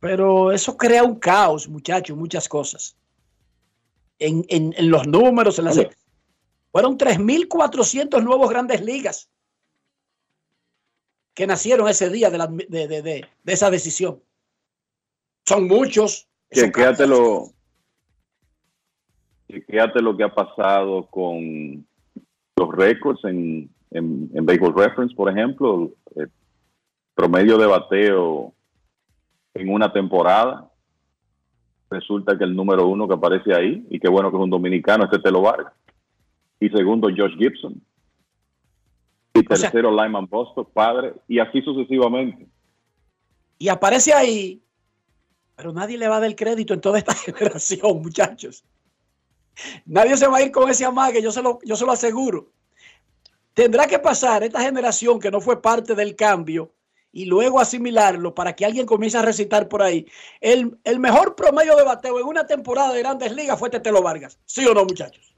pero 0.00 0.50
eso 0.50 0.76
crea 0.76 1.04
un 1.04 1.20
caos, 1.20 1.68
muchachos, 1.68 2.16
muchas 2.16 2.48
cosas. 2.48 2.96
En, 4.18 4.44
en, 4.48 4.74
en 4.76 4.90
los 4.90 5.06
números, 5.06 5.58
en 5.58 5.66
las... 5.66 5.80
Fueron 6.72 6.98
3.400 6.98 8.22
nuevos 8.22 8.50
grandes 8.50 8.82
ligas 8.82 9.30
que 11.34 11.46
nacieron 11.46 11.88
ese 11.88 12.08
día 12.10 12.30
de, 12.30 12.38
la, 12.38 12.46
de, 12.46 12.66
de, 12.68 13.02
de, 13.02 13.26
de 13.42 13.52
esa 13.52 13.70
decisión. 13.70 14.22
Son 15.46 15.68
muchos. 15.68 16.28
Chequéate 16.50 17.06
lo, 17.06 17.50
chequéate 19.48 20.00
lo 20.00 20.16
que 20.16 20.24
ha 20.24 20.34
pasado 20.34 21.06
con 21.06 21.86
los 22.56 22.74
récords 22.74 23.22
en, 23.24 23.70
en, 23.90 24.30
en 24.34 24.46
Baseball 24.46 24.74
Reference, 24.74 25.14
por 25.14 25.30
ejemplo, 25.30 25.92
el 26.14 26.30
promedio 27.14 27.58
de 27.58 27.66
bateo 27.66 28.54
en 29.54 29.68
una 29.68 29.92
temporada. 29.92 30.70
Resulta 31.88 32.36
que 32.36 32.44
el 32.44 32.54
número 32.54 32.86
uno 32.86 33.06
que 33.06 33.14
aparece 33.14 33.54
ahí, 33.54 33.86
y 33.90 34.00
qué 34.00 34.08
bueno 34.08 34.30
que 34.30 34.36
es 34.36 34.42
un 34.42 34.50
dominicano, 34.50 35.08
es 35.10 35.22
Telo 35.22 35.42
Vargas. 35.42 35.72
Y 36.58 36.68
segundo, 36.70 37.08
Josh 37.08 37.36
Gibson. 37.38 37.80
Y 39.34 39.42
tercero, 39.42 39.90
Lyman 39.90 40.26
Boston, 40.26 40.66
padre, 40.72 41.14
y 41.28 41.38
así 41.38 41.60
sucesivamente. 41.62 42.46
Y 43.58 43.68
aparece 43.68 44.12
ahí, 44.12 44.62
pero 45.54 45.72
nadie 45.72 45.98
le 45.98 46.08
va 46.08 46.16
a 46.16 46.20
dar 46.20 46.28
el 46.28 46.36
crédito 46.36 46.74
en 46.74 46.80
toda 46.80 46.98
esta 46.98 47.14
generación, 47.14 48.02
muchachos. 48.02 48.64
Nadie 49.84 50.16
se 50.16 50.26
va 50.26 50.38
a 50.38 50.42
ir 50.42 50.50
con 50.50 50.68
ese 50.68 50.84
amague, 50.84 51.22
yo 51.22 51.30
se 51.30 51.42
lo, 51.42 51.58
yo 51.64 51.76
se 51.76 51.86
lo 51.86 51.92
aseguro. 51.92 52.52
Tendrá 53.54 53.86
que 53.86 53.98
pasar 53.98 54.42
esta 54.42 54.60
generación 54.60 55.18
que 55.18 55.30
no 55.30 55.40
fue 55.40 55.62
parte 55.62 55.94
del 55.94 56.14
cambio 56.14 56.72
y 57.16 57.24
luego 57.24 57.60
asimilarlo 57.60 58.34
para 58.34 58.54
que 58.54 58.66
alguien 58.66 58.84
comience 58.84 59.16
a 59.16 59.22
recitar 59.22 59.68
por 59.68 59.80
ahí. 59.80 60.06
El, 60.38 60.76
el 60.84 61.00
mejor 61.00 61.34
promedio 61.34 61.74
de 61.74 61.82
bateo 61.82 62.20
en 62.20 62.26
una 62.26 62.46
temporada 62.46 62.92
de 62.92 62.98
grandes 62.98 63.34
ligas 63.34 63.58
fue 63.58 63.70
Tetelo 63.70 64.02
Vargas. 64.02 64.38
¿Sí 64.44 64.66
o 64.66 64.74
no, 64.74 64.84
muchachos? 64.84 65.34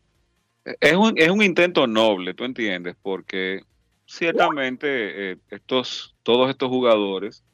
Es 0.64 0.94
un, 0.96 1.12
es 1.16 1.30
un 1.30 1.40
intento 1.40 1.86
noble, 1.86 2.34
tú 2.34 2.42
entiendes, 2.42 2.96
porque 3.00 3.62
ciertamente 4.06 5.30
eh, 5.30 5.36
estos, 5.50 6.16
todos 6.24 6.50
estos 6.50 6.68
jugadores 6.68 7.44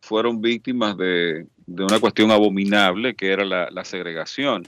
fueron 0.00 0.40
víctimas 0.40 0.96
de, 0.96 1.46
de 1.64 1.84
una 1.84 2.00
cuestión 2.00 2.32
abominable 2.32 3.14
que 3.14 3.30
era 3.30 3.44
la, 3.44 3.70
la, 3.70 3.84
segregación. 3.84 4.66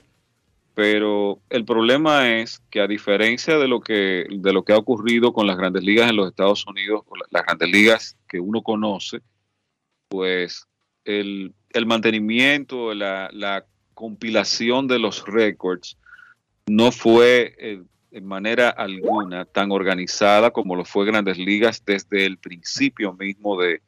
Pero 0.73 1.39
el 1.49 1.65
problema 1.65 2.39
es 2.39 2.61
que 2.69 2.79
a 2.79 2.87
diferencia 2.87 3.57
de 3.57 3.67
lo 3.67 3.81
que, 3.81 4.25
de 4.29 4.53
lo 4.53 4.63
que 4.63 4.73
ha 4.73 4.77
ocurrido 4.77 5.33
con 5.33 5.45
las 5.45 5.57
grandes 5.57 5.83
ligas 5.83 6.09
en 6.09 6.15
los 6.15 6.29
Estados 6.29 6.65
Unidos, 6.65 7.01
o 7.07 7.15
las 7.29 7.43
grandes 7.43 7.69
ligas 7.69 8.17
que 8.27 8.39
uno 8.39 8.61
conoce, 8.61 9.21
pues 10.07 10.65
el, 11.03 11.53
el 11.71 11.85
mantenimiento, 11.85 12.93
la, 12.93 13.29
la, 13.33 13.65
compilación 13.93 14.87
de 14.87 14.97
los 14.97 15.23
récords 15.27 15.95
no 16.65 16.91
fue 16.91 17.53
eh, 17.59 17.83
en 18.09 18.25
manera 18.25 18.69
alguna 18.69 19.45
tan 19.45 19.71
organizada 19.71 20.49
como 20.49 20.75
lo 20.75 20.85
fue 20.85 21.05
Grandes 21.05 21.37
Ligas 21.37 21.83
desde 21.85 22.25
el 22.25 22.39
principio 22.39 23.13
mismo 23.13 23.61
de, 23.61 23.81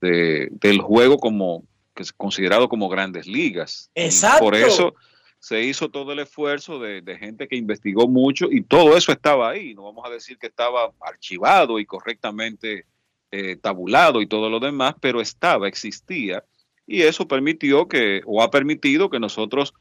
de, 0.00 0.48
del 0.50 0.80
juego 0.80 1.18
como 1.18 1.62
que 1.94 2.02
es 2.02 2.12
considerado 2.12 2.68
como 2.68 2.88
Grandes 2.88 3.28
Ligas. 3.28 3.88
Exacto. 3.94 4.44
Por 4.44 4.56
eso 4.56 4.94
se 5.38 5.62
hizo 5.62 5.88
todo 5.90 6.12
el 6.12 6.18
esfuerzo 6.18 6.78
de, 6.78 7.02
gente 7.18 7.48
que 7.48 7.56
investigó 7.56 8.08
mucho 8.08 8.48
y 8.50 8.62
todo 8.62 8.96
eso 8.96 9.12
estaba 9.12 9.50
ahí. 9.50 9.74
No 9.74 9.84
vamos 9.84 10.04
a 10.06 10.10
decir 10.10 10.38
que 10.38 10.48
estaba 10.48 10.92
archivado 11.00 11.78
y 11.78 11.86
correctamente 11.86 12.86
eh, 13.30 13.56
tabulado 13.56 14.20
y 14.20 14.26
todo 14.26 14.50
lo 14.50 14.60
demás, 14.60 14.94
pero 15.00 15.20
estaba, 15.20 15.68
existía. 15.68 16.44
Y 16.86 17.02
eso 17.02 17.28
permitió 17.28 17.88
que, 17.88 18.22
o 18.24 18.42
ha 18.42 18.50
permitido 18.50 19.10
que 19.10 19.20
nosotros 19.20 19.74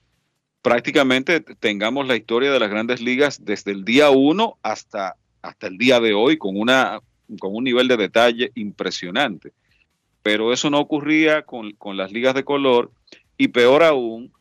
prácticamente 0.62 1.42
tengamos 1.42 2.08
la 2.08 2.16
historia 2.16 2.52
de 2.52 2.60
las 2.60 2.70
grandes 2.70 3.00
ligas 3.00 3.46
desde 3.46 3.72
el 3.72 3.86
día 3.86 4.10
uno 4.10 4.58
hasta, 4.64 5.16
hasta 5.44 5.68
el 5.68 5.78
día 5.78 6.00
de 6.00 6.14
hoy 6.14 6.38
con, 6.38 6.58
una, 6.58 7.02
con 7.40 7.56
un 7.56 7.64
nivel 7.64 7.88
de 7.88 7.98
detalle 7.98 8.52
impresionante. 8.56 9.54
Pero 10.24 10.52
eso 10.52 10.72
no 10.72 10.80
ocurría 10.80 11.44
con, 11.44 11.74
con 11.74 11.98
las 11.98 12.12
ligas 12.12 12.34
de 12.34 12.44
color 12.44 12.92
y 13.38 13.50
peor 13.50 13.84
aún, 13.84 14.32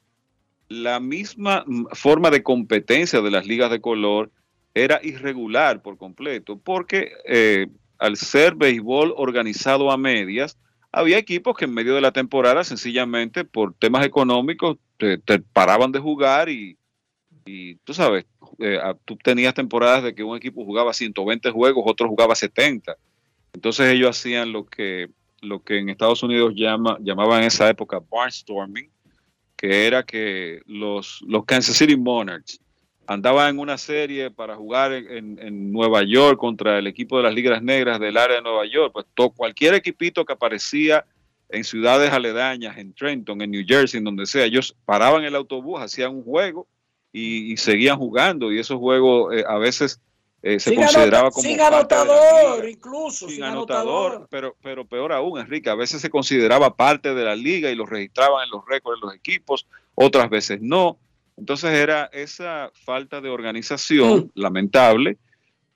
la 0.69 1.01
misma 1.01 1.65
forma 1.93 2.31
de 2.31 2.43
competencia 2.43 3.21
de 3.21 3.31
las 3.31 3.47
ligas 3.47 3.71
de 3.71 3.81
color 3.81 4.31
era 4.75 5.01
irregular 5.03 5.83
por 5.83 5.97
completo, 5.97 6.59
porque 6.59 7.13
eh, 7.27 7.69
al 7.99 8.17
ser 8.17 8.55
béisbol 8.57 9.15
organizado 9.17 9.91
a 9.91 9.97
medias, 9.97 10.59
había 10.91 11.19
equipos 11.19 11.57
que 11.57 11.65
en 11.65 11.75
medio 11.75 11.95
de 11.95 12.01
la 12.01 12.13
temporada 12.13 12.65
sencillamente 12.65 13.45
por 13.45 13.75
temas 13.75 14.05
económicos 14.07 14.79
te, 14.97 15.19
paraban 15.53 15.93
de 15.93 15.99
jugar 15.99 16.49
y, 16.49 16.77
y 17.45 17.77
tú 17.77 17.95
sabes, 17.95 18.27
eh, 18.59 18.79
tú 19.05 19.17
tenías 19.17 19.55
temporadas 19.55 20.03
de 20.03 20.15
que 20.15 20.23
un 20.23 20.37
equipo 20.37 20.65
jugaba 20.65 20.93
120 20.93 21.51
juegos, 21.51 21.85
otro 21.87 22.09
jugaba 22.09 22.35
70. 22.35 22.97
Entonces 23.53 23.93
ellos 23.93 24.11
hacían 24.11 24.53
lo 24.53 24.67
que, 24.67 25.09
lo 25.41 25.63
que 25.63 25.79
en 25.79 25.89
Estados 25.89 26.23
Unidos 26.23 26.53
llama, 26.57 26.99
llamaban 27.01 27.41
en 27.41 27.47
esa 27.47 27.69
época 27.69 28.01
barnstorming, 28.11 28.91
que 29.57 29.87
era 29.87 30.03
que 30.03 30.61
los, 30.67 31.21
los 31.27 31.45
Kansas 31.45 31.77
City 31.77 31.97
Monarchs 31.97 32.61
andaban 33.07 33.51
en 33.51 33.59
una 33.59 33.79
serie 33.79 34.31
para 34.31 34.57
jugar 34.57 34.93
en, 34.93 35.39
en, 35.39 35.73
Nueva 35.73 36.03
York 36.03 36.39
contra 36.39 36.79
el 36.79 36.87
equipo 36.87 37.19
de 37.19 37.25
las 37.25 37.35
Ligas 37.35 37.63
Negras 37.63 38.01
del 38.01 38.17
área 38.17 38.37
de 38.37 38.43
Nueva 38.43 38.65
York, 38.67 38.93
pues 38.93 39.07
cualquier 39.35 39.75
equipito 39.75 40.25
que 40.25 40.33
aparecía 40.33 41.05
en 41.51 41.65
ciudades 41.65 42.13
aledañas, 42.13 42.79
en 42.79 42.95
Trenton, 42.95 43.41
en 43.43 43.51
New 43.51 43.65
Jersey, 43.67 43.99
en 43.99 44.05
donde 44.05 44.27
sea, 44.27 44.45
ellos 44.45 44.75
paraban 44.85 45.25
el 45.25 45.37
autobús, 45.37 45.81
hacían 45.81 46.15
un 46.15 46.25
juego 46.25 46.67
y, 47.13 47.53
y 47.53 47.57
seguían 47.57 47.99
jugando. 47.99 48.53
Y 48.53 48.59
esos 48.59 48.79
juegos 48.79 49.35
eh, 49.35 49.45
a 49.47 49.59
veces 49.59 50.01
eh, 50.47 50.61
se 50.61 50.71
sin 50.71 50.79
consideraba 50.79 51.21
anota, 51.21 51.31
como 51.31 51.49
sin 51.49 51.59
anotador, 51.59 52.69
incluso 52.69 53.27
sin, 53.27 53.37
sin 53.37 53.45
anotador, 53.45 54.13
anotador. 54.13 54.29
pero 54.31 54.55
pero 54.63 54.85
peor 54.85 55.11
aún, 55.15 55.41
Enrique, 55.41 55.71
a 55.71 55.75
veces 55.75 56.03
se 56.03 56.11
consideraba 56.11 56.77
parte 56.77 57.15
de 57.15 57.25
la 57.25 57.35
liga 57.35 57.71
y 57.71 57.75
los 57.75 57.89
registraban 57.89 58.45
en 58.45 58.51
los 58.51 58.63
récords 58.69 59.01
de 59.01 59.07
los 59.07 59.17
equipos, 59.17 59.67
otras 59.95 60.29
veces 60.29 60.61
no. 60.61 60.99
Entonces 61.39 61.71
era 61.71 62.11
esa 62.13 62.71
falta 62.75 63.23
de 63.23 63.31
organización 63.31 64.19
mm. 64.19 64.31
lamentable, 64.35 65.17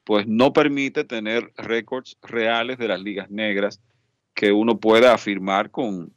pues 0.04 0.26
no 0.26 0.52
permite 0.52 1.02
tener 1.04 1.50
récords 1.56 2.18
reales 2.20 2.76
de 2.76 2.88
las 2.88 3.00
ligas 3.00 3.30
negras 3.30 3.80
que 4.34 4.52
uno 4.52 4.78
pueda 4.78 5.14
afirmar 5.14 5.70
con, 5.70 6.12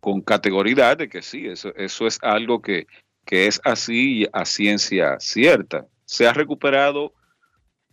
con 0.00 0.22
categoridad 0.22 0.96
de 0.96 1.10
que 1.10 1.20
sí, 1.20 1.46
eso, 1.48 1.74
eso 1.76 2.06
es 2.06 2.18
algo 2.22 2.62
que, 2.62 2.86
que 3.26 3.46
es 3.46 3.60
así 3.62 4.26
a 4.32 4.46
ciencia 4.46 5.20
cierta. 5.20 5.86
Se 6.06 6.26
ha 6.26 6.32
recuperado 6.32 7.12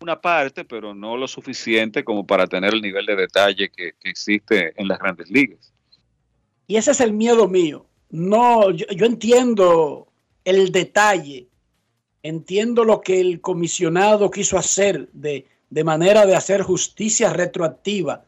una 0.01 0.19
parte, 0.19 0.65
pero 0.65 0.93
no 0.93 1.15
lo 1.15 1.27
suficiente 1.27 2.03
como 2.03 2.25
para 2.25 2.47
tener 2.47 2.73
el 2.73 2.81
nivel 2.81 3.05
de 3.05 3.15
detalle 3.15 3.69
que, 3.69 3.93
existe 4.03 4.73
en 4.75 4.87
las 4.87 4.99
grandes 4.99 5.29
ligas. 5.29 5.71
Y 6.67 6.75
ese 6.75 6.91
es 6.91 7.01
el 7.01 7.13
miedo 7.13 7.47
mío. 7.47 7.85
No, 8.09 8.71
yo, 8.71 9.05
entiendo 9.05 10.07
el 10.43 10.71
detalle. 10.71 11.47
Entiendo 12.23 12.83
lo 12.83 13.01
que 13.01 13.19
el 13.19 13.41
comisionado 13.41 14.29
quiso 14.29 14.57
hacer 14.57 15.09
de, 15.11 15.45
manera 15.83 16.25
de 16.25 16.35
hacer 16.35 16.61
justicia 16.61 17.31
retroactiva. 17.31 18.25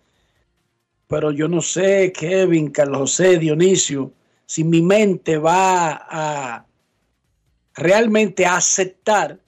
Pero 1.08 1.32
yo 1.32 1.48
no 1.48 1.62
sé, 1.62 2.12
Kevin, 2.12 2.72
Carlos 2.72 3.00
José, 3.02 3.38
Dionisio, 3.38 4.12
si 4.46 4.64
mi 4.64 4.82
mente 4.82 5.38
va 5.38 6.06
a 6.10 6.66
realmente 7.76 8.46
aceptar 8.46 9.40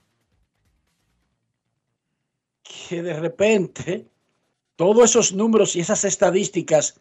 que 2.65 3.01
de 3.01 3.13
repente 3.13 4.07
todos 4.75 5.11
esos 5.11 5.33
números 5.33 5.75
y 5.75 5.79
esas 5.79 6.03
estadísticas, 6.03 6.99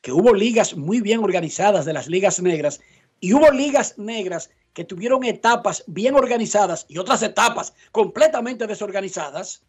que 0.00 0.10
hubo 0.10 0.34
ligas 0.34 0.76
muy 0.76 1.00
bien 1.00 1.22
organizadas 1.22 1.84
de 1.84 1.92
las 1.92 2.08
ligas 2.08 2.40
negras, 2.40 2.80
y 3.20 3.32
hubo 3.32 3.50
ligas 3.50 3.98
negras 3.98 4.50
que 4.72 4.84
tuvieron 4.84 5.24
etapas 5.24 5.84
bien 5.86 6.14
organizadas 6.14 6.84
y 6.88 6.98
otras 6.98 7.22
etapas 7.22 7.74
completamente 7.92 8.66
desorganizadas 8.66 9.62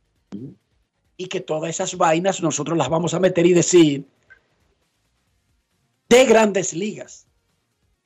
y 1.16 1.28
que 1.28 1.40
todas 1.40 1.70
esas 1.70 1.96
vainas 1.96 2.42
nosotros 2.42 2.78
las 2.78 2.90
vamos 2.90 3.14
a 3.14 3.20
meter 3.20 3.46
y 3.46 3.54
decir 3.54 4.06
de 6.10 6.26
grandes 6.26 6.74
ligas. 6.74 7.28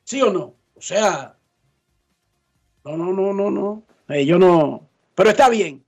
¿Sí 0.04 0.22
o 0.22 0.32
no? 0.32 0.54
O 0.74 0.80
sea, 0.80 1.36
no, 2.84 2.96
no, 2.96 3.12
no, 3.12 3.32
no, 3.32 3.50
no. 3.50 3.82
Eh, 4.08 4.24
yo 4.26 4.38
no. 4.38 4.88
Pero 5.14 5.30
está 5.30 5.48
bien. 5.48 5.84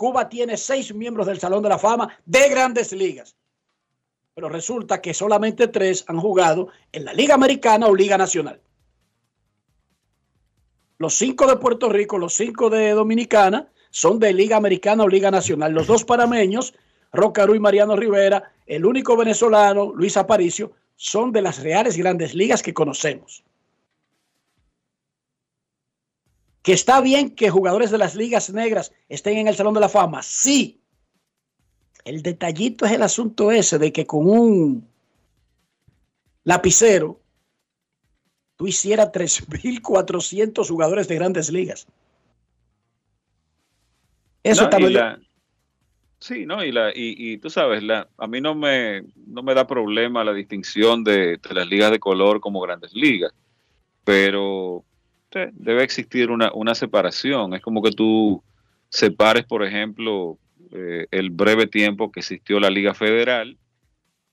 Cuba 0.00 0.30
tiene 0.30 0.56
seis 0.56 0.94
miembros 0.94 1.26
del 1.26 1.38
Salón 1.38 1.62
de 1.62 1.68
la 1.68 1.78
Fama 1.78 2.08
de 2.24 2.48
grandes 2.48 2.90
ligas. 2.92 3.36
Pero 4.34 4.48
resulta 4.48 5.02
que 5.02 5.12
solamente 5.12 5.68
tres 5.68 6.04
han 6.08 6.18
jugado 6.18 6.68
en 6.90 7.04
la 7.04 7.12
Liga 7.12 7.34
Americana 7.34 7.86
o 7.86 7.94
Liga 7.94 8.16
Nacional 8.16 8.62
los 11.00 11.14
cinco 11.14 11.46
de 11.46 11.56
Puerto 11.56 11.88
Rico, 11.88 12.18
los 12.18 12.34
cinco 12.34 12.68
de 12.68 12.90
Dominicana, 12.90 13.68
son 13.90 14.18
de 14.18 14.34
Liga 14.34 14.58
Americana 14.58 15.04
o 15.04 15.08
Liga 15.08 15.30
Nacional. 15.30 15.72
Los 15.72 15.86
dos 15.86 16.04
panameños, 16.04 16.74
Rocaru 17.10 17.54
y 17.54 17.58
Mariano 17.58 17.96
Rivera, 17.96 18.52
el 18.66 18.84
único 18.84 19.16
venezolano, 19.16 19.94
Luis 19.94 20.18
Aparicio, 20.18 20.72
son 20.96 21.32
de 21.32 21.40
las 21.40 21.62
reales 21.62 21.96
grandes 21.96 22.34
ligas 22.34 22.62
que 22.62 22.74
conocemos. 22.74 23.42
Que 26.62 26.72
está 26.72 27.00
bien 27.00 27.30
que 27.30 27.50
jugadores 27.50 27.90
de 27.90 27.98
las 27.98 28.14
ligas 28.14 28.50
negras 28.50 28.92
estén 29.08 29.38
en 29.38 29.48
el 29.48 29.56
Salón 29.56 29.74
de 29.74 29.80
la 29.80 29.88
Fama, 29.88 30.22
sí. 30.22 30.80
El 32.04 32.22
detallito 32.22 32.86
es 32.86 32.92
el 32.92 33.02
asunto 33.02 33.50
ese 33.50 33.78
de 33.78 33.92
que 33.92 34.06
con 34.06 34.28
un 34.28 34.88
lapicero 36.44 37.20
tú 38.56 38.66
hicieras 38.66 39.10
3.400 39.12 40.68
jugadores 40.68 41.08
de 41.08 41.14
grandes 41.14 41.50
ligas. 41.50 41.86
Eso 44.42 44.64
no, 44.64 44.70
también. 44.70 44.94
La, 44.94 45.20
sí, 46.18 46.46
no, 46.46 46.64
y, 46.64 46.72
la, 46.72 46.90
y, 46.90 47.32
y, 47.32 47.38
tú 47.38 47.50
sabes, 47.50 47.82
la, 47.82 48.08
a 48.16 48.26
mí 48.26 48.40
no 48.40 48.54
me, 48.54 49.02
no 49.26 49.42
me 49.42 49.54
da 49.54 49.66
problema 49.66 50.24
la 50.24 50.32
distinción 50.32 51.04
de, 51.04 51.38
de 51.38 51.54
las 51.54 51.66
ligas 51.68 51.90
de 51.90 52.00
color 52.00 52.40
como 52.40 52.60
grandes 52.60 52.92
ligas, 52.94 53.32
pero 54.04 54.84
debe 55.52 55.82
existir 55.82 56.30
una, 56.30 56.52
una 56.52 56.74
separación. 56.74 57.54
Es 57.54 57.62
como 57.62 57.82
que 57.82 57.92
tú 57.92 58.42
separes, 58.88 59.44
por 59.44 59.64
ejemplo, 59.64 60.38
eh, 60.72 61.06
el 61.10 61.30
breve 61.30 61.66
tiempo 61.66 62.10
que 62.10 62.20
existió 62.20 62.60
la 62.60 62.70
Liga 62.70 62.94
Federal. 62.94 63.56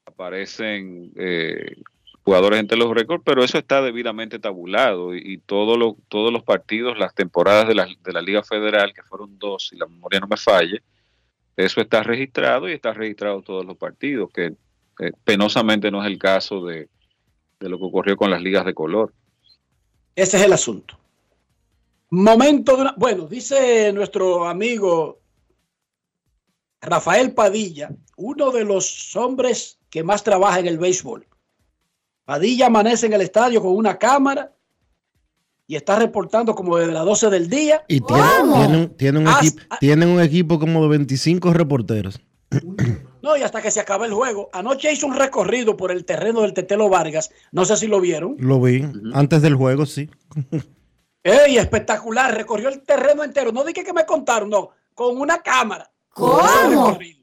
Aparecen 0.05 1.11
eh, 1.15 1.75
jugadores 2.23 2.59
entre 2.59 2.77
los 2.77 2.93
récords, 2.93 3.23
pero 3.25 3.43
eso 3.43 3.57
está 3.57 3.81
debidamente 3.81 4.39
tabulado 4.39 5.15
y, 5.15 5.21
y 5.23 5.37
todos 5.37 5.77
los 5.77 5.95
todos 6.09 6.31
los 6.31 6.43
partidos, 6.43 6.97
las 6.97 7.15
temporadas 7.15 7.67
de 7.67 7.75
la, 7.75 7.87
de 8.03 8.13
la 8.13 8.21
Liga 8.21 8.43
Federal, 8.43 8.93
que 8.93 9.03
fueron 9.03 9.37
dos, 9.39 9.67
si 9.69 9.77
la 9.77 9.87
memoria 9.87 10.19
no 10.19 10.27
me 10.27 10.37
falle, 10.37 10.81
eso 11.55 11.81
está 11.81 12.03
registrado 12.03 12.69
y 12.69 12.73
está 12.73 12.93
registrado 12.93 13.41
todos 13.41 13.65
los 13.65 13.77
partidos, 13.77 14.29
que 14.33 14.53
eh, 14.99 15.11
penosamente 15.23 15.89
no 15.89 16.01
es 16.01 16.07
el 16.07 16.17
caso 16.17 16.65
de, 16.65 16.89
de 17.59 17.69
lo 17.69 17.77
que 17.77 17.85
ocurrió 17.85 18.17
con 18.17 18.29
las 18.29 18.41
ligas 18.41 18.65
de 18.65 18.73
color. 18.73 19.13
Ese 20.17 20.37
es 20.37 20.43
el 20.43 20.51
asunto. 20.51 20.97
Momento 22.09 22.75
de 22.75 22.81
una. 22.81 22.95
Bueno, 22.97 23.27
dice 23.27 23.93
nuestro 23.93 24.47
amigo 24.47 25.19
Rafael 26.81 27.35
Padilla, 27.35 27.91
uno 28.15 28.49
de 28.49 28.65
los 28.65 29.15
hombres 29.15 29.77
que 29.91 30.03
más 30.03 30.23
trabaja 30.23 30.59
en 30.59 30.65
el 30.65 30.79
béisbol. 30.79 31.27
Padilla 32.25 32.65
amanece 32.65 33.05
en 33.05 33.13
el 33.13 33.21
estadio 33.21 33.61
con 33.61 33.75
una 33.75 33.99
cámara 33.99 34.51
y 35.67 35.75
está 35.75 35.99
reportando 35.99 36.55
como 36.55 36.77
desde 36.77 36.93
las 36.93 37.05
12 37.05 37.29
del 37.29 37.47
día. 37.47 37.85
Y 37.87 38.01
tiene, 38.97 39.19
un 39.19 39.27
equipo, 39.27 39.61
tienen 39.79 40.09
un 40.09 40.19
equipo 40.19 40.57
como 40.57 40.81
de 40.81 40.87
25 40.87 41.53
reporteros. 41.53 42.19
No, 43.27 43.35
y 43.35 43.41
hasta 43.41 43.61
que 43.61 43.71
se 43.71 43.81
acaba 43.81 44.05
el 44.05 44.13
juego. 44.13 44.49
Anoche 44.53 44.89
hizo 44.89 45.05
un 45.05 45.13
recorrido 45.13 45.75
por 45.75 45.91
el 45.91 46.05
terreno 46.05 46.43
del 46.43 46.53
Tetelo 46.53 46.87
Vargas. 46.87 47.29
No 47.51 47.65
sé 47.65 47.75
si 47.75 47.85
lo 47.85 47.99
vieron. 47.99 48.37
Lo 48.39 48.61
vi 48.61 48.85
antes 49.13 49.41
del 49.41 49.55
juego, 49.55 49.85
sí. 49.85 50.09
¡Ey, 51.23 51.57
espectacular! 51.57 52.33
Recorrió 52.33 52.69
el 52.69 52.83
terreno 52.83 53.25
entero. 53.25 53.51
No 53.51 53.65
dije 53.65 53.83
que 53.83 53.91
me 53.91 54.05
contaron, 54.05 54.49
no. 54.49 54.69
Con 54.93 55.17
una 55.17 55.41
cámara. 55.41 55.91
Recorrido. 56.15 57.19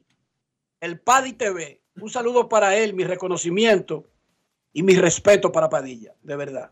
El 0.79 0.99
Paddy 0.99 1.33
TV. 1.33 1.81
Un 1.99 2.11
saludo 2.11 2.47
para 2.47 2.75
él, 2.75 2.93
mi 2.93 3.03
reconocimiento 3.03 4.05
y 4.73 4.83
mi 4.83 4.93
respeto 4.93 5.51
para 5.51 5.69
Padilla, 5.69 6.13
de 6.21 6.35
verdad. 6.35 6.69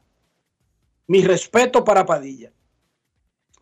Mi 1.08 1.24
respeto 1.24 1.84
para 1.84 2.06
Padilla. 2.06 2.52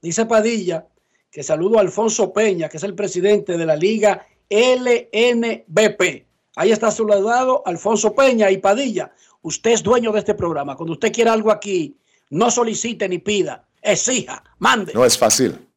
Dice 0.01 0.25
Padilla 0.25 0.85
que 1.31 1.43
saludo 1.43 1.77
a 1.77 1.81
Alfonso 1.81 2.33
Peña, 2.33 2.67
que 2.67 2.75
es 2.75 2.83
el 2.83 2.93
presidente 2.93 3.57
de 3.57 3.65
la 3.65 3.77
Liga 3.77 4.27
LNBP. 4.51 6.25
Ahí 6.57 6.71
está 6.71 6.91
saludado 6.91 7.63
Alfonso 7.65 8.13
Peña 8.13 8.51
y 8.51 8.57
Padilla. 8.57 9.13
Usted 9.41 9.71
es 9.71 9.81
dueño 9.81 10.11
de 10.11 10.19
este 10.19 10.35
programa. 10.35 10.75
Cuando 10.75 10.93
usted 10.93 11.11
quiera 11.11 11.31
algo 11.31 11.49
aquí, 11.51 11.97
no 12.29 12.51
solicite 12.51 13.07
ni 13.07 13.19
pida, 13.19 13.65
exija, 13.81 14.43
mande. 14.59 14.93
No 14.93 15.05
es 15.05 15.17
fácil. 15.17 15.67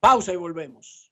Pausa 0.00 0.32
y 0.32 0.36
volvemos. 0.36 1.10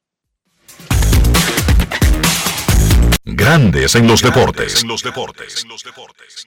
Grandes 3.25 3.95
en 3.95 4.07
los 4.07 4.23
deportes. 4.23 4.83
En 4.83 4.89
los 4.89 5.03
deportes. 5.03 5.65
En 5.65 5.69
los 5.69 5.83
deportes. 5.83 6.47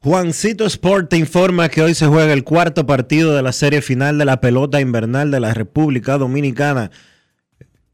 Juancito 0.00 0.64
Sport 0.64 1.10
te 1.10 1.16
informa 1.16 1.68
que 1.68 1.82
hoy 1.82 1.94
se 1.94 2.06
juega 2.06 2.32
el 2.32 2.44
cuarto 2.44 2.86
partido 2.86 3.34
de 3.34 3.42
la 3.42 3.52
serie 3.52 3.82
final 3.82 4.16
de 4.18 4.24
la 4.24 4.40
pelota 4.40 4.80
invernal 4.80 5.30
de 5.30 5.40
la 5.40 5.52
República 5.54 6.18
Dominicana. 6.18 6.90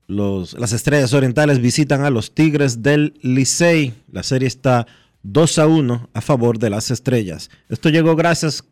Los, 0.07 0.53
las 0.53 0.73
Estrellas 0.73 1.15
Orientales 1.15 1.61
visitan 1.61 2.05
a 2.05 2.11
los 2.11 2.35
Tigres 2.35 2.83
del 2.83 3.15
Licey. 3.23 3.95
La 4.13 4.23
serie 4.23 4.49
está 4.49 4.87
2 5.23 5.59
a 5.59 5.67
1 5.67 6.11
a 6.13 6.21
favor 6.21 6.59
de 6.59 6.69
las 6.69 6.91
Estrellas. 6.91 7.49
Esto 7.71 7.89
llegó 7.89 8.15
gracias 8.17 8.65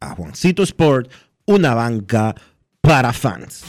a 0.00 0.14
Juancito 0.14 0.62
Sport, 0.62 1.10
una 1.46 1.74
banca 1.74 2.34
para 2.82 3.14
fans. 3.14 3.64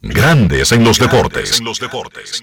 Grandes 0.00 0.72
en 0.72 0.84
los 0.84 0.98
deportes. 0.98 1.58
En 1.58 1.66
los 1.66 1.78
deportes. 1.78 2.42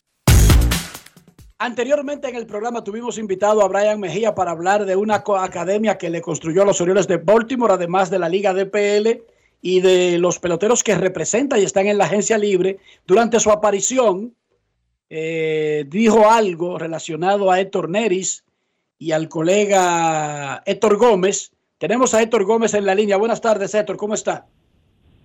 Anteriormente 1.63 2.27
en 2.27 2.35
el 2.35 2.47
programa 2.47 2.83
tuvimos 2.83 3.19
invitado 3.19 3.61
a 3.61 3.67
Brian 3.67 3.99
Mejía 3.99 4.33
para 4.33 4.49
hablar 4.49 4.83
de 4.83 4.95
una 4.95 5.17
academia 5.17 5.95
que 5.95 6.09
le 6.09 6.19
construyó 6.19 6.63
a 6.63 6.65
los 6.65 6.81
Orioles 6.81 7.07
de 7.07 7.17
Baltimore, 7.17 7.75
además 7.75 8.09
de 8.09 8.17
la 8.17 8.29
Liga 8.29 8.51
DPL 8.51 9.21
y 9.61 9.79
de 9.79 10.17
los 10.17 10.39
peloteros 10.39 10.81
que 10.81 10.95
representa 10.95 11.59
y 11.59 11.63
están 11.63 11.85
en 11.85 11.99
la 11.99 12.05
agencia 12.05 12.39
libre. 12.39 12.79
Durante 13.05 13.39
su 13.39 13.51
aparición, 13.51 14.33
eh, 15.07 15.85
dijo 15.87 16.31
algo 16.31 16.79
relacionado 16.79 17.51
a 17.51 17.59
Héctor 17.59 17.89
Neris 17.89 18.43
y 18.97 19.11
al 19.11 19.29
colega 19.29 20.63
Héctor 20.65 20.97
Gómez. 20.97 21.51
Tenemos 21.77 22.15
a 22.15 22.23
Héctor 22.23 22.43
Gómez 22.43 22.73
en 22.73 22.87
la 22.87 22.95
línea. 22.95 23.17
Buenas 23.17 23.39
tardes, 23.39 23.75
Héctor, 23.75 23.97
¿cómo 23.97 24.15
está? 24.15 24.47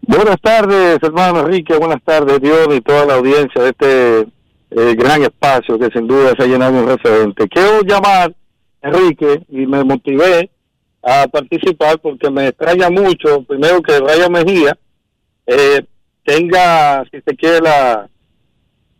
Buenas 0.02 0.38
tardes, 0.42 0.98
hermano 1.02 1.40
Enrique. 1.40 1.74
Buenas 1.78 2.02
tardes, 2.04 2.42
Dios 2.42 2.68
y 2.74 2.82
toda 2.82 3.06
la 3.06 3.14
audiencia 3.14 3.62
de 3.62 3.70
este 3.70 4.35
eh, 4.76 4.94
gran 4.94 5.22
espacio 5.22 5.78
que 5.78 5.88
sin 5.90 6.06
duda 6.06 6.34
se 6.36 6.44
ha 6.44 6.46
llenado 6.46 6.78
un 6.78 6.86
referente. 6.86 7.48
Quiero 7.48 7.80
llamar, 7.80 8.34
Enrique, 8.82 9.42
y 9.48 9.66
me 9.66 9.82
motivé 9.82 10.50
a 11.02 11.26
participar 11.28 11.98
porque 11.98 12.30
me 12.30 12.48
extraña 12.48 12.90
mucho, 12.90 13.42
primero 13.44 13.80
que 13.80 13.98
Raya 13.98 14.28
Mejía 14.28 14.76
eh, 15.46 15.82
tenga, 16.24 17.04
si 17.10 17.22
se 17.22 17.36
quiere, 17.36 17.60
la, 17.60 18.06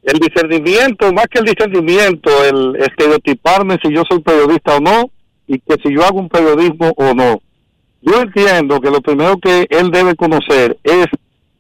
el 0.03 0.19
discernimiento, 0.19 1.13
más 1.13 1.27
que 1.27 1.41
el 1.41 1.45
discernimiento, 1.45 2.31
el 2.45 2.77
estereotiparme 2.77 3.77
si 3.83 3.93
yo 3.93 4.03
soy 4.09 4.21
periodista 4.21 4.77
o 4.77 4.81
no, 4.81 5.11
y 5.47 5.59
que 5.59 5.75
si 5.85 5.95
yo 5.95 6.05
hago 6.05 6.21
un 6.21 6.31
periodismo 6.31 6.91
o 6.97 7.13
no. 7.13 7.43
Yo 8.01 8.23
entiendo 8.23 8.81
que 8.81 8.91
lo 8.91 9.03
primero 9.03 9.37
que 9.39 9.67
él 9.69 9.91
debe 9.91 10.15
conocer 10.15 10.79
es 10.83 11.07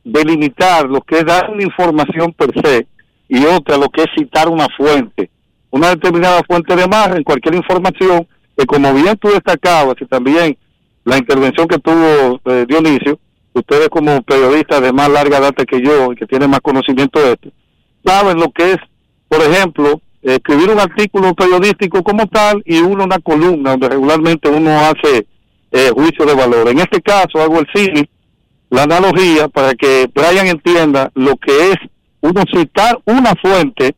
delimitar 0.05 0.87
lo 0.87 1.03
que 1.03 1.19
es 1.19 1.27
dar 1.27 1.51
una 1.51 1.65
información 1.65 2.33
per 2.33 2.53
se 2.65 2.87
y 3.29 3.45
otra 3.45 3.77
lo 3.77 3.89
que 3.89 4.03
es 4.03 4.09
citar 4.17 4.49
una 4.49 4.67
fuente, 4.77 5.31
una 5.71 5.91
determinada 5.91 6.43
fuente 6.47 6.75
de 6.77 6.87
margen, 6.87 7.23
cualquier 7.23 7.55
información 7.55 8.27
que 8.57 8.67
como 8.67 8.93
bien 8.95 9.17
tú 9.19 9.29
destacabas 9.29 9.95
y 10.01 10.07
también 10.07 10.57
la 11.05 11.19
intervención 11.19 11.69
que 11.69 11.79
tuvo 11.79 12.41
eh, 12.47 12.65
Dionisio, 12.69 13.19
ustedes 13.53 13.89
como 13.89 14.23
periodistas 14.23 14.81
de 14.81 14.93
más 14.93 15.09
larga 15.09 15.41
data 15.41 15.65
que 15.65 15.81
yo 15.81 16.13
y 16.13 16.17
que 16.17 16.27
tienen 16.27 16.51
más 16.51 16.61
conocimiento 16.61 17.21
de 17.21 17.33
esto, 17.33 17.51
saben 18.05 18.39
lo 18.39 18.51
que 18.51 18.73
es, 18.73 18.79
por 19.29 19.41
ejemplo, 19.41 20.01
escribir 20.23 20.71
un 20.71 20.81
artículo 20.81 21.35
periodístico 21.35 22.03
como 22.03 22.27
tal 22.27 22.63
y 22.65 22.81
uno 22.81 23.05
una 23.05 23.19
columna 23.19 23.71
donde 23.71 23.89
regularmente 23.89 24.49
uno 24.49 24.71
hace 24.81 25.27
eh, 25.71 25.91
juicio 25.95 26.25
de 26.27 26.35
valor. 26.35 26.69
En 26.69 26.79
este 26.79 27.01
caso 27.01 27.41
hago 27.41 27.61
el 27.61 27.67
sí, 27.75 28.09
la 28.71 28.85
analogía 28.85 29.49
para 29.49 29.75
que 29.75 30.09
Brian 30.13 30.47
entienda 30.47 31.11
lo 31.15 31.37
que 31.37 31.71
es 31.71 31.77
uno 32.21 32.43
citar 32.53 32.99
una 33.05 33.35
fuente 33.41 33.95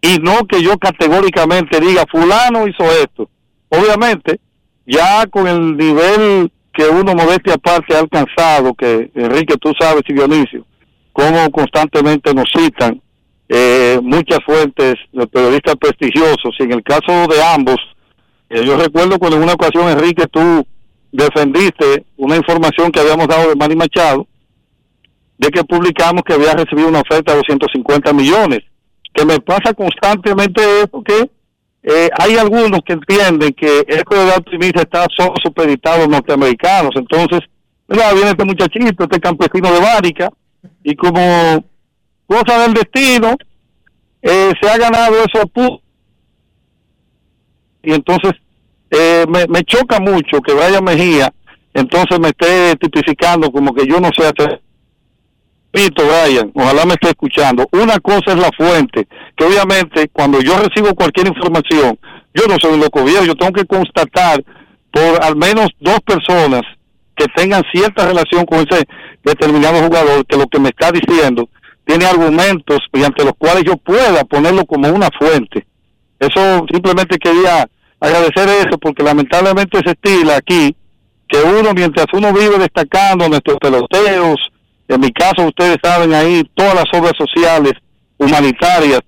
y 0.00 0.18
no 0.20 0.46
que 0.46 0.62
yo 0.62 0.76
categóricamente 0.78 1.80
diga 1.80 2.04
fulano 2.10 2.66
hizo 2.68 2.84
esto. 2.84 3.28
Obviamente, 3.70 4.38
ya 4.86 5.26
con 5.26 5.48
el 5.48 5.76
nivel 5.76 6.50
que 6.72 6.86
uno 6.88 7.14
modestia 7.14 7.54
aparte 7.54 7.94
ha 7.94 8.00
alcanzado, 8.00 8.74
que 8.74 9.10
Enrique 9.14 9.56
tú 9.56 9.72
sabes 9.78 10.02
y 10.06 10.12
Dionisio, 10.12 10.66
como 11.12 11.50
constantemente 11.50 12.34
nos 12.34 12.50
citan 12.54 13.00
eh, 13.48 13.98
muchas 14.02 14.40
fuentes 14.44 14.94
de 15.12 15.26
periodistas 15.26 15.76
prestigiosos, 15.76 16.54
y 16.58 16.64
en 16.64 16.72
el 16.72 16.82
caso 16.82 17.26
de 17.28 17.42
ambos, 17.54 17.76
eh, 18.50 18.64
yo 18.64 18.76
recuerdo 18.76 19.18
cuando 19.18 19.36
en 19.36 19.44
una 19.44 19.54
ocasión 19.54 19.88
Enrique 19.88 20.26
tú 20.26 20.66
defendiste 21.12 22.04
una 22.16 22.36
información 22.36 22.90
que 22.90 23.00
habíamos 23.00 23.28
dado 23.28 23.50
de 23.50 23.56
Manny 23.56 23.76
Machado, 23.76 24.26
de 25.38 25.48
que 25.48 25.64
publicamos 25.64 26.22
que 26.24 26.34
había 26.34 26.52
recibido 26.52 26.88
una 26.88 27.00
oferta 27.00 27.32
de 27.32 27.38
250 27.38 28.12
millones. 28.12 28.60
Que 29.12 29.24
me 29.24 29.38
pasa 29.40 29.74
constantemente 29.74 30.60
eso 30.82 31.02
que 31.02 31.30
eh, 31.82 32.08
hay 32.18 32.36
algunos 32.36 32.80
que 32.84 32.94
entienden 32.94 33.52
que 33.52 33.84
esto 33.86 34.14
de 34.14 34.32
optimista 34.32 34.82
está 34.82 35.06
solo 35.16 35.34
supeditado 35.42 36.06
norteamericanos. 36.06 36.92
Entonces, 36.96 37.40
viene 37.86 38.30
este 38.30 38.44
muchachito, 38.44 39.04
este 39.04 39.20
campesino 39.20 39.72
de 39.72 39.80
Bárica, 39.80 40.30
y 40.82 40.94
como 40.96 41.64
cosa 42.26 42.62
del 42.62 42.74
destino, 42.74 43.36
eh, 44.22 44.52
se 44.60 44.68
ha 44.68 44.78
ganado 44.78 45.16
eso 45.16 45.82
y 47.82 47.92
entonces 47.92 48.32
eh, 48.90 49.26
me, 49.28 49.46
me 49.46 49.62
choca 49.64 50.00
mucho 50.00 50.40
que 50.40 50.54
Brian 50.54 50.82
Mejía 50.82 51.30
entonces 51.74 52.18
me 52.18 52.28
esté 52.28 52.76
tipificando 52.76 53.50
como 53.50 53.74
que 53.74 53.86
yo 53.86 54.00
no 54.00 54.08
sé 54.16 54.24
hacer 54.24 54.62
repito, 55.74 56.04
Brian, 56.04 56.50
ojalá 56.54 56.84
me 56.84 56.94
esté 56.94 57.08
escuchando. 57.08 57.66
Una 57.72 57.98
cosa 57.98 58.32
es 58.32 58.36
la 58.36 58.50
fuente, 58.56 59.06
que 59.36 59.44
obviamente 59.44 60.08
cuando 60.12 60.40
yo 60.40 60.56
recibo 60.58 60.94
cualquier 60.94 61.28
información, 61.28 61.98
yo 62.32 62.46
no 62.48 62.56
soy 62.60 62.74
un 62.74 62.80
loco 62.80 63.04
viejo, 63.04 63.24
yo 63.24 63.34
tengo 63.34 63.52
que 63.52 63.66
constatar 63.66 64.42
por 64.90 65.22
al 65.22 65.36
menos 65.36 65.68
dos 65.80 66.00
personas 66.00 66.62
que 67.16 67.26
tengan 67.34 67.62
cierta 67.72 68.06
relación 68.06 68.44
con 68.44 68.66
ese 68.68 68.84
determinado 69.24 69.82
jugador, 69.82 70.24
que 70.26 70.36
lo 70.36 70.46
que 70.46 70.60
me 70.60 70.68
está 70.68 70.90
diciendo 70.90 71.48
tiene 71.84 72.06
argumentos 72.06 72.78
mediante 72.92 73.24
los 73.24 73.34
cuales 73.36 73.64
yo 73.64 73.76
pueda 73.76 74.24
ponerlo 74.24 74.64
como 74.64 74.88
una 74.88 75.08
fuente. 75.18 75.66
Eso 76.18 76.64
simplemente 76.72 77.18
quería 77.18 77.68
agradecer 78.00 78.48
eso, 78.48 78.78
porque 78.80 79.02
lamentablemente 79.02 79.78
se 79.84 79.90
estila 79.90 80.36
aquí 80.36 80.74
que 81.28 81.38
uno, 81.38 81.72
mientras 81.74 82.06
uno 82.12 82.32
vive 82.32 82.58
destacando 82.58 83.28
nuestros 83.28 83.58
peloteros, 83.58 84.36
en 84.88 85.00
mi 85.00 85.10
caso, 85.12 85.46
ustedes 85.46 85.78
saben 85.82 86.12
ahí 86.12 86.42
todas 86.54 86.74
las 86.74 86.86
obras 86.92 87.12
sociales, 87.16 87.72
humanitarias, 88.18 89.00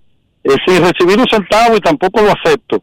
eh, 0.45 0.57
sin 0.67 0.83
recibir 0.83 1.19
un 1.19 1.27
centavo 1.31 1.77
y 1.77 1.81
tampoco 1.81 2.23
lo 2.23 2.33
acepto. 2.33 2.83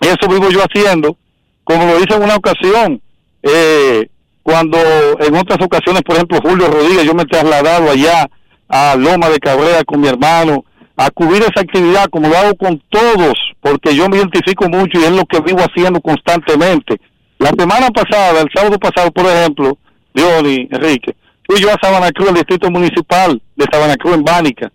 Eso 0.00 0.28
vivo 0.28 0.48
yo 0.50 0.60
haciendo, 0.60 1.16
como 1.62 1.84
lo 1.86 1.98
hice 1.98 2.14
en 2.14 2.22
una 2.22 2.36
ocasión, 2.36 3.00
eh, 3.42 4.08
cuando 4.42 4.78
en 5.20 5.34
otras 5.36 5.58
ocasiones, 5.60 6.02
por 6.02 6.16
ejemplo, 6.16 6.38
Julio 6.42 6.68
Rodríguez, 6.68 7.04
yo 7.04 7.14
me 7.14 7.22
he 7.22 7.26
trasladado 7.26 7.90
allá 7.90 8.28
a 8.68 8.96
Loma 8.96 9.28
de 9.28 9.38
Cabrera 9.38 9.84
con 9.84 10.00
mi 10.00 10.08
hermano, 10.08 10.64
a 10.96 11.10
cubrir 11.10 11.42
esa 11.42 11.60
actividad 11.60 12.06
como 12.10 12.28
lo 12.28 12.36
hago 12.36 12.54
con 12.56 12.80
todos, 12.88 13.34
porque 13.60 13.94
yo 13.94 14.08
me 14.08 14.16
identifico 14.16 14.68
mucho 14.68 15.00
y 15.00 15.04
es 15.04 15.10
lo 15.10 15.24
que 15.24 15.40
vivo 15.40 15.60
haciendo 15.60 16.00
constantemente. 16.00 17.00
La 17.38 17.50
semana 17.58 17.88
pasada, 17.90 18.40
el 18.40 18.48
sábado 18.54 18.78
pasado, 18.78 19.10
por 19.10 19.26
ejemplo, 19.26 19.76
Diony, 20.14 20.68
Enrique, 20.70 21.16
fui 21.46 21.60
yo 21.60 21.70
a 21.70 21.78
Sabana 21.82 22.10
Cruz, 22.10 22.28
el 22.28 22.34
distrito 22.34 22.70
municipal 22.70 23.40
de 23.56 23.66
Sabana 23.70 23.96
Cruz 23.96 24.14
en 24.14 24.24
Bánica, 24.24 24.72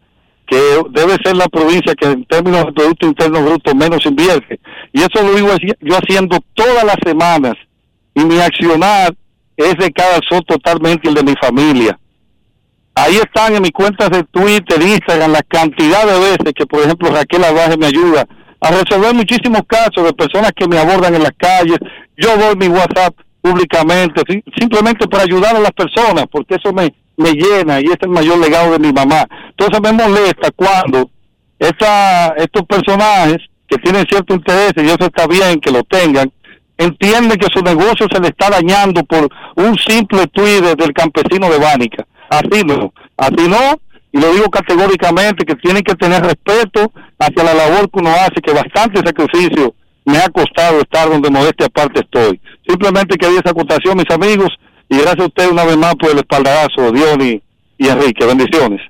que 0.48 0.82
debe 0.92 1.18
ser 1.24 1.36
la 1.36 1.48
provincia 1.48 1.94
que 1.96 2.08
en 2.08 2.26
términos 2.26 2.66
de 2.66 2.74
Producto 2.74 3.08
Interno 3.08 3.44
Bruto 3.44 3.76
menos 3.76 4.06
invierte. 4.06 4.60
Y 4.94 5.00
eso 5.00 5.22
lo 5.22 5.36
digo 5.36 5.50
yo 5.82 5.96
haciendo 5.96 6.40
todas 6.54 6.84
las 6.84 6.98
semanas. 7.06 7.54
Y 8.16 8.26
mi 8.26 8.40
accionar 8.40 9.14
es 9.56 9.76
de 9.76 9.92
cada 9.92 10.20
sol 10.28 10.44
totalmente 10.48 11.08
el 11.08 11.16
de 11.16 11.24
mi 11.24 11.34
familia. 11.42 11.98
Ahí 12.96 13.16
están 13.16 13.56
en 13.56 13.62
mis 13.62 13.72
cuentas 13.72 14.10
de 14.10 14.24
Twitter, 14.26 14.82
Instagram, 14.82 15.32
la 15.32 15.44
cantidad 15.44 16.06
de 16.06 16.20
veces 16.20 16.54
que, 16.56 16.66
por 16.66 16.82
ejemplo, 16.82 17.10
Raquel 17.10 17.44
Abaje 17.44 17.78
me 17.78 17.86
ayuda 17.86 18.26
a 18.62 18.72
resolver 18.72 19.14
muchísimos 19.14 19.62
casos 19.68 20.04
de 20.04 20.14
personas 20.14 20.52
que 20.56 20.68
me 20.68 20.78
abordan 20.78 21.16
en 21.16 21.24
las 21.24 21.32
calles. 21.38 21.78
Yo 22.18 22.36
doy 22.38 22.56
mi 22.58 22.68
WhatsApp 22.68 23.16
públicamente, 23.42 24.22
simplemente 24.58 25.08
para 25.08 25.24
ayudar 25.24 25.56
a 25.56 25.60
las 25.60 25.72
personas, 25.72 26.26
porque 26.32 26.56
eso 26.56 26.74
me, 26.74 26.94
me 27.18 27.32
llena 27.32 27.80
y 27.80 27.86
es 27.86 27.98
el 28.02 28.10
mayor 28.10 28.40
legado 28.40 28.72
de 28.72 28.80
mi 28.80 28.92
mamá. 28.92 29.26
Entonces 29.50 29.80
me 29.82 29.92
molesta 29.92 30.50
cuando 30.56 31.10
esta, 31.58 32.30
estos 32.38 32.64
personajes 32.64 33.38
que 33.68 33.78
tienen 33.78 34.06
cierto 34.10 34.34
interés, 34.34 34.74
y 34.78 34.88
eso 34.88 35.06
está 35.06 35.28
bien 35.28 35.60
que 35.60 35.72
lo 35.72 35.84
tengan, 35.84 36.32
entienden 36.78 37.38
que 37.38 37.48
su 37.54 37.62
negocio 37.62 38.08
se 38.12 38.20
le 38.20 38.30
está 38.30 38.50
dañando 38.50 39.04
por 39.04 39.30
un 39.56 39.78
simple 39.78 40.26
tuit 40.28 40.64
del 40.64 40.94
campesino 40.94 41.50
de 41.50 41.60
Bánica. 41.60 42.06
Así 42.30 42.64
no, 42.66 42.94
así 43.18 43.48
no, 43.48 43.80
y 44.12 44.20
lo 44.20 44.32
digo 44.34 44.50
categóricamente 44.50 45.46
que 45.46 45.56
tienen 45.56 45.84
que 45.84 45.96
tener 45.96 46.24
respeto 46.24 46.92
hacia 47.20 47.44
la 47.44 47.54
labor 47.54 47.90
que 47.92 48.00
uno 48.00 48.10
hace, 48.10 48.42
que 48.42 48.54
bastante 48.54 49.02
sacrificio 49.06 49.76
me 50.10 50.18
ha 50.18 50.30
costado 50.30 50.80
estar 50.80 51.10
donde 51.10 51.30
modestia 51.30 51.68
aparte 51.68 52.02
estoy. 52.02 52.42
Simplemente 52.68 53.18
quería 53.18 53.40
esa 53.40 53.52
acotación, 53.52 53.98
mis 53.98 54.10
amigos, 54.10 54.50
y 54.90 54.98
gracias 54.98 55.20
a 55.20 55.26
usted 55.26 55.52
una 55.52 55.66
vez 55.66 55.78
más 55.78 55.96
por 55.96 56.12
el 56.12 56.18
espaldarazo, 56.18 56.92
Diony 56.92 57.42
y 57.78 57.88
Enrique. 57.88 58.26
Bendiciones. 58.26 58.82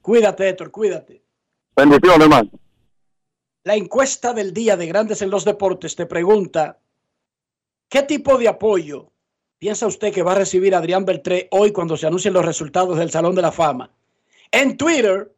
Cuídate, 0.00 0.48
Héctor, 0.48 0.70
cuídate. 0.70 1.22
Bendiciones, 1.76 2.20
hermano. 2.20 2.50
La 3.64 3.74
encuesta 3.74 4.32
del 4.32 4.54
día 4.54 4.76
de 4.76 4.86
Grandes 4.86 5.20
en 5.20 5.30
los 5.30 5.44
Deportes 5.44 5.94
te 5.94 6.06
pregunta, 6.06 6.78
¿qué 7.88 8.02
tipo 8.02 8.38
de 8.38 8.48
apoyo 8.48 9.12
piensa 9.58 9.86
usted 9.86 10.12
que 10.12 10.22
va 10.22 10.32
a 10.32 10.36
recibir 10.36 10.74
Adrián 10.74 11.04
Beltré 11.04 11.48
hoy 11.50 11.72
cuando 11.72 11.96
se 11.96 12.06
anuncien 12.06 12.32
los 12.32 12.44
resultados 12.44 12.96
del 12.96 13.10
Salón 13.10 13.34
de 13.34 13.42
la 13.42 13.52
Fama? 13.52 13.90
En 14.50 14.76
Twitter, 14.76 15.34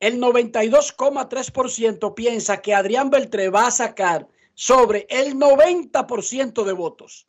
el 0.00 0.20
92,3% 0.20 2.14
piensa 2.14 2.62
que 2.62 2.74
Adrián 2.74 3.10
Beltré 3.10 3.48
va 3.48 3.66
a 3.66 3.72
sacar 3.72 4.28
sobre 4.54 5.06
el 5.10 5.34
90% 5.36 6.64
de 6.64 6.72
votos. 6.72 7.28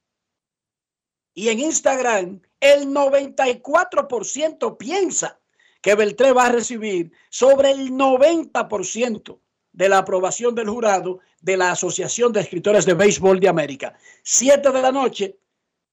Y 1.33 1.49
en 1.49 1.59
Instagram, 1.59 2.41
el 2.59 2.87
94% 2.87 4.77
piensa 4.77 5.39
que 5.81 5.95
Beltré 5.95 6.33
va 6.33 6.47
a 6.47 6.51
recibir 6.51 7.11
sobre 7.29 7.71
el 7.71 7.91
90% 7.91 9.39
de 9.71 9.89
la 9.89 9.99
aprobación 9.99 10.55
del 10.55 10.69
jurado 10.69 11.19
de 11.41 11.57
la 11.57 11.71
Asociación 11.71 12.33
de 12.33 12.41
Escritores 12.41 12.85
de 12.85 12.93
Béisbol 12.93 13.39
de 13.39 13.47
América. 13.47 13.97
Siete 14.23 14.71
de 14.71 14.81
la 14.81 14.91
noche 14.91 15.37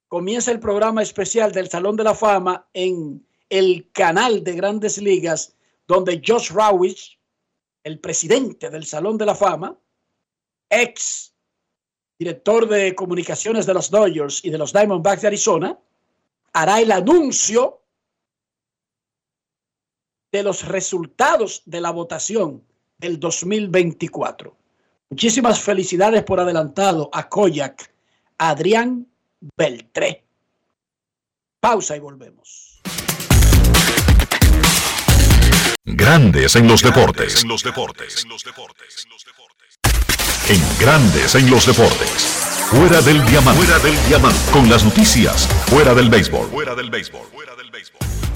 comienza 0.09 0.51
el 0.51 0.61
programa 0.61 1.03
especial 1.03 1.53
del 1.53 1.69
Salón 1.69 1.97
de 1.97 2.05
la 2.05 2.15
Fama 2.15 2.69
en 2.73 3.27
el 3.49 3.91
canal 3.93 4.43
de 4.43 4.55
Grandes 4.55 4.99
Ligas 4.99 5.56
donde 5.87 6.23
Josh 6.25 6.51
Rawich, 6.51 7.19
el 7.85 8.01
presidente 8.01 8.71
del 8.71 8.85
Salón 8.85 9.17
de 9.17 9.27
la 9.27 9.35
Fama, 9.35 9.79
ex 10.69 11.35
director 12.19 12.69
de 12.69 12.95
comunicaciones 12.95 13.67
de 13.67 13.75
los 13.75 13.91
Dodgers 13.91 14.45
y 14.45 14.51
de 14.51 14.59
los 14.59 14.73
Diamondbacks 14.73 15.23
de 15.23 15.29
Arizona, 15.29 15.79
hará 16.53 16.81
el 16.81 16.91
anuncio 16.91 17.83
de 20.33 20.43
los 20.43 20.67
resultados 20.67 21.63
de 21.67 21.81
la 21.81 21.91
votación 21.91 22.65
del 22.99 23.21
2024. 23.21 24.57
Muchísimas 25.11 25.61
felicidades 25.61 26.25
por 26.25 26.41
adelantado 26.41 27.11
a 27.13 27.29
Koyak, 27.29 27.93
Adrián 28.39 29.07
Beltré. 29.57 30.25
Pausa 31.61 31.97
y 31.97 32.01
volvemos. 32.01 32.76
Grandes 35.89 36.57
en 36.57 36.67
los 36.67 36.83
deportes. 36.83 37.45
En 37.45 37.49
los 37.49 37.63
deportes. 37.63 38.27
En 40.49 40.61
Grandes 40.81 41.37
en 41.37 41.49
los 41.49 41.65
deportes. 41.65 42.09
Fuera 42.71 43.01
del 43.03 43.25
diamante. 43.25 43.65
Fuera 43.65 43.79
del 43.79 44.09
diamante. 44.09 44.51
Con 44.51 44.69
las 44.69 44.85
noticias. 44.85 45.47
Fuera 45.69 45.95
del 45.95 46.11
béisbol. 46.11 46.49
Fuera 46.51 46.75
del 46.75 46.91
béisbol. 46.91 47.23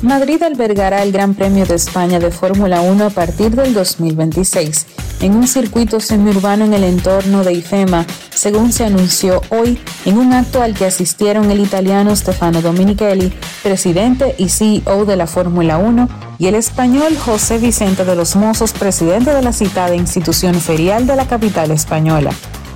Madrid 0.03 0.43
albergará 0.43 1.03
el 1.03 1.13
Gran 1.13 1.35
Premio 1.35 1.67
de 1.67 1.75
España 1.75 2.19
de 2.19 2.31
Fórmula 2.31 2.81
1 2.81 3.05
a 3.05 3.11
partir 3.11 3.51
del 3.51 3.75
2026, 3.75 4.87
en 5.21 5.35
un 5.35 5.47
circuito 5.47 6.01
semiurbano 6.01 6.65
en 6.65 6.73
el 6.73 6.85
entorno 6.85 7.45
de 7.45 7.53
IFEMA, 7.53 8.07
según 8.35 8.73
se 8.73 8.87
anunció 8.87 9.43
hoy 9.51 9.79
en 10.07 10.17
un 10.17 10.33
acto 10.33 10.63
al 10.63 10.73
que 10.73 10.87
asistieron 10.87 11.51
el 11.51 11.61
italiano 11.61 12.17
Stefano 12.17 12.63
Dominichelli, 12.63 13.31
presidente 13.63 14.35
y 14.39 14.49
CEO 14.49 15.05
de 15.05 15.17
la 15.17 15.27
Fórmula 15.27 15.77
1, 15.77 16.09
y 16.39 16.47
el 16.47 16.55
español 16.55 17.19
José 17.19 17.59
Vicente 17.59 18.07
de 18.07 18.17
los 18.17 18.37
Mozos, 18.37 18.73
presidente 18.73 19.35
de 19.35 19.43
la 19.43 19.53
citada 19.53 19.95
institución 19.95 20.55
ferial 20.55 21.07
de 21.07 21.17
la 21.17 21.27
capital 21.27 21.73
española. 21.73 22.31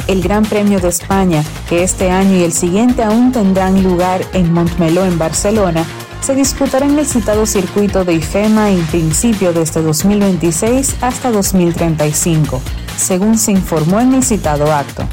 El 0.07 0.21
Gran 0.21 0.45
Premio 0.45 0.81
de 0.81 0.89
España, 0.89 1.43
que 1.71 1.83
este 1.83 2.11
año 2.11 2.37
y 2.37 2.43
el 2.43 2.53
siguiente 2.53 3.03
aún 3.03 3.33
tendrán 3.33 3.83
lugar 3.83 4.21
en 4.35 4.53
Montmeló, 4.53 5.07
en 5.07 5.19
Barcelona, 5.19 5.87
se 6.25 6.35
disputará 6.35 6.87
en 6.87 6.99
el 6.99 7.05
citado 7.05 7.45
circuito 7.45 8.03
de 8.07 8.15
IFEMA 8.15 8.71
en 8.71 8.83
principio 8.87 9.53
desde 9.53 9.83
2026 9.83 10.97
hasta 11.03 11.31
2035, 11.31 12.63
según 12.97 13.37
se 13.37 13.53
informó 13.53 14.01
en 14.01 14.15
el 14.15 14.23
citado 14.23 14.73
acto. 14.73 15.07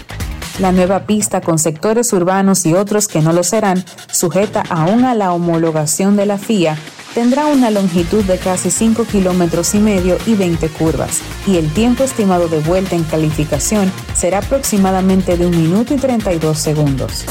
La 0.59 0.71
nueva 0.71 1.01
pista 1.01 1.41
con 1.41 1.59
sectores 1.59 2.13
urbanos 2.13 2.65
y 2.65 2.75
otros 2.75 3.09
que 3.09 3.19
no 3.19 3.33
lo 3.33 3.43
serán, 3.43 3.83
sujeta 4.09 4.63
aún 4.69 5.03
a 5.03 5.13
la 5.13 5.33
homologación 5.33 6.15
de 6.15 6.27
la 6.27 6.38
FIA, 6.38 6.77
tendrá 7.13 7.47
una 7.47 7.71
longitud 7.71 8.23
de 8.23 8.38
casi 8.38 8.71
5 8.71 9.03
kilómetros 9.03 9.75
y 9.75 9.79
medio 9.79 10.17
y 10.25 10.35
20 10.35 10.69
curvas, 10.69 11.19
y 11.45 11.57
el 11.57 11.69
tiempo 11.73 12.05
estimado 12.05 12.47
de 12.47 12.61
vuelta 12.61 12.95
en 12.95 13.03
calificación 13.03 13.91
será 14.15 14.38
aproximadamente 14.38 15.35
de 15.35 15.45
1 15.45 15.57
minuto 15.57 15.93
y 15.93 15.97
32 15.97 16.57
segundos. 16.57 17.25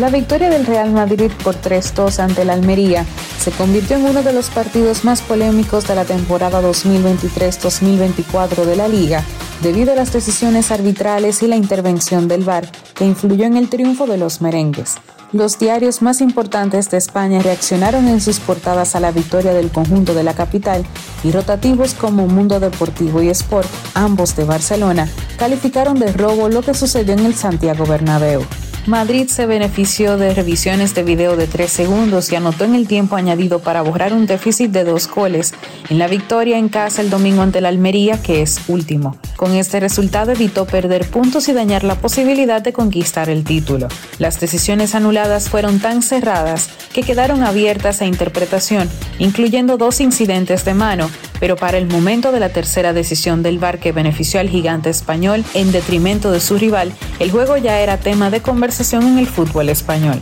La 0.00 0.10
victoria 0.10 0.50
del 0.50 0.66
Real 0.66 0.90
Madrid 0.90 1.30
por 1.44 1.54
3-2 1.54 2.18
ante 2.18 2.44
la 2.44 2.54
Almería 2.54 3.06
se 3.38 3.52
convirtió 3.52 3.96
en 3.96 4.06
uno 4.06 4.24
de 4.24 4.32
los 4.32 4.50
partidos 4.50 5.04
más 5.04 5.22
polémicos 5.22 5.86
de 5.86 5.94
la 5.94 6.04
temporada 6.04 6.60
2023-2024 6.62 8.64
de 8.64 8.74
la 8.74 8.88
liga, 8.88 9.22
debido 9.62 9.92
a 9.92 9.94
las 9.94 10.12
decisiones 10.12 10.72
arbitrales 10.72 11.44
y 11.44 11.46
la 11.46 11.54
intervención 11.54 12.26
del 12.26 12.42
VAR 12.42 12.68
que 12.94 13.04
influyó 13.04 13.44
en 13.44 13.56
el 13.56 13.68
triunfo 13.68 14.08
de 14.08 14.16
los 14.16 14.40
merengues. 14.40 14.96
Los 15.32 15.60
diarios 15.60 16.02
más 16.02 16.20
importantes 16.20 16.90
de 16.90 16.96
España 16.96 17.40
reaccionaron 17.40 18.08
en 18.08 18.20
sus 18.20 18.40
portadas 18.40 18.96
a 18.96 19.00
la 19.00 19.12
victoria 19.12 19.52
del 19.52 19.70
conjunto 19.70 20.12
de 20.12 20.24
la 20.24 20.34
capital 20.34 20.84
y 21.22 21.30
rotativos 21.30 21.94
como 21.94 22.26
Mundo 22.26 22.58
Deportivo 22.58 23.22
y 23.22 23.28
Sport, 23.28 23.68
ambos 23.94 24.34
de 24.34 24.42
Barcelona, 24.42 25.08
calificaron 25.38 26.00
de 26.00 26.12
robo 26.12 26.48
lo 26.48 26.62
que 26.62 26.74
sucedió 26.74 27.14
en 27.14 27.20
el 27.20 27.36
Santiago 27.36 27.86
Bernabéu. 27.86 28.44
Madrid 28.86 29.28
se 29.28 29.46
benefició 29.46 30.18
de 30.18 30.34
revisiones 30.34 30.94
de 30.94 31.04
video 31.04 31.36
de 31.36 31.46
3 31.46 31.72
segundos 31.72 32.30
y 32.30 32.36
anotó 32.36 32.64
en 32.64 32.74
el 32.74 32.86
tiempo 32.86 33.16
añadido 33.16 33.60
para 33.60 33.80
borrar 33.80 34.12
un 34.12 34.26
déficit 34.26 34.70
de 34.72 34.84
dos 34.84 35.08
goles 35.08 35.54
en 35.88 35.98
la 35.98 36.06
victoria 36.06 36.58
en 36.58 36.68
casa 36.68 37.00
el 37.00 37.08
domingo 37.08 37.40
ante 37.40 37.62
la 37.62 37.70
Almería, 37.70 38.20
que 38.20 38.42
es 38.42 38.60
último. 38.68 39.16
Con 39.36 39.52
este 39.52 39.80
resultado 39.80 40.32
evitó 40.32 40.66
perder 40.66 41.08
puntos 41.08 41.48
y 41.48 41.54
dañar 41.54 41.82
la 41.82 41.94
posibilidad 41.94 42.60
de 42.60 42.74
conquistar 42.74 43.30
el 43.30 43.42
título. 43.42 43.88
Las 44.18 44.38
decisiones 44.38 44.94
anuladas 44.94 45.48
fueron 45.48 45.80
tan 45.80 46.02
cerradas 46.02 46.68
que 46.92 47.02
quedaron 47.02 47.42
abiertas 47.42 48.02
a 48.02 48.06
interpretación, 48.06 48.90
incluyendo 49.18 49.78
dos 49.78 50.00
incidentes 50.00 50.64
de 50.66 50.74
mano, 50.74 51.10
pero 51.40 51.56
para 51.56 51.78
el 51.78 51.88
momento 51.88 52.32
de 52.32 52.40
la 52.40 52.50
tercera 52.50 52.92
decisión 52.92 53.42
del 53.42 53.58
VAR 53.58 53.80
que 53.80 53.92
benefició 53.92 54.40
al 54.40 54.48
gigante 54.48 54.90
español 54.90 55.42
en 55.54 55.72
detrimento 55.72 56.30
de 56.30 56.40
su 56.40 56.58
rival, 56.58 56.92
el 57.18 57.30
juego 57.30 57.56
ya 57.56 57.80
era 57.80 57.96
tema 57.96 58.30
de 58.30 58.40
conversación 58.40 58.73
en 58.80 59.18
el 59.18 59.28
fútbol 59.28 59.68
español. 59.68 60.20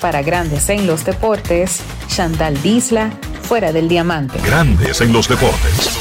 Para 0.00 0.22
Grandes 0.22 0.68
en 0.70 0.86
los 0.86 1.04
Deportes, 1.04 1.80
Chantal 2.08 2.60
Disla, 2.62 3.10
fuera 3.42 3.72
del 3.72 3.88
diamante. 3.88 4.38
Grandes 4.44 5.00
en 5.02 5.12
los 5.12 5.28
Deportes. 5.28 5.98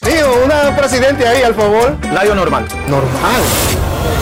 Tío, 0.00 0.44
una 0.44 0.76
presidente 0.76 1.26
ahí, 1.26 1.42
al 1.42 1.54
favor. 1.54 1.96
Radio 2.12 2.34
normal. 2.34 2.66
Normal. 2.88 3.42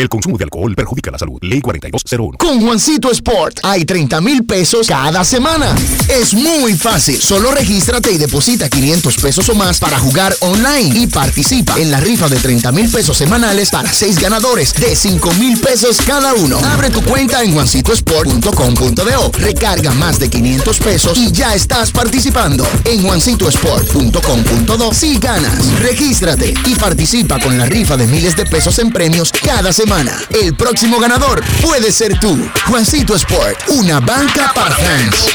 El 0.00 0.08
consumo 0.08 0.38
de 0.38 0.44
alcohol 0.44 0.74
perjudica 0.74 1.10
la 1.10 1.18
salud. 1.18 1.36
Ley 1.42 1.60
4201. 1.60 2.38
Con 2.38 2.62
Juancito 2.62 3.10
Sport 3.10 3.58
hay 3.62 3.84
30 3.84 4.22
mil 4.22 4.46
pesos 4.46 4.86
cada 4.86 5.22
semana. 5.26 5.76
Es 6.08 6.32
muy 6.32 6.72
fácil. 6.72 7.20
Solo 7.20 7.50
regístrate 7.50 8.10
y 8.10 8.16
deposita 8.16 8.70
500 8.70 9.16
pesos 9.18 9.46
o 9.50 9.54
más 9.54 9.78
para 9.78 9.98
jugar 9.98 10.34
online 10.40 10.98
y 11.00 11.06
participa 11.06 11.78
en 11.78 11.90
la 11.90 12.00
rifa 12.00 12.30
de 12.30 12.36
30 12.36 12.72
mil 12.72 12.88
pesos 12.90 13.18
semanales 13.18 13.68
para 13.68 13.92
6 13.92 14.18
ganadores 14.18 14.72
de 14.72 14.96
5 14.96 15.34
mil 15.34 15.60
pesos 15.60 15.98
cada 16.06 16.32
uno. 16.32 16.58
Abre 16.64 16.88
tu 16.88 17.02
cuenta 17.02 17.42
en 17.42 17.52
juancitosport.com.do. 17.52 19.32
Recarga 19.38 19.92
más 19.92 20.18
de 20.18 20.30
500 20.30 20.78
pesos 20.78 21.18
y 21.18 21.30
ya 21.30 21.54
estás 21.54 21.90
participando. 21.90 22.66
En 22.86 23.02
juancitosport.com.do. 23.02 24.94
Si 24.94 25.18
ganas, 25.18 25.78
regístrate 25.78 26.54
y 26.64 26.74
participa 26.76 27.38
con 27.38 27.58
la 27.58 27.66
rifa 27.66 27.98
de 27.98 28.06
miles 28.06 28.34
de 28.34 28.46
pesos 28.46 28.78
en 28.78 28.90
premios 28.90 29.30
cada 29.30 29.74
semana. 29.74 29.89
El 30.30 30.54
próximo 30.54 31.00
ganador 31.00 31.42
puede 31.60 31.90
ser 31.90 32.20
tú. 32.20 32.38
Juancito 32.68 33.16
Sport, 33.16 33.58
una 33.70 33.98
banca 33.98 34.52
para 34.54 34.76
fans. 34.76 35.34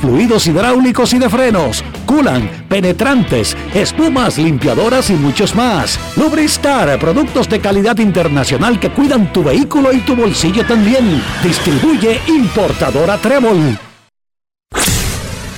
fluidos 0.00 0.46
hidráulicos 0.46 1.12
y 1.12 1.18
de 1.18 1.28
frenos, 1.28 1.84
culan, 2.06 2.66
penetrantes, 2.68 3.56
espumas, 3.74 4.38
limpiadoras 4.38 5.10
y 5.10 5.14
muchos 5.14 5.54
más. 5.54 5.98
Lubristar, 6.16 6.98
productos 6.98 7.48
de 7.48 7.60
calidad 7.60 7.98
internacional 7.98 8.78
que 8.80 8.90
cuidan 8.90 9.32
tu 9.32 9.42
vehículo 9.44 9.92
y 9.92 9.98
tu 9.98 10.16
bolsillo 10.16 10.64
también. 10.66 11.22
Distribuye 11.42 12.20
importadora 12.28 13.18
Trébol. 13.18 13.78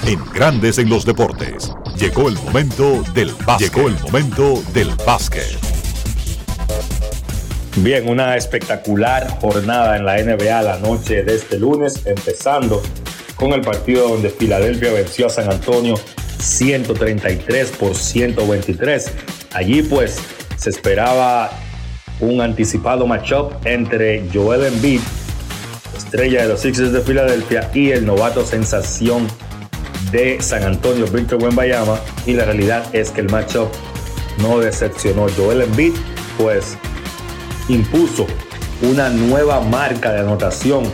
En 0.06 0.24
Grandes 0.32 0.78
en 0.78 0.88
los 0.88 1.04
Deportes, 1.04 1.72
llegó 1.96 2.28
el 2.28 2.36
momento 2.36 3.02
del 3.12 3.32
básquet. 3.44 3.74
Llegó 3.74 3.88
el 3.88 3.98
momento 4.00 4.62
del 4.72 4.90
básquet. 5.04 5.58
Bien, 7.78 8.08
una 8.08 8.36
espectacular 8.36 9.28
jornada 9.40 9.96
en 9.96 10.06
la 10.06 10.16
NBA 10.16 10.62
la 10.62 10.78
noche 10.78 11.24
de 11.24 11.34
este 11.34 11.58
lunes, 11.58 12.06
empezando 12.06 12.82
con 13.36 13.52
el 13.52 13.60
partido 13.60 14.08
donde 14.08 14.30
Filadelfia 14.30 14.92
venció 14.92 15.26
a 15.26 15.30
San 15.30 15.50
Antonio 15.50 15.94
133 16.38 17.70
por 17.72 17.94
123. 17.94 19.12
Allí 19.52 19.82
pues 19.82 20.18
se 20.56 20.70
esperaba 20.70 21.50
un 22.20 22.40
anticipado 22.40 23.06
matchup 23.06 23.52
entre 23.64 24.26
Joel 24.32 24.64
Embiid, 24.64 25.00
estrella 25.96 26.42
de 26.42 26.48
los 26.48 26.60
Sixers 26.60 26.92
de 26.92 27.02
Filadelfia, 27.02 27.70
y 27.74 27.90
el 27.90 28.06
novato 28.06 28.44
sensación 28.44 29.26
de 30.10 30.40
San 30.40 30.62
Antonio, 30.62 31.06
Victor 31.06 31.42
Wembayama. 31.42 32.00
Y 32.26 32.32
la 32.32 32.46
realidad 32.46 32.84
es 32.94 33.10
que 33.10 33.20
el 33.20 33.30
matchup 33.30 33.68
no 34.38 34.58
decepcionó. 34.58 35.26
Joel 35.36 35.62
Embiid 35.62 35.92
pues 36.38 36.76
impuso 37.68 38.26
una 38.82 39.08
nueva 39.08 39.60
marca 39.60 40.12
de 40.12 40.20
anotación 40.20 40.84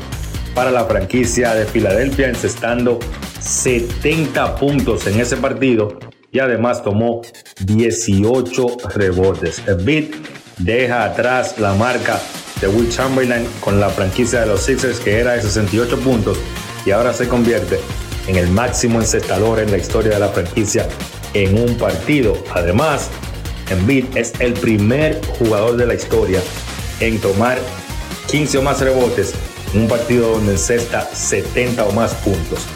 para 0.55 0.71
la 0.71 0.85
franquicia 0.85 1.55
de 1.55 1.65
Filadelfia, 1.67 2.29
encestando 2.29 2.99
70 3.41 4.57
puntos 4.57 5.07
en 5.07 5.21
ese 5.21 5.37
partido 5.37 5.99
y 6.31 6.39
además 6.39 6.83
tomó 6.83 7.23
18 7.61 8.67
rebotes. 8.95 9.63
Embiid 9.67 10.15
deja 10.59 11.05
atrás 11.05 11.59
la 11.59 11.75
marca 11.75 12.21
de 12.61 12.69
Will 12.69 12.91
Chamberlain 12.91 13.47
con 13.61 13.81
la 13.81 13.91
franquicia 13.91 14.41
de 14.41 14.47
los 14.47 14.63
Sixers 14.63 15.01
que 15.01 15.19
era 15.19 15.33
de 15.33 15.43
68 15.43 15.99
puntos 16.01 16.39
y 16.87 16.91
ahora 16.91 17.13
se 17.13 17.29
convierte 17.29 17.79
en 18.27 18.37
el 18.37 18.49
máximo 18.49 19.01
encestador 19.01 19.59
en 19.59 19.71
la 19.71 19.79
historia 19.79 20.13
de 20.13 20.21
la 20.21 20.29
franquicia 20.29 20.89
en 21.35 21.59
un 21.59 21.77
partido. 21.77 22.35
Además, 22.55 23.11
Embiid 23.71 24.17
es 24.17 24.33
el 24.39 24.53
primer 24.55 25.21
jugador 25.39 25.77
de 25.77 25.87
la 25.87 25.95
historia 25.95 26.41
en 27.01 27.21
tomar 27.21 27.59
15 28.29 28.59
o 28.59 28.63
más 28.63 28.81
rebotes 28.81 29.35
un 29.75 29.89
partido 29.89 30.33
donde 30.33 30.53
encesta 30.53 31.03
70 31.03 31.85
o 31.85 31.93
más 31.93 32.15
puntos. 32.17 32.67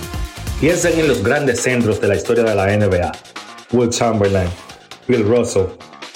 Piensen 0.61 0.99
en 0.99 1.09
los 1.09 1.23
grandes 1.23 1.61
centros 1.61 2.01
de 2.01 2.09
la 2.09 2.17
historia 2.17 2.45
de 2.45 2.55
la 2.55 2.75
NBA. 2.75 3.13
Will 3.73 3.91
Chamberlain, 3.91 4.49
Bill 5.07 5.25
Russell, 5.25 5.67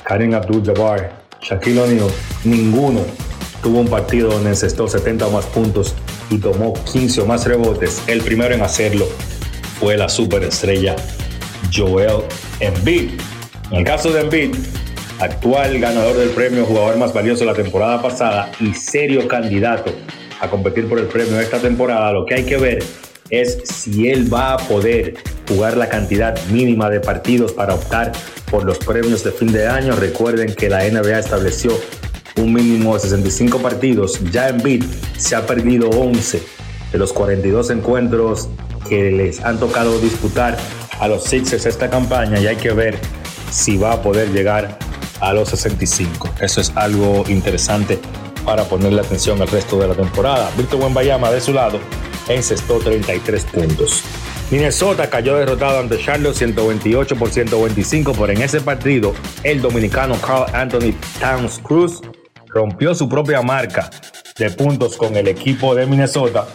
Karim 0.05 0.35
Abdul-Jabbar, 0.35 1.13
Shaquille 1.43 1.81
O'Neal. 1.81 2.11
Ninguno 2.45 3.01
tuvo 3.63 3.81
un 3.81 3.89
partido 3.89 4.31
donde 4.31 4.51
encestó 4.51 4.89
70 4.89 5.27
o 5.27 5.31
más 5.31 5.45
puntos 5.47 5.95
y 6.31 6.39
tomó 6.39 6.73
15 6.73 7.21
o 7.21 7.27
más 7.27 7.45
rebotes. 7.47 8.03
El 8.07 8.23
primero 8.23 8.55
en 8.55 8.63
hacerlo 8.63 9.07
fue 9.79 9.97
la 9.97 10.09
superestrella 10.09 10.97
Joel 11.75 12.23
Embiid. 12.61 13.21
En 13.71 13.79
el 13.79 13.85
caso 13.85 14.11
de 14.11 14.23
Embiid, 14.23 14.55
actual 15.19 15.79
ganador 15.79 16.17
del 16.17 16.31
premio 16.31 16.65
jugador 16.65 16.97
más 16.97 17.13
valioso 17.13 17.45
la 17.45 17.55
temporada 17.55 18.01
pasada 18.01 18.51
y 18.59 18.73
serio 18.73 19.29
candidato 19.29 19.93
a 20.41 20.49
competir 20.49 20.89
por 20.89 20.99
el 20.99 21.07
premio 21.07 21.39
esta 21.39 21.59
temporada, 21.59 22.13
lo 22.13 22.25
que 22.27 22.35
hay 22.35 22.45
que 22.45 22.57
ver 22.57 22.83
es 23.31 23.59
si 23.65 24.09
él 24.09 24.33
va 24.33 24.55
a 24.55 24.57
poder 24.57 25.15
jugar 25.49 25.77
la 25.77 25.89
cantidad 25.89 26.37
mínima 26.47 26.91
de 26.91 27.01
partidos 27.01 27.53
para 27.53 27.75
optar 27.75 28.13
por 28.51 28.65
los 28.65 28.79
premios 28.79 29.23
de 29.23 29.31
fin 29.31 29.53
de 29.53 29.69
año. 29.69 29.95
Recuerden 29.95 30.55
que 30.55 30.69
la 30.69 30.89
NBA 30.89 31.19
estableció 31.19 31.79
un 32.37 32.53
mínimo 32.53 32.95
de 32.95 33.01
65 33.01 33.59
partidos. 33.59 34.19
Ya 34.33 34.49
en 34.49 34.59
BID 34.63 34.85
se 35.17 35.37
ha 35.37 35.47
perdido 35.47 35.91
11 35.91 36.43
de 36.93 36.99
los 36.99 37.13
42 37.13 37.71
encuentros 37.71 38.49
que 38.89 39.13
les 39.13 39.41
han 39.41 39.61
tocado 39.61 40.01
disputar 40.01 40.57
a 40.99 41.07
los 41.07 41.25
Sixers 41.25 41.67
esta 41.67 41.89
campaña 41.89 42.41
y 42.41 42.47
hay 42.47 42.57
que 42.57 42.73
ver 42.73 42.99
si 43.51 43.77
va 43.77 43.93
a 43.93 44.03
poder 44.03 44.31
llegar 44.33 44.79
a 45.21 45.33
los 45.33 45.51
65. 45.51 46.31
Eso 46.41 46.61
es 46.61 46.73
algo 46.75 47.25
interesante 47.29 48.01
para 48.45 48.65
ponerle 48.65 49.01
atención 49.01 49.41
al 49.41 49.49
resto 49.49 49.79
de 49.79 49.89
la 49.89 49.95
temporada. 49.95 50.51
Víctor 50.57 50.81
Wembayama 50.81 51.31
de 51.31 51.41
su 51.41 51.53
lado 51.53 51.81
encestó 52.29 52.79
33 52.79 53.45
puntos. 53.45 54.03
Minnesota 54.51 55.09
cayó 55.09 55.37
derrotado 55.37 55.79
ante 55.79 55.99
Charlotte 56.03 56.35
128 56.35 57.17
por 57.17 57.31
125, 57.31 58.13
pero 58.13 58.33
en 58.33 58.43
ese 58.43 58.61
partido 58.61 59.15
el 59.45 59.63
dominicano 59.63 60.17
Carl 60.21 60.47
Anthony 60.53 60.93
Towns 61.21 61.61
Cruz 61.61 62.01
rompió 62.49 62.95
su 62.95 63.09
propia 63.09 63.43
marca 63.43 63.89
de 64.37 64.51
puntos 64.51 64.97
con 64.97 65.17
el 65.17 65.29
equipo 65.29 65.75
de 65.75 65.87
Minnesota, 65.87 66.47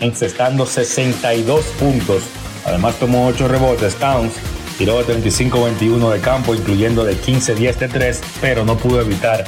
encestando 0.00 0.66
62 0.66 1.64
puntos. 1.78 2.22
Además 2.66 2.96
tomó 2.96 3.28
8 3.28 3.48
rebotes. 3.48 3.94
Towns 3.94 4.34
tiró 4.76 5.02
de 5.02 5.14
35-21 5.14 6.12
de 6.12 6.20
campo, 6.20 6.54
incluyendo 6.54 7.04
de 7.04 7.16
15-10 7.16 7.76
de 7.76 7.88
3, 7.88 8.20
pero 8.42 8.64
no 8.64 8.76
pudo 8.76 9.00
evitar 9.00 9.44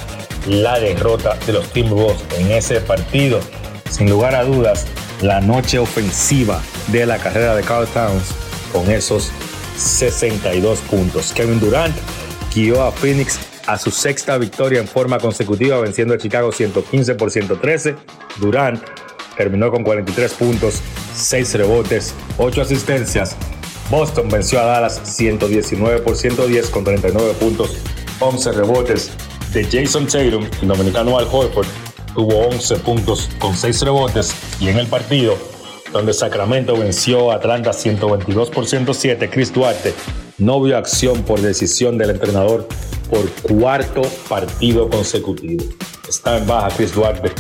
la 0.47 0.79
derrota 0.79 1.37
de 1.47 1.53
los 1.53 1.73
Timberwolves 1.73 2.23
en 2.39 2.51
ese 2.51 2.81
partido. 2.81 3.41
Sin 3.91 4.09
lugar 4.09 4.35
a 4.35 4.45
dudas, 4.45 4.87
la 5.23 5.41
noche 5.41 5.79
ofensiva 5.79 6.63
de 6.89 7.07
la 7.07 7.19
carrera 7.19 7.55
de 7.55 7.63
Carl 7.63 7.87
Towns 7.89 8.35
con 8.73 8.91
esos 8.91 9.31
62 9.77 10.81
puntos. 10.81 11.33
Kevin 11.33 11.61
Durant 11.61 11.95
guió 12.55 12.83
a 12.83 12.93
Phoenix 12.93 13.39
a 13.67 13.79
su 13.79 13.91
sexta 13.91 14.39
victoria 14.39 14.81
en 14.81 14.89
forma 14.89 15.19
consecutiva, 15.19 15.81
venciendo 15.81 16.15
a 16.15 16.19
Chicago 16.19 16.53
115 16.53 17.15
por 17.15 17.31
113. 17.31 17.97
Durant 18.41 18.83
terminó 19.37 19.71
con 19.71 19.83
43 19.85 20.33
puntos, 20.35 20.81
6 21.15 21.55
rebotes, 21.55 22.15
8 22.39 22.63
asistencias. 22.63 23.37
Boston 23.91 24.29
venció 24.29 24.61
a 24.61 24.65
Dallas 24.65 25.01
119 25.05 26.01
por 26.01 26.17
110 26.17 26.71
con 26.71 26.85
39 26.85 27.35
puntos, 27.35 27.77
11 28.21 28.53
rebotes, 28.53 29.11
de 29.53 29.65
Jason 29.65 30.07
Tatum, 30.07 30.47
el 30.63 30.69
dominicano 30.69 31.19
Al 31.19 31.27
Horford, 31.31 31.67
tuvo 32.15 32.47
11 32.49 32.77
puntos 32.77 33.29
con 33.39 33.57
6 33.57 33.83
rebotes 33.83 34.35
y 34.61 34.69
en 34.69 34.79
el 34.79 34.87
partido 34.87 35.37
donde 35.93 36.13
Sacramento 36.13 36.77
venció 36.77 37.33
a 37.33 37.37
Atlanta 37.37 37.73
122 37.73 38.51
por 38.51 38.67
107, 38.67 39.29
Chris 39.29 39.53
Duarte 39.53 39.95
no 40.39 40.63
vio 40.63 40.79
acción 40.79 41.23
por 41.23 41.41
decisión 41.41 41.99
del 41.99 42.11
entrenador 42.11 42.67
por 43.11 43.29
cuarto 43.43 44.03
partido 44.29 44.89
consecutivo. 44.89 45.65
Está 46.09 46.39
en 46.39 46.47
baja 46.47 46.69
Chris 46.77 46.95
Duarte 46.95 47.33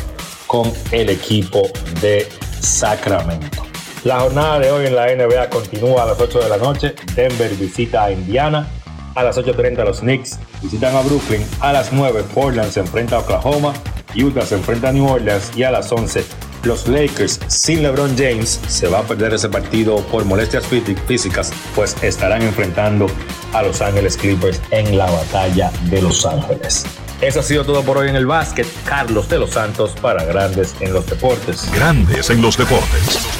con 0.47 0.70
el 0.91 1.11
equipo 1.11 1.62
de 2.01 2.28
Sacramento. 2.61 3.65
La 4.05 4.20
jornada 4.20 4.59
de 4.59 4.70
hoy 4.70 4.87
en 4.87 4.97
la 4.97 5.15
NBA 5.15 5.49
continúa 5.51 6.03
a 6.03 6.07
las 6.07 6.20
8 6.20 6.41
de 6.41 6.49
la 6.49 6.57
noche. 6.57 6.95
Denver 7.15 7.55
visita 7.55 8.05
a 8.05 8.12
Indiana 8.12 8.69
A 9.15 9.23
las 9.24 9.37
8.30 9.37 9.85
los 9.85 10.01
Knicks 10.01 10.39
visitan 10.62 10.95
a 10.95 11.01
Brooklyn. 11.01 11.45
A 11.61 11.73
las 11.73 11.93
9 11.93 12.24
Portland 12.35 12.70
se 12.70 12.81
enfrenta 12.81 13.16
a 13.16 13.19
Oklahoma. 13.20 13.74
Utah 14.15 14.47
se 14.47 14.57
enfrenta 14.57 14.89
a 14.89 14.93
New 14.93 15.07
Orleans. 15.07 15.51
Y 15.57 15.65
a 15.65 15.70
las 15.70 15.91
11 15.91 16.24
los 16.65 16.87
Lakers 16.87 17.41
sin 17.47 17.82
LeBron 17.82 18.16
James 18.16 18.61
se 18.69 18.89
va 18.89 18.99
a 19.01 19.03
perder 19.03 19.35
ese 19.35 19.49
partido 19.49 19.97
por 20.09 20.24
molestias 20.24 20.66
físicas, 21.07 21.53
pues 21.74 21.97
estarán 22.03 22.43
enfrentando 22.43 23.07
a 23.53 23.62
Los 23.62 23.81
Ángeles 23.81 24.16
Clippers 24.16 24.61
en 24.70 24.99
la 24.99 25.11
batalla 25.11 25.73
de 25.85 26.03
Los 26.03 26.27
Ángeles. 26.27 26.85
Eso 27.20 27.41
ha 27.41 27.43
sido 27.43 27.65
todo 27.65 27.82
por 27.82 27.99
hoy 27.99 28.09
en 28.09 28.16
el 28.16 28.27
básquet. 28.27 28.66
Carlos 28.85 29.28
de 29.28 29.39
los 29.39 29.51
Santos 29.51 29.93
para 30.01 30.24
Grandes 30.24 30.74
en 30.81 30.93
los 30.93 31.07
Deportes. 31.07 31.70
Grandes 31.73 32.31
en 32.31 32.41
los 32.41 32.57
Deportes. 32.57 33.40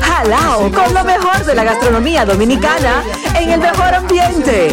Jalao 0.00 0.72
con 0.72 0.92
lo 0.92 1.04
mejor 1.04 1.44
de 1.44 1.54
la 1.54 1.62
gastronomía 1.62 2.24
dominicana 2.24 3.04
en 3.38 3.50
el 3.50 3.60
mejor 3.60 3.94
ambiente. 3.94 4.72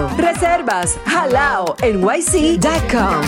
Reservas 0.17 0.97
halao 1.05 1.75
nyc.com. 1.83 3.21